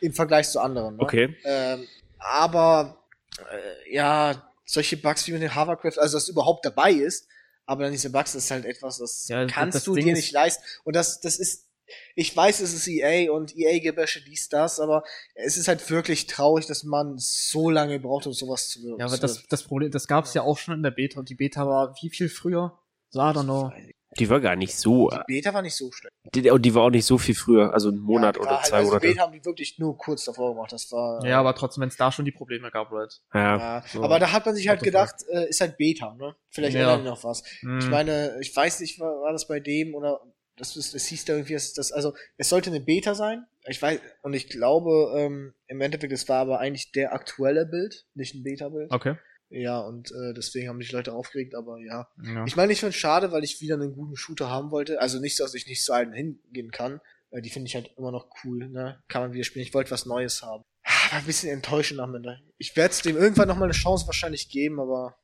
im 0.00 0.12
Vergleich 0.12 0.50
zu 0.50 0.60
anderen. 0.60 0.96
Ne? 0.96 1.02
Okay. 1.02 1.36
Ähm, 1.44 1.86
aber 2.18 3.04
äh, 3.50 3.94
ja, 3.94 4.52
solche 4.64 4.96
Bugs 4.96 5.26
wie 5.26 5.32
mit 5.32 5.42
dem 5.42 5.54
Hovercraft, 5.54 5.98
also 5.98 6.16
dass 6.16 6.28
überhaupt 6.28 6.64
dabei 6.64 6.92
ist, 6.92 7.26
aber 7.66 7.84
dann 7.84 7.92
diese 7.92 8.10
Bugs, 8.10 8.32
das 8.32 8.44
ist 8.44 8.50
halt 8.50 8.64
etwas, 8.64 8.98
das 8.98 9.28
Ja, 9.28 9.44
kannst 9.46 9.76
das 9.76 9.84
du 9.84 9.94
Ding 9.94 10.06
dir 10.06 10.14
nicht 10.14 10.32
leisten. 10.32 10.62
Und 10.84 10.94
das, 10.94 11.20
das 11.20 11.38
ist, 11.38 11.66
ich 12.14 12.36
weiß, 12.36 12.60
es 12.60 12.72
ist 12.72 12.88
EA 12.88 13.32
und 13.32 13.56
EA-Gebäsche 13.56 14.22
dies, 14.22 14.48
das, 14.48 14.80
aber 14.80 15.02
es 15.34 15.56
ist 15.56 15.68
halt 15.68 15.88
wirklich 15.90 16.26
traurig, 16.26 16.66
dass 16.66 16.84
man 16.84 17.14
so 17.18 17.70
lange 17.70 17.98
braucht, 18.00 18.26
um 18.26 18.32
sowas 18.32 18.68
zu 18.68 18.82
wirken. 18.82 19.00
ja, 19.00 19.06
aber 19.06 19.18
das, 19.18 19.46
das 19.48 19.62
Problem, 19.62 19.90
das 19.90 20.06
gab 20.06 20.24
es 20.24 20.34
ja 20.34 20.42
auch 20.42 20.58
schon 20.58 20.74
in 20.74 20.82
der 20.82 20.90
Beta 20.90 21.18
und 21.18 21.28
die 21.28 21.34
Beta 21.34 21.66
war 21.66 21.94
wie 22.02 22.10
viel 22.10 22.28
früher? 22.28 22.78
So, 23.10 23.20
I 23.20 23.24
don't 23.24 23.44
know. 23.44 23.70
Die 24.18 24.28
war 24.28 24.40
gar 24.40 24.56
nicht 24.56 24.76
so. 24.76 25.08
Die 25.08 25.18
Beta 25.26 25.54
war 25.54 25.62
nicht 25.62 25.74
so 25.74 25.90
schlecht. 25.90 26.14
Die, 26.34 26.50
und 26.50 26.62
die 26.62 26.74
war 26.74 26.82
auch 26.82 26.90
nicht 26.90 27.06
so 27.06 27.16
viel 27.16 27.34
früher, 27.34 27.72
also 27.72 27.88
einen 27.88 27.98
Monat 27.98 28.36
ja, 28.36 28.42
oder 28.42 28.50
war 28.52 28.62
zwei 28.62 28.76
also 28.78 28.88
Monate. 28.88 29.06
Beta 29.06 29.22
haben 29.22 29.32
die 29.32 29.44
wirklich 29.44 29.78
nur 29.78 29.96
kurz 29.96 30.24
davor 30.24 30.54
gemacht. 30.54 30.72
Das 30.72 30.92
war. 30.92 31.24
Ja, 31.24 31.40
aber 31.40 31.54
trotzdem, 31.54 31.82
wenn 31.82 31.88
es 31.88 31.96
da 31.96 32.12
schon 32.12 32.24
die 32.24 32.32
Probleme 32.32 32.70
gab, 32.70 32.92
right? 32.92 33.20
Ja. 33.32 33.58
Ja, 33.58 33.84
so. 33.90 34.02
aber 34.02 34.18
da 34.18 34.32
hat 34.32 34.44
man 34.44 34.54
sich 34.54 34.68
halt 34.68 34.82
gedacht, 34.82 35.14
äh, 35.30 35.48
ist 35.48 35.60
halt 35.62 35.78
Beta, 35.78 36.14
ne? 36.14 36.36
Vielleicht 36.50 36.74
Ja. 36.74 36.82
ändern 36.82 37.04
die 37.04 37.08
noch 37.08 37.24
was. 37.24 37.42
Hm. 37.60 37.78
Ich 37.78 37.88
meine, 37.88 38.36
ich 38.40 38.54
weiß 38.54 38.80
nicht, 38.80 39.00
war, 39.00 39.22
war 39.22 39.32
das 39.32 39.48
bei 39.48 39.60
dem 39.60 39.94
oder 39.94 40.20
das, 40.56 40.76
ist, 40.76 40.94
das 40.94 41.06
hieß 41.06 41.24
da 41.24 41.34
irgendwie, 41.34 41.54
dass 41.54 41.72
das, 41.72 41.92
also 41.92 42.14
es 42.36 42.48
sollte 42.48 42.70
eine 42.70 42.80
Beta 42.80 43.14
sein. 43.14 43.46
Ich 43.66 43.80
weiß, 43.80 44.00
und 44.22 44.34
ich 44.34 44.48
glaube, 44.48 45.14
ähm, 45.16 45.54
im 45.66 45.80
Endeffekt, 45.80 46.12
es 46.12 46.28
war 46.28 46.40
aber 46.40 46.60
eigentlich 46.60 46.92
der 46.92 47.12
aktuelle 47.12 47.66
Bild, 47.66 48.06
nicht 48.14 48.34
ein 48.34 48.42
Beta-Bild. 48.42 48.90
Okay. 48.90 49.16
Ja, 49.50 49.80
und 49.80 50.10
äh, 50.12 50.32
deswegen 50.34 50.68
haben 50.68 50.80
sich 50.80 50.92
Leute 50.92 51.12
aufgeregt, 51.12 51.54
aber 51.54 51.78
ja. 51.78 52.08
Ja. 52.24 52.44
Ich 52.46 52.56
meine, 52.56 52.72
ich 52.72 52.80
finde 52.80 52.90
es 52.90 52.96
schade, 52.96 53.32
weil 53.32 53.44
ich 53.44 53.60
wieder 53.60 53.74
einen 53.74 53.92
guten 53.94 54.16
Shooter 54.16 54.48
haben 54.48 54.70
wollte. 54.70 55.00
Also 55.00 55.20
nicht, 55.20 55.38
dass 55.40 55.54
ich 55.54 55.66
nicht 55.66 55.84
zu 55.84 55.92
einem 55.92 56.12
hingehen 56.12 56.70
kann. 56.70 57.00
Äh, 57.30 57.42
Die 57.42 57.50
finde 57.50 57.68
ich 57.68 57.74
halt 57.74 57.90
immer 57.98 58.12
noch 58.12 58.28
cool, 58.44 58.68
ne? 58.68 59.02
Kann 59.08 59.22
man 59.22 59.32
wieder 59.34 59.44
spielen. 59.44 59.66
Ich 59.66 59.74
wollte 59.74 59.90
was 59.90 60.06
Neues 60.06 60.42
haben. 60.42 60.64
War 61.10 61.18
ein 61.18 61.26
bisschen 61.26 61.50
enttäuschend 61.50 62.00
am 62.00 62.14
Ende. 62.14 62.40
Ich 62.56 62.74
werde 62.76 62.92
es 62.92 63.02
dem 63.02 63.16
irgendwann 63.16 63.48
noch 63.48 63.56
mal 63.56 63.64
eine 63.64 63.74
Chance 63.74 64.06
wahrscheinlich 64.06 64.48
geben, 64.48 64.80
aber 64.80 65.16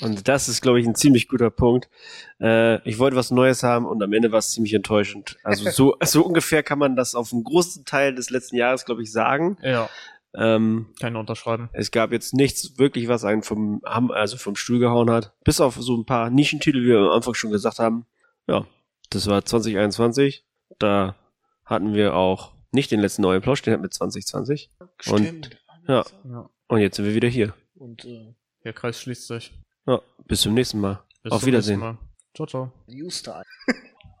Und 0.00 0.28
das 0.28 0.48
ist, 0.48 0.60
glaube 0.62 0.80
ich, 0.80 0.86
ein 0.86 0.94
ziemlich 0.94 1.28
guter 1.28 1.50
Punkt. 1.50 1.88
Äh, 2.40 2.86
ich 2.88 2.98
wollte 2.98 3.16
was 3.16 3.30
Neues 3.30 3.62
haben 3.62 3.86
und 3.86 4.02
am 4.02 4.12
Ende 4.12 4.32
war 4.32 4.38
es 4.38 4.50
ziemlich 4.52 4.72
enttäuschend. 4.74 5.36
Also 5.44 5.70
so, 5.70 5.96
so 6.04 6.24
ungefähr 6.24 6.62
kann 6.62 6.78
man 6.78 6.96
das 6.96 7.14
auf 7.14 7.32
einen 7.32 7.44
großen 7.44 7.84
Teil 7.84 8.14
des 8.14 8.30
letzten 8.30 8.56
Jahres, 8.56 8.84
glaube 8.84 9.02
ich, 9.02 9.12
sagen. 9.12 9.58
ja, 9.62 9.88
Ähm, 10.34 10.86
nur 11.02 11.20
unterschreiben. 11.20 11.68
es 11.72 11.90
gab 11.90 12.12
jetzt 12.12 12.32
nichts 12.34 12.78
wirklich, 12.78 13.08
was 13.08 13.24
einen 13.24 13.42
vom, 13.42 13.80
also 13.84 14.36
vom 14.36 14.56
Stuhl 14.56 14.78
gehauen 14.78 15.10
hat. 15.10 15.32
Bis 15.44 15.60
auf 15.60 15.76
so 15.80 15.96
ein 15.96 16.06
paar 16.06 16.30
Nischentitel, 16.30 16.82
wie 16.82 16.86
wir 16.88 16.98
am 17.00 17.10
Anfang 17.10 17.34
schon 17.34 17.50
gesagt 17.50 17.78
haben. 17.78 18.06
Ja, 18.46 18.64
das 19.10 19.26
war 19.26 19.44
2021. 19.44 20.44
Da 20.78 21.16
hatten 21.64 21.94
wir 21.94 22.14
auch 22.14 22.52
nicht 22.72 22.90
den 22.90 23.00
letzten 23.00 23.22
neuen 23.22 23.42
Plausch, 23.42 23.62
den 23.62 23.72
hatten 23.74 23.82
wir 23.82 23.90
2020. 23.90 24.70
Und- 24.78 25.20
stimmt. 25.24 25.50
ja. 25.88 26.04
Ja. 26.24 26.48
Und 26.68 26.78
jetzt 26.80 26.96
sind 26.96 27.04
wir 27.04 27.14
wieder 27.14 27.28
hier. 27.28 27.52
Und 27.74 28.04
äh, 28.04 28.32
Der 28.64 28.72
Kreis 28.72 29.00
schließt 29.00 29.26
sich. 29.26 29.52
Ja, 29.86 30.00
bis 30.26 30.42
zum 30.42 30.54
nächsten 30.54 30.80
Mal. 30.80 31.02
Bis 31.22 31.32
Auf 31.32 31.40
zum 31.40 31.46
Wiedersehen. 31.46 31.80
nächsten 31.80 31.96
Mal. 31.96 32.10
Ciao, 32.34 32.46
ciao. 32.46 32.72
News 32.86 33.22
Time. 33.22 33.44